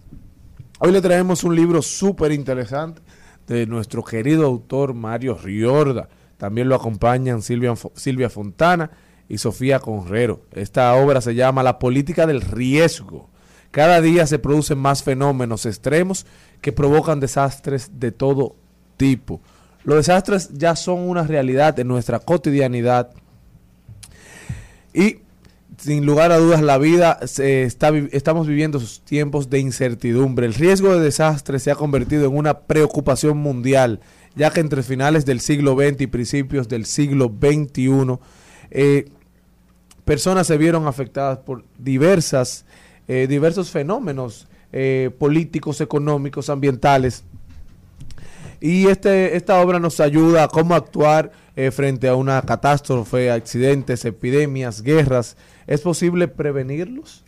Hoy 0.79 0.91
le 0.91 0.99
traemos 0.99 1.43
un 1.43 1.55
libro 1.55 1.83
súper 1.83 2.31
interesante 2.31 3.03
de 3.45 3.67
nuestro 3.67 4.03
querido 4.03 4.47
autor 4.47 4.95
Mario 4.95 5.37
Riorda. 5.37 6.09
También 6.43 6.67
lo 6.67 6.75
acompañan 6.75 7.41
Silvia, 7.41 7.73
Silvia 7.95 8.29
Fontana 8.29 8.91
y 9.29 9.37
Sofía 9.37 9.79
Conrero. 9.79 10.41
Esta 10.51 10.93
obra 10.93 11.21
se 11.21 11.35
llama 11.35 11.63
La 11.63 11.79
política 11.79 12.27
del 12.27 12.41
riesgo. 12.41 13.29
Cada 13.71 14.01
día 14.01 14.27
se 14.27 14.39
producen 14.39 14.77
más 14.77 15.03
fenómenos 15.03 15.65
extremos 15.65 16.25
que 16.59 16.73
provocan 16.73 17.21
desastres 17.21 17.91
de 17.93 18.11
todo 18.11 18.57
tipo. 18.97 19.39
Los 19.85 19.95
desastres 19.95 20.49
ya 20.51 20.75
son 20.75 21.07
una 21.07 21.23
realidad 21.23 21.79
en 21.79 21.87
nuestra 21.87 22.19
cotidianidad 22.19 23.11
y 24.93 25.19
sin 25.77 26.05
lugar 26.05 26.33
a 26.33 26.39
dudas 26.39 26.61
la 26.61 26.77
vida 26.77 27.19
se 27.25 27.63
está 27.63 27.89
estamos 28.11 28.47
viviendo 28.47 28.81
sus 28.81 28.99
tiempos 28.99 29.49
de 29.49 29.59
incertidumbre. 29.59 30.45
El 30.45 30.53
riesgo 30.53 30.93
de 30.93 30.99
desastre 30.99 31.59
se 31.59 31.71
ha 31.71 31.75
convertido 31.75 32.25
en 32.25 32.35
una 32.35 32.59
preocupación 32.59 33.37
mundial, 33.37 34.01
ya 34.35 34.51
que 34.51 34.59
entre 34.59 34.83
finales 34.83 35.25
del 35.25 35.39
siglo 35.39 35.75
XX 35.75 36.01
y 36.01 36.07
principios 36.07 36.67
del 36.67 36.85
siglo 36.85 37.31
XXI 37.39 38.17
eh, 38.71 39.05
personas 40.05 40.47
se 40.47 40.57
vieron 40.57 40.87
afectadas 40.87 41.39
por 41.39 41.63
diversas 41.77 42.65
eh, 43.07 43.27
diversos 43.27 43.69
fenómenos 43.69 44.47
eh, 44.71 45.11
políticos, 45.19 45.81
económicos, 45.81 46.49
ambientales. 46.49 47.23
Y 48.61 48.87
este, 48.87 49.35
esta 49.35 49.59
obra 49.61 49.77
nos 49.77 49.99
ayuda 49.99 50.45
a 50.45 50.47
cómo 50.47 50.73
actuar 50.73 51.33
eh, 51.57 51.69
frente 51.71 52.07
a 52.07 52.15
una 52.15 52.41
catástrofe, 52.43 53.29
accidentes, 53.29 54.05
epidemias, 54.05 54.81
guerras. 54.81 55.35
¿Es 55.67 55.81
posible 55.81 56.29
prevenirlos? 56.29 57.23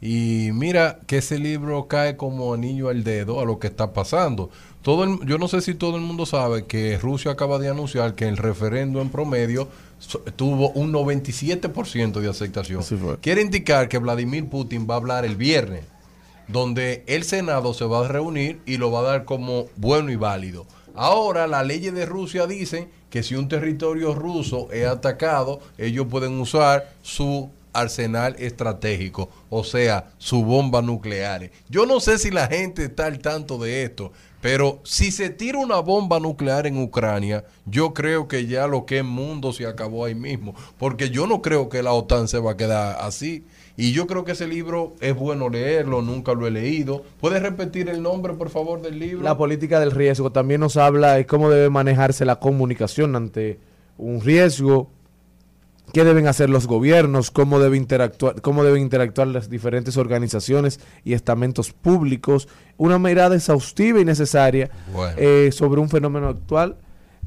Y 0.00 0.48
mira 0.54 0.98
que 1.06 1.18
ese 1.18 1.38
libro 1.38 1.86
cae 1.86 2.16
como 2.16 2.54
anillo 2.54 2.88
al 2.88 3.04
dedo 3.04 3.38
a 3.38 3.44
lo 3.44 3.58
que 3.58 3.66
está 3.66 3.92
pasando. 3.92 4.48
Todo 4.82 5.04
el- 5.04 5.26
yo 5.26 5.36
no 5.38 5.46
sé 5.48 5.60
si 5.60 5.74
todo 5.74 5.96
el 5.96 6.02
mundo 6.02 6.24
sabe 6.24 6.64
que 6.64 6.96
Rusia 6.98 7.32
acaba 7.32 7.58
de 7.58 7.68
anunciar 7.68 8.14
que 8.14 8.26
el 8.26 8.36
referendo 8.38 9.00
en 9.02 9.10
promedio 9.10 9.68
so- 9.98 10.20
tuvo 10.36 10.70
un 10.70 10.90
97% 10.92 12.20
de 12.20 12.30
aceptación. 12.30 12.82
Quiere 13.20 13.42
indicar 13.42 13.88
que 13.88 13.98
Vladimir 13.98 14.48
Putin 14.48 14.86
va 14.88 14.94
a 14.94 14.96
hablar 14.98 15.24
el 15.26 15.36
viernes, 15.36 15.84
donde 16.48 17.04
el 17.06 17.24
Senado 17.24 17.74
se 17.74 17.84
va 17.84 18.04
a 18.04 18.08
reunir 18.08 18.60
y 18.64 18.78
lo 18.78 18.90
va 18.90 19.00
a 19.00 19.02
dar 19.02 19.24
como 19.26 19.66
bueno 19.76 20.10
y 20.10 20.16
válido. 20.16 20.66
Ahora 20.94 21.46
las 21.46 21.66
leyes 21.66 21.92
de 21.94 22.06
Rusia 22.06 22.46
dicen 22.46 22.88
que 23.10 23.22
si 23.22 23.34
un 23.34 23.48
territorio 23.48 24.14
ruso 24.14 24.68
es 24.72 24.86
atacado, 24.86 25.60
ellos 25.78 26.06
pueden 26.08 26.40
usar 26.40 26.90
su 27.02 27.50
arsenal 27.72 28.34
estratégico, 28.38 29.28
o 29.48 29.62
sea, 29.62 30.10
su 30.18 30.44
bomba 30.44 30.82
nuclear. 30.82 31.50
Yo 31.68 31.86
no 31.86 32.00
sé 32.00 32.18
si 32.18 32.30
la 32.32 32.48
gente 32.48 32.84
está 32.86 33.06
al 33.06 33.20
tanto 33.20 33.58
de 33.58 33.84
esto, 33.84 34.12
pero 34.40 34.80
si 34.84 35.10
se 35.10 35.30
tira 35.30 35.58
una 35.58 35.80
bomba 35.80 36.18
nuclear 36.18 36.66
en 36.66 36.82
Ucrania, 36.82 37.44
yo 37.66 37.92
creo 37.92 38.26
que 38.26 38.46
ya 38.46 38.66
lo 38.66 38.86
que 38.86 38.98
es 38.98 39.04
mundo 39.04 39.52
se 39.52 39.66
acabó 39.66 40.04
ahí 40.04 40.14
mismo, 40.14 40.54
porque 40.78 41.10
yo 41.10 41.26
no 41.26 41.42
creo 41.42 41.68
que 41.68 41.82
la 41.82 41.92
OTAN 41.92 42.28
se 42.28 42.38
va 42.38 42.52
a 42.52 42.56
quedar 42.56 42.96
así. 43.00 43.44
Y 43.76 43.92
yo 43.92 44.06
creo 44.06 44.24
que 44.24 44.32
ese 44.32 44.46
libro 44.46 44.94
es 45.00 45.14
bueno 45.14 45.48
leerlo, 45.48 46.02
nunca 46.02 46.34
lo 46.34 46.46
he 46.46 46.50
leído. 46.50 47.02
¿Puedes 47.18 47.40
repetir 47.40 47.88
el 47.88 48.02
nombre, 48.02 48.34
por 48.34 48.50
favor, 48.50 48.82
del 48.82 48.98
libro? 48.98 49.22
La 49.22 49.38
política 49.38 49.80
del 49.80 49.90
riesgo 49.90 50.30
también 50.30 50.60
nos 50.60 50.76
habla 50.76 51.14
de 51.14 51.24
cómo 51.24 51.48
debe 51.48 51.70
manejarse 51.70 52.26
la 52.26 52.36
comunicación 52.36 53.16
ante 53.16 53.58
un 53.96 54.20
riesgo, 54.20 54.90
qué 55.92 56.04
deben 56.04 56.26
hacer 56.26 56.50
los 56.50 56.66
gobiernos, 56.66 57.30
cómo 57.30 57.58
debe 57.58 57.76
interactuar, 57.76 58.40
cómo 58.40 58.64
deben 58.64 58.82
interactuar 58.82 59.28
las 59.28 59.50
diferentes 59.50 59.96
organizaciones 59.96 60.80
y 61.04 61.12
estamentos 61.12 61.72
públicos, 61.72 62.48
una 62.76 62.98
mirada 62.98 63.36
exhaustiva 63.36 64.00
y 64.00 64.04
necesaria 64.04 64.70
Bueno. 64.92 65.14
eh, 65.16 65.50
sobre 65.52 65.80
un 65.80 65.88
fenómeno 65.88 66.28
actual 66.28 66.76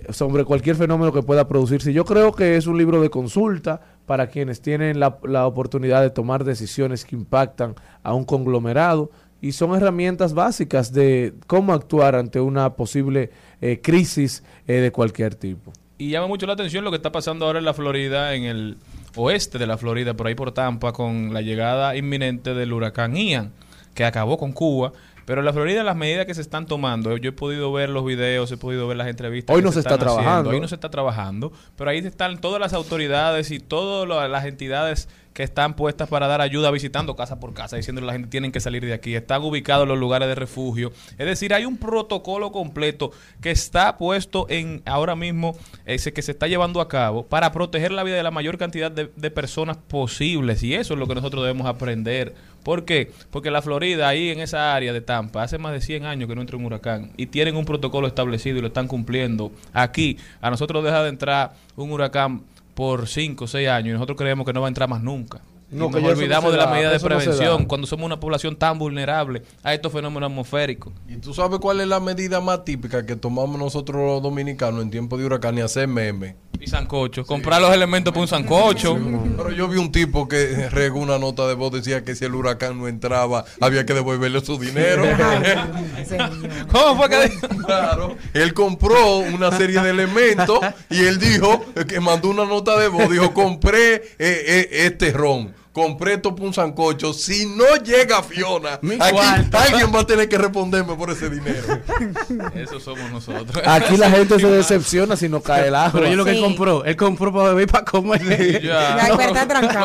sobre 0.09 0.43
cualquier 0.43 0.75
fenómeno 0.75 1.13
que 1.13 1.21
pueda 1.21 1.47
producirse. 1.47 1.93
Yo 1.93 2.03
creo 2.03 2.33
que 2.33 2.57
es 2.57 2.67
un 2.67 2.77
libro 2.77 3.01
de 3.01 3.09
consulta 3.09 3.79
para 4.05 4.27
quienes 4.27 4.59
tienen 4.61 4.99
la, 4.99 5.17
la 5.23 5.45
oportunidad 5.47 6.01
de 6.01 6.09
tomar 6.09 6.43
decisiones 6.43 7.05
que 7.05 7.15
impactan 7.15 7.75
a 8.01 8.13
un 8.13 8.25
conglomerado 8.25 9.11
y 9.39 9.51
son 9.51 9.75
herramientas 9.75 10.33
básicas 10.33 10.93
de 10.93 11.33
cómo 11.47 11.73
actuar 11.73 12.15
ante 12.15 12.39
una 12.39 12.75
posible 12.75 13.29
eh, 13.61 13.81
crisis 13.81 14.43
eh, 14.67 14.75
de 14.75 14.91
cualquier 14.91 15.35
tipo. 15.35 15.73
Y 16.03 16.09
llama 16.09 16.27
mucho 16.27 16.45
la 16.45 16.51
atención 16.51 16.83
lo 16.83 16.91
que 16.91 16.97
está 16.97 17.13
pasando 17.13 17.45
ahora 17.45 17.59
en 17.59 17.65
la 17.65 17.73
Florida, 17.73 18.33
en 18.33 18.43
el 18.43 18.77
oeste 19.15 19.57
de 19.57 19.65
la 19.65 19.77
Florida, 19.77 20.13
por 20.15 20.27
ahí 20.27 20.35
por 20.35 20.51
Tampa, 20.51 20.91
con 20.91 21.33
la 21.33 21.41
llegada 21.41 21.95
inminente 21.95 22.53
del 22.53 22.73
huracán 22.73 23.15
Ian, 23.15 23.53
que 23.93 24.03
acabó 24.03 24.37
con 24.37 24.51
Cuba. 24.51 24.91
Pero 25.23 25.39
en 25.39 25.45
la 25.45 25.53
Florida 25.53 25.81
las 25.81 25.95
medidas 25.95 26.25
que 26.25 26.33
se 26.33 26.41
están 26.41 26.65
tomando, 26.65 27.15
yo 27.15 27.29
he 27.29 27.31
podido 27.31 27.71
ver 27.71 27.89
los 27.89 28.03
videos, 28.03 28.51
he 28.51 28.57
podido 28.57 28.85
ver 28.85 28.97
las 28.97 29.07
entrevistas. 29.07 29.55
Hoy 29.55 29.61
no 29.61 29.71
se 29.71 29.79
está 29.79 29.95
haciendo. 29.95 30.15
trabajando. 30.15 30.49
Hoy 30.49 30.59
no 30.59 30.67
se 30.67 30.75
está 30.75 30.91
trabajando, 30.91 31.53
pero 31.77 31.89
ahí 31.89 31.99
están 31.99 32.41
todas 32.41 32.59
las 32.59 32.73
autoridades 32.73 33.49
y 33.51 33.59
todas 33.59 34.29
las 34.29 34.43
entidades 34.43 35.07
que 35.33 35.43
están 35.43 35.75
puestas 35.75 36.07
para 36.09 36.27
dar 36.27 36.41
ayuda 36.41 36.71
visitando 36.71 37.15
casa 37.15 37.39
por 37.39 37.53
casa, 37.53 37.75
diciéndole 37.75 38.05
a 38.05 38.07
la 38.07 38.13
gente 38.13 38.29
tienen 38.29 38.51
que 38.51 38.59
salir 38.59 38.85
de 38.85 38.93
aquí, 38.93 39.15
están 39.15 39.41
ubicados 39.41 39.87
los 39.87 39.97
lugares 39.97 40.27
de 40.27 40.35
refugio. 40.35 40.91
Es 41.17 41.25
decir, 41.25 41.53
hay 41.53 41.65
un 41.65 41.77
protocolo 41.77 42.51
completo 42.51 43.11
que 43.41 43.51
está 43.51 43.97
puesto 43.97 44.45
en 44.49 44.81
ahora 44.85 45.15
mismo, 45.15 45.57
ese 45.85 46.13
que 46.13 46.21
se 46.21 46.31
está 46.31 46.47
llevando 46.47 46.81
a 46.81 46.87
cabo 46.87 47.25
para 47.25 47.51
proteger 47.51 47.91
la 47.91 48.03
vida 48.03 48.15
de 48.15 48.23
la 48.23 48.31
mayor 48.31 48.57
cantidad 48.57 48.91
de, 48.91 49.11
de 49.15 49.31
personas 49.31 49.77
posibles. 49.77 50.63
Y 50.63 50.75
eso 50.75 50.93
es 50.93 50.99
lo 50.99 51.07
que 51.07 51.15
nosotros 51.15 51.43
debemos 51.43 51.67
aprender. 51.67 52.33
¿Por 52.63 52.85
qué? 52.85 53.11
Porque 53.29 53.51
la 53.51 53.61
Florida, 53.61 54.07
ahí 54.07 54.29
en 54.29 54.39
esa 54.39 54.73
área 54.73 54.93
de 54.93 55.01
Tampa, 55.01 55.43
hace 55.43 55.57
más 55.57 55.73
de 55.73 55.81
100 55.81 56.05
años 56.05 56.29
que 56.29 56.35
no 56.35 56.41
entra 56.41 56.57
un 56.57 56.65
huracán 56.65 57.11
y 57.17 57.25
tienen 57.25 57.57
un 57.57 57.65
protocolo 57.65 58.07
establecido 58.07 58.57
y 58.57 58.61
lo 58.61 58.67
están 58.67 58.87
cumpliendo. 58.87 59.51
Aquí, 59.73 60.17
a 60.39 60.49
nosotros 60.49 60.83
deja 60.83 61.03
de 61.03 61.09
entrar 61.09 61.53
un 61.75 61.91
huracán 61.91 62.43
por 62.73 63.07
5 63.07 63.45
o 63.45 63.47
6 63.47 63.69
años 63.69 63.89
y 63.89 63.93
nosotros 63.93 64.17
creemos 64.17 64.45
que 64.45 64.53
no 64.53 64.61
va 64.61 64.67
a 64.67 64.69
entrar 64.69 64.89
más 64.89 65.01
nunca. 65.01 65.41
No, 65.73 65.89
nos 65.89 66.03
olvidamos 66.03 66.51
de 66.51 66.57
la 66.57 66.65
da, 66.65 66.71
medida 66.71 66.91
de 66.91 66.99
no 66.99 67.03
prevención 67.03 67.65
cuando 67.65 67.87
somos 67.87 68.05
una 68.05 68.19
población 68.19 68.55
tan 68.55 68.77
vulnerable 68.77 69.43
a 69.63 69.73
estos 69.73 69.91
fenómenos 69.91 70.29
atmosféricos. 70.29 70.93
¿Y 71.07 71.17
tú 71.17 71.33
sabes 71.33 71.59
cuál 71.59 71.81
es 71.81 71.87
la 71.87 71.99
medida 71.99 72.41
más 72.41 72.63
típica 72.63 73.05
que 73.05 73.15
tomamos 73.15 73.59
nosotros 73.59 74.01
los 74.01 74.21
dominicanos 74.21 74.81
en 74.81 74.91
tiempo 74.91 75.17
de 75.17 75.25
huracán 75.25 75.57
y 75.57 75.61
hacer 75.61 75.87
memes? 75.87 76.35
Y 76.59 76.67
sancocho. 76.67 77.25
Comprar 77.25 77.61
los 77.61 77.73
elementos 77.73 78.13
para 78.13 78.21
un 78.21 78.27
sancocho. 78.27 78.97
Pero 79.35 79.51
yo 79.51 79.67
vi 79.67 79.77
un 79.77 79.91
tipo 79.91 80.27
que 80.29 80.69
regó 80.71 80.99
una 80.99 81.19
nota 81.19 81.45
de 81.47 81.55
voz, 81.55 81.73
decía 81.73 82.05
que 82.05 82.15
si 82.15 82.23
el 82.23 82.35
huracán 82.35 82.77
no 82.77 82.87
entraba, 82.87 83.43
había 83.59 83.85
que 83.85 83.93
devolverle 83.93 84.39
su 84.41 84.57
dinero. 84.57 85.03
¿Cómo 86.71 86.95
fue 86.97 87.09
que 87.09 87.31
Claro. 87.65 88.15
Él 88.33 88.53
compró 88.53 89.17
una 89.17 89.51
serie 89.51 89.81
de 89.81 89.89
elementos 89.89 90.59
y 90.89 91.03
él 91.03 91.19
dijo 91.19 91.65
que 91.87 91.99
mandó 91.99 92.29
una 92.29 92.45
nota 92.45 92.77
de 92.77 92.87
voz, 92.87 93.09
dijo, 93.09 93.33
compré 93.33 93.95
eh, 93.95 94.01
eh, 94.19 94.67
este 94.71 95.11
ron. 95.11 95.53
Compré 95.73 96.13
esto 96.13 96.35
para 96.35 96.47
un 96.47 96.53
sancocho. 96.53 97.13
Si 97.13 97.47
no 97.47 97.75
llega 97.83 98.21
Fiona, 98.21 98.77
Mi 98.83 98.93
aquí 98.93 99.11
cuarto. 99.11 99.57
alguien 99.57 99.91
va 99.93 100.01
a 100.01 100.05
tener 100.07 100.29
que 100.29 100.37
responderme 100.37 100.95
por 100.95 101.09
ese 101.09 101.31
dinero. 101.31 101.81
Eso 102.55 102.79
somos 102.79 103.11
nosotros. 103.11 103.63
Aquí 103.65 103.97
la 103.97 104.09
gente 104.11 104.39
se 104.39 104.47
decepciona 104.47 105.15
si 105.17 105.27
no 105.29 105.41
cae 105.41 105.69
el 105.69 105.75
agua. 105.75 105.93
Pero 105.99 106.07
yo 106.11 106.15
lo 106.15 106.25
que 106.25 106.35
Sí. 106.35 106.41
compró, 106.41 106.85
él 106.85 106.95
compró 106.95 107.33
para 107.33 107.49
beber 107.49 107.67
y 107.67 107.71
para 107.71 107.85
comer. 107.85 108.61
Ya. 108.63 109.07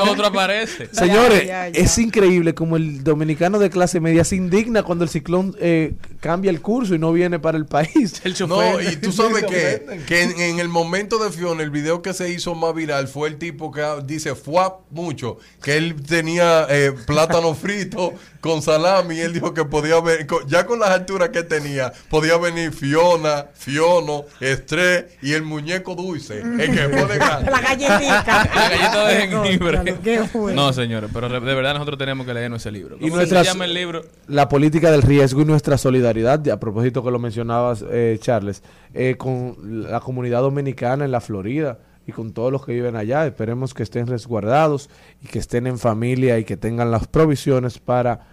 Lo 0.04 0.12
otro 0.12 0.26
aparece. 0.26 0.88
Señores, 0.92 1.40
Ya, 1.46 1.68
ya, 1.68 1.68
ya. 1.70 1.80
es 1.80 1.96
increíble 1.98 2.54
como 2.54 2.76
el 2.76 3.02
dominicano 3.02 3.58
de 3.58 3.70
clase 3.70 3.98
media 3.98 4.24
se 4.24 4.36
indigna 4.36 4.82
cuando 4.82 5.04
el 5.04 5.10
ciclón 5.10 5.56
eh, 5.58 5.94
cambia 6.20 6.50
el 6.50 6.60
curso 6.60 6.94
y 6.94 6.98
no 6.98 7.12
viene 7.12 7.38
para 7.38 7.56
el 7.56 7.64
país. 7.66 8.20
El 8.24 8.34
No, 8.46 8.78
y 8.80 8.96
tú 8.96 9.10
sabes 9.12 9.44
que, 9.44 10.02
que 10.06 10.22
en, 10.22 10.38
en 10.40 10.58
el 10.58 10.68
momento 10.68 11.18
de 11.18 11.30
Fiona, 11.30 11.62
el 11.62 11.70
video 11.70 12.02
que 12.02 12.12
se 12.12 12.30
hizo 12.30 12.54
más 12.54 12.74
viral 12.74 13.08
fue 13.08 13.28
el 13.28 13.38
tipo 13.38 13.72
que 13.72 13.82
dice 14.04 14.34
fuap 14.34 14.80
mucho, 14.90 15.38
que 15.62 15.77
él 15.78 15.94
tenía 16.06 16.66
eh, 16.68 16.92
plátano 17.06 17.54
frito 17.54 18.12
con 18.40 18.62
salami 18.62 19.16
y 19.16 19.20
él 19.20 19.32
dijo 19.32 19.52
que 19.52 19.64
podía 19.64 20.00
ver, 20.00 20.26
ya 20.46 20.64
con 20.66 20.78
las 20.78 20.90
alturas 20.90 21.30
que 21.30 21.42
tenía, 21.42 21.92
podía 22.08 22.36
venir 22.36 22.72
Fiona, 22.72 23.46
Fiono, 23.54 24.24
Estrés 24.40 25.06
y 25.22 25.32
el 25.32 25.42
muñeco 25.42 25.94
dulce, 25.96 26.40
el 26.40 26.72
que 26.72 26.88
pone. 26.88 27.16
La 27.18 27.60
galletita. 27.60 28.48
La 28.54 28.68
galleta 28.70 29.06
de 29.08 29.16
jengibre. 29.28 30.54
No, 30.54 30.72
señores, 30.72 31.10
pero 31.12 31.28
de 31.28 31.40
verdad 31.40 31.72
nosotros 31.74 31.98
tenemos 31.98 32.26
que 32.26 32.34
leernos 32.34 32.60
ese 32.62 32.70
libro. 32.70 32.96
Y 32.96 33.00
¿Cómo 33.02 33.16
nuestras- 33.16 33.46
se 33.46 33.52
llama 33.52 33.64
el 33.64 33.74
libro? 33.74 34.02
La 34.28 34.48
política 34.48 34.90
del 34.90 35.02
riesgo 35.02 35.42
y 35.42 35.44
nuestra 35.44 35.76
solidaridad, 35.78 36.46
a 36.48 36.60
propósito 36.60 37.02
que 37.02 37.10
lo 37.10 37.18
mencionabas, 37.18 37.84
eh, 37.90 38.18
Charles, 38.20 38.62
eh, 38.94 39.16
con 39.18 39.56
la 39.90 40.00
comunidad 40.00 40.42
dominicana 40.42 41.04
en 41.04 41.10
la 41.10 41.20
Florida 41.20 41.78
y 42.08 42.12
con 42.12 42.32
todos 42.32 42.50
los 42.50 42.64
que 42.66 42.72
viven 42.72 42.96
allá. 42.96 43.24
Esperemos 43.26 43.74
que 43.74 43.84
estén 43.84 44.06
resguardados 44.08 44.88
y 45.22 45.26
que 45.28 45.38
estén 45.38 45.66
en 45.68 45.78
familia 45.78 46.38
y 46.38 46.44
que 46.44 46.56
tengan 46.56 46.90
las 46.90 47.06
provisiones 47.06 47.78
para 47.78 48.26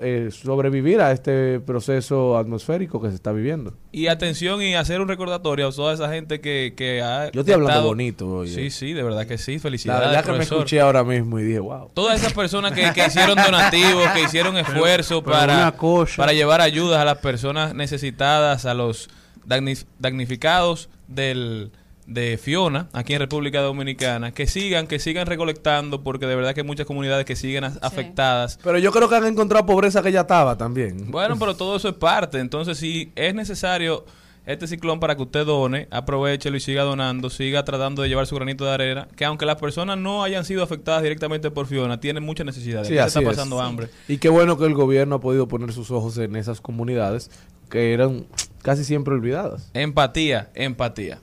eh, 0.00 0.28
sobrevivir 0.30 1.00
a 1.00 1.12
este 1.12 1.60
proceso 1.60 2.36
atmosférico 2.38 3.00
que 3.02 3.08
se 3.10 3.14
está 3.16 3.32
viviendo. 3.32 3.74
Y 3.92 4.06
atención 4.06 4.62
y 4.62 4.74
hacer 4.74 5.00
un 5.00 5.08
recordatorio 5.08 5.68
a 5.68 5.72
toda 5.72 5.92
esa 5.94 6.08
gente 6.10 6.40
que, 6.40 6.72
que 6.76 7.02
ha. 7.02 7.30
Yo 7.32 7.40
estoy 7.40 7.54
hablando 7.54 7.70
estado- 7.72 7.88
bonito, 7.88 8.28
oye. 8.30 8.54
Sí, 8.54 8.70
sí, 8.70 8.92
de 8.92 9.02
verdad 9.02 9.26
que 9.26 9.36
sí. 9.38 9.54
La 9.54 9.60
Felicidades, 9.60 10.08
verdad 10.08 10.24
que 10.24 10.32
me 10.32 10.44
escuché 10.44 10.80
ahora 10.80 11.04
mismo 11.04 11.38
y 11.38 11.42
dije, 11.44 11.58
wow. 11.58 11.90
Todas 11.94 12.20
esas 12.20 12.32
personas 12.32 12.72
que, 12.72 12.92
que 12.94 13.06
hicieron 13.06 13.36
donativos, 13.44 14.08
que 14.14 14.22
hicieron 14.22 14.56
esfuerzo 14.56 15.22
pero 15.22 15.36
para, 15.36 15.74
para 16.16 16.32
llevar 16.32 16.60
ayudas 16.60 16.98
a 17.00 17.04
las 17.04 17.18
personas 17.18 17.74
necesitadas, 17.74 18.66
a 18.66 18.74
los 18.74 19.08
damni- 19.46 19.84
damnificados 19.98 20.88
del, 21.08 21.72
de 22.08 22.38
Fiona, 22.38 22.88
aquí 22.94 23.12
en 23.12 23.20
República 23.20 23.60
Dominicana, 23.60 24.32
que 24.32 24.46
sigan, 24.46 24.86
que 24.86 24.98
sigan 24.98 25.26
recolectando, 25.26 26.02
porque 26.02 26.26
de 26.26 26.34
verdad 26.34 26.54
que 26.54 26.62
hay 26.62 26.66
muchas 26.66 26.86
comunidades 26.86 27.24
que 27.26 27.36
siguen 27.36 27.64
as- 27.64 27.78
afectadas. 27.82 28.58
Pero 28.64 28.78
yo 28.78 28.90
creo 28.92 29.08
que 29.08 29.16
han 29.16 29.26
encontrado 29.26 29.66
pobreza 29.66 30.02
que 30.02 30.10
ya 30.10 30.22
estaba 30.22 30.56
también. 30.56 31.10
Bueno, 31.10 31.38
pero 31.38 31.54
todo 31.54 31.76
eso 31.76 31.88
es 31.90 31.94
parte. 31.94 32.38
Entonces, 32.40 32.78
si 32.78 33.12
es 33.14 33.34
necesario 33.34 34.06
este 34.46 34.66
ciclón 34.66 34.98
para 34.98 35.14
que 35.14 35.22
usted 35.22 35.44
done, 35.44 35.86
aprovechelo 35.90 36.56
y 36.56 36.60
siga 36.60 36.82
donando, 36.82 37.28
siga 37.28 37.66
tratando 37.66 38.00
de 38.00 38.08
llevar 38.08 38.26
su 38.26 38.34
granito 38.36 38.64
de 38.64 38.70
arena, 38.72 39.06
que 39.14 39.26
aunque 39.26 39.44
las 39.44 39.56
personas 39.56 39.98
no 39.98 40.22
hayan 40.24 40.46
sido 40.46 40.62
afectadas 40.62 41.02
directamente 41.02 41.50
por 41.50 41.66
Fiona, 41.66 42.00
tienen 42.00 42.22
muchas 42.24 42.46
necesidades. 42.46 42.88
Sí, 42.88 42.96
así 42.96 43.18
está 43.18 43.20
es. 43.20 43.36
pasando 43.36 43.60
hambre. 43.60 43.88
Y 44.08 44.16
qué 44.16 44.30
bueno 44.30 44.56
que 44.56 44.64
el 44.64 44.72
gobierno 44.72 45.16
ha 45.16 45.20
podido 45.20 45.46
poner 45.48 45.74
sus 45.74 45.90
ojos 45.90 46.16
en 46.16 46.36
esas 46.36 46.62
comunidades 46.62 47.30
que 47.68 47.92
eran 47.92 48.24
casi 48.62 48.82
siempre 48.84 49.12
olvidadas. 49.12 49.70
Empatía, 49.74 50.48
empatía. 50.54 51.18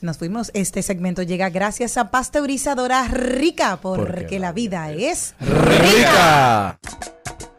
Nos 0.00 0.18
fuimos. 0.18 0.50
Este 0.54 0.82
segmento 0.82 1.22
llega 1.22 1.50
gracias 1.50 1.96
a 1.96 2.10
Pasteurizadora 2.10 3.08
Rica, 3.08 3.78
porque 3.80 4.38
la 4.38 4.52
vida 4.52 4.92
es 4.92 5.34
¡Rica! 5.40 6.78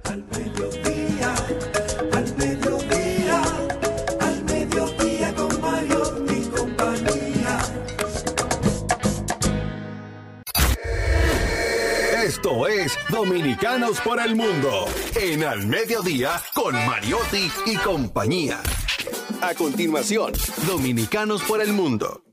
Al 0.04 0.24
mediodía, 0.32 1.34
al 2.14 2.38
mediodía, 2.38 3.42
al 4.20 4.44
mediodía 4.44 5.36
con 5.36 5.62
Mario 5.62 6.26
y 6.30 6.42
compañía. 6.50 7.60
Esto 12.24 12.68
es 12.68 12.98
Dominicanos 13.10 14.00
por 14.02 14.20
el 14.20 14.36
Mundo 14.36 14.86
en 15.16 15.44
Al 15.44 15.66
Mediodía 15.66 16.42
con 16.54 16.76
Mariotti 16.76 17.50
y 17.66 17.76
compañía. 17.78 18.62
A 19.42 19.54
continuación, 19.54 20.34
Dominicanos 20.68 21.42
por 21.44 21.62
el 21.62 21.74
Mundo. 21.74 22.25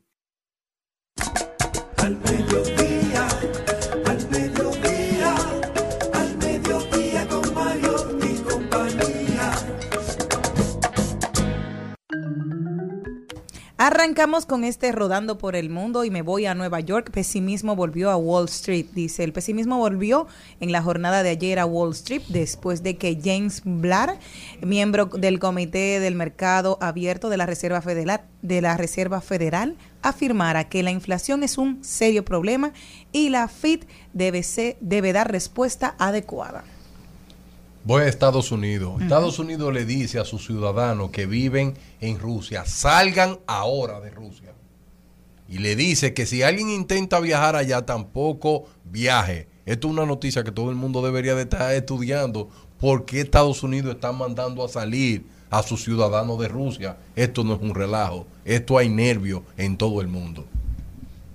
Al 2.03 2.19
mediodía, 2.25 2.92
Arrancamos 13.85 14.47
con 14.47 14.63
este 14.63 14.93
rodando 14.93 15.39
por 15.39 15.57
el 15.57 15.69
mundo 15.69 16.05
y 16.05 16.11
me 16.13 16.23
voy 16.23 16.47
a 16.47 16.55
Nueva 16.55 16.79
York. 16.79 17.11
Pesimismo 17.11 17.75
volvió 17.75 18.13
a 18.13 18.17
Wall 18.17 18.45
Street. 18.45 18.87
Dice, 18.95 19.25
el 19.25 19.33
pesimismo 19.33 19.77
volvió 19.79 20.29
en 20.61 20.71
la 20.71 20.81
jornada 20.83 21.25
de 21.25 21.31
ayer 21.31 21.59
a 21.59 21.67
Wall 21.67 21.91
Street 21.91 22.23
después 22.29 22.85
de 22.85 22.97
que 22.97 23.19
James 23.21 23.63
Blair, 23.65 24.11
miembro 24.65 25.07
del 25.07 25.41
Comité 25.41 25.99
del 25.99 26.15
Mercado 26.15 26.79
Abierto 26.81 27.29
de 27.29 27.37
la 27.39 27.47
Reserva 27.47 27.83
Federal, 27.83 28.21
de 28.41 28.61
la 28.61 28.77
Reserva 28.77 29.21
Federal 29.21 29.75
afirmara 30.01 30.69
que 30.69 30.85
la 30.85 30.93
inflación 30.93 31.43
es 31.43 31.59
un 31.59 31.83
serio 31.83 32.25
problema 32.25 32.71
y 33.11 33.31
la 33.31 33.49
FID 33.49 33.83
debe, 34.13 34.45
ser- 34.45 34.77
debe 34.81 35.13
dar 35.13 35.33
respuesta 35.33 35.97
adecuada. 35.99 36.63
Voy 37.85 38.03
a 38.03 38.07
Estados 38.07 38.53
Unidos. 38.53 39.01
Estados 39.03 39.39
Unidos 39.39 39.73
le 39.73 39.85
dice 39.85 40.19
a 40.19 40.25
sus 40.25 40.47
ciudadanos 40.47 41.11
que 41.11 41.27
viven 41.27 41.75
en 42.01 42.19
Rusia, 42.19 42.65
salgan 42.65 43.39
ahora 43.47 44.01
de 44.01 44.11
Rusia. 44.11 44.53
Y 45.49 45.59
le 45.59 45.77
dice 45.77 46.15
que 46.15 46.25
si 46.25 46.43
alguien 46.43 46.71
intenta 46.71 47.21
viajar 47.21 47.57
allá, 47.57 47.85
tampoco 47.85 48.67
viaje. 48.85 49.49
Esto 49.67 49.89
es 49.89 49.93
una 49.93 50.07
noticia 50.07 50.45
que 50.45 50.53
todo 50.53 50.71
el 50.71 50.77
mundo 50.77 51.03
debería 51.03 51.35
de 51.35 51.43
estar 51.43 51.75
estudiando. 51.75 52.49
¿Por 52.79 53.05
qué 53.05 53.21
Estados 53.21 53.63
Unidos 53.63 53.95
está 53.95 54.13
mandando 54.13 54.65
a 54.65 54.69
salir 54.69 55.25
a 55.53 55.63
sus 55.63 55.85
ciudadanos 55.85 56.41
de 56.41 56.49
Rusia. 56.49 56.97
Esto 57.15 57.45
no 57.45 57.55
es 57.55 57.61
un 57.61 57.75
relajo, 57.75 58.27
esto 58.45 58.79
hay 58.79 58.89
nervio 58.89 59.45
en 59.59 59.77
todo 59.77 60.01
el 60.01 60.09
mundo. 60.09 60.47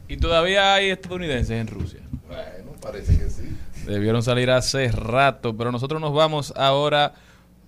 Y 0.07 0.17
todavía 0.17 0.73
hay 0.73 0.89
estadounidenses 0.89 1.51
en 1.51 1.67
Rusia. 1.67 1.99
Bueno, 2.27 2.71
parece 2.81 3.15
que 3.15 3.29
sí. 3.29 3.43
Debieron 3.87 4.21
salir 4.21 4.51
hace 4.51 4.91
rato, 4.91 5.55
pero 5.55 5.71
nosotros 5.71 6.01
nos 6.01 6.13
vamos 6.13 6.53
ahora 6.57 7.13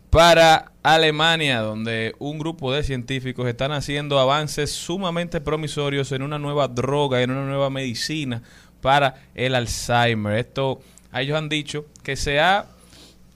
para 0.10 0.74
Alemania, 0.84 1.62
donde 1.62 2.14
un 2.20 2.40
grupo 2.40 2.74
de 2.74 2.84
científicos 2.84 3.48
están 3.48 3.72
haciendo 3.72 4.20
avances 4.20 4.70
sumamente 4.70 5.40
promisorios 5.40 6.12
en 6.12 6.24
una 6.24 6.38
nueva 6.38 6.68
droga, 6.68 7.22
en 7.22 7.32
una 7.32 7.46
nueva 7.46 7.70
medicina 7.70 8.44
para 8.82 9.16
el 9.34 9.56
Alzheimer. 9.56 10.38
Esto, 10.38 10.82
ellos 11.14 11.38
han 11.38 11.48
dicho 11.48 11.86
que 12.04 12.18
se 12.18 12.42
ha 12.42 12.66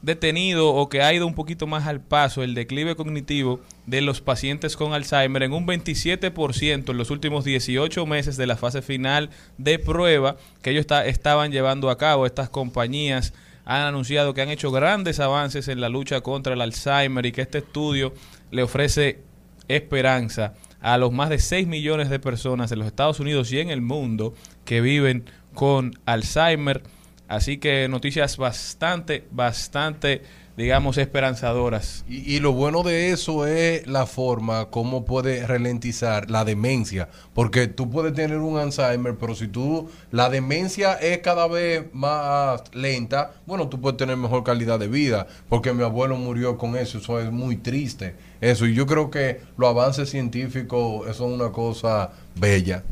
detenido 0.01 0.73
o 0.73 0.89
que 0.89 1.01
ha 1.01 1.13
ido 1.13 1.25
un 1.25 1.35
poquito 1.35 1.67
más 1.67 1.87
al 1.87 2.01
paso 2.01 2.43
el 2.43 2.53
declive 2.53 2.97
cognitivo 2.97 3.61
de 3.85 4.01
los 4.01 4.21
pacientes 4.21 4.77
con 4.77 4.93
Alzheimer 4.93 5.43
en 5.43 5.53
un 5.53 5.67
27% 5.67 6.91
en 6.91 6.97
los 6.97 7.09
últimos 7.11 7.43
18 7.43 8.05
meses 8.05 8.37
de 8.37 8.47
la 8.47 8.55
fase 8.55 8.81
final 8.81 9.29
de 9.57 9.77
prueba 9.79 10.37
que 10.61 10.69
ellos 10.71 10.81
está- 10.81 11.05
estaban 11.05 11.51
llevando 11.51 11.89
a 11.89 11.97
cabo. 11.97 12.25
Estas 12.25 12.49
compañías 12.49 13.33
han 13.65 13.81
anunciado 13.81 14.33
que 14.33 14.41
han 14.41 14.49
hecho 14.49 14.71
grandes 14.71 15.19
avances 15.19 15.67
en 15.67 15.81
la 15.81 15.89
lucha 15.89 16.21
contra 16.21 16.53
el 16.53 16.61
Alzheimer 16.61 17.25
y 17.25 17.31
que 17.31 17.41
este 17.41 17.59
estudio 17.59 18.13
le 18.51 18.63
ofrece 18.63 19.19
esperanza 19.67 20.53
a 20.81 20.97
los 20.97 21.11
más 21.11 21.29
de 21.29 21.39
6 21.39 21.67
millones 21.67 22.09
de 22.09 22.19
personas 22.19 22.71
en 22.71 22.79
los 22.79 22.87
Estados 22.87 23.19
Unidos 23.19 23.51
y 23.51 23.59
en 23.59 23.69
el 23.69 23.81
mundo 23.81 24.33
que 24.65 24.81
viven 24.81 25.25
con 25.53 25.97
Alzheimer. 26.05 26.83
Así 27.29 27.57
que 27.57 27.87
noticias 27.87 28.35
bastante, 28.37 29.25
bastante, 29.31 30.21
digamos, 30.55 30.97
esperanzadoras. 30.99 32.05
Y, 32.07 32.35
y 32.35 32.39
lo 32.39 32.51
bueno 32.53 32.83
de 32.83 33.09
eso 33.11 33.47
es 33.47 33.87
la 33.87 34.05
forma 34.05 34.65
como 34.65 35.03
puede 35.05 35.45
ralentizar 35.47 36.29
la 36.29 36.45
demencia. 36.45 37.09
Porque 37.33 37.67
tú 37.67 37.89
puedes 37.89 38.13
tener 38.13 38.37
un 38.37 38.57
Alzheimer, 38.59 39.15
pero 39.15 39.33
si 39.35 39.47
tú 39.47 39.89
la 40.11 40.29
demencia 40.29 40.93
es 40.93 41.19
cada 41.19 41.47
vez 41.47 41.85
más 41.93 42.61
lenta, 42.73 43.31
bueno, 43.47 43.67
tú 43.67 43.81
puedes 43.81 43.97
tener 43.97 44.15
mejor 44.17 44.43
calidad 44.43 44.77
de 44.79 44.87
vida. 44.87 45.25
Porque 45.49 45.73
mi 45.73 45.83
abuelo 45.83 46.15
murió 46.17 46.57
con 46.57 46.75
eso, 46.75 46.99
eso 46.99 47.19
es 47.19 47.31
muy 47.31 47.57
triste. 47.57 48.15
Eso, 48.39 48.67
y 48.67 48.75
yo 48.75 48.85
creo 48.85 49.09
que 49.09 49.41
los 49.57 49.69
avances 49.69 50.09
científicos 50.09 51.15
son 51.17 51.31
una 51.33 51.51
cosa 51.51 52.11
bella. 52.35 52.83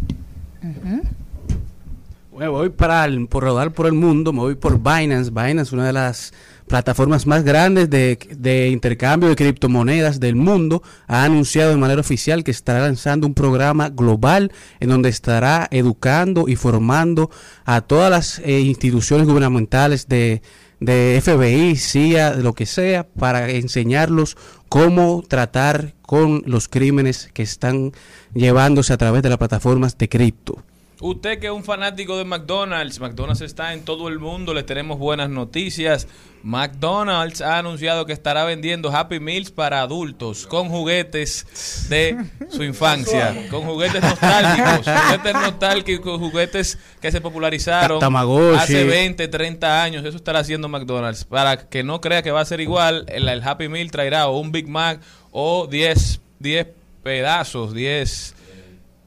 Me 2.38 2.48
voy 2.48 2.70
para 2.70 3.06
el- 3.06 3.28
por 3.28 3.44
rodar 3.44 3.72
por 3.72 3.86
el 3.86 3.94
mundo, 3.94 4.32
me 4.34 4.40
voy 4.40 4.56
por 4.56 4.80
Binance. 4.80 5.30
Binance, 5.30 5.76
una 5.76 5.86
de 5.88 5.94
las 5.94 6.34
plataformas 6.72 7.28
más 7.28 7.44
grandes 7.44 7.90
de, 7.90 8.18
de 8.36 8.70
intercambio 8.70 9.28
de 9.28 9.36
criptomonedas 9.36 10.22
del 10.22 10.38
mundo, 10.38 10.82
ha 11.06 11.26
anunciado 11.26 11.70
de 11.70 11.76
manera 11.76 12.00
oficial 12.00 12.46
que 12.46 12.52
estará 12.52 12.80
lanzando 12.80 13.28
un 13.28 13.34
programa 13.34 13.90
global 13.90 14.54
en 14.80 14.90
donde 14.90 15.10
estará 15.10 15.68
educando 15.70 16.48
y 16.48 16.56
formando 16.56 17.30
a 17.66 17.82
todas 17.82 18.10
las 18.10 18.40
eh, 18.40 18.62
instituciones 18.62 19.28
gubernamentales 19.28 20.08
de, 20.08 20.42
de 20.80 21.22
FBI, 21.22 21.76
CIA, 21.76 22.36
lo 22.36 22.54
que 22.54 22.66
sea, 22.66 23.06
para 23.06 23.50
enseñarlos 23.50 24.38
cómo 24.70 25.24
tratar 25.28 25.96
con 26.02 26.42
los 26.46 26.70
crímenes 26.70 27.30
que 27.34 27.44
están 27.44 27.92
llevándose 28.34 28.94
a 28.94 28.98
través 28.98 29.24
de 29.24 29.30
las 29.30 29.38
plataformas 29.38 29.98
de 29.98 30.08
cripto. 30.08 30.64
Usted 31.02 31.40
que 31.40 31.48
es 31.48 31.52
un 31.52 31.64
fanático 31.64 32.16
de 32.16 32.26
McDonald's, 32.26 33.00
McDonald's 33.00 33.42
está 33.42 33.74
en 33.74 33.84
todo 33.84 34.08
el 34.08 34.20
mundo, 34.20 34.54
le 34.54 34.62
tenemos 34.62 35.00
buenas 35.00 35.32
noticias. 35.32 36.08
McDonald's 36.44 37.42
ha 37.42 37.58
anunciado 37.58 38.06
que 38.06 38.14
estará 38.14 38.46
vendiendo 38.46 38.96
Happy 38.96 39.20
Meals 39.20 39.50
para 39.50 39.82
adultos 39.82 40.46
con 40.46 40.70
juguetes 40.70 41.88
de 41.90 42.24
su 42.52 42.64
infancia, 42.64 43.48
con 43.50 43.64
juguetes 43.64 44.04
nostálgicos, 44.04 44.86
juguetes 44.86 45.34
nostálgicos, 45.34 46.20
juguetes 46.20 46.78
que 47.02 47.12
se 47.12 47.20
popularizaron 47.20 48.00
Tamagotchi. 48.00 48.60
hace 48.60 48.84
20, 48.84 49.28
30 49.28 49.84
años. 49.84 50.06
Eso 50.06 50.18
estará 50.18 50.40
haciendo 50.40 50.70
McDonald's. 50.70 51.26
Para 51.26 51.68
que 51.68 51.82
no 51.84 52.00
crea 52.00 52.22
que 52.22 52.30
va 52.30 52.42
a 52.42 52.46
ser 52.46 52.62
igual, 52.62 53.06
el, 53.08 53.28
el 53.28 53.42
Happy 53.42 53.70
Meal 53.70 53.90
traerá 53.90 54.28
o 54.28 54.40
un 54.40 54.52
Big 54.52 54.68
Mac 54.68 55.02
o 55.32 55.66
10, 55.66 56.22
10 56.38 56.68
pedazos, 57.02 57.74
10 57.74 58.36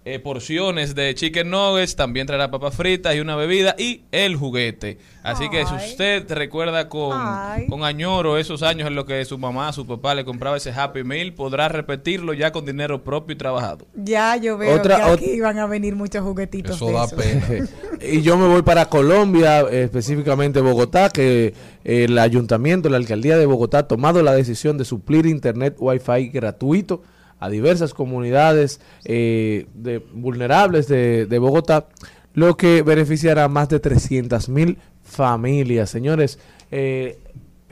eh, 0.07 0.19
porciones 0.19 0.95
de 0.95 1.15
chicken 1.15 1.49
nuggets, 1.49 1.97
también 1.97 2.27
traerá 2.27 2.51
papas 2.51 2.75
fritas 2.75 3.15
y 3.15 3.21
una 3.21 3.37
bebida 3.37 3.75
y 3.79 4.03
el 4.13 4.37
juguete. 4.37 4.99
Así 5.23 5.49
que 5.49 5.65
si 5.65 5.75
usted 5.75 6.31
recuerda 6.31 6.91
con, 6.91 7.17
Ay. 7.19 7.67
con 7.69 7.85
añoro 7.85 8.37
esos 8.37 8.63
años 8.63 8.87
en 8.87 8.95
los 8.95 9.07
que 9.07 9.25
su 9.25 9.39
mamá, 9.39 9.73
su 9.73 9.87
papá 9.87 10.15
le 10.15 10.27
compraba 10.27 10.59
ese 10.59 10.71
Happy 10.73 11.05
Meal, 11.05 11.33
podrá 11.33 11.69
repetirlo 11.69 12.35
ya 12.35 12.53
con 12.53 12.67
dinero 12.67 13.03
propio 13.03 13.33
y 13.35 13.39
trabajado. 13.39 13.87
Ya 13.95 14.37
yo 14.37 14.59
veo 14.59 14.77
Otra- 14.77 14.97
que 14.97 15.03
aquí 15.27 15.41
van 15.41 15.59
a 15.59 15.67
venir 15.67 15.97
muchos 15.97 16.23
juguetitos 16.23 16.77
Eso 16.77 16.87
de 16.89 16.93
da 16.93 17.05
esos. 17.05 17.19
pena. 17.19 17.67
y 18.13 18.21
yo 18.21 18.37
me 18.37 18.47
voy 18.47 18.61
para 18.61 18.87
Colombia, 18.91 19.61
específicamente 19.71 20.61
Bogotá, 20.61 21.09
que 21.09 21.55
eh, 21.85 22.05
el 22.05 22.19
ayuntamiento, 22.19 22.91
la 22.91 22.99
alcaldía 22.99 23.39
de 23.39 23.47
Bogotá 23.47 23.79
ha 23.79 23.89
tomado 23.89 24.23
la 24.23 24.35
decisión 24.35 24.77
de 24.77 24.85
suplir 24.85 25.25
internet 25.25 25.77
Wi-Fi 25.79 26.29
gratuito 26.29 27.03
a 27.45 27.51
diversas 27.51 27.93
comunidades 27.93 28.81
eh, 29.05 29.67
de, 29.75 29.99
vulnerables 30.13 30.89
de, 30.89 31.39
Bogotá, 31.39 31.89
lo 32.33 32.57
que 32.57 32.83
beneficiará 32.83 33.45
a 33.45 33.49
más 33.49 33.69
de 33.69 33.81
300 33.81 34.49
mil 34.49 34.79
familias. 35.03 35.91
Señores, 35.91 36.39
eh, 36.71 37.19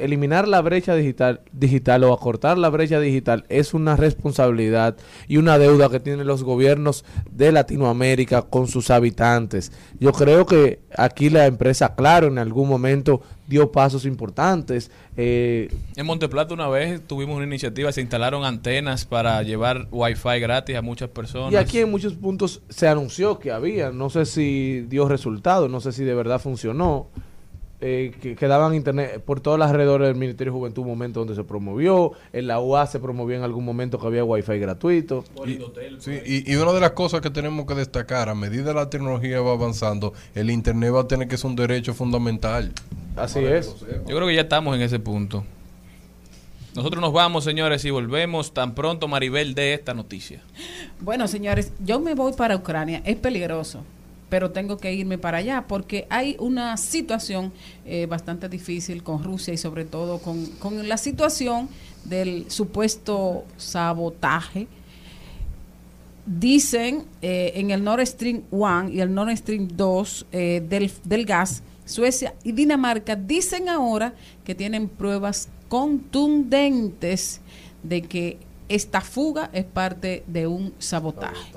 eliminar 0.04 0.48
la 0.48 0.60
brecha 0.60 0.94
digital, 0.94 1.40
digital 1.52 2.04
o 2.04 2.12
acortar 2.12 2.58
la 2.58 2.68
brecha 2.68 3.00
digital 3.00 3.44
es 3.48 3.74
una 3.74 3.96
responsabilidad 3.96 4.96
y 5.28 5.36
una 5.36 5.58
deuda 5.58 5.88
que 5.88 6.00
tienen 6.00 6.26
los 6.26 6.42
gobiernos 6.42 7.04
de 7.30 7.52
Latinoamérica 7.52 8.42
con 8.42 8.66
sus 8.68 8.90
habitantes. 8.90 9.72
Yo 10.00 10.12
creo 10.12 10.46
que 10.46 10.80
aquí 10.96 11.30
la 11.30 11.46
empresa 11.46 11.94
Claro 11.94 12.26
en 12.28 12.38
algún 12.38 12.68
momento 12.68 13.22
dio 13.46 13.70
pasos 13.70 14.06
importantes. 14.06 14.90
eh, 15.16 15.68
En 15.96 16.06
Monteplata 16.06 16.54
una 16.54 16.68
vez 16.68 17.00
tuvimos 17.06 17.36
una 17.36 17.44
iniciativa, 17.44 17.92
se 17.92 18.00
instalaron 18.00 18.44
antenas 18.44 19.04
para 19.04 19.42
llevar 19.42 19.88
Wi-Fi 19.90 20.40
gratis 20.40 20.76
a 20.76 20.82
muchas 20.82 21.10
personas. 21.10 21.52
y 21.52 21.56
aquí 21.56 21.78
en 21.78 21.90
muchos 21.90 22.14
puntos 22.14 22.62
se 22.68 22.88
anunció 22.88 23.38
que 23.38 23.50
había, 23.52 23.90
no 23.90 24.08
sé 24.10 24.24
si 24.26 24.86
dio 24.88 25.06
resultado, 25.08 25.68
no 25.68 25.80
sé 25.80 25.92
si 25.92 26.04
de 26.04 26.14
verdad 26.14 26.40
funcionó. 26.40 27.08
Eh, 27.82 28.12
que, 28.22 28.36
que 28.36 28.46
daban 28.46 28.74
internet 28.74 29.20
por 29.22 29.40
todos 29.40 29.58
los 29.58 29.68
alrededores 29.68 30.08
del 30.08 30.16
Ministerio 30.16 30.52
de 30.52 30.58
Juventud, 30.58 30.82
un 30.82 30.88
momento 30.88 31.20
donde 31.20 31.34
se 31.34 31.44
promovió, 31.44 32.12
en 32.32 32.46
la 32.46 32.60
UA 32.60 32.86
se 32.86 33.00
promovió 33.00 33.36
en 33.36 33.42
algún 33.42 33.64
momento 33.64 33.98
que 33.98 34.06
había 34.06 34.24
wifi 34.24 34.58
gratuito. 34.58 35.24
Sí, 35.98 36.18
y, 36.24 36.50
y 36.50 36.56
una 36.56 36.72
de 36.72 36.80
las 36.80 36.92
cosas 36.92 37.20
que 37.20 37.30
tenemos 37.30 37.66
que 37.66 37.74
destacar, 37.74 38.28
a 38.28 38.34
medida 38.34 38.72
que 38.72 38.74
la 38.74 38.88
tecnología 38.88 39.40
va 39.40 39.52
avanzando, 39.52 40.14
el 40.34 40.50
Internet 40.50 40.94
va 40.94 41.00
a 41.00 41.08
tener 41.08 41.28
que 41.28 41.36
ser 41.36 41.50
un 41.50 41.56
derecho 41.56 41.92
fundamental. 41.92 42.72
Así 43.16 43.40
es. 43.40 43.74
Yo 44.06 44.16
creo 44.16 44.26
que 44.26 44.34
ya 44.34 44.42
estamos 44.42 44.74
en 44.76 44.82
ese 44.82 44.98
punto. 44.98 45.44
Nosotros 46.74 47.02
nos 47.02 47.12
vamos, 47.12 47.44
señores, 47.44 47.84
y 47.84 47.90
volvemos 47.90 48.54
tan 48.54 48.74
pronto 48.74 49.06
Maribel 49.06 49.54
de 49.54 49.74
esta 49.74 49.92
noticia. 49.92 50.40
Bueno, 51.00 51.28
señores, 51.28 51.72
yo 51.84 52.00
me 52.00 52.14
voy 52.14 52.32
para 52.32 52.56
Ucrania. 52.56 53.02
Es 53.04 53.16
peligroso, 53.16 53.82
pero 54.32 54.50
tengo 54.50 54.78
que 54.78 54.94
irme 54.94 55.18
para 55.18 55.36
allá 55.36 55.66
porque 55.68 56.06
hay 56.08 56.36
una 56.38 56.78
situación 56.78 57.52
eh, 57.84 58.06
bastante 58.06 58.48
difícil 58.48 59.02
con 59.02 59.22
Rusia 59.22 59.52
y 59.52 59.58
sobre 59.58 59.84
todo 59.84 60.20
con, 60.20 60.46
con 60.58 60.88
la 60.88 60.96
situación 60.96 61.68
del 62.04 62.50
supuesto 62.50 63.44
sabotaje. 63.58 64.68
Dicen 66.24 67.04
eh, 67.20 67.52
en 67.56 67.72
el 67.72 67.84
Nord 67.84 68.06
Stream 68.06 68.40
1 68.50 68.88
y 68.88 69.00
el 69.02 69.12
Nord 69.12 69.36
Stream 69.36 69.68
2 69.68 70.26
eh, 70.32 70.62
del, 70.66 70.90
del 71.04 71.26
gas, 71.26 71.62
Suecia 71.84 72.34
y 72.42 72.52
Dinamarca 72.52 73.14
dicen 73.14 73.68
ahora 73.68 74.14
que 74.44 74.54
tienen 74.54 74.88
pruebas 74.88 75.50
contundentes 75.68 77.42
de 77.82 78.00
que 78.00 78.38
esta 78.70 79.02
fuga 79.02 79.50
es 79.52 79.66
parte 79.66 80.24
de 80.26 80.46
un 80.46 80.72
sabotaje. 80.78 81.52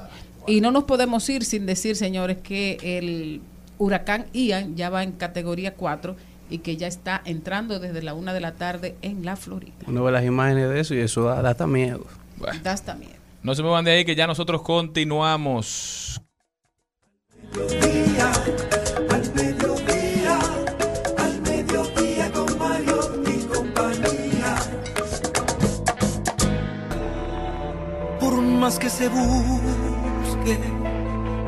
Y 0.48 0.62
no 0.62 0.72
nos 0.72 0.84
podemos 0.84 1.28
ir 1.30 1.44
sin 1.44 1.66
decir, 1.66 1.96
señores, 1.96 2.38
que 2.44 2.78
el 2.82 3.42
huracán 3.78 4.26
Ian 4.34 4.76
ya 4.76 4.90
va 4.90 5.04
en 5.04 5.12
categoría 5.14 5.74
4 5.76 6.16
y 6.50 6.60
que 6.60 6.78
ya 6.78 6.88
está 6.88 7.22
entrando 7.26 7.80
desde 7.80 8.02
la 8.04 8.14
una 8.14 8.34
de 8.34 8.40
la 8.42 8.54
tarde 8.54 8.96
en 9.02 9.26
la 9.26 9.36
Florida. 9.36 9.74
Uno 9.88 10.04
ve 10.04 10.12
las 10.12 10.24
imágenes 10.24 10.70
de 10.70 10.80
eso 10.80 10.94
y 10.94 11.00
eso 11.00 11.24
da, 11.24 11.42
da 11.42 11.50
hasta 11.52 11.66
miedo. 11.68 12.06
Bueno, 12.38 12.60
Da 12.64 12.74
hasta 12.74 12.94
miedo. 12.96 13.14
no 13.42 13.56
se 13.56 13.64
me 13.64 13.70
van 13.70 13.86
de 13.86 13.92
ahí 13.92 14.06
que 14.06 14.16
ya 14.16 14.28
nosotros 14.28 14.62
continuamos. 14.62 16.22
mediodía, 17.54 18.32
al 19.10 19.34
mediodía, 19.34 20.40
al 21.18 21.42
mediodía 21.42 22.32
con 22.32 22.58
Mario 22.60 23.00
y 23.26 23.44
compañía. 23.46 24.56
Por 28.20 28.42
más 28.42 28.78
que 28.78 28.90
se 28.90 29.08
busque, 29.10 29.75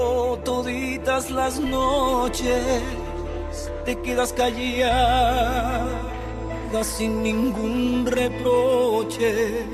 toditas 0.44 1.30
las 1.32 1.60
noches. 1.60 2.82
te 3.86 3.96
quedas 4.02 4.34
callada 4.34 5.84
sin 6.82 7.22
ningún 7.22 8.06
reproche. 8.06 9.66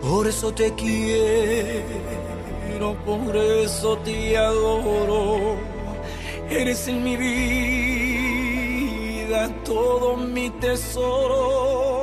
Por 0.00 0.26
eso 0.26 0.52
te 0.52 0.72
quiero, 0.74 1.84
por 3.04 3.36
eso 3.36 3.98
te 3.98 4.36
adoro. 4.36 5.56
Eres 6.48 6.86
en 6.88 7.02
mi 7.02 7.16
vida 7.16 8.62
todo 9.64 10.16
mi 10.16 10.50
tesoro. 10.50 12.01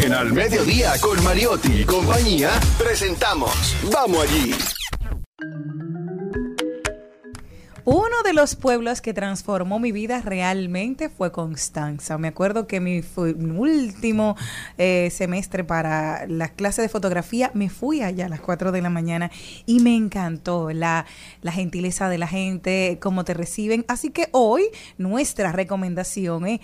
En 0.00 0.14
Al 0.14 0.32
Mediodía 0.32 0.92
con 1.02 1.22
Mariotti 1.22 1.82
y 1.82 1.84
compañía 1.84 2.48
presentamos 2.78 3.76
Vamos 3.92 4.22
allí. 4.22 4.54
Uno 7.84 8.22
de 8.24 8.32
los 8.32 8.54
pueblos 8.54 9.02
que 9.02 9.12
transformó 9.12 9.78
mi 9.80 9.92
vida 9.92 10.22
realmente 10.22 11.10
fue 11.10 11.30
Constanza. 11.30 12.16
Me 12.16 12.28
acuerdo 12.28 12.66
que 12.66 12.80
mi, 12.80 13.02
último 13.16 14.36
eh, 14.78 15.10
semestre 15.12 15.62
para 15.62 16.26
las 16.26 16.52
clases 16.52 16.84
de 16.84 16.88
fotografía 16.88 17.50
me 17.52 17.68
fui 17.68 18.00
allá 18.00 18.26
a 18.26 18.28
las 18.30 18.40
4 18.40 18.72
de 18.72 18.80
la 18.80 18.88
mañana 18.88 19.30
y 19.66 19.80
me 19.80 19.94
encantó 19.94 20.70
la, 20.70 21.04
la 21.42 21.52
gentileza 21.52 22.08
de 22.08 22.18
la 22.18 22.28
gente, 22.28 22.98
cómo 23.02 23.24
te 23.24 23.34
reciben. 23.34 23.84
Así 23.88 24.10
que 24.10 24.28
hoy 24.30 24.68
nuestra 24.96 25.52
recomendación 25.52 26.46
es 26.46 26.60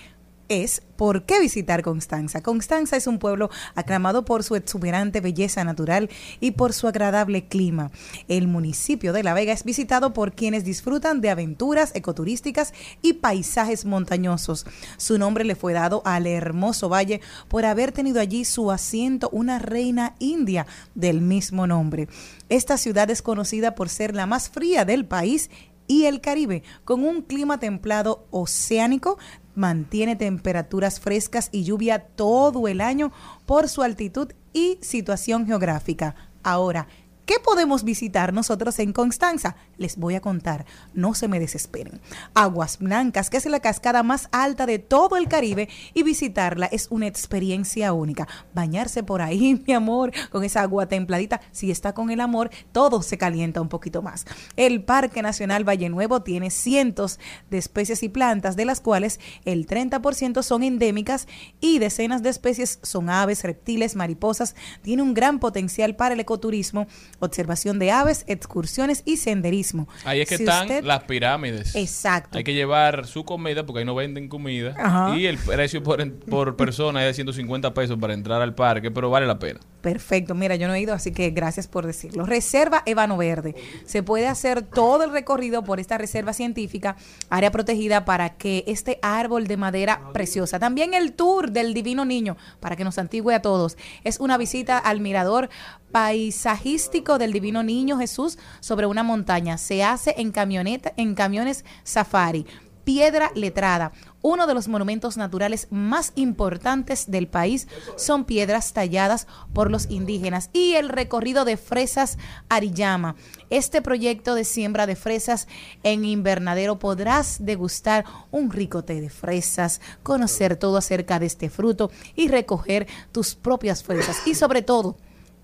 es 0.49 0.83
por 0.97 1.25
qué 1.25 1.41
visitar 1.41 1.83
Constanza. 1.83 2.43
Constanza 2.43 2.97
es 2.97 3.07
un 3.07 3.19
pueblo 3.19 3.51
aclamado 3.75 4.25
por 4.25 4.43
su 4.43 4.57
exuberante 4.57 5.20
belleza 5.20 5.62
natural 5.65 6.11
y 6.41 6.53
por 6.53 6.73
su 6.73 6.89
agradable 6.89 7.47
clima. 7.47 7.91
El 8.27 8.49
municipio 8.49 9.12
de 9.12 9.23
La 9.23 9.35
Vega 9.35 9.53
es 9.53 9.65
visitado 9.65 10.12
por 10.12 10.33
quienes 10.33 10.65
disfrutan 10.65 11.20
de 11.20 11.31
aventuras 11.31 11.95
ecoturísticas 11.95 12.73
y 13.03 13.15
paisajes 13.15 13.85
montañosos. 13.85 14.66
Su 14.97 15.19
nombre 15.19 15.45
le 15.45 15.55
fue 15.55 15.73
dado 15.73 16.03
al 16.05 16.27
hermoso 16.27 16.89
valle 16.89 17.20
por 17.49 17.65
haber 17.65 17.93
tenido 17.93 18.20
allí 18.20 18.45
su 18.45 18.70
asiento 18.70 19.29
una 19.31 19.59
reina 19.59 20.15
india 20.19 20.66
del 20.95 21.20
mismo 21.20 21.66
nombre. 21.66 22.09
Esta 22.49 22.77
ciudad 22.79 23.11
es 23.11 23.23
conocida 23.23 23.75
por 23.75 23.89
ser 23.89 24.15
la 24.15 24.27
más 24.27 24.49
fría 24.49 24.85
del 24.85 25.05
país 25.05 25.51
y 25.89 26.05
el 26.05 26.20
Caribe, 26.20 26.62
con 26.85 27.03
un 27.03 27.23
clima 27.23 27.59
templado 27.59 28.27
oceánico, 28.31 29.19
mantiene 29.59 30.15
temperaturas 30.17 31.01
frescas 31.01 31.49
y 31.51 31.65
lluvia 31.65 31.99
todo 31.99 32.69
el 32.69 32.81
año 32.81 33.13
por 33.45 33.69
su 33.69 33.83
altitud 33.83 34.33
y 34.53 34.79
situación 34.81 35.47
geográfica. 35.47 36.15
Ahora, 36.45 36.87
¿Qué 37.29 37.39
podemos 37.45 37.85
visitar 37.85 38.33
nosotros 38.33 38.79
en 38.79 38.95
Constanza? 38.95 39.55
Les 39.77 39.99
voy 39.99 40.15
a 40.15 40.23
contar, 40.23 40.65
no 40.95 41.13
se 41.13 41.29
me 41.29 41.39
desesperen. 41.39 42.01
Aguas 42.33 42.79
Blancas, 42.79 43.29
que 43.29 43.37
es 43.37 43.45
la 43.45 43.61
cascada 43.61 44.03
más 44.03 44.31
alta 44.33 44.65
de 44.65 44.79
todo 44.79 45.19
el 45.19 45.29
Caribe, 45.29 45.69
y 45.93 46.05
visitarla 46.05 46.65
es 46.73 46.87
una 46.91 47.07
experiencia 47.07 47.93
única. 47.93 48.27
Bañarse 48.55 49.03
por 49.03 49.21
ahí, 49.21 49.63
mi 49.67 49.75
amor, 49.75 50.11
con 50.31 50.43
esa 50.43 50.63
agua 50.63 50.89
templadita, 50.89 51.43
si 51.53 51.71
está 51.71 51.93
con 51.93 52.11
el 52.11 52.21
amor, 52.21 52.49
todo 52.73 53.03
se 53.03 53.19
calienta 53.19 53.61
un 53.61 53.69
poquito 53.69 54.01
más. 54.01 54.25
El 54.57 54.83
Parque 54.83 55.21
Nacional 55.21 55.69
Valle 55.69 55.91
Nuevo 55.91 56.23
tiene 56.23 56.49
cientos 56.49 57.21
de 57.51 57.59
especies 57.59 58.03
y 58.03 58.09
plantas, 58.09 58.57
de 58.57 58.65
las 58.65 58.81
cuales 58.81 59.21
el 59.45 59.67
30% 59.67 60.43
son 60.43 60.63
endémicas 60.63 61.29
y 61.61 61.79
decenas 61.79 62.23
de 62.23 62.31
especies 62.31 62.79
son 62.83 63.11
aves, 63.11 63.43
reptiles, 63.43 63.97
mariposas. 63.97 64.57
Tiene 64.81 65.03
un 65.03 65.13
gran 65.13 65.41
potencial 65.41 65.95
para 65.95 66.15
el 66.15 66.21
ecoturismo 66.21 66.87
observación 67.20 67.78
de 67.78 67.90
aves, 67.90 68.24
excursiones 68.27 69.03
y 69.05 69.16
senderismo. 69.16 69.89
Ahí 70.05 70.20
es 70.20 70.28
que 70.28 70.36
Si 70.36 70.43
están 70.45 70.62
usted- 70.66 70.85
las 70.85 71.05
pirámides. 71.05 71.74
Exacto. 71.74 72.39
Hay 72.39 72.45
que 72.45 72.55
llevar 72.55 73.07
su 73.07 73.24
comida 73.24 73.65
porque 73.66 73.81
ahí 73.81 73.85
no 73.85 73.95
venden 73.95 74.28
comida. 74.28 74.74
Ajá. 74.78 75.16
Y 75.16 75.27
el 75.27 75.39
precio 75.39 75.82
por, 75.82 76.11
por 76.20 76.57
persona 76.57 77.03
es 77.03 77.09
de 77.11 77.15
150 77.15 77.74
pesos 77.74 77.99
para 77.99 78.15
entrar 78.15 78.40
al 78.43 78.55
parque, 78.55 78.90
pero 78.90 79.11
vale 79.11 79.27
la 79.27 79.39
pena. 79.39 79.61
Perfecto, 79.81 80.35
mira, 80.35 80.57
yo 80.57 80.66
no 80.66 80.74
he 80.74 80.81
ido, 80.81 80.93
así 80.93 81.12
que 81.12 81.31
gracias 81.31 81.69
por 81.69 81.86
decirlo. 81.86 82.27
Reserva 82.27 82.82
Ébano 82.85 83.16
Verde. 83.16 83.55
Se 83.86 84.03
puede 84.03 84.27
hacer 84.27 84.62
todo 84.62 85.05
el 85.05 85.12
recorrido 85.12 85.62
por 85.62 85.78
esta 85.78 85.97
reserva 85.99 86.32
científica, 86.32 86.97
área 87.31 87.51
protegida 87.53 88.05
para 88.05 88.31
que 88.36 88.65
este 88.66 88.99
árbol 89.03 89.47
de 89.47 89.57
madera 89.57 90.01
preciosa, 90.12 90.59
también 90.59 90.95
el 90.95 91.12
tour 91.12 91.53
del 91.53 91.74
Divino 91.74 92.05
Niño, 92.05 92.36
para 92.61 92.74
que 92.77 92.85
nos 92.85 92.99
antigüe 92.99 93.35
a 93.35 93.40
todos, 93.43 93.77
es 94.05 94.19
una 94.19 94.36
visita 94.36 94.78
al 94.78 95.01
mirador 95.01 95.49
paisajístico 95.90 97.19
del 97.19 97.32
Divino 97.32 97.62
Niño 97.62 97.98
Jesús 97.98 98.39
sobre 98.60 98.86
una 98.86 99.02
montaña. 99.02 99.59
Se 99.59 99.82
hace 99.82 100.15
en 100.19 100.32
camioneta, 100.32 100.93
en 100.97 101.15
camiones 101.15 101.65
safari. 101.85 102.47
Piedra 102.89 103.31
Letrada, 103.35 103.93
uno 104.23 104.47
de 104.47 104.55
los 104.55 104.66
monumentos 104.66 105.19
naturales 105.19 105.69
más 105.70 106.12
importantes 106.15 107.10
del 107.10 107.28
país, 107.28 107.69
son 107.97 108.24
piedras 108.24 108.73
talladas 108.73 109.27
por 109.52 109.70
los 109.70 109.90
indígenas 109.90 110.48
y 110.55 110.73
el 110.73 110.89
recorrido 110.89 111.44
de 111.44 111.59
fresas 111.59 112.16
Ariyama. 112.48 113.15
Este 113.51 113.82
proyecto 113.82 114.35
de 114.35 114.44
siembra 114.44 114.86
de 114.86 114.97
fresas 114.97 115.48
en 115.82 116.06
invernadero 116.06 116.78
podrás 116.78 117.44
degustar 117.44 118.06
un 118.31 118.51
rico 118.51 118.82
té 118.82 119.02
de 119.02 119.10
fresas, 119.10 119.82
conocer 120.02 120.56
todo 120.56 120.78
acerca 120.78 121.19
de 121.19 121.27
este 121.27 121.51
fruto 121.51 121.90
y 122.16 122.28
recoger 122.28 122.86
tus 123.12 123.35
propias 123.35 123.82
fresas 123.82 124.27
y 124.27 124.35
sobre 124.35 124.62
todo 124.62 124.97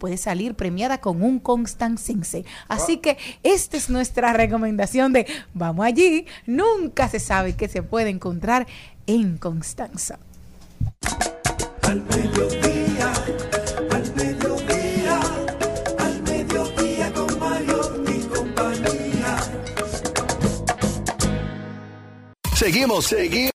puede 0.05 0.18
salir 0.18 0.55
premiada 0.55 1.01
con 1.01 1.22
un 1.22 1.39
constancense. 1.39 2.44
Así 2.68 2.98
que 2.98 3.16
esta 3.43 3.78
es 3.78 3.89
nuestra 3.89 4.35
recomendación 4.35 5.14
de 5.14 5.26
vamos 5.55 5.86
allí, 5.86 6.26
nunca 6.44 7.09
se 7.09 7.18
sabe 7.18 7.56
qué 7.56 7.68
se 7.68 7.82
puede 7.82 8.10
encontrar 8.10 8.66
en 9.06 9.39
Constanza. 9.39 10.18
Al 11.85 12.02
mediodía, 12.02 13.12
al 13.93 14.14
mediodía, 14.14 15.20
al 15.98 16.22
mediodía 16.22 17.12
con 17.14 17.39
Mario 17.39 18.05
y 18.06 18.20
compañía. 18.24 19.39
Seguimos, 22.55 23.06
seguimos. 23.06 23.55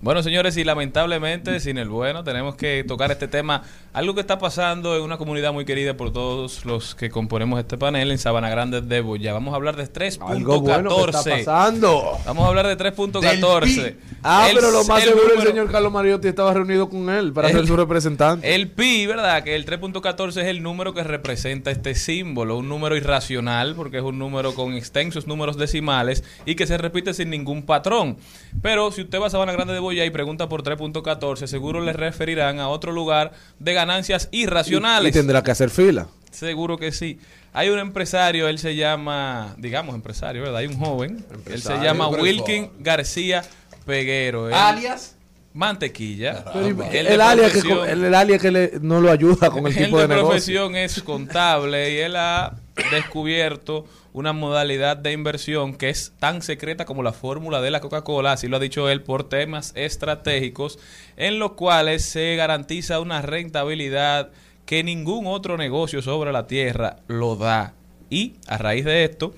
Bueno, 0.00 0.22
señores, 0.22 0.56
y 0.56 0.62
lamentablemente, 0.62 1.58
sin 1.58 1.76
el 1.76 1.88
bueno, 1.88 2.22
tenemos 2.22 2.54
que 2.54 2.84
tocar 2.86 3.10
este 3.10 3.26
tema. 3.26 3.62
Algo 3.92 4.14
que 4.14 4.20
está 4.20 4.38
pasando 4.38 4.96
en 4.96 5.02
una 5.02 5.18
comunidad 5.18 5.52
muy 5.52 5.64
querida 5.64 5.96
por 5.96 6.12
todos 6.12 6.64
los 6.64 6.94
que 6.94 7.10
componemos 7.10 7.58
este 7.58 7.76
panel 7.76 8.12
en 8.12 8.18
Sabana 8.18 8.48
Grande 8.48 8.80
de 8.80 9.00
Boya. 9.00 9.32
Vamos 9.32 9.52
a 9.52 9.56
hablar 9.56 9.74
de 9.74 9.92
3.14. 9.92 10.18
Algo 10.30 10.60
bueno 10.60 10.94
que 10.96 11.10
está 11.10 11.24
pasando. 11.24 12.16
Vamos 12.24 12.44
a 12.44 12.48
hablar 12.48 12.68
de 12.68 12.76
3.14. 12.78 13.96
Ah, 14.22 14.46
El- 14.48 14.54
pero 14.56 14.70
lo 14.70 14.84
más 14.84 15.02
el 15.02 15.08
seguro 15.08 15.34
el 15.34 15.42
señor 15.48 15.70
Carlos 15.72 15.92
Mariotti 15.92 16.28
estaba 16.28 16.54
reunido 16.54 16.88
con 16.88 17.10
él 17.10 17.32
para 17.32 17.48
ser 17.50 17.66
su 17.66 17.76
representante. 17.76 18.54
El 18.54 18.68
pi, 18.70 19.04
¿verdad? 19.06 19.42
Que 19.42 19.56
el 19.56 19.66
3.14 19.66 20.28
es 20.42 20.46
el 20.46 20.62
número 20.62 20.94
que 20.94 21.02
representa 21.02 21.72
este 21.72 21.96
símbolo, 21.96 22.56
un 22.58 22.68
número 22.68 22.96
irracional, 22.96 23.74
porque 23.74 23.96
es 23.98 24.04
un 24.04 24.16
número 24.20 24.54
con 24.54 24.74
extensos 24.74 25.26
números 25.26 25.56
decimales 25.56 26.22
y 26.46 26.54
que 26.54 26.68
se 26.68 26.78
repite 26.78 27.14
sin 27.14 27.30
ningún 27.30 27.62
patrón. 27.64 28.16
Pero 28.62 28.92
si 28.92 29.02
usted 29.02 29.20
va 29.20 29.26
a 29.26 29.30
Sabana 29.30 29.50
Grande 29.52 29.72
de 29.74 29.80
Boya 29.80 29.87
y 29.92 30.10
pregunta 30.10 30.48
por 30.48 30.62
3.14, 30.62 31.46
seguro 31.46 31.80
le 31.80 31.92
referirán 31.92 32.58
a 32.60 32.68
otro 32.68 32.92
lugar 32.92 33.32
de 33.58 33.72
ganancias 33.74 34.28
irracionales. 34.32 35.10
y 35.10 35.12
tendrá 35.12 35.42
que 35.42 35.50
hacer 35.50 35.70
fila. 35.70 36.06
Seguro 36.30 36.76
que 36.78 36.92
sí. 36.92 37.18
Hay 37.54 37.70
un 37.70 37.78
empresario, 37.78 38.46
él 38.48 38.58
se 38.58 38.76
llama, 38.76 39.54
digamos 39.56 39.94
empresario, 39.94 40.42
¿verdad? 40.42 40.58
Hay 40.58 40.66
un 40.66 40.78
joven, 40.78 41.24
él 41.50 41.62
se 41.62 41.76
llama 41.78 42.08
Wilkin 42.08 42.70
García 42.80 43.42
Peguero. 43.86 44.48
Él- 44.48 44.54
Alias. 44.54 45.14
Mantequilla. 45.54 46.44
Pero, 46.52 46.66
¿y 46.68 46.70
Él 46.70 47.06
de 47.06 47.14
el, 47.14 47.20
alias 47.20 47.52
que, 47.52 47.72
el, 47.90 48.04
el 48.04 48.14
alias 48.14 48.40
que 48.40 48.50
le- 48.52 48.72
no 48.80 49.00
lo 49.00 49.10
ayuda 49.10 49.50
con 49.50 49.66
el 49.66 49.74
tipo 49.76 49.98
de, 49.98 50.06
negocio. 50.06 50.28
profesión 50.28 50.76
es 50.76 51.02
contable 51.02 51.94
y 51.94 51.96
él 51.98 52.14
ha 52.16 52.54
descubierto 52.92 53.84
una 54.18 54.32
modalidad 54.32 54.96
de 54.96 55.12
inversión 55.12 55.76
que 55.76 55.90
es 55.90 56.12
tan 56.18 56.42
secreta 56.42 56.84
como 56.84 57.02
la 57.02 57.12
fórmula 57.12 57.60
de 57.60 57.70
la 57.70 57.80
Coca-Cola, 57.80 58.32
así 58.32 58.48
lo 58.48 58.56
ha 58.56 58.60
dicho 58.60 58.88
él, 58.88 59.02
por 59.02 59.28
temas 59.28 59.72
estratégicos, 59.76 60.78
en 61.16 61.38
los 61.38 61.52
cuales 61.52 62.04
se 62.04 62.34
garantiza 62.34 63.00
una 63.00 63.22
rentabilidad 63.22 64.30
que 64.66 64.82
ningún 64.82 65.26
otro 65.26 65.56
negocio 65.56 66.02
sobre 66.02 66.32
la 66.32 66.46
tierra 66.46 66.96
lo 67.06 67.36
da. 67.36 67.74
Y 68.10 68.34
a 68.46 68.58
raíz 68.58 68.84
de 68.84 69.04
esto, 69.04 69.34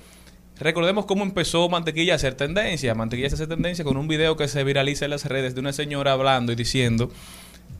Recordemos 0.59 1.07
cómo 1.07 1.23
empezó 1.23 1.67
Mantequilla 1.69 2.13
a 2.13 2.17
hacer 2.17 2.35
tendencia. 2.35 2.93
Mantequilla 2.93 3.29
se 3.29 3.35
hace 3.35 3.47
tendencia 3.47 3.83
con 3.83 3.97
un 3.97 4.07
video 4.07 4.37
que 4.37 4.47
se 4.47 4.63
viraliza 4.63 5.05
en 5.05 5.11
las 5.11 5.25
redes 5.25 5.55
de 5.55 5.59
una 5.59 5.73
señora 5.73 6.11
hablando 6.11 6.51
y 6.51 6.55
diciendo, 6.55 7.09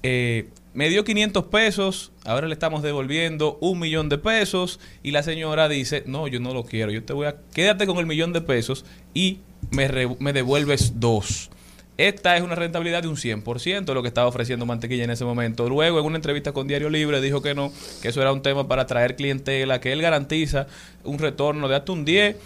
eh, 0.03 0.49
me 0.73 0.89
dio 0.89 1.03
500 1.03 1.45
pesos, 1.45 2.11
ahora 2.23 2.47
le 2.47 2.53
estamos 2.53 2.81
devolviendo 2.81 3.57
un 3.59 3.79
millón 3.79 4.09
de 4.09 4.17
pesos 4.17 4.79
y 5.03 5.11
la 5.11 5.21
señora 5.21 5.67
dice, 5.67 6.03
no, 6.05 6.27
yo 6.27 6.39
no 6.39 6.53
lo 6.53 6.63
quiero, 6.63 6.91
yo 6.91 7.03
te 7.03 7.13
voy 7.13 7.27
a, 7.27 7.35
quédate 7.53 7.85
con 7.85 7.97
el 7.97 8.05
millón 8.05 8.31
de 8.31 8.41
pesos 8.41 8.85
y 9.13 9.39
me, 9.71 9.89
me 10.19 10.33
devuelves 10.33 10.99
dos. 10.99 11.49
Esta 11.97 12.35
es 12.35 12.41
una 12.41 12.55
rentabilidad 12.55 13.03
de 13.03 13.09
un 13.09 13.15
100% 13.15 13.85
de 13.85 13.93
lo 13.93 14.01
que 14.01 14.07
estaba 14.07 14.27
ofreciendo 14.27 14.65
Mantequilla 14.65 15.03
en 15.03 15.11
ese 15.11 15.25
momento. 15.25 15.69
Luego, 15.69 15.99
en 15.99 16.05
una 16.05 16.15
entrevista 16.15 16.51
con 16.51 16.67
Diario 16.67 16.89
Libre, 16.89 17.21
dijo 17.21 17.41
que 17.41 17.53
no, 17.53 17.71
que 18.01 18.07
eso 18.07 18.21
era 18.21 18.31
un 18.31 18.41
tema 18.41 18.67
para 18.67 18.83
atraer 18.83 19.15
clientela, 19.15 19.79
que 19.79 19.91
él 19.91 20.01
garantiza 20.01 20.67
un 21.03 21.19
retorno 21.19 21.67
de 21.67 21.75
hasta 21.75 21.91
un 21.91 22.05
10 22.05 22.37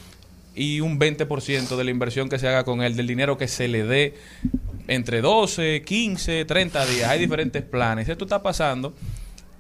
y 0.56 0.82
un 0.82 1.00
20% 1.00 1.76
de 1.76 1.84
la 1.84 1.92
inversión 1.92 2.28
que 2.28 2.40
se 2.40 2.48
haga 2.48 2.64
con 2.64 2.82
él, 2.82 2.96
del 2.96 3.08
dinero 3.08 3.38
que 3.38 3.48
se 3.48 3.68
le 3.68 3.84
dé 3.86 4.16
entre 4.88 5.22
12, 5.22 5.82
15, 5.84 6.46
30 6.46 6.86
días. 6.86 7.10
Hay 7.10 7.20
diferentes 7.20 7.64
planes. 7.64 8.08
Esto 8.10 8.26
está 8.26 8.42
pasando 8.44 8.94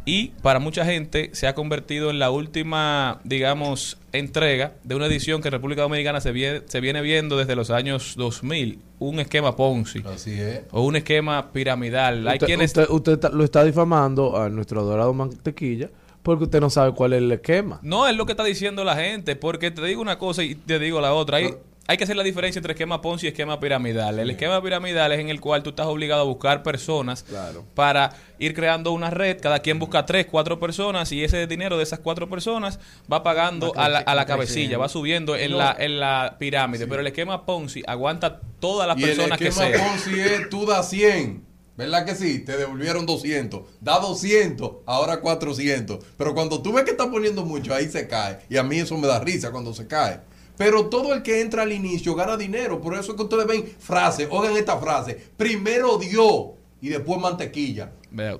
y 0.07 0.27
para 0.43 0.59
mucha 0.59 0.85
gente 0.85 1.31
se 1.33 1.47
ha 1.47 1.55
convertido 1.55 2.11
en 2.11 2.19
la 2.19 2.29
última, 2.29 3.21
digamos, 3.23 3.97
entrega 4.11 4.73
de 4.83 4.93
una 4.95 5.07
edición 5.07 5.41
que 5.41 5.47
en 5.47 5.53
República 5.53 5.81
Dominicana 5.81 6.21
se 6.21 6.31
viene, 6.31 6.61
se 6.67 6.79
viene 6.79 7.01
viendo 7.01 7.37
desde 7.37 7.55
los 7.55 7.71
años 7.71 8.13
2000, 8.15 8.79
un 8.99 9.19
esquema 9.19 9.55
Ponzi. 9.55 10.03
Así 10.05 10.39
es. 10.39 10.61
O 10.71 10.83
un 10.83 10.95
esquema 10.95 11.51
piramidal. 11.51 12.27
Hay 12.27 12.35
Usted, 12.35 12.45
quienes... 12.45 12.73
usted- 12.89 13.31
lo 13.33 13.43
está 13.43 13.63
difamando 13.63 14.39
a 14.39 14.47
nuestro 14.49 14.81
adorado 14.81 15.11
mantequilla 15.13 15.89
porque 16.21 16.45
usted 16.45 16.59
no 16.59 16.69
sabe 16.71 16.91
cuál 16.93 17.13
es 17.13 17.17
el 17.19 17.31
esquema. 17.31 17.79
No, 17.83 18.07
es 18.07 18.15
lo 18.15 18.25
que 18.25 18.33
está 18.33 18.43
diciendo 18.43 18.83
la 18.83 18.95
gente, 18.95 19.35
porque 19.35 19.69
te 19.71 19.83
digo 19.85 20.01
una 20.01 20.17
cosa 20.17 20.43
y 20.43 20.55
te 20.55 20.79
digo 20.79 20.99
la 21.01 21.13
otra. 21.13 21.37
Hay, 21.37 21.53
hay 21.87 21.97
que 21.97 22.03
hacer 22.03 22.15
la 22.15 22.23
diferencia 22.23 22.59
entre 22.59 22.73
esquema 22.73 23.01
Ponzi 23.01 23.27
y 23.27 23.29
esquema 23.29 23.59
piramidal. 23.59 24.17
El 24.17 24.31
esquema 24.31 24.61
piramidal 24.61 25.11
es 25.11 25.19
en 25.19 25.29
el 25.29 25.39
cual 25.39 25.61
tú 25.61 25.69
estás 25.69 25.85
obligado 25.85 26.21
a 26.21 26.25
buscar 26.25 26.63
personas 26.63 27.25
para 27.75 28.11
ir 28.39 28.53
creando 28.55 28.91
una 28.91 29.11
red. 29.11 29.39
Cada 29.39 29.59
quien 29.59 29.77
busca 29.77 30.05
tres, 30.05 30.25
cuatro 30.25 30.59
personas 30.59 31.11
y 31.11 31.23
ese 31.23 31.45
dinero 31.45 31.77
de 31.77 31.83
esas 31.83 31.99
cuatro 31.99 32.27
personas 32.29 32.79
va 33.11 33.21
pagando 33.21 33.71
Va 33.77 33.85
a 33.85 33.89
la, 33.89 33.97
a 33.99 34.15
la 34.15 34.25
cabecilla, 34.25 34.77
va 34.79 34.89
subiendo 34.89 35.35
en, 35.35 35.51
No. 35.51 35.57
la, 35.57 35.75
en 35.77 35.99
la 35.99 36.37
pirámide. 36.39 36.87
Pero 36.87 37.01
el 37.01 37.07
esquema 37.07 37.45
Ponzi 37.45 37.83
aguanta 37.85 38.41
todas 38.59 38.87
las 38.87 38.97
y 38.97 39.03
el 39.03 39.09
personas 39.09 39.37
que 39.37 39.47
esquema 39.49 39.67
sean. 39.77 39.87
Ponzi 39.87 40.19
es 40.19 40.49
tú 40.49 40.65
das 40.65 40.89
100. 40.89 41.45
¿Verdad 41.77 42.05
que 42.05 42.15
sí? 42.15 42.39
Te 42.39 42.55
devolvieron 42.55 43.05
200. 43.05 43.61
Da 43.81 43.99
200, 43.99 44.71
ahora 44.85 45.19
400. 45.19 45.99
Pero 46.17 46.33
cuando 46.33 46.61
tú 46.61 46.71
ves 46.71 46.85
que 46.85 46.91
está 46.91 47.11
poniendo 47.11 47.43
mucho, 47.45 47.73
ahí 47.75 47.89
se 47.89 48.07
cae. 48.07 48.39
Y 48.49 48.55
a 48.57 48.63
mí 48.63 48.79
eso 48.79 48.97
me 48.97 49.07
da 49.07 49.19
risa 49.19 49.51
cuando 49.51 49.73
se 49.73 49.85
cae. 49.85 50.21
Pero 50.57 50.85
todo 50.87 51.13
el 51.13 51.21
que 51.21 51.41
entra 51.41 51.63
al 51.63 51.71
inicio 51.71 52.15
gana 52.15 52.37
dinero. 52.37 52.79
Por 52.81 52.93
eso 52.93 53.11
es 53.11 53.17
que 53.17 53.23
ustedes 53.23 53.45
ven 53.47 53.65
frases. 53.79 54.27
Oigan 54.31 54.55
esta 54.57 54.77
frase. 54.77 55.17
Primero 55.37 55.97
Dios 55.97 56.45
y 56.81 56.89
después 56.89 57.19
mantequilla. 57.19 57.91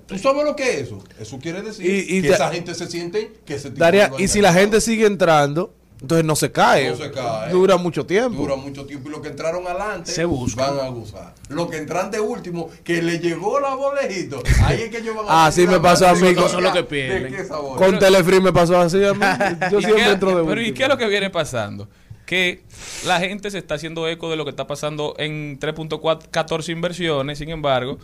¿Tú 0.06 0.18
sabes 0.18 0.46
lo 0.46 0.56
que 0.56 0.64
es 0.70 0.82
eso? 0.84 1.04
Eso 1.20 1.38
quiere 1.40 1.62
decir 1.62 1.86
Y- 1.86 2.18
y 2.18 2.22
que 2.22 2.30
da- 2.30 2.36
esa 2.36 2.50
gente 2.52 2.74
se 2.76 2.88
siente 2.88 3.34
que 3.46 3.60
se 3.60 3.72
Daría, 3.72 4.10
tiene 4.10 4.24
y 4.24 4.28
si 4.30 4.40
la 4.42 4.54
gente 4.54 4.80
sigue 4.80 5.06
entrando, 5.06 5.74
entonces 6.00 6.24
no 6.26 6.36
se 6.38 6.50
cae. 6.52 6.92
No 6.92 6.96
se 6.96 7.12
cae. 7.12 7.52
Dura 7.52 7.76
mucho 7.76 8.06
tiempo. 8.06 8.38
Dura 8.42 8.56
mucho 8.56 8.86
tiempo 8.86 9.10
y 9.10 9.12
los 9.12 9.20
que 9.22 9.28
entraron 9.30 9.68
adelante 9.68 10.12
Se 10.12 10.24
buscan. 10.24 10.78
van 10.78 10.86
a 10.86 10.90
gozar. 10.90 11.34
Los 11.50 11.70
que 11.70 11.76
entran 11.78 12.10
de 12.10 12.22
último, 12.22 12.70
que 12.86 13.02
le 13.02 13.20
llegó 13.20 13.60
la 13.60 13.76
bolejito, 13.76 14.42
ahí 14.64 14.84
es 14.84 14.90
que 14.90 15.00
ellos 15.00 15.16
van 15.18 15.26
Ah, 15.28 15.52
sí 15.52 15.68
me 15.68 15.80
pasó 15.82 16.08
a 16.08 16.14
mí 16.16 16.34
con- 16.34 16.62
¿De 16.64 17.34
qué 17.36 17.44
sabor? 17.46 17.78
Con 17.78 18.00
Telefree 18.00 18.40
me 18.40 18.54
pasó 18.54 18.78
así 18.80 19.04
a 19.04 19.14
mí. 19.14 19.20
Yo 19.72 19.80
¿Y 19.80 19.84
siempre 19.84 20.04
qué- 20.06 20.12
entro 20.12 20.38
de 20.38 20.46
Pero 20.46 20.62
¿y 20.62 20.74
qué 20.74 20.84
es 20.84 20.90
lo 20.90 20.98
que 20.98 21.08
viene 21.08 21.30
pasando? 21.30 21.90
Que 22.26 22.62
la 23.06 23.20
gente 23.20 23.52
se 23.52 23.58
está 23.58 23.76
haciendo 23.76 24.08
eco 24.08 24.30
de 24.30 24.36
lo 24.36 24.46
que 24.46 24.50
está 24.50 24.68
pasando 24.68 25.16
en 25.18 25.60
3.14 25.60 26.70
inversiones, 26.72 27.38
sin 27.38 27.50
embargo, 27.50 28.00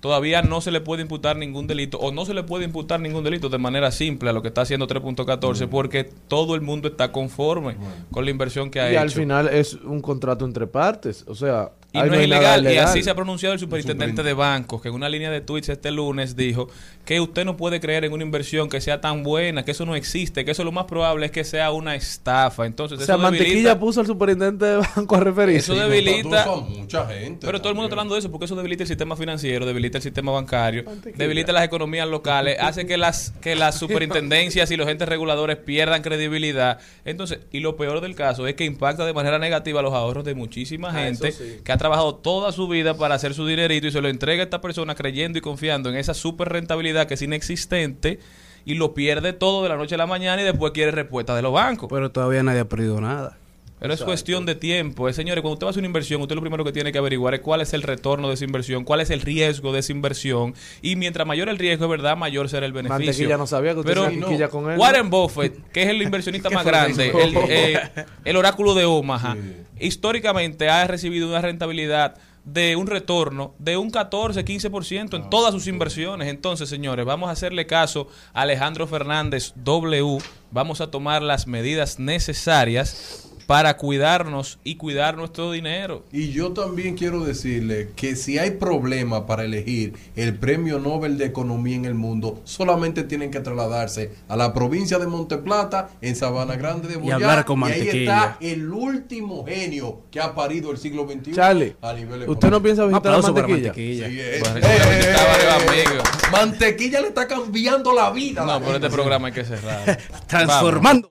todavía 0.00 0.42
no 0.42 0.60
se 0.60 0.70
le 0.70 0.80
puede 0.80 1.02
imputar 1.02 1.36
ningún 1.36 1.66
delito 1.66 1.98
o 1.98 2.12
no 2.12 2.24
se 2.26 2.34
le 2.34 2.42
puede 2.42 2.64
imputar 2.64 3.00
ningún 3.00 3.24
delito 3.24 3.48
de 3.48 3.58
manera 3.58 3.90
simple 3.90 4.30
a 4.30 4.32
lo 4.32 4.42
que 4.42 4.48
está 4.48 4.60
haciendo 4.62 4.86
3.14 4.86 5.68
porque 5.68 6.04
todo 6.04 6.54
el 6.54 6.60
mundo 6.60 6.88
está 6.88 7.12
conforme 7.12 7.76
con 8.10 8.24
la 8.24 8.30
inversión 8.30 8.70
que 8.70 8.80
ha 8.80 8.88
Y 8.90 8.92
hecho. 8.92 9.00
al 9.00 9.10
final 9.10 9.48
es 9.48 9.74
un 9.74 10.00
contrato 10.00 10.44
entre 10.44 10.66
partes. 10.66 11.24
O 11.26 11.34
sea, 11.34 11.70
Y 11.92 11.98
no, 11.98 12.12
es 12.14 12.24
ilegal. 12.24 12.70
Y 12.70 12.76
así 12.76 13.02
se 13.02 13.10
ha 13.10 13.14
pronunciado 13.14 13.54
el 13.54 13.58
superintendente 13.60 14.22
de 14.22 14.34
bancos, 14.34 14.82
que 14.82 14.88
en 14.88 14.94
una 14.94 15.08
línea 15.08 15.30
de 15.30 15.40
tweets 15.40 15.70
este 15.70 15.90
lunes 15.90 16.36
dijo 16.36 16.68
que 17.06 17.20
usted 17.20 17.44
no 17.44 17.56
puede 17.56 17.80
creer 17.80 18.04
en 18.04 18.12
una 18.12 18.22
inversión 18.24 18.68
que 18.68 18.80
sea 18.80 19.00
tan 19.00 19.22
buena, 19.22 19.64
que 19.64 19.70
eso 19.70 19.86
no 19.86 19.94
existe, 19.96 20.44
que 20.44 20.50
eso 20.50 20.62
lo 20.64 20.72
más 20.72 20.84
probable 20.84 21.26
es 21.26 21.32
que 21.32 21.44
sea 21.44 21.70
una 21.72 21.94
estafa. 21.94 22.66
Entonces, 22.66 22.98
O 23.00 23.04
sea, 23.04 23.14
eso 23.14 23.22
Mantequilla 23.22 23.70
debilita- 23.74 23.78
puso 23.78 24.00
al 24.00 24.06
superintendente 24.06 24.66
de 24.66 24.76
banco 24.96 25.16
a 25.16 25.20
referirse. 25.20 25.72
eso 25.72 25.74
debilita. 25.88 26.46
mucha 26.68 27.06
gente. 27.06 27.46
Pero 27.46 27.58
todo 27.60 27.70
el 27.70 27.74
mundo 27.76 27.86
está 27.86 27.94
hablando 27.94 28.14
de 28.14 28.20
eso 28.20 28.30
porque 28.30 28.44
eso 28.44 28.56
debilita 28.56 28.82
el 28.82 28.88
sistema 28.88 29.16
financiero, 29.16 29.64
debilita 29.64 29.85
el 29.94 30.02
sistema 30.02 30.32
bancario, 30.32 30.84
debilita 31.16 31.52
las 31.52 31.64
economías 31.64 32.08
locales, 32.08 32.56
hace 32.60 32.86
que 32.86 32.96
las 32.96 33.32
que 33.40 33.54
las 33.56 33.78
superintendencias 33.78 34.70
y 34.70 34.76
los 34.76 34.88
entes 34.88 35.08
reguladores 35.08 35.56
pierdan 35.56 36.02
credibilidad. 36.02 36.78
Entonces, 37.04 37.40
y 37.52 37.60
lo 37.60 37.76
peor 37.76 38.00
del 38.00 38.14
caso 38.14 38.46
es 38.46 38.54
que 38.54 38.64
impacta 38.64 39.04
de 39.06 39.12
manera 39.12 39.38
negativa 39.38 39.82
los 39.82 39.94
ahorros 39.94 40.24
de 40.24 40.34
muchísima 40.34 40.90
Ah, 40.90 41.04
gente 41.04 41.32
sí. 41.32 41.60
que 41.64 41.72
ha 41.72 41.76
trabajado 41.76 42.14
toda 42.16 42.52
su 42.52 42.68
vida 42.68 42.96
para 42.96 43.14
hacer 43.16 43.34
su 43.34 43.46
dinerito 43.46 43.86
y 43.86 43.90
se 43.90 44.00
lo 44.00 44.08
entrega 44.08 44.42
a 44.42 44.44
esta 44.44 44.60
persona 44.60 44.94
creyendo 44.94 45.38
y 45.38 45.42
confiando 45.42 45.88
en 45.90 45.96
esa 45.96 46.14
super 46.14 46.48
rentabilidad 46.48 47.06
que 47.06 47.14
es 47.14 47.22
inexistente 47.22 48.18
y 48.64 48.74
lo 48.74 48.94
pierde 48.94 49.32
todo 49.32 49.62
de 49.62 49.68
la 49.68 49.76
noche 49.76 49.94
a 49.94 49.98
la 49.98 50.06
mañana 50.06 50.42
y 50.42 50.44
después 50.44 50.72
quiere 50.72 50.90
respuesta 50.90 51.34
de 51.36 51.42
los 51.42 51.52
bancos. 51.52 51.88
Pero 51.90 52.10
todavía 52.10 52.42
nadie 52.42 52.60
ha 52.60 52.68
perdido 52.68 53.00
nada. 53.00 53.38
Pero 53.78 53.92
es 53.92 54.02
cuestión 54.02 54.46
de 54.46 54.54
tiempo. 54.54 55.08
Eh, 55.08 55.12
señores, 55.12 55.42
cuando 55.42 55.54
usted 55.54 55.66
va 55.66 55.68
a 55.68 55.72
hacer 55.72 55.80
una 55.80 55.86
inversión, 55.86 56.22
usted 56.22 56.34
lo 56.34 56.40
primero 56.40 56.64
que 56.64 56.72
tiene 56.72 56.92
que 56.92 56.98
averiguar 56.98 57.34
es 57.34 57.40
cuál 57.40 57.60
es 57.60 57.74
el 57.74 57.82
retorno 57.82 58.28
de 58.28 58.34
esa 58.34 58.44
inversión, 58.44 58.84
cuál 58.84 59.00
es 59.00 59.10
el 59.10 59.20
riesgo 59.20 59.72
de 59.72 59.80
esa 59.80 59.92
inversión. 59.92 60.54
Y 60.80 60.96
mientras 60.96 61.26
mayor 61.26 61.48
el 61.50 61.58
riesgo, 61.58 61.84
es 61.84 61.90
verdad, 61.90 62.16
mayor 62.16 62.48
será 62.48 62.64
el 62.64 62.72
beneficio. 62.72 63.06
Mantequilla 63.06 63.36
no 63.36 63.46
sabía 63.46 63.74
que 63.74 63.80
usted 63.80 63.92
Pero 63.92 64.06
se 64.06 64.12
quinquilla 64.12 64.48
con 64.48 64.70
él, 64.70 64.76
¿no? 64.76 64.82
Warren 64.82 65.10
Buffett, 65.10 65.70
que 65.72 65.82
es 65.82 65.88
el 65.88 66.00
inversionista 66.00 66.48
¿Qué 66.48 66.54
más 66.54 66.64
grande, 66.64 67.10
el, 67.10 67.36
eh, 67.48 67.80
el 68.24 68.36
oráculo 68.36 68.74
de 68.74 68.86
Omaha, 68.86 69.36
históricamente 69.78 70.70
ha 70.70 70.86
recibido 70.86 71.28
una 71.28 71.42
rentabilidad 71.42 72.16
de 72.46 72.76
un 72.76 72.86
retorno 72.86 73.54
de 73.58 73.76
un 73.76 73.90
14, 73.90 74.44
15% 74.44 75.16
en 75.16 75.28
todas 75.28 75.52
sus 75.52 75.66
inversiones. 75.66 76.28
Entonces, 76.28 76.68
señores, 76.68 77.04
vamos 77.04 77.28
a 77.28 77.32
hacerle 77.32 77.66
caso 77.66 78.08
a 78.32 78.42
Alejandro 78.42 78.86
Fernández 78.86 79.52
W. 79.56 80.18
Vamos 80.52 80.80
a 80.80 80.90
tomar 80.90 81.22
las 81.22 81.48
medidas 81.48 81.98
necesarias 81.98 83.35
para 83.46 83.76
cuidarnos 83.76 84.58
y 84.64 84.76
cuidar 84.76 85.16
nuestro 85.16 85.52
dinero. 85.52 86.04
Y 86.12 86.30
yo 86.30 86.52
también 86.52 86.96
quiero 86.96 87.24
decirle 87.24 87.90
que 87.94 88.16
si 88.16 88.38
hay 88.38 88.52
problema 88.52 89.26
para 89.26 89.44
elegir 89.44 89.94
el 90.16 90.34
premio 90.34 90.78
Nobel 90.78 91.16
de 91.18 91.26
Economía 91.26 91.76
en 91.76 91.84
el 91.84 91.94
mundo, 91.94 92.40
solamente 92.44 93.04
tienen 93.04 93.30
que 93.30 93.40
trasladarse 93.40 94.12
a 94.28 94.36
la 94.36 94.52
provincia 94.52 94.98
de 94.98 95.06
Monteplata, 95.06 95.90
en 96.00 96.16
Sabana 96.16 96.56
Grande 96.56 96.88
de 96.88 96.96
Boyá, 96.96 97.14
hablar 97.14 97.44
con 97.44 97.60
y 97.60 97.64
ahí 97.64 97.88
está 97.88 98.36
el 98.40 98.70
último 98.70 99.44
genio 99.46 100.02
que 100.10 100.20
ha 100.20 100.34
parido 100.34 100.70
el 100.70 100.78
siglo 100.78 101.06
XXI 101.08 101.32
Charlie, 101.32 101.76
a 101.80 101.92
nivel 101.92 102.28
¿usted 102.28 102.50
no 102.50 102.62
piensa 102.62 102.84
visitar 102.84 103.12
a 103.12 103.16
Aplauso 103.16 103.34
para 103.34 103.48
Mantequilla? 103.48 104.08
Mantequilla. 104.08 104.08
Sí, 104.08 104.18
eh, 104.18 104.40
eh. 104.40 105.98
Mantequilla 106.30 107.00
le 107.00 107.08
está 107.08 107.26
cambiando 107.26 107.92
la 107.92 108.10
vida. 108.10 108.42
a 108.42 108.46
la 108.46 108.58
No, 108.58 108.64
pero 108.64 108.76
este 108.76 108.90
programa 108.90 109.28
hay 109.28 109.34
que 109.34 109.44
cerrar. 109.44 109.98
Transformando. 110.26 111.10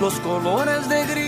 los 0.00 0.18
colores 0.20 0.88
de 0.88 1.06
gris. 1.06 1.26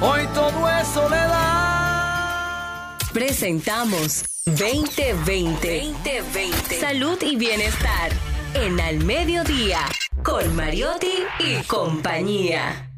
Hoy 0.00 0.26
todo 0.34 0.68
es 0.68 0.86
soledad. 0.88 1.38
Presentamos 3.12 4.24
2020. 4.46 5.92
2020. 5.92 6.80
Salud 6.80 7.18
y 7.22 7.36
bienestar. 7.36 8.10
En 8.54 8.80
Al 8.80 9.04
Mediodía. 9.04 9.80
Con 10.22 10.54
Mariotti 10.54 11.12
y 11.38 11.62
compañía. 11.64 12.90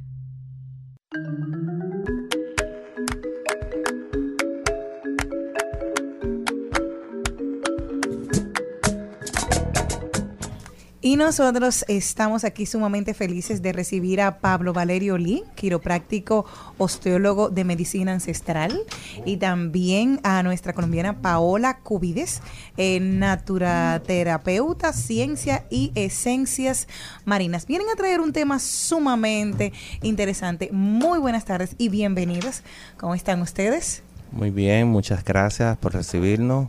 Y 11.06 11.14
nosotros 11.14 11.84
estamos 11.86 12.42
aquí 12.42 12.66
sumamente 12.66 13.14
felices 13.14 13.62
de 13.62 13.72
recibir 13.72 14.20
a 14.20 14.40
Pablo 14.40 14.72
Valerio 14.72 15.16
Lee, 15.18 15.44
quiropráctico 15.54 16.46
osteólogo 16.78 17.48
de 17.48 17.62
medicina 17.62 18.10
ancestral, 18.10 18.76
y 19.24 19.36
también 19.36 20.18
a 20.24 20.42
nuestra 20.42 20.72
colombiana 20.72 21.22
Paola 21.22 21.78
Cubides, 21.78 22.42
eh, 22.76 22.98
naturaterapeuta, 22.98 24.92
ciencia 24.92 25.64
y 25.70 25.92
esencias 25.94 26.88
marinas. 27.24 27.68
Vienen 27.68 27.86
a 27.88 27.94
traer 27.94 28.20
un 28.20 28.32
tema 28.32 28.58
sumamente 28.58 29.72
interesante. 30.02 30.70
Muy 30.72 31.20
buenas 31.20 31.44
tardes 31.44 31.76
y 31.78 31.88
bienvenidos. 31.88 32.64
¿Cómo 32.96 33.14
están 33.14 33.42
ustedes? 33.42 34.02
Muy 34.32 34.50
bien, 34.50 34.88
muchas 34.88 35.22
gracias 35.22 35.76
por 35.76 35.94
recibirnos. 35.94 36.66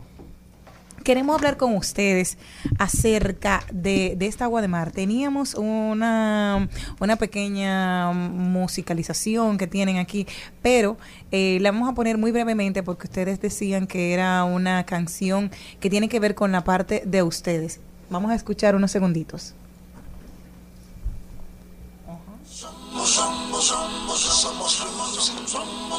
Queremos 1.04 1.36
hablar 1.36 1.56
con 1.56 1.74
ustedes 1.74 2.38
acerca 2.78 3.64
de, 3.72 4.16
esta 4.20 4.44
agua 4.44 4.60
de 4.60 4.68
mar. 4.68 4.90
Teníamos 4.90 5.54
una, 5.54 6.68
una 7.00 7.16
pequeña 7.16 8.12
musicalización 8.12 9.58
que 9.58 9.66
tienen 9.66 9.98
aquí, 9.98 10.26
pero 10.62 10.96
eh, 11.30 11.58
la 11.60 11.70
vamos 11.70 11.88
a 11.88 11.94
poner 11.94 12.18
muy 12.18 12.30
brevemente 12.30 12.82
porque 12.82 13.06
ustedes 13.06 13.40
decían 13.40 13.86
que 13.86 14.12
era 14.12 14.44
una 14.44 14.84
canción 14.84 15.50
que 15.80 15.90
tiene 15.90 16.08
que 16.08 16.20
ver 16.20 16.34
con 16.34 16.52
la 16.52 16.64
parte 16.64 17.02
de 17.06 17.22
ustedes. 17.22 17.80
Vamos 18.10 18.30
a 18.30 18.34
escuchar 18.34 18.74
unos 18.74 18.90
segunditos. 18.90 19.54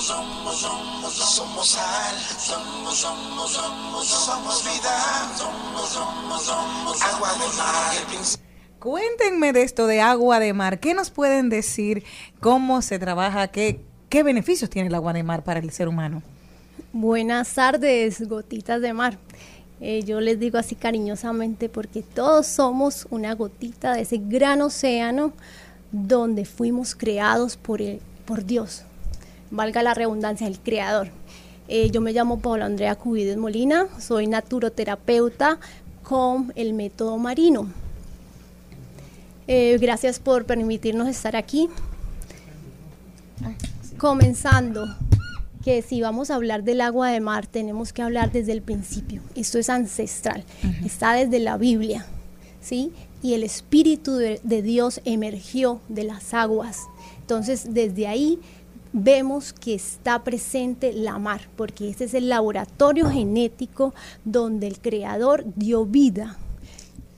Somos, 0.02 0.58
somos, 0.58 1.14
somos, 1.14 1.36
somos 1.36 1.68
sal, 1.68 2.16
somos, 2.38 2.96
somos, 2.96 3.52
somos, 3.52 4.08
somos 4.08 4.64
vida, 4.64 5.36
somos, 5.38 5.90
somos, 5.90 6.44
somos 6.44 7.02
agua 7.02 7.30
de 7.34 7.58
mar. 7.58 8.40
Cuéntenme 8.80 9.52
de 9.52 9.64
esto 9.64 9.88
de 9.88 10.00
agua 10.00 10.40
de 10.40 10.54
mar. 10.54 10.80
¿Qué 10.80 10.94
nos 10.94 11.10
pueden 11.10 11.50
decir? 11.50 12.04
¿Cómo 12.40 12.82
se 12.82 12.98
trabaja? 12.98 13.50
¿Qué, 13.50 13.82
qué 14.08 14.24
beneficios 14.24 14.70
tiene 14.70 14.88
el 14.88 14.96
agua 14.96 15.12
de 15.12 15.24
mar 15.24 15.44
para 15.44 15.60
el 15.60 15.70
ser 15.72 15.90
humano? 15.90 16.24
Buenas 16.94 17.54
tardes, 17.54 18.28
gotitas 18.28 18.82
de 18.82 18.94
mar. 18.94 19.18
Eh, 19.82 20.04
yo 20.04 20.22
les 20.22 20.40
digo 20.40 20.58
así 20.58 20.76
cariñosamente 20.76 21.68
porque 21.70 22.04
todos 22.04 22.48
somos 22.48 23.06
una 23.10 23.34
gotita 23.36 23.94
de 23.94 24.02
ese 24.02 24.18
gran 24.18 24.62
océano 24.62 25.34
donde 25.92 26.46
fuimos 26.46 26.96
creados 26.96 27.58
por, 27.58 27.82
el, 27.82 28.02
por 28.26 28.46
Dios. 28.46 28.84
Valga 29.52 29.84
la 29.84 29.94
redundancia, 29.94 30.48
el 30.48 30.60
creador. 30.60 31.10
Eh, 31.68 31.92
yo 31.92 32.02
me 32.02 32.14
llamo 32.14 32.40
Paula 32.40 32.66
Andrea 32.66 32.96
Cubides 32.96 33.38
Molina, 33.38 33.88
soy 34.00 34.28
naturoterapeuta 34.28 35.60
con 36.04 36.52
el 36.56 36.74
método 36.74 37.18
marino. 37.18 37.68
Eh, 39.48 39.78
gracias 39.80 40.20
por 40.20 40.46
permitirnos 40.46 41.08
estar 41.08 41.36
aquí. 41.36 41.70
Comenzando, 43.98 44.88
que 45.64 45.82
si 45.82 46.02
vamos 46.02 46.32
a 46.32 46.36
hablar 46.36 46.64
del 46.64 46.82
agua 46.82 47.10
de 47.10 47.20
mar, 47.20 47.46
tenemos 47.48 47.94
que 47.94 48.02
hablar 48.02 48.32
desde 48.32 48.52
el 48.52 48.62
principio. 48.62 49.22
Esto 49.36 49.60
es 49.60 49.70
ancestral, 49.70 50.44
está 50.84 51.14
desde 51.14 51.40
la 51.40 51.58
Biblia, 51.58 52.06
¿sí? 52.62 52.92
Y 53.22 53.34
el 53.34 53.44
Espíritu 53.44 54.16
de, 54.16 54.40
de 54.44 54.62
Dios 54.62 55.02
emergió 55.06 55.82
de 55.90 56.04
las 56.04 56.34
aguas. 56.34 56.80
Entonces, 57.22 57.74
desde 57.74 58.08
ahí 58.08 58.40
vemos 58.94 59.54
que 59.54 59.76
está 59.76 60.24
presente 60.24 60.94
la 60.94 61.20
mar, 61.20 61.50
porque 61.56 61.90
ese 61.90 62.06
es 62.06 62.14
el 62.14 62.30
laboratorio 62.30 63.10
genético 63.10 63.94
donde 64.26 64.68
el 64.68 64.80
Creador 64.80 65.44
dio 65.56 65.86
vida 65.86 66.38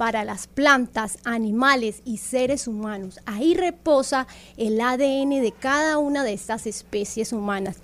para 0.02 0.26
las 0.26 0.48
plantas, 0.48 1.19
animales 1.26 2.02
y 2.06 2.18
seres 2.18 2.68
humanos. 2.68 3.19
Ahí 3.27 3.53
reposa 3.53 4.26
el 4.57 4.81
ADN 4.81 5.41
de 5.41 5.53
cada 5.57 5.99
una 5.99 6.23
de 6.23 6.34
estas 6.34 6.65
especies 6.65 7.31
humanas. 7.31 7.77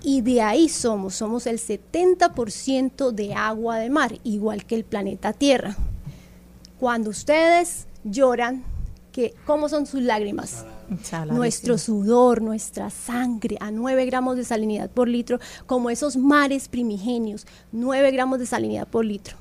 Y 0.00 0.20
de 0.20 0.42
ahí 0.42 0.68
somos, 0.68 1.16
somos 1.16 1.48
el 1.48 1.58
70% 1.58 3.10
de 3.10 3.34
agua 3.34 3.78
de 3.78 3.90
mar, 3.90 4.20
igual 4.22 4.64
que 4.64 4.76
el 4.76 4.84
planeta 4.84 5.32
Tierra. 5.32 5.76
Cuando 6.78 7.10
ustedes 7.10 7.88
lloran, 8.04 8.62
que, 9.10 9.34
¿cómo 9.44 9.68
son 9.68 9.86
sus 9.86 10.02
lágrimas? 10.02 10.64
Nuestro 11.34 11.78
sudor, 11.78 12.42
nuestra 12.42 12.90
sangre, 12.90 13.56
a 13.60 13.70
9 13.70 14.06
gramos 14.06 14.36
de 14.36 14.44
salinidad 14.44 14.90
por 14.90 15.08
litro, 15.08 15.38
como 15.66 15.90
esos 15.90 16.16
mares 16.16 16.68
primigenios, 16.68 17.46
9 17.72 18.10
gramos 18.10 18.38
de 18.38 18.46
salinidad 18.46 18.86
por 18.86 19.04
litro 19.04 19.36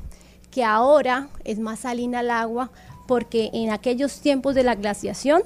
que 0.56 0.64
ahora 0.64 1.28
es 1.44 1.60
más 1.60 1.80
salina 1.80 2.22
el 2.22 2.32
agua 2.32 2.72
porque 3.08 3.50
en 3.52 3.72
aquellos 3.72 4.22
tiempos 4.22 4.56
de 4.56 4.64
la 4.64 4.76
glaciación 4.76 5.44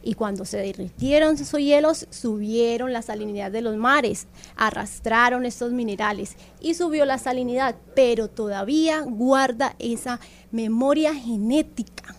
y 0.00 0.14
cuando 0.14 0.44
se 0.44 0.58
derritieron 0.58 1.34
esos 1.34 1.58
hielos, 1.58 2.06
subieron 2.10 2.92
la 2.92 3.02
salinidad 3.02 3.50
de 3.50 3.62
los 3.62 3.76
mares, 3.76 4.28
arrastraron 4.54 5.44
estos 5.44 5.72
minerales 5.72 6.36
y 6.60 6.74
subió 6.74 7.04
la 7.04 7.18
salinidad, 7.18 7.74
pero 7.96 8.28
todavía 8.28 9.00
guarda 9.00 9.74
esa 9.80 10.20
memoria 10.52 11.14
genética. 11.14 12.14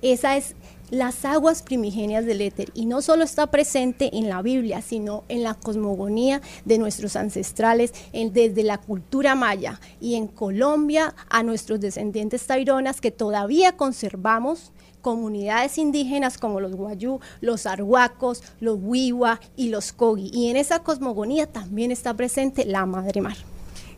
Esa 0.00 0.38
es 0.38 0.54
las 0.90 1.24
aguas 1.24 1.62
primigenias 1.62 2.26
del 2.26 2.40
éter 2.40 2.70
y 2.74 2.86
no 2.86 3.02
solo 3.02 3.24
está 3.24 3.48
presente 3.48 4.16
en 4.16 4.28
la 4.28 4.42
Biblia, 4.42 4.82
sino 4.82 5.24
en 5.28 5.42
la 5.42 5.54
cosmogonía 5.54 6.40
de 6.64 6.78
nuestros 6.78 7.16
ancestrales, 7.16 7.92
en, 8.12 8.32
desde 8.32 8.62
la 8.62 8.78
cultura 8.78 9.34
maya 9.34 9.80
y 10.00 10.14
en 10.14 10.28
Colombia 10.28 11.14
a 11.28 11.42
nuestros 11.42 11.80
descendientes 11.80 12.46
taironas 12.46 13.00
que 13.00 13.10
todavía 13.10 13.76
conservamos 13.76 14.72
comunidades 15.02 15.78
indígenas 15.78 16.36
como 16.36 16.60
los 16.60 16.74
guayú, 16.74 17.20
los 17.40 17.66
arhuacos, 17.66 18.42
los 18.58 18.78
huiwa 18.82 19.40
y 19.56 19.68
los 19.68 19.92
kogi. 19.92 20.30
Y 20.32 20.50
en 20.50 20.56
esa 20.56 20.80
cosmogonía 20.80 21.46
también 21.46 21.92
está 21.92 22.12
presente 22.14 22.64
la 22.64 22.86
madre 22.86 23.20
mar. 23.20 23.36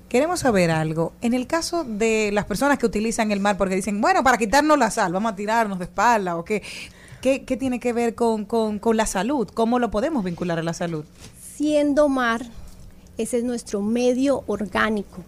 Queremos 0.09 0.41
saber 0.41 0.71
algo. 0.71 1.13
En 1.21 1.35
el 1.35 1.47
caso 1.47 1.85
de 1.85 2.31
las 2.33 2.47
personas 2.47 2.79
que 2.79 2.87
utilizan 2.87 3.31
el 3.31 3.41
mar 3.41 3.59
porque 3.59 3.75
dicen, 3.75 4.01
bueno, 4.01 4.25
para 4.25 4.39
quitarnos 4.39 4.79
la 4.79 4.91
sal, 4.91 5.13
vamos 5.13 5.33
a 5.33 5.37
tirarnos 5.37 5.79
de 5.79 5.85
espalda 5.85 6.37
o 6.37 6.45
qué. 6.45 6.63
¿Qué, 7.21 7.41
tiene 7.41 7.81
que 7.81 7.93
ver 7.93 8.15
con, 8.15 8.45
con, 8.45 8.79
con 8.79 8.97
la 8.97 9.05
salud? 9.05 9.49
¿Cómo 9.53 9.81
lo 9.81 9.91
podemos 9.91 10.25
vincular 10.25 10.61
a 10.61 10.63
la 10.63 10.73
salud? 10.73 11.05
Siendo 11.57 12.09
mar, 12.09 12.47
ese 13.19 13.39
es 13.39 13.45
nuestro 13.45 13.83
medio 13.83 14.45
orgánico. 14.47 15.25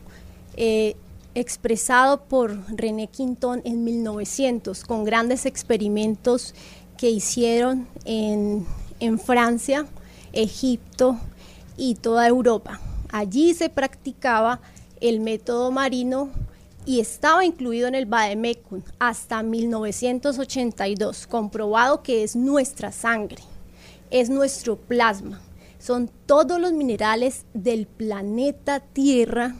Eh, 0.57 0.97
expresado 1.35 2.23
por 2.23 2.57
René 2.75 3.09
Quintón 3.09 3.61
en 3.65 3.85
1900 3.85 4.85
con 4.85 5.05
grandes 5.05 5.47
experimentos 5.47 6.55
que 6.97 7.11
hicieron 7.11 7.89
en, 8.05 8.67
en 9.01 9.19
Francia, 9.19 9.87
Egipto 10.33 11.19
y 11.77 11.97
toda 11.97 12.27
Europa. 12.29 12.81
Allí 13.13 13.55
se 13.55 13.69
practicaba 13.69 14.61
el 15.01 15.21
método 15.21 15.71
marino 15.71 16.31
y 16.87 17.01
estaba 17.01 17.45
incluido 17.45 17.89
en 17.89 17.95
el 17.95 18.07
Bademecum 18.07 18.83
hasta 18.99 19.43
1982, 19.43 21.27
comprobado 21.27 22.03
que 22.03 22.23
es 22.23 22.37
nuestra 22.37 22.93
sangre, 22.93 23.43
es 24.11 24.31
nuestro 24.31 24.77
plasma, 24.77 25.41
son 25.79 26.11
todos 26.27 26.61
los 26.61 26.73
minerales 26.73 27.47
del 27.55 27.87
planeta 27.87 28.81
Tierra 28.81 29.57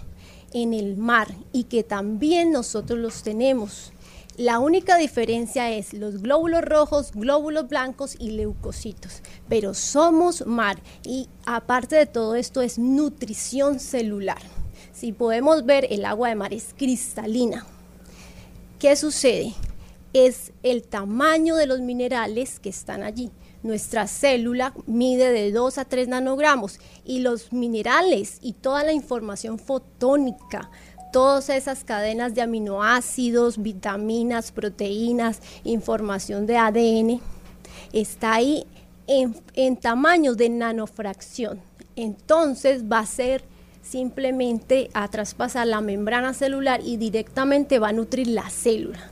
en 0.53 0.75
el 0.75 0.97
mar 0.97 1.35
y 1.53 1.65
que 1.65 1.83
también 1.83 2.53
nosotros 2.53 2.99
los 2.99 3.23
tenemos. 3.23 3.93
La 4.41 4.59
única 4.59 4.97
diferencia 4.97 5.71
es 5.71 5.93
los 5.93 6.23
glóbulos 6.23 6.63
rojos, 6.63 7.13
glóbulos 7.13 7.69
blancos 7.69 8.17
y 8.19 8.31
leucocitos. 8.31 9.21
Pero 9.51 9.75
somos 9.75 10.47
mar 10.47 10.81
y 11.05 11.29
aparte 11.45 11.97
de 11.97 12.07
todo 12.07 12.35
esto 12.35 12.63
es 12.63 12.79
nutrición 12.79 13.79
celular. 13.81 14.41
Si 14.95 15.13
podemos 15.13 15.67
ver, 15.67 15.87
el 15.91 16.07
agua 16.07 16.31
de 16.31 16.37
mar 16.37 16.55
es 16.55 16.75
cristalina. 16.75 17.67
¿Qué 18.79 18.97
sucede? 18.97 19.53
Es 20.15 20.53
el 20.63 20.85
tamaño 20.85 21.55
de 21.57 21.67
los 21.67 21.81
minerales 21.83 22.61
que 22.61 22.71
están 22.71 23.03
allí. 23.03 23.31
Nuestra 23.63 24.07
célula 24.07 24.73
mide 24.87 25.33
de 25.33 25.53
2 25.53 25.77
a 25.77 25.85
3 25.85 26.09
nanogramos 26.09 26.81
y 27.05 27.19
los 27.19 27.53
minerales 27.53 28.39
y 28.41 28.55
toda 28.55 28.85
la 28.85 28.95
información 28.95 29.59
fotónica 29.59 30.71
todas 31.13 31.49
esas 31.51 31.85
cadenas 31.85 32.35
de 32.35 32.43
aminoácidos, 32.43 33.63
vitaminas, 33.63 34.53
proteínas, 34.53 35.41
información 35.65 36.47
de 36.47 36.57
ADN, 36.57 37.21
está 37.93 38.35
ahí 38.35 38.67
en, 39.07 39.37
en 39.55 39.77
tamaños 39.77 40.37
de 40.37 40.49
nanofracción. 40.49 41.61
Entonces 41.97 42.85
va 42.91 43.01
a 43.01 43.07
ser 43.07 43.45
simplemente 43.83 44.91
a 44.95 45.09
traspasar 45.09 45.67
la 45.67 45.81
membrana 45.81 46.33
celular 46.35 46.81
y 46.85 46.97
directamente 46.97 47.79
va 47.79 47.89
a 47.89 47.93
nutrir 47.93 48.29
la 48.29 48.49
célula. 48.51 49.11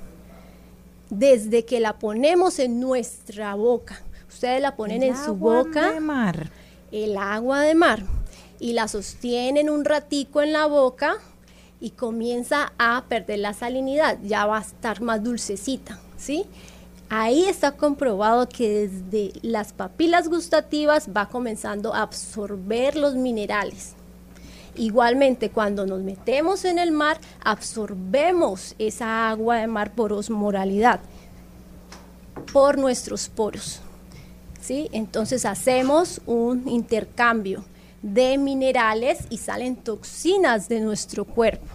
Desde 1.10 1.64
que 1.64 1.80
la 1.80 1.98
ponemos 1.98 2.58
en 2.58 2.80
nuestra 2.80 3.54
boca, 3.54 4.02
ustedes 4.28 4.60
la 4.60 4.76
ponen 4.76 5.02
El 5.02 5.10
en 5.10 5.16
su 5.16 5.30
agua 5.30 5.62
boca, 5.62 5.92
de 5.92 6.00
mar. 6.00 6.50
el 6.92 7.16
agua 7.16 7.62
de 7.62 7.74
mar, 7.74 8.04
y 8.60 8.72
la 8.72 8.88
sostienen 8.88 9.70
un 9.70 9.84
ratico 9.84 10.42
en 10.42 10.52
la 10.52 10.66
boca 10.66 11.16
y 11.80 11.90
comienza 11.90 12.72
a 12.78 13.04
perder 13.08 13.40
la 13.40 13.52
salinidad, 13.52 14.18
ya 14.22 14.46
va 14.46 14.58
a 14.58 14.62
estar 14.62 15.00
más 15.00 15.22
dulcecita. 15.22 15.98
¿sí? 16.16 16.44
Ahí 17.08 17.44
está 17.44 17.72
comprobado 17.72 18.48
que 18.48 18.88
desde 18.88 19.32
las 19.42 19.72
papilas 19.72 20.28
gustativas 20.28 21.08
va 21.16 21.28
comenzando 21.28 21.94
a 21.94 22.02
absorber 22.02 22.96
los 22.96 23.14
minerales. 23.14 23.94
Igualmente, 24.74 25.50
cuando 25.50 25.86
nos 25.86 26.02
metemos 26.02 26.64
en 26.64 26.78
el 26.78 26.92
mar, 26.92 27.18
absorbemos 27.42 28.74
esa 28.78 29.30
agua 29.30 29.56
de 29.56 29.66
mar 29.66 29.92
por 29.92 30.12
osmoralidad, 30.12 31.00
por 32.52 32.78
nuestros 32.78 33.28
poros. 33.28 33.80
¿sí? 34.60 34.88
Entonces 34.92 35.44
hacemos 35.44 36.20
un 36.26 36.68
intercambio 36.68 37.64
de 38.02 38.38
minerales 38.38 39.20
y 39.30 39.38
salen 39.38 39.76
toxinas 39.76 40.68
de 40.68 40.80
nuestro 40.80 41.24
cuerpo. 41.24 41.66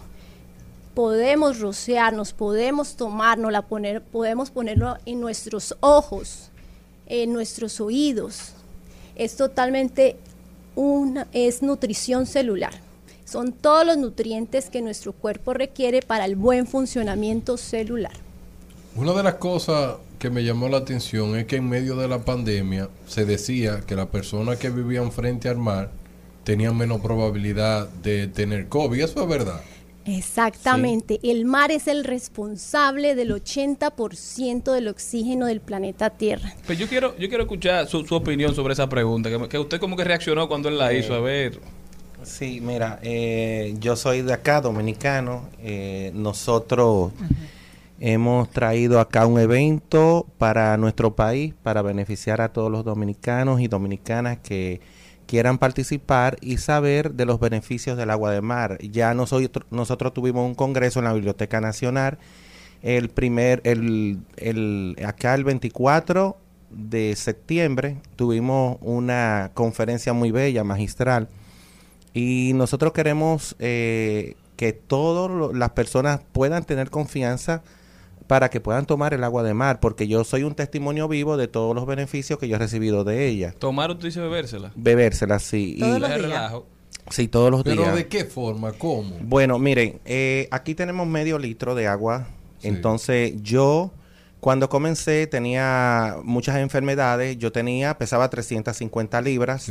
Podemos 0.94 1.58
rociarnos, 1.58 2.32
podemos 2.32 2.96
tomárnosla, 2.96 3.62
poner, 3.62 4.00
podemos 4.00 4.50
ponerlo 4.50 4.96
en 5.06 5.20
nuestros 5.20 5.76
ojos, 5.80 6.50
en 7.06 7.32
nuestros 7.32 7.80
oídos. 7.80 8.52
Es 9.16 9.36
totalmente 9.36 10.16
una, 10.76 11.26
es 11.32 11.62
nutrición 11.62 12.26
celular. 12.26 12.74
Son 13.24 13.52
todos 13.52 13.86
los 13.86 13.96
nutrientes 13.96 14.70
que 14.70 14.82
nuestro 14.82 15.12
cuerpo 15.12 15.54
requiere 15.54 16.00
para 16.00 16.26
el 16.26 16.36
buen 16.36 16.66
funcionamiento 16.66 17.56
celular. 17.56 18.12
Una 18.94 19.12
de 19.12 19.22
las 19.24 19.34
cosas 19.34 19.96
que 20.18 20.30
me 20.30 20.44
llamó 20.44 20.68
la 20.68 20.78
atención 20.78 21.36
es 21.36 21.46
que 21.46 21.56
en 21.56 21.68
medio 21.68 21.96
de 21.96 22.06
la 22.06 22.24
pandemia 22.24 22.88
se 23.08 23.24
decía 23.24 23.82
que 23.86 23.96
las 23.96 24.06
personas 24.06 24.58
que 24.58 24.70
vivían 24.70 25.10
frente 25.10 25.48
al 25.48 25.58
mar 25.58 25.90
tenían 26.44 26.76
menos 26.76 27.00
probabilidad 27.00 27.88
de 28.02 28.28
tener 28.28 28.68
COVID. 28.68 29.00
Eso 29.02 29.22
es 29.22 29.28
verdad. 29.28 29.60
Exactamente, 30.06 31.18
el 31.22 31.46
mar 31.46 31.70
es 31.70 31.88
el 31.88 32.04
responsable 32.04 33.14
del 33.14 33.30
80% 33.32 34.72
del 34.72 34.88
oxígeno 34.88 35.46
del 35.46 35.60
planeta 35.60 36.10
Tierra. 36.10 36.52
Pues 36.66 36.78
yo 36.78 36.86
quiero, 36.88 37.16
yo 37.18 37.28
quiero 37.28 37.44
escuchar 37.44 37.86
su, 37.88 38.04
su 38.04 38.14
opinión 38.14 38.54
sobre 38.54 38.74
esa 38.74 38.86
pregunta, 38.88 39.30
que, 39.30 39.48
que 39.48 39.58
usted 39.58 39.80
como 39.80 39.96
que 39.96 40.04
reaccionó 40.04 40.46
cuando 40.46 40.68
él 40.68 40.76
la 40.78 40.92
Eh, 40.92 40.98
hizo, 40.98 41.14
a 41.14 41.20
ver. 41.20 41.58
Sí, 42.22 42.60
mira, 42.60 42.98
eh, 43.02 43.76
yo 43.80 43.96
soy 43.96 44.22
de 44.22 44.32
acá, 44.34 44.60
dominicano. 44.60 45.48
eh, 45.58 46.10
nosotros 46.14 47.12
hemos 47.98 48.50
traído 48.50 49.00
acá 49.00 49.26
un 49.26 49.38
evento 49.38 50.26
para 50.38 50.76
nuestro 50.76 51.14
país, 51.14 51.54
para 51.62 51.82
beneficiar 51.82 52.40
a 52.40 52.52
todos 52.52 52.70
los 52.70 52.84
dominicanos 52.84 53.60
y 53.60 53.68
dominicanas 53.68 54.38
que 54.38 54.80
quieran 55.26 55.58
participar 55.58 56.36
y 56.40 56.58
saber 56.58 57.14
de 57.14 57.24
los 57.24 57.40
beneficios 57.40 57.96
del 57.96 58.10
agua 58.10 58.30
de 58.30 58.40
mar. 58.40 58.78
Ya 58.80 59.14
nosotros, 59.14 59.66
nosotros 59.70 60.14
tuvimos 60.14 60.46
un 60.46 60.54
congreso 60.54 60.98
en 60.98 61.06
la 61.06 61.12
Biblioteca 61.12 61.60
Nacional, 61.60 62.18
el 62.82 63.08
primer, 63.08 63.62
el, 63.64 64.96
acá 65.06 65.34
el 65.34 65.44
24 65.44 66.36
de 66.70 67.16
septiembre 67.16 67.96
tuvimos 68.16 68.76
una 68.82 69.52
conferencia 69.54 70.12
muy 70.12 70.30
bella, 70.30 70.64
magistral, 70.64 71.28
y 72.12 72.52
nosotros 72.54 72.92
queremos 72.92 73.56
eh, 73.58 74.36
que 74.56 74.72
todas 74.72 75.54
las 75.54 75.70
personas 75.70 76.20
puedan 76.32 76.64
tener 76.64 76.90
confianza 76.90 77.62
para 78.26 78.48
que 78.50 78.60
puedan 78.60 78.86
tomar 78.86 79.12
el 79.14 79.22
agua 79.24 79.42
de 79.42 79.52
mar, 79.54 79.80
porque 79.80 80.06
yo 80.08 80.24
soy 80.24 80.42
un 80.44 80.54
testimonio 80.54 81.08
vivo 81.08 81.36
de 81.36 81.48
todos 81.48 81.74
los 81.74 81.86
beneficios 81.86 82.38
que 82.38 82.48
yo 82.48 82.56
he 82.56 82.58
recibido 82.58 83.04
de 83.04 83.26
ella. 83.28 83.54
Tomar, 83.58 83.90
usted 83.90 84.06
dice 84.06 84.20
bebérsela. 84.20 84.72
Bebérsela, 84.74 85.38
sí. 85.38 85.76
Todos 85.78 85.96
y- 85.98 86.00
los 86.00 86.08
días. 86.10 86.22
Relajo. 86.22 86.66
Sí, 87.10 87.28
todos 87.28 87.50
los 87.50 87.62
Pero 87.64 87.82
días. 87.82 87.94
¿de 87.94 88.06
qué 88.08 88.24
forma? 88.24 88.72
¿Cómo? 88.72 89.16
Bueno, 89.20 89.58
miren, 89.58 90.00
eh, 90.06 90.48
aquí 90.50 90.74
tenemos 90.74 91.06
medio 91.06 91.38
litro 91.38 91.74
de 91.74 91.86
agua. 91.86 92.28
Entonces, 92.62 93.34
yo 93.42 93.92
cuando 94.40 94.68
comencé 94.70 95.26
tenía 95.26 96.16
muchas 96.22 96.56
enfermedades. 96.56 97.36
Yo 97.38 97.52
tenía, 97.52 97.98
pesaba 97.98 98.30
350 98.30 99.20
libras. 99.20 99.70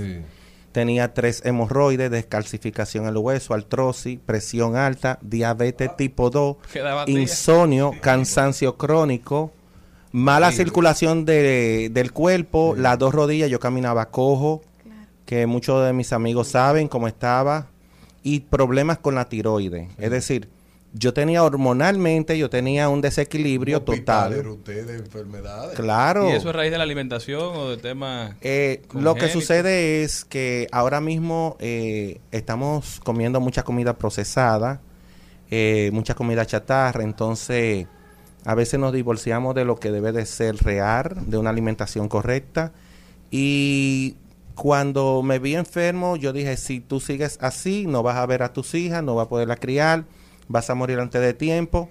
Tenía 0.73 1.13
tres 1.13 1.41
hemorroides, 1.45 2.11
descalcificación 2.11 3.05
en 3.05 3.11
el 3.11 3.17
hueso, 3.17 3.53
artrosis, 3.53 4.19
presión 4.25 4.75
alta, 4.75 5.19
diabetes 5.21 5.95
tipo 5.95 6.29
2, 6.29 6.57
Quedaba 6.73 7.05
día. 7.05 7.21
insomnio, 7.21 7.91
cansancio 8.01 8.75
crónico, 8.75 9.53
mala 10.11 10.51
Sí. 10.51 10.57
circulación 10.57 11.23
de- 11.25 11.89
del 11.93 12.11
cuerpo, 12.11 12.75
las 12.77 12.99
dos 12.99 13.13
rodillas, 13.13 13.49
yo 13.49 13.59
caminaba 13.59 14.09
cojo, 14.09 14.61
que 15.25 15.45
muchos 15.45 15.85
de 15.85 15.93
mis 15.93 16.11
amigos 16.11 16.49
saben 16.49 16.87
cómo 16.89 17.07
estaba, 17.07 17.67
y 18.23 18.41
problemas 18.41 18.97
con 18.97 19.15
la 19.15 19.29
tiroides. 19.29 19.89
Es 19.97 20.09
decir, 20.11 20.49
yo 20.93 21.13
tenía 21.13 21.43
hormonalmente, 21.43 22.37
yo 22.37 22.49
tenía 22.49 22.87
un 22.87 23.01
desequilibrio 23.01 23.81
total. 23.81 24.47
Usted 24.47 24.85
de 24.85 24.97
enfermedades. 24.97 25.75
Claro. 25.75 26.29
¿Y 26.29 26.33
eso 26.33 26.49
es 26.49 26.55
raíz 26.55 26.71
de 26.71 26.77
la 26.77 26.83
alimentación 26.83 27.41
o 27.55 27.69
de 27.69 27.77
temas 27.77 28.35
Eh, 28.41 28.83
lo 28.93 29.15
que 29.15 29.27
sucede 29.29 30.03
es 30.03 30.23
que 30.23 30.67
ahora 30.71 31.01
mismo 31.01 31.57
eh, 31.59 32.19
estamos 32.31 32.99
comiendo 33.03 33.39
mucha 33.39 33.63
comida 33.63 33.97
procesada, 33.97 34.81
eh, 35.49 35.89
mucha 35.93 36.13
comida 36.13 36.45
chatarra, 36.45 37.03
entonces 37.03 37.87
a 38.45 38.55
veces 38.55 38.79
nos 38.79 38.93
divorciamos 38.93 39.55
de 39.55 39.65
lo 39.65 39.79
que 39.79 39.91
debe 39.91 40.11
de 40.11 40.25
ser 40.27 40.57
real, 40.57 41.15
de 41.25 41.37
una 41.37 41.49
alimentación 41.49 42.07
correcta. 42.07 42.71
Y 43.31 44.15
cuando 44.53 45.23
me 45.23 45.39
vi 45.39 45.55
enfermo, 45.55 46.17
yo 46.17 46.33
dije, 46.33 46.55
si 46.57 46.81
tú 46.81 46.99
sigues 46.99 47.39
así, 47.41 47.87
no 47.87 48.03
vas 48.03 48.17
a 48.17 48.25
ver 48.27 48.43
a 48.43 48.53
tus 48.53 48.75
hijas, 48.75 49.01
no 49.03 49.15
vas 49.15 49.25
a 49.25 49.29
poderla 49.29 49.55
criar, 49.55 50.05
vas 50.47 50.69
a 50.69 50.75
morir 50.75 50.99
antes 50.99 51.21
de 51.21 51.33
tiempo. 51.33 51.89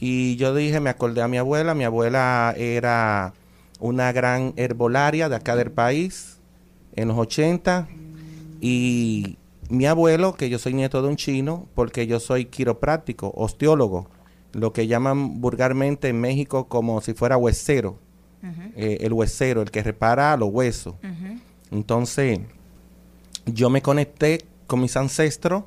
Y 0.00 0.36
yo 0.36 0.54
dije, 0.54 0.80
me 0.80 0.90
acordé 0.90 1.22
a 1.22 1.28
mi 1.28 1.38
abuela, 1.38 1.74
mi 1.74 1.84
abuela 1.84 2.54
era 2.56 3.34
una 3.80 4.12
gran 4.12 4.52
herbolaria 4.56 5.28
de 5.28 5.36
acá 5.36 5.56
del 5.56 5.70
país 5.70 6.38
en 6.94 7.08
los 7.08 7.18
80 7.18 7.88
y 8.60 9.38
mi 9.70 9.86
abuelo, 9.86 10.34
que 10.34 10.48
yo 10.48 10.58
soy 10.58 10.74
nieto 10.74 11.02
de 11.02 11.08
un 11.08 11.16
chino, 11.16 11.66
porque 11.74 12.06
yo 12.06 12.20
soy 12.20 12.46
quiropráctico, 12.46 13.32
osteólogo, 13.36 14.08
lo 14.52 14.72
que 14.72 14.86
llaman 14.86 15.40
vulgarmente 15.40 16.08
en 16.08 16.20
México 16.20 16.68
como 16.68 17.00
si 17.00 17.12
fuera 17.12 17.36
huesero, 17.36 17.98
eh, 18.76 18.98
el 19.00 19.12
huesero, 19.12 19.62
el 19.62 19.70
que 19.70 19.82
repara 19.82 20.36
los 20.36 20.48
huesos. 20.50 20.94
Entonces, 21.70 22.40
yo 23.46 23.68
me 23.68 23.82
conecté 23.82 24.44
con 24.66 24.80
mis 24.80 24.96
ancestros 24.96 25.64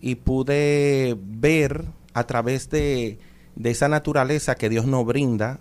y 0.00 0.16
pude 0.16 1.16
ver 1.20 1.84
a 2.14 2.26
través 2.26 2.70
de, 2.70 3.18
de 3.56 3.70
esa 3.70 3.88
naturaleza 3.88 4.54
que 4.54 4.68
Dios 4.68 4.86
nos 4.86 5.04
brinda, 5.04 5.60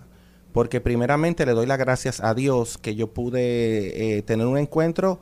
porque 0.53 0.81
primeramente 0.81 1.45
le 1.45 1.53
doy 1.53 1.65
las 1.65 1.77
gracias 1.77 2.21
a 2.21 2.33
Dios 2.33 2.77
que 2.77 2.95
yo 2.95 3.13
pude 3.13 4.17
eh, 4.17 4.21
tener 4.23 4.47
un 4.47 4.57
encuentro 4.57 5.19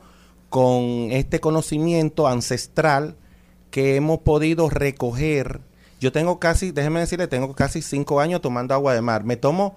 con 0.48 1.08
este 1.10 1.40
conocimiento 1.40 2.26
ancestral 2.26 3.16
que 3.70 3.96
hemos 3.96 4.20
podido 4.20 4.70
recoger. 4.70 5.60
Yo 6.00 6.12
tengo 6.12 6.38
casi, 6.38 6.70
déjeme 6.70 7.00
decirle, 7.00 7.26
tengo 7.26 7.54
casi 7.54 7.82
cinco 7.82 8.20
años 8.20 8.40
tomando 8.40 8.74
agua 8.74 8.94
de 8.94 9.02
mar. 9.02 9.24
Me 9.24 9.36
tomo 9.36 9.76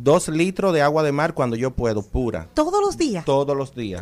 dos 0.00 0.28
litros 0.28 0.72
de 0.72 0.80
agua 0.80 1.02
de 1.02 1.10
mar 1.12 1.34
cuando 1.34 1.56
yo 1.56 1.72
puedo, 1.72 2.02
pura. 2.02 2.48
Todos 2.54 2.80
los 2.80 2.96
días. 2.96 3.24
Todos 3.24 3.56
los 3.56 3.74
días. 3.74 4.00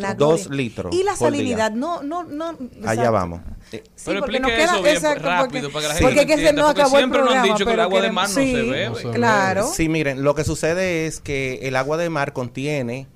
La 0.00 0.14
Dos 0.14 0.50
litros. 0.50 0.94
Y 0.94 1.04
la 1.04 1.14
salinidad, 1.16 1.70
no, 1.72 2.02
no, 2.02 2.24
no. 2.24 2.56
Allá 2.84 3.10
vamos. 3.10 3.40
Sí, 3.70 3.80
Pero 4.04 4.20
porque 4.20 4.40
nos 4.40 4.50
queda- 4.50 4.64
eso 4.64 4.82
bien 4.82 4.96
exacto, 4.96 5.24
rápido 5.28 5.70
porque- 5.70 5.72
para 5.74 5.82
que 5.82 5.88
la 5.88 5.94
gente 5.94 6.04
porque 6.04 6.14
lo 6.16 6.20
es 6.22 6.26
que 6.26 6.32
se 6.32 6.38
entienda, 6.40 6.62
nos 6.62 6.68
porque 6.70 6.80
acabó 6.80 6.96
el 6.96 7.00
siempre 7.02 7.18
nos 7.20 7.28
han 7.28 7.34
programa, 7.34 7.54
dicho 7.58 7.66
que 7.66 7.72
el 7.74 7.80
agua 7.80 8.00
de 8.00 8.12
mar 8.12 8.28
no 8.28 8.34
se 8.34 8.42
sí, 8.44 8.52
bebe. 8.54 8.88
no 8.88 8.94
se 8.96 9.10
Claro. 9.10 9.66
Sí, 9.74 9.88
miren, 9.88 10.22
lo 10.24 10.34
que 10.34 10.44
sucede 10.44 11.06
es 11.06 11.20
que 11.20 11.60
el 11.62 11.76
agua 11.76 11.96
de 11.98 12.08
mar 12.10 12.32
contiene 12.32 13.06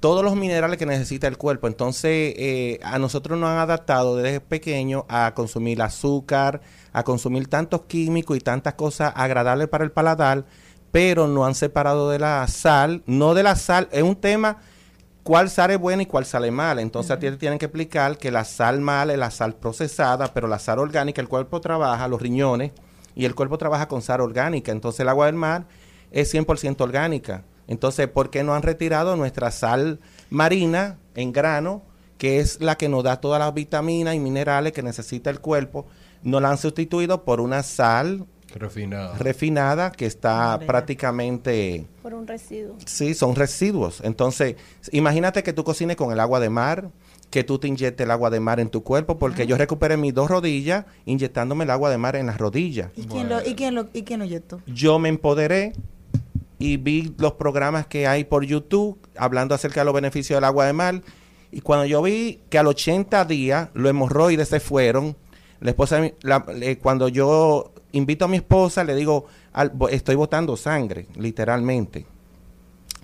todos 0.00 0.22
los 0.24 0.36
minerales 0.36 0.78
que 0.78 0.86
necesita 0.86 1.26
el 1.26 1.36
cuerpo. 1.36 1.66
Entonces, 1.66 2.34
eh, 2.36 2.78
a 2.84 2.98
nosotros 3.00 3.38
nos 3.38 3.48
han 3.50 3.58
adaptado 3.58 4.16
desde 4.16 4.40
pequeño 4.40 5.04
a 5.08 5.32
consumir 5.34 5.82
azúcar, 5.82 6.60
a 6.92 7.02
consumir 7.02 7.48
tantos 7.48 7.82
químicos 7.88 8.36
y 8.36 8.40
tantas 8.40 8.74
cosas 8.74 9.12
agradables 9.16 9.68
para 9.68 9.82
el 9.84 9.90
paladar, 9.90 10.44
pero 10.92 11.26
no 11.26 11.44
han 11.44 11.54
separado 11.54 12.10
de 12.10 12.18
la 12.18 12.46
sal, 12.48 13.02
no 13.06 13.34
de 13.34 13.42
la 13.42 13.56
sal, 13.56 13.88
es 13.92 14.02
un 14.02 14.16
tema 14.16 14.58
cuál 15.22 15.50
sal 15.50 15.72
es 15.72 15.78
buena 15.78 16.02
y 16.02 16.06
cuál 16.06 16.24
sal 16.24 16.44
es 16.44 16.52
mala. 16.52 16.82
Entonces 16.82 17.10
a 17.10 17.18
ti 17.18 17.28
te 17.28 17.36
tienen 17.36 17.58
que 17.58 17.66
explicar 17.66 18.16
que 18.16 18.30
la 18.30 18.44
sal 18.44 18.80
mala 18.80 19.12
es 19.12 19.18
la 19.18 19.30
sal 19.30 19.54
procesada, 19.54 20.32
pero 20.32 20.46
la 20.46 20.58
sal 20.58 20.78
orgánica, 20.78 21.20
el 21.20 21.28
cuerpo 21.28 21.60
trabaja, 21.60 22.06
los 22.08 22.22
riñones, 22.22 22.72
y 23.16 23.24
el 23.24 23.34
cuerpo 23.34 23.58
trabaja 23.58 23.88
con 23.88 24.02
sal 24.02 24.20
orgánica. 24.20 24.70
Entonces 24.70 25.00
el 25.00 25.08
agua 25.08 25.26
del 25.26 25.34
mar 25.34 25.66
es 26.12 26.32
100% 26.32 26.80
orgánica. 26.80 27.42
Entonces, 27.66 28.06
¿por 28.06 28.30
qué 28.30 28.44
no 28.44 28.54
han 28.54 28.62
retirado 28.62 29.16
nuestra 29.16 29.50
sal 29.50 29.98
marina 30.30 30.98
en 31.16 31.32
grano, 31.32 31.82
que 32.18 32.38
es 32.38 32.60
la 32.60 32.76
que 32.76 32.88
nos 32.88 33.02
da 33.02 33.20
todas 33.20 33.40
las 33.40 33.52
vitaminas 33.52 34.14
y 34.14 34.20
minerales 34.20 34.72
que 34.72 34.82
necesita 34.82 35.30
el 35.30 35.40
cuerpo? 35.40 35.86
No 36.22 36.38
la 36.38 36.50
han 36.50 36.58
sustituido 36.58 37.24
por 37.24 37.40
una 37.40 37.62
sal 37.62 38.26
Refinada. 38.58 39.16
refinada 39.18 39.92
que 39.92 40.06
está 40.06 40.58
prácticamente... 40.66 41.86
Por 42.02 42.14
un 42.14 42.26
residuo. 42.26 42.76
Sí, 42.84 43.14
son 43.14 43.34
residuos. 43.34 44.00
Entonces, 44.04 44.56
imagínate 44.92 45.42
que 45.42 45.52
tú 45.52 45.64
cocines 45.64 45.96
con 45.96 46.12
el 46.12 46.20
agua 46.20 46.40
de 46.40 46.50
mar, 46.50 46.90
que 47.30 47.44
tú 47.44 47.58
te 47.58 47.68
inyectes 47.68 48.04
el 48.04 48.10
agua 48.10 48.30
de 48.30 48.40
mar 48.40 48.60
en 48.60 48.68
tu 48.70 48.82
cuerpo, 48.82 49.18
porque 49.18 49.46
yo 49.46 49.56
recuperé 49.56 49.96
mis 49.96 50.14
dos 50.14 50.30
rodillas 50.30 50.84
inyectándome 51.04 51.64
el 51.64 51.70
agua 51.70 51.90
de 51.90 51.98
mar 51.98 52.16
en 52.16 52.26
las 52.26 52.38
rodillas. 52.38 52.90
¿Y 52.96 53.04
quién 53.06 53.28
lo, 53.28 53.44
y 53.46 53.54
quién 53.54 53.74
lo, 53.74 53.88
y 53.92 54.02
quién 54.02 54.20
lo 54.20 54.24
inyectó? 54.26 54.60
Yo 54.66 54.98
me 54.98 55.08
empoderé 55.08 55.72
y 56.58 56.76
vi 56.78 57.14
los 57.18 57.32
programas 57.34 57.86
que 57.86 58.06
hay 58.06 58.24
por 58.24 58.44
YouTube 58.44 58.98
hablando 59.16 59.54
acerca 59.54 59.80
de 59.80 59.84
los 59.86 59.94
beneficios 59.94 60.36
del 60.36 60.44
agua 60.44 60.66
de 60.66 60.72
mar. 60.72 61.02
Y 61.52 61.60
cuando 61.60 61.84
yo 61.86 62.02
vi 62.02 62.40
que 62.50 62.58
al 62.58 62.66
80 62.66 63.24
días 63.24 63.68
los 63.74 63.90
hemorroides 63.90 64.48
se 64.48 64.60
fueron, 64.60 65.16
la 65.60 65.70
esposa, 65.70 65.96
de 65.96 66.02
mi- 66.02 66.14
la- 66.22 66.44
le- 66.54 66.78
cuando 66.78 67.08
yo 67.08 67.72
invito 67.96 68.24
a 68.24 68.28
mi 68.28 68.36
esposa, 68.36 68.84
le 68.84 68.94
digo, 68.94 69.26
al- 69.52 69.70
bo- 69.70 69.88
estoy 69.88 70.14
botando 70.14 70.56
sangre, 70.56 71.06
literalmente 71.16 72.06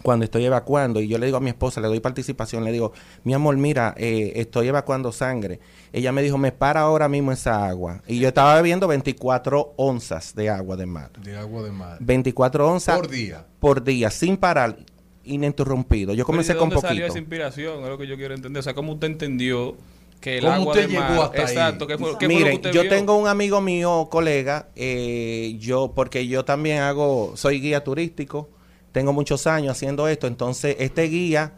cuando 0.02 0.24
estoy 0.24 0.44
evacuando 0.44 1.00
y 1.00 1.06
yo 1.06 1.16
le 1.16 1.26
digo 1.26 1.36
a 1.38 1.40
mi 1.40 1.50
esposa, 1.50 1.80
le 1.80 1.86
doy 1.86 2.00
participación, 2.00 2.64
le 2.64 2.72
digo, 2.72 2.92
mi 3.22 3.34
amor, 3.34 3.56
mira, 3.56 3.94
eh, 3.96 4.32
estoy 4.34 4.66
evacuando 4.66 5.12
sangre. 5.12 5.60
Ella 5.92 6.10
me 6.10 6.22
dijo, 6.22 6.38
me 6.38 6.50
para 6.50 6.80
ahora 6.80 7.08
mismo 7.08 7.30
esa 7.30 7.68
agua. 7.68 8.02
Y 8.08 8.18
yo 8.18 8.26
estaba 8.26 8.56
bebiendo 8.56 8.88
24 8.88 9.74
onzas 9.76 10.34
de 10.34 10.50
agua 10.50 10.76
de 10.76 10.86
mar. 10.86 11.12
De 11.22 11.36
agua 11.36 11.62
de 11.62 11.70
mar. 11.70 11.98
24 12.00 12.68
onzas 12.68 12.96
Por 12.96 13.08
día. 13.08 13.46
Por 13.60 13.84
día, 13.84 14.10
sin 14.10 14.36
parar, 14.38 14.76
ininterrumpido. 15.22 16.14
Yo 16.14 16.24
comencé 16.24 16.54
¿De 16.54 16.58
con 16.58 16.70
salió 16.72 16.82
poquito. 16.88 17.06
esa 17.06 17.18
inspiración? 17.18 17.82
Es 17.84 17.88
lo 17.88 17.96
que 17.98 18.08
yo 18.08 18.16
quiero 18.16 18.34
entender. 18.34 18.58
O 18.58 18.62
sea, 18.64 18.74
¿cómo 18.74 18.94
usted 18.94 19.06
entendió 19.06 19.76
que 20.22 20.38
el 20.38 20.44
¿Cómo 20.44 20.54
agua 20.54 20.72
usted 20.72 20.88
de 20.88 20.94
mar... 20.98 21.10
llegó 21.10 21.22
hasta 21.24 21.36
ahí? 21.42 21.48
Exacto. 21.48 21.86
¿qué 21.86 21.98
fue, 21.98 22.12
qué 22.12 22.14
fue 22.14 22.14
lo 22.14 22.18
que 22.18 22.28
Miren, 22.28 22.62
yo 22.72 22.80
vio? 22.82 22.88
tengo 22.88 23.16
un 23.16 23.28
amigo 23.28 23.60
mío, 23.60 24.08
colega, 24.10 24.68
eh, 24.74 25.56
yo, 25.58 25.92
porque 25.94 26.26
yo 26.26 26.46
también 26.46 26.78
hago, 26.78 27.32
soy 27.36 27.60
guía 27.60 27.84
turístico, 27.84 28.48
tengo 28.92 29.12
muchos 29.12 29.46
años 29.46 29.72
haciendo 29.72 30.08
esto, 30.08 30.26
entonces 30.26 30.76
este 30.78 31.02
guía 31.04 31.52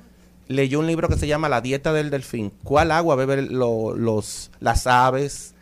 leyó 0.49 0.81
un 0.81 0.87
libro 0.87 1.09
que 1.09 1.17
se 1.17 1.27
llama 1.27 1.49
La 1.49 1.61
dieta 1.61 1.93
del 1.93 2.11
delfín. 2.11 2.53
¿Cuál 2.65 2.91
agua 2.91 3.15
beben 3.17 3.57
lo- 3.59 3.95
los, 3.95 4.51
las 4.61 4.87
aves? 4.87 5.54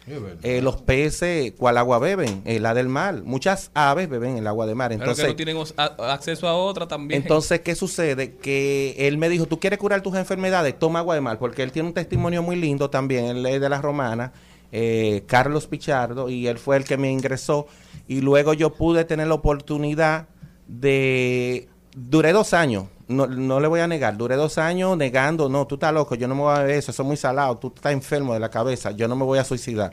Eh, 0.42 0.60
los 0.62 0.82
peces, 0.82 1.52
¿cuál 1.56 1.78
agua 1.78 1.98
beben? 2.00 2.42
Eh, 2.44 2.58
la 2.58 2.74
del 2.74 2.88
mar. 2.88 3.22
Muchas 3.24 3.70
aves 3.74 4.08
beben 4.08 4.36
el 4.36 4.46
agua 4.46 4.66
de 4.66 4.74
mar. 4.74 4.88
Pero 4.90 5.02
Entonces, 5.02 5.24
que 5.26 5.30
no 5.30 5.36
tienen 5.36 5.56
a- 5.76 6.12
acceso 6.12 6.48
a 6.48 6.54
otra 6.54 6.88
también. 6.88 7.22
entonces, 7.22 7.60
¿qué 7.60 7.74
sucede? 7.74 8.34
Que 8.36 8.94
él 8.98 9.16
me 9.18 9.28
dijo, 9.28 9.46
¿tú 9.46 9.60
quieres 9.60 9.78
curar 9.78 10.02
tus 10.02 10.16
enfermedades? 10.16 10.76
Toma 10.78 10.98
agua 11.00 11.14
de 11.14 11.20
mar, 11.20 11.38
porque 11.38 11.62
él 11.62 11.70
tiene 11.70 11.88
un 11.88 11.94
testimonio 11.94 12.42
muy 12.42 12.56
lindo 12.56 12.90
también, 12.90 13.26
él 13.26 13.46
es 13.46 13.60
de 13.60 13.68
la 13.68 13.80
romana, 13.80 14.32
eh, 14.72 15.22
Carlos 15.26 15.66
Pichardo, 15.68 16.28
y 16.28 16.48
él 16.48 16.58
fue 16.58 16.76
el 16.78 16.84
que 16.84 16.96
me 16.96 17.10
ingresó, 17.10 17.66
y 18.08 18.22
luego 18.22 18.54
yo 18.54 18.70
pude 18.74 19.04
tener 19.04 19.28
la 19.28 19.34
oportunidad 19.34 20.26
de... 20.66 21.68
Duré 21.94 22.32
dos 22.32 22.54
años, 22.54 22.86
no, 23.08 23.26
no 23.26 23.60
le 23.60 23.68
voy 23.68 23.80
a 23.80 23.86
negar, 23.86 24.16
duré 24.16 24.36
dos 24.36 24.58
años 24.58 24.96
negando, 24.96 25.48
no, 25.48 25.66
tú 25.66 25.76
estás 25.76 25.92
loco, 25.92 26.14
yo 26.14 26.28
no 26.28 26.34
me 26.34 26.42
voy 26.42 26.56
a 26.56 26.60
beber 26.60 26.76
eso, 26.76 26.90
eso 26.90 27.02
es 27.02 27.06
muy 27.06 27.16
salado, 27.16 27.56
tú 27.58 27.72
estás 27.74 27.92
enfermo 27.92 28.34
de 28.34 28.40
la 28.40 28.50
cabeza, 28.50 28.90
yo 28.92 29.08
no 29.08 29.16
me 29.16 29.24
voy 29.24 29.38
a 29.38 29.44
suicidar. 29.44 29.92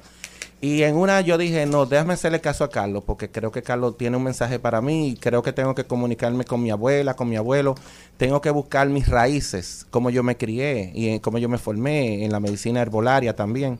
Y 0.61 0.83
en 0.83 0.97
una 0.97 1.21
yo 1.21 1.37
dije, 1.37 1.65
no, 1.65 1.85
déjame 1.85 2.13
hacerle 2.13 2.41
caso 2.41 2.65
a 2.65 2.69
Carlos, 2.69 3.03
porque 3.05 3.31
creo 3.31 3.49
que 3.49 3.63
Carlos 3.63 3.97
tiene 3.97 4.17
un 4.17 4.23
mensaje 4.23 4.59
para 4.59 4.81
mí 4.81 5.17
creo 5.19 5.41
que 5.41 5.53
tengo 5.53 5.73
que 5.73 5.85
comunicarme 5.85 6.43
con 6.43 6.61
mi 6.61 6.69
abuela, 6.69 7.13
con 7.13 7.29
mi 7.29 7.37
abuelo. 7.37 7.75
Tengo 8.17 8.41
que 8.41 8.49
buscar 8.49 8.89
mis 8.89 9.07
raíces, 9.07 9.87
cómo 9.89 10.09
yo 10.09 10.21
me 10.21 10.35
crié 10.35 10.91
y 10.93 11.19
cómo 11.21 11.37
yo 11.37 11.47
me 11.47 11.57
formé 11.57 12.25
en 12.25 12.31
la 12.33 12.41
medicina 12.41 12.81
herbolaria 12.81 13.35
también. 13.37 13.79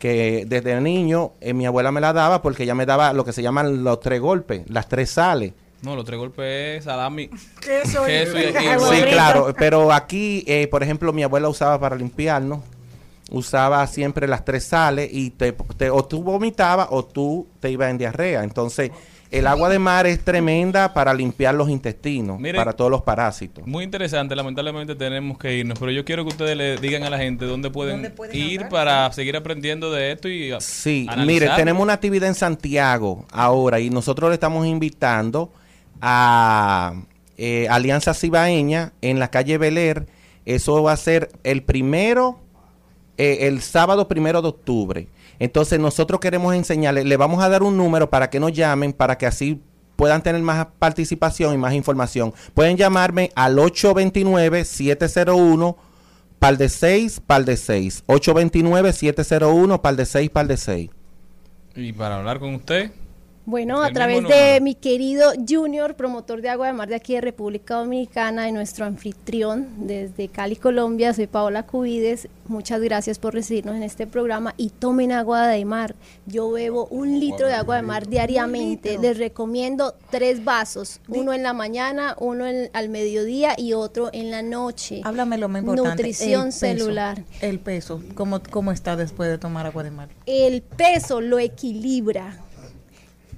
Que 0.00 0.44
desde 0.48 0.80
niño 0.80 1.32
eh, 1.40 1.54
mi 1.54 1.64
abuela 1.64 1.92
me 1.92 2.00
la 2.00 2.12
daba 2.12 2.42
porque 2.42 2.64
ella 2.64 2.74
me 2.74 2.86
daba 2.86 3.12
lo 3.12 3.24
que 3.24 3.32
se 3.32 3.42
llaman 3.42 3.84
los 3.84 4.00
tres 4.00 4.20
golpes, 4.20 4.68
las 4.68 4.88
tres 4.88 5.10
sales. 5.10 5.52
No, 5.82 5.94
los 5.94 6.04
tres 6.04 6.18
golpes 6.18 6.78
es 6.78 6.84
salami. 6.84 7.28
Queso 7.60 8.04
y- 8.04 8.10
Queso 8.10 8.38
y- 8.38 8.42
y 8.42 8.96
Sí, 8.96 9.02
claro, 9.10 9.54
pero 9.58 9.92
aquí, 9.92 10.42
eh, 10.46 10.66
por 10.68 10.82
ejemplo, 10.82 11.12
mi 11.12 11.22
abuela 11.22 11.48
usaba 11.48 11.78
para 11.78 11.96
limpiarnos, 11.96 12.60
usaba 13.30 13.86
siempre 13.86 14.26
las 14.28 14.44
tres 14.44 14.64
sales 14.64 15.08
y 15.12 15.30
te, 15.30 15.52
te- 15.52 15.90
o 15.90 16.04
tú 16.04 16.22
vomitabas 16.22 16.88
o 16.90 17.04
tú 17.04 17.46
te 17.60 17.70
ibas 17.70 17.90
en 17.90 17.98
diarrea. 17.98 18.42
Entonces, 18.44 18.90
el 19.32 19.48
agua 19.48 19.68
de 19.68 19.80
mar 19.80 20.06
es 20.06 20.24
tremenda 20.24 20.94
para 20.94 21.12
limpiar 21.12 21.52
los 21.54 21.68
intestinos, 21.68 22.38
Miren, 22.38 22.56
para 22.60 22.72
todos 22.72 22.90
los 22.90 23.02
parásitos. 23.02 23.66
Muy 23.66 23.82
interesante, 23.82 24.36
lamentablemente 24.36 24.94
tenemos 24.94 25.36
que 25.36 25.52
irnos, 25.56 25.76
pero 25.78 25.90
yo 25.90 26.04
quiero 26.04 26.22
que 26.24 26.28
ustedes 26.28 26.56
le 26.56 26.76
digan 26.76 27.02
a 27.02 27.10
la 27.10 27.18
gente 27.18 27.44
dónde 27.44 27.68
pueden, 27.70 28.14
ir 28.32 28.68
para 28.68 29.12
seguir 29.12 29.36
aprendiendo 29.36 29.90
de 29.90 30.12
esto 30.12 30.28
y 30.28 30.52
a- 30.52 30.60
Sí, 30.60 31.08
mire, 31.26 31.48
tenemos 31.56 31.82
una 31.82 31.94
actividad 31.94 32.28
en 32.28 32.36
Santiago 32.36 33.26
ahora 33.32 33.80
y 33.80 33.90
nosotros 33.90 34.30
le 34.30 34.34
estamos 34.34 34.64
invitando 34.64 35.52
a 36.00 37.02
eh, 37.36 37.66
Alianza 37.70 38.14
Cibaeña 38.14 38.92
en 39.02 39.18
la 39.18 39.28
calle 39.28 39.58
Beler. 39.58 40.06
Eso 40.44 40.82
va 40.82 40.92
a 40.92 40.96
ser 40.96 41.30
el 41.44 41.62
primero, 41.62 42.40
eh, 43.18 43.38
el 43.42 43.62
sábado 43.62 44.08
primero 44.08 44.42
de 44.42 44.48
octubre. 44.48 45.08
Entonces 45.38 45.78
nosotros 45.78 46.20
queremos 46.20 46.54
enseñarles, 46.54 47.04
le 47.04 47.16
vamos 47.16 47.42
a 47.42 47.48
dar 47.48 47.62
un 47.62 47.76
número 47.76 48.10
para 48.10 48.30
que 48.30 48.40
nos 48.40 48.52
llamen, 48.52 48.92
para 48.92 49.16
que 49.18 49.26
así 49.26 49.60
puedan 49.96 50.22
tener 50.22 50.40
más 50.42 50.68
participación 50.78 51.54
y 51.54 51.58
más 51.58 51.74
información. 51.74 52.32
Pueden 52.54 52.76
llamarme 52.76 53.32
al 53.34 53.56
829-701 53.56 55.76
par 56.38 56.56
de 56.56 56.68
6, 56.68 57.18
par 57.20 57.44
de 57.44 57.56
6. 57.56 58.04
829-701 58.06 59.80
par 59.80 59.96
de 59.96 60.06
6, 60.06 60.30
par 60.30 60.46
de 60.46 60.56
6. 60.56 60.90
Y 61.74 61.92
para 61.92 62.18
hablar 62.18 62.38
con 62.38 62.54
usted, 62.54 62.92
Bueno, 63.46 63.80
a 63.80 63.92
través 63.92 64.26
de 64.26 64.60
mi 64.60 64.74
querido 64.74 65.30
Junior, 65.48 65.94
promotor 65.94 66.42
de 66.42 66.48
agua 66.48 66.66
de 66.66 66.72
mar 66.72 66.88
de 66.88 66.96
aquí 66.96 67.14
de 67.14 67.20
República 67.20 67.76
Dominicana, 67.76 68.48
y 68.48 68.52
nuestro 68.52 68.84
anfitrión 68.86 69.68
desde 69.86 70.26
Cali, 70.26 70.56
Colombia, 70.56 71.14
soy 71.14 71.28
Paola 71.28 71.62
Cubides. 71.64 72.26
Muchas 72.48 72.80
gracias 72.80 73.20
por 73.20 73.34
recibirnos 73.34 73.76
en 73.76 73.84
este 73.84 74.08
programa 74.08 74.52
y 74.56 74.70
tomen 74.70 75.12
agua 75.12 75.46
de 75.46 75.64
mar. 75.64 75.94
Yo 76.26 76.50
bebo 76.50 76.86
un 76.90 77.20
litro 77.20 77.46
de 77.46 77.54
agua 77.54 77.76
de 77.76 77.82
mar 77.82 78.08
diariamente. 78.08 78.98
Les 78.98 79.16
recomiendo 79.16 79.94
tres 80.10 80.42
vasos, 80.44 81.00
uno 81.06 81.32
en 81.32 81.44
la 81.44 81.52
mañana, 81.52 82.16
uno 82.18 82.46
en- 82.46 82.68
al 82.72 82.88
mediodía 82.88 83.54
y 83.56 83.74
otro 83.74 84.10
en 84.12 84.32
la 84.32 84.42
noche. 84.42 85.02
Háblame 85.04 85.38
lo 85.38 85.48
más 85.48 85.62
importante. 85.62 86.02
Nutrición 86.02 86.40
el 86.40 86.46
peso. 86.48 86.58
celular. 86.58 87.22
El 87.40 87.60
peso. 87.60 88.02
¿Cómo, 88.16 88.40
¿Cómo 88.50 88.72
está 88.72 88.96
después 88.96 89.30
de 89.30 89.38
tomar 89.38 89.66
agua 89.66 89.84
de 89.84 89.92
mar? 89.92 90.08
El 90.26 90.62
peso 90.62 91.20
lo 91.20 91.38
equilibra. 91.38 92.38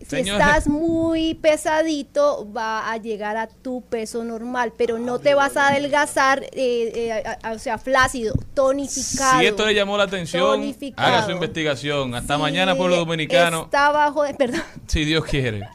Si 0.08 0.16
Señora. 0.16 0.46
estás 0.46 0.66
muy 0.68 1.34
pesadito, 1.34 2.50
va 2.52 2.90
a 2.90 2.96
llegar 2.96 3.36
a 3.36 3.46
tu 3.46 3.82
peso 3.82 4.24
normal, 4.24 4.72
pero 4.76 4.98
no 4.98 5.18
te 5.18 5.34
vas 5.34 5.56
a 5.58 5.68
adelgazar, 5.68 6.42
eh, 6.44 6.50
eh, 6.54 7.12
a- 7.12 7.38
a- 7.48 7.52
o 7.52 7.58
sea, 7.58 7.76
flácido, 7.78 8.34
tonificado. 8.54 9.38
si 9.40 9.46
esto 9.46 9.66
le 9.66 9.74
llamó 9.74 9.98
la 9.98 10.04
atención, 10.04 10.42
Tonificado. 10.44 11.06
haga 11.08 11.26
su 11.26 11.32
investigación. 11.32 12.14
Hasta 12.14 12.36
Sí, 12.36 12.40
mañana, 12.40 12.74
pueblo 12.74 12.96
dominicano, 12.96 13.64
Está 13.64 13.90
bajo 13.90 14.22
de, 14.22 14.32
perdón. 14.34 14.62
si 14.86 15.04
Dios 15.04 15.24
quiere. 15.26 15.68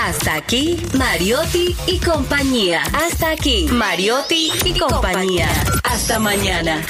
Hasta 0.00 0.34
aquí, 0.36 0.80
Mariotti 0.94 1.74
y 1.86 1.98
compañía. 1.98 2.82
Hasta 2.94 3.30
aquí, 3.30 3.66
Mariotti 3.70 4.50
y 4.64 4.78
compañía. 4.78 5.48
Hasta 5.84 6.18
mañana. 6.18 6.86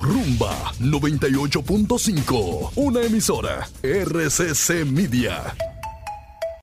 Rumba 0.00 0.72
98.5, 0.80 2.72
una 2.76 3.02
emisora 3.02 3.68
RCC 3.82 4.84
Media. 4.84 5.54